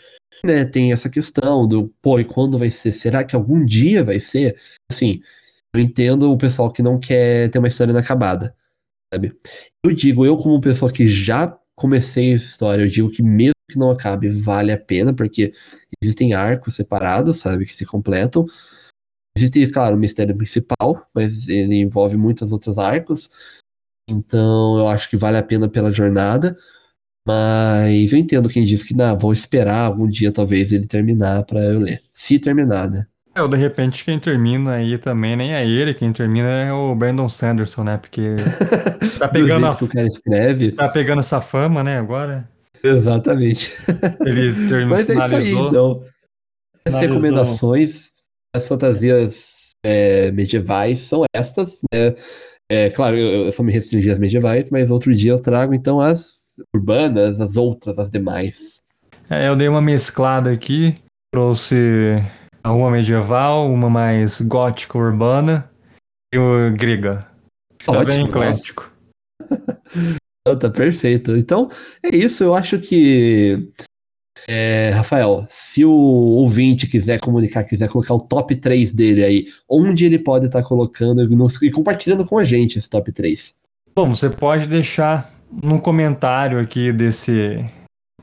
Né, 0.44 0.64
tem 0.64 0.92
essa 0.92 1.08
questão 1.08 1.66
do, 1.66 1.88
pô, 2.00 2.20
e 2.20 2.24
quando 2.24 2.58
vai 2.58 2.70
ser? 2.70 2.92
Será 2.92 3.24
que 3.24 3.34
algum 3.34 3.64
dia 3.64 4.04
vai 4.04 4.20
ser? 4.20 4.56
Assim, 4.90 5.20
eu 5.74 5.80
entendo 5.80 6.32
o 6.32 6.38
pessoal 6.38 6.72
que 6.72 6.82
não 6.82 6.98
quer 6.98 7.48
ter 7.50 7.58
uma 7.58 7.68
história 7.68 7.90
inacabada, 7.90 8.54
sabe? 9.12 9.36
Eu 9.84 9.92
digo, 9.92 10.24
eu 10.24 10.36
como 10.36 10.60
pessoa 10.60 10.92
que 10.92 11.08
já 11.08 11.56
comecei 11.74 12.34
essa 12.34 12.46
história, 12.46 12.82
eu 12.82 12.88
digo 12.88 13.10
que 13.10 13.22
mesmo 13.22 13.52
que 13.70 13.78
não 13.78 13.90
acabe, 13.90 14.28
vale 14.28 14.72
a 14.72 14.78
pena, 14.78 15.12
porque 15.12 15.52
existem 16.02 16.34
arcos 16.34 16.74
separados, 16.74 17.38
sabe, 17.38 17.66
que 17.66 17.74
se 17.74 17.84
completam. 17.84 18.46
Existe, 19.38 19.68
claro, 19.68 19.94
o 19.94 19.98
mistério 19.98 20.36
principal, 20.36 21.08
mas 21.14 21.48
ele 21.48 21.76
envolve 21.76 22.16
muitos 22.16 22.50
outros 22.50 22.76
arcos. 22.76 23.30
Então 24.08 24.78
eu 24.78 24.88
acho 24.88 25.08
que 25.08 25.16
vale 25.16 25.36
a 25.36 25.42
pena 25.42 25.68
pela 25.68 25.92
jornada. 25.92 26.56
Mas 27.24 28.12
eu 28.12 28.18
entendo 28.18 28.48
quem 28.48 28.64
diz 28.64 28.82
que 28.82 28.96
não, 28.96 29.16
vou 29.16 29.32
esperar 29.32 29.84
algum 29.84 30.08
dia 30.08 30.32
talvez 30.32 30.72
ele 30.72 30.86
terminar 30.86 31.44
para 31.44 31.60
eu 31.60 31.78
ler. 31.78 32.02
Se 32.12 32.38
terminar, 32.38 32.90
né? 32.90 33.06
É, 33.34 33.42
ou 33.42 33.48
de 33.48 33.56
repente 33.56 34.04
quem 34.04 34.18
termina 34.18 34.72
aí 34.72 34.98
também 34.98 35.36
nem 35.36 35.54
é 35.54 35.64
ele, 35.64 35.94
quem 35.94 36.12
termina 36.12 36.48
é 36.48 36.72
o 36.72 36.94
Brandon 36.94 37.28
Sanderson, 37.28 37.84
né? 37.84 37.98
Porque 37.98 38.34
tá 39.20 39.28
pegando 39.28 39.66
a... 39.66 39.76
que 39.76 39.84
o 39.84 39.88
cara 39.88 40.06
escreve. 40.06 40.72
Tá 40.72 40.88
pegando 40.88 41.20
essa 41.20 41.40
fama, 41.40 41.84
né, 41.84 41.98
agora. 41.98 42.48
Exatamente. 42.82 43.72
Ele 44.24 44.50
Mas 44.88 45.08
é 45.08 45.12
isso 45.12 45.36
aí, 45.36 45.52
então. 45.52 46.02
As 46.84 46.94
recomendações, 46.94 48.10
as 48.54 48.66
fantasias 48.66 49.72
é, 49.84 50.30
medievais 50.32 51.00
são 51.00 51.24
estas, 51.34 51.80
né? 51.92 52.14
É, 52.70 52.90
claro, 52.90 53.16
eu, 53.16 53.46
eu 53.46 53.52
só 53.52 53.62
me 53.62 53.72
restringi 53.72 54.10
às 54.10 54.18
medievais, 54.18 54.70
mas 54.70 54.90
outro 54.90 55.14
dia 55.14 55.32
eu 55.32 55.40
trago 55.40 55.74
então 55.74 56.00
as 56.00 56.56
urbanas, 56.74 57.40
as 57.40 57.56
outras, 57.56 57.98
as 57.98 58.10
demais. 58.10 58.82
É, 59.30 59.48
eu 59.48 59.56
dei 59.56 59.68
uma 59.68 59.80
mesclada 59.80 60.50
aqui, 60.50 60.96
trouxe 61.32 61.74
uma 62.64 62.90
medieval, 62.90 63.70
uma 63.70 63.88
mais 63.88 64.40
gótica 64.40 64.98
urbana 64.98 65.70
e 66.32 66.38
uma 66.38 66.70
grega. 66.70 67.26
Tá 67.84 67.92
Ótimo, 67.92 68.04
bem 68.04 68.24
eclético. 68.26 68.92
tá 70.60 70.70
perfeito. 70.70 71.36
Então, 71.36 71.68
é 72.02 72.14
isso. 72.14 72.44
Eu 72.44 72.54
acho 72.54 72.78
que. 72.78 73.70
É, 74.50 74.88
Rafael, 74.90 75.44
se 75.50 75.84
o 75.84 75.92
ouvinte 75.92 76.86
quiser 76.86 77.20
comunicar, 77.20 77.64
quiser 77.64 77.86
colocar 77.88 78.14
o 78.14 78.20
top 78.20 78.56
3 78.56 78.94
dele 78.94 79.22
aí, 79.22 79.44
onde 79.68 80.06
ele 80.06 80.18
pode 80.18 80.46
estar 80.46 80.62
tá 80.62 80.66
colocando 80.66 81.22
e 81.22 81.28
compartilhando 81.70 82.24
com 82.24 82.38
a 82.38 82.44
gente 82.44 82.78
esse 82.78 82.88
top 82.88 83.12
3? 83.12 83.54
Bom, 83.94 84.14
você 84.14 84.30
pode 84.30 84.66
deixar 84.66 85.30
no 85.50 85.78
comentário 85.78 86.58
aqui 86.58 86.90
desse, 86.92 87.62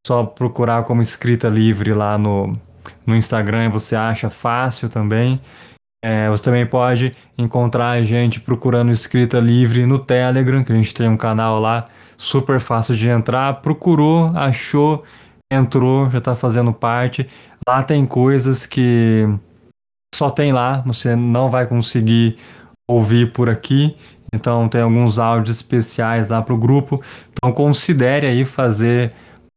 Só 0.06 0.24
procurar 0.24 0.84
como 0.84 1.02
Escrita 1.02 1.48
Livre 1.48 1.94
lá 1.94 2.18
no, 2.18 2.58
no 3.06 3.16
Instagram 3.16 3.70
você 3.70 3.96
acha 3.96 4.30
fácil 4.30 4.90
também. 4.90 5.40
É, 6.04 6.28
você 6.30 6.44
também 6.44 6.66
pode 6.66 7.16
encontrar 7.38 7.92
a 7.92 8.04
gente 8.04 8.40
procurando 8.40 8.92
Escrita 8.92 9.40
Livre 9.40 9.86
no 9.86 10.00
Telegram, 10.00 10.64
que 10.64 10.72
a 10.72 10.76
gente 10.76 10.94
tem 10.94 11.08
um 11.08 11.18
canal 11.18 11.60
lá 11.60 11.88
super 12.18 12.60
fácil 12.60 12.96
de 12.96 13.08
entrar. 13.08 13.62
Procurou, 13.62 14.32
achou, 14.36 15.04
entrou, 15.52 16.10
já 16.10 16.18
está 16.18 16.36
fazendo 16.36 16.74
parte. 16.74 17.30
Lá 17.68 17.84
tem 17.84 18.08
coisas 18.08 18.66
que 18.66 19.28
só 20.16 20.32
tem 20.32 20.52
lá, 20.52 20.82
você 20.82 21.16
não 21.16 21.50
vai 21.50 21.68
conseguir 21.68 22.38
ouvir 22.90 23.32
por 23.32 23.50
aqui. 23.50 23.96
Então 24.34 24.70
tem 24.70 24.82
alguns 24.82 25.20
áudios 25.20 25.58
especiais 25.58 26.30
lá 26.30 26.42
para 26.42 26.54
o 26.54 26.58
grupo. 26.58 27.02
Então 27.32 27.52
considere 27.52 28.28
aí 28.28 28.46
fazer 28.46 29.14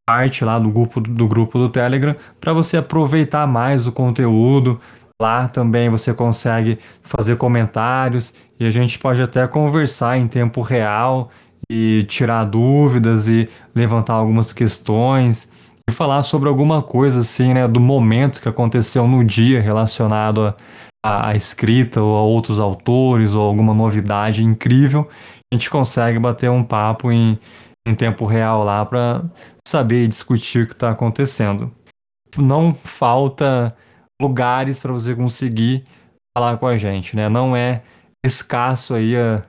parte 0.07 0.45
lá 0.45 0.59
do 0.59 0.71
grupo 0.71 1.01
do, 1.01 1.29
grupo 1.29 1.59
do 1.59 1.69
Telegram 1.69 2.15
para 2.41 2.53
você 2.53 2.77
aproveitar 2.77 3.47
mais 3.47 3.87
o 3.87 3.93
conteúdo. 3.93 4.81
Lá 5.21 5.47
também 5.47 5.89
você 5.89 6.13
consegue 6.13 6.79
fazer 7.03 7.37
comentários 7.37 8.35
e 8.59 8.67
a 8.67 8.71
gente 8.71 8.99
pode 8.99 9.23
até 9.23 9.47
conversar 9.47 10.19
em 10.19 10.27
tempo 10.27 10.61
real 10.61 11.31
e 11.71 12.05
tirar 12.09 12.45
dúvidas 12.45 13.29
e 13.29 13.49
levantar 13.75 14.15
algumas 14.15 14.53
questões 14.53 15.51
e 15.89 15.93
falar 15.93 16.23
sobre 16.23 16.49
alguma 16.49 16.83
coisa 16.83 17.21
assim, 17.21 17.55
né, 17.55 17.69
do 17.69 17.81
momento 17.81 18.41
que 18.43 18.49
aconteceu 18.49 19.07
no 19.07 19.25
dia 19.25 19.63
relacionado 19.63 20.55
à, 21.05 21.29
à 21.29 21.37
escrita 21.37 22.01
ou 22.01 22.17
a 22.17 22.23
outros 22.23 22.59
autores 22.59 23.35
ou 23.35 23.43
alguma 23.43 23.75
novidade 23.75 24.43
incrível. 24.43 25.07
A 25.53 25.55
gente 25.55 25.69
consegue 25.69 26.19
bater 26.19 26.51
um 26.51 26.65
papo 26.65 27.13
em, 27.13 27.39
em 27.87 27.95
tempo 27.95 28.25
real 28.25 28.65
lá 28.65 28.85
para 28.87 29.23
saber 29.69 30.05
e 30.05 30.09
discutir 30.09 30.65
o 30.65 30.67
que 30.67 30.73
está 30.73 30.91
acontecendo. 30.91 31.71
Não 32.39 32.75
falta 32.75 33.77
lugares 34.21 34.81
para 34.81 34.93
você 34.93 35.15
conseguir 35.15 35.85
falar 36.37 36.57
com 36.57 36.67
a 36.67 36.77
gente, 36.77 37.15
né? 37.15 37.29
Não 37.29 37.55
é 37.55 37.83
escasso 38.25 38.95
aí 38.95 39.15
a, 39.15 39.43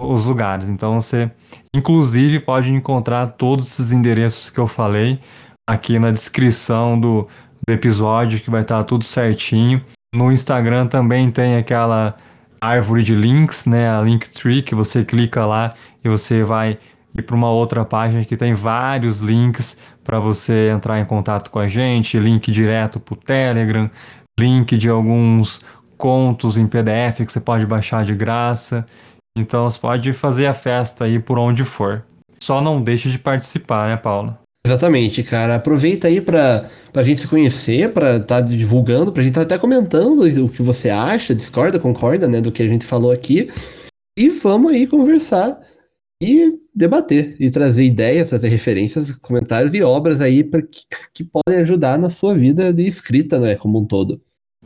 os 0.00 0.24
lugares. 0.24 0.70
Então 0.70 1.00
você, 1.00 1.30
inclusive, 1.76 2.40
pode 2.40 2.72
encontrar 2.72 3.32
todos 3.32 3.66
esses 3.66 3.92
endereços 3.92 4.48
que 4.48 4.58
eu 4.58 4.66
falei 4.66 5.20
aqui 5.68 5.98
na 5.98 6.10
descrição 6.10 6.98
do, 6.98 7.28
do 7.66 7.72
episódio, 7.72 8.40
que 8.40 8.50
vai 8.50 8.62
estar 8.62 8.78
tá 8.78 8.84
tudo 8.84 9.04
certinho. 9.04 9.84
No 10.14 10.30
Instagram 10.30 10.86
também 10.86 11.28
tem 11.28 11.56
aquela 11.56 12.16
árvore 12.60 13.02
de 13.02 13.16
links, 13.16 13.66
né? 13.66 13.90
A 13.90 14.00
Linktree, 14.00 14.62
que 14.62 14.72
você 14.72 15.04
clica 15.04 15.44
lá 15.44 15.74
e 16.04 16.08
você 16.08 16.44
vai 16.44 16.78
ir 17.12 17.22
para 17.22 17.34
uma 17.34 17.50
outra 17.50 17.84
página 17.84 18.24
que 18.24 18.36
tem 18.36 18.52
vários 18.52 19.18
links 19.18 19.76
para 20.04 20.20
você 20.20 20.70
entrar 20.70 21.00
em 21.00 21.04
contato 21.04 21.50
com 21.50 21.58
a 21.58 21.66
gente, 21.66 22.16
link 22.16 22.52
direto 22.52 23.00
para 23.00 23.14
o 23.14 23.16
Telegram, 23.16 23.90
link 24.38 24.76
de 24.76 24.88
alguns 24.88 25.60
contos 25.98 26.56
em 26.56 26.68
PDF 26.68 27.26
que 27.26 27.32
você 27.32 27.40
pode 27.40 27.66
baixar 27.66 28.04
de 28.04 28.14
graça. 28.14 28.86
Então 29.36 29.68
você 29.68 29.80
pode 29.80 30.12
fazer 30.12 30.46
a 30.46 30.54
festa 30.54 31.06
aí 31.06 31.18
por 31.18 31.40
onde 31.40 31.64
for. 31.64 32.04
Só 32.38 32.60
não 32.60 32.80
deixe 32.80 33.10
de 33.10 33.18
participar, 33.18 33.88
né, 33.88 33.96
Paula? 33.96 34.43
Exatamente, 34.66 35.22
cara. 35.22 35.56
Aproveita 35.56 36.08
aí 36.08 36.20
pra, 36.20 36.68
pra 36.90 37.02
gente 37.02 37.20
se 37.20 37.28
conhecer, 37.28 37.92
pra 37.92 38.16
estar 38.16 38.26
tá 38.26 38.40
divulgando, 38.40 39.12
pra 39.12 39.22
gente 39.22 39.34
tá 39.34 39.42
até 39.42 39.58
comentando 39.58 40.22
o 40.22 40.48
que 40.48 40.62
você 40.62 40.88
acha, 40.88 41.34
discorda, 41.34 41.78
concorda, 41.78 42.26
né, 42.26 42.40
do 42.40 42.50
que 42.50 42.62
a 42.62 42.68
gente 42.68 42.86
falou 42.86 43.12
aqui. 43.12 43.50
E 44.18 44.30
vamos 44.30 44.72
aí 44.72 44.86
conversar 44.86 45.60
e 46.22 46.58
debater 46.74 47.36
e 47.38 47.50
trazer 47.50 47.84
ideias, 47.84 48.30
trazer 48.30 48.48
referências, 48.48 49.14
comentários 49.16 49.74
e 49.74 49.82
obras 49.82 50.22
aí 50.22 50.42
para 50.42 50.62
que, 50.62 50.82
que 51.12 51.24
podem 51.24 51.60
ajudar 51.60 51.98
na 51.98 52.08
sua 52.08 52.34
vida 52.34 52.72
de 52.72 52.86
escrita, 52.86 53.38
né, 53.38 53.56
como 53.56 53.78
um 53.78 53.84
todo. 53.84 54.20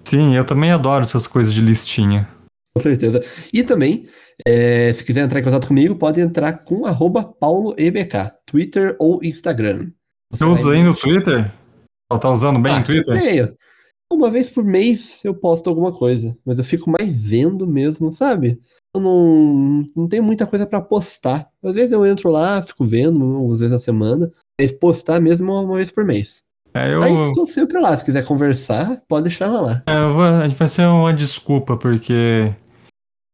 Sim, 0.05 0.37
eu 0.37 0.45
também 0.45 0.71
adoro 0.71 1.03
essas 1.03 1.27
coisas 1.27 1.53
de 1.53 1.61
listinha. 1.61 2.29
Com 2.75 2.83
certeza. 2.83 3.21
E 3.53 3.63
também, 3.63 4.07
é, 4.47 4.93
se 4.93 5.05
quiser 5.05 5.25
entrar 5.25 5.41
em 5.41 5.45
contato 5.45 5.67
comigo, 5.67 5.97
pode 5.97 6.21
entrar 6.21 6.65
com 6.65 6.87
pauloebk, 7.23 8.33
Twitter 8.47 8.97
ou 8.99 9.21
Instagram. 9.23 9.91
Você 10.31 10.45
usa 10.45 10.73
aí 10.73 10.83
no 10.83 10.95
Twitter? 10.95 11.53
Tá 12.21 12.31
usando 12.31 12.61
bem 12.61 12.73
ah, 12.73 12.81
o 12.81 12.85
Twitter? 12.85 13.15
Meio. 13.15 13.55
Uma 14.11 14.31
vez 14.31 14.49
por 14.49 14.65
mês 14.65 15.23
eu 15.23 15.35
posto 15.35 15.69
alguma 15.69 15.93
coisa, 15.93 16.35
mas 16.45 16.57
eu 16.59 16.65
fico 16.65 16.91
mais 16.91 17.29
vendo 17.29 17.67
mesmo, 17.67 18.11
sabe? 18.11 18.59
Eu 18.95 19.03
não, 19.03 19.85
não 19.95 20.09
tenho 20.09 20.23
muita 20.23 20.47
coisa 20.47 20.67
para 20.67 20.81
postar. 20.81 21.47
Às 21.63 21.75
vezes 21.75 21.93
eu 21.93 22.07
entro 22.07 22.31
lá, 22.31 22.63
fico 22.63 22.85
vendo, 22.85 23.23
uma 23.23 23.49
vezes 23.51 23.71
na 23.71 23.79
semana, 23.79 24.31
mas 24.59 24.73
postar 24.73 25.21
mesmo 25.21 25.53
uma 25.53 25.77
vez 25.77 25.91
por 25.91 26.07
mês. 26.07 26.43
É, 26.75 26.95
eu... 26.95 27.03
Aí 27.03 27.13
estou 27.29 27.47
sempre 27.47 27.81
lá, 27.81 27.97
se 27.97 28.05
quiser 28.05 28.25
conversar, 28.25 29.01
pode 29.09 29.25
deixar 29.25 29.49
lá. 29.49 29.83
É, 29.87 30.05
vou, 30.07 30.23
a 30.23 30.45
gente 30.45 30.57
vai 30.57 30.69
ser 30.69 30.87
uma 30.87 31.13
desculpa, 31.13 31.77
porque 31.77 32.53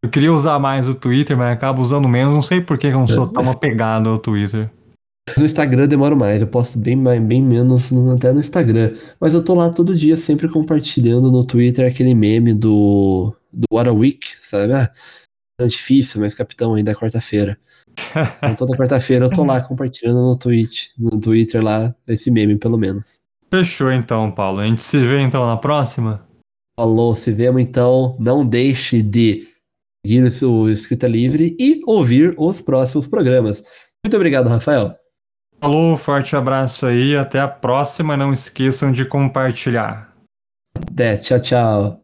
eu 0.03 0.11
queria 0.11 0.33
usar 0.33 0.59
mais 0.59 0.89
o 0.89 0.95
Twitter, 0.95 1.37
mas 1.37 1.53
acabo 1.53 1.81
usando 1.83 2.09
menos. 2.09 2.35
Não 2.35 2.43
sei 2.43 2.61
por 2.61 2.77
que 2.77 2.89
eu 2.89 2.93
não 2.93 3.09
sou 3.09 3.27
tão 3.27 3.49
apegado 3.51 4.09
ao 4.09 4.19
Twitter. 4.19 4.71
No 5.39 5.47
Instagram 5.47 5.85
eu 5.85 5.89
demoro 5.89 6.15
mais, 6.15 6.43
eu 6.43 6.47
posto 6.47 6.79
bem, 6.79 7.03
bem 7.23 7.43
menos 7.43 7.91
até 8.15 8.31
no 8.31 8.41
Instagram. 8.41 8.93
Mas 9.19 9.33
eu 9.33 9.43
tô 9.43 9.55
lá 9.55 9.71
todo 9.71 9.95
dia, 9.95 10.17
sempre 10.19 10.49
compartilhando 10.49 11.33
no 11.33 11.45
Twitter 11.45 11.89
aquele 11.89 12.15
meme 12.15 12.53
do, 12.53 13.35
do 13.51 13.65
What 13.73 13.89
a 13.89 13.93
Week, 13.93 14.37
sabe? 14.43 14.75
Ah, 14.75 14.91
é 15.59 15.67
difícil, 15.67 16.21
mas 16.21 16.35
capitão, 16.35 16.75
ainda 16.75 16.91
é 16.91 16.95
quarta-feira. 16.95 17.59
então 18.37 18.55
toda 18.55 18.77
quarta-feira 18.77 19.25
eu 19.25 19.31
tô 19.31 19.43
lá 19.43 19.61
compartilhando 19.67 20.21
no 20.21 20.37
Twitch, 20.37 20.89
no 20.99 21.19
Twitter 21.19 21.65
lá, 21.65 21.95
esse 22.07 22.31
meme, 22.31 22.59
pelo 22.59 22.77
menos. 22.77 23.24
Fechou 23.55 23.93
então, 23.93 24.33
Paulo. 24.33 24.59
A 24.59 24.67
gente 24.67 24.83
se 24.83 24.99
vê 24.99 25.21
então 25.21 25.47
na 25.47 25.57
próxima? 25.57 26.27
Falou, 26.77 27.15
se 27.15 27.31
vemos 27.31 27.63
então. 27.63 28.17
Não 28.19 28.45
deixe 28.45 29.01
de 29.01 29.47
seguir 30.05 30.45
o 30.45 30.69
Escrita 30.69 31.07
Livre 31.07 31.57
e 31.61 31.81
ouvir 31.87 32.35
os 32.37 32.61
próximos 32.61 33.07
programas. 33.07 33.63
Muito 34.05 34.17
obrigado, 34.17 34.49
Rafael. 34.49 34.97
Falou, 35.61 35.97
forte 35.97 36.35
abraço 36.35 36.85
aí, 36.85 37.17
até 37.17 37.39
a 37.39 37.47
próxima. 37.47 38.17
Não 38.17 38.33
esqueçam 38.33 38.91
de 38.91 39.05
compartilhar. 39.05 40.13
Até, 40.91 41.17
tchau, 41.17 41.41
tchau. 41.41 42.04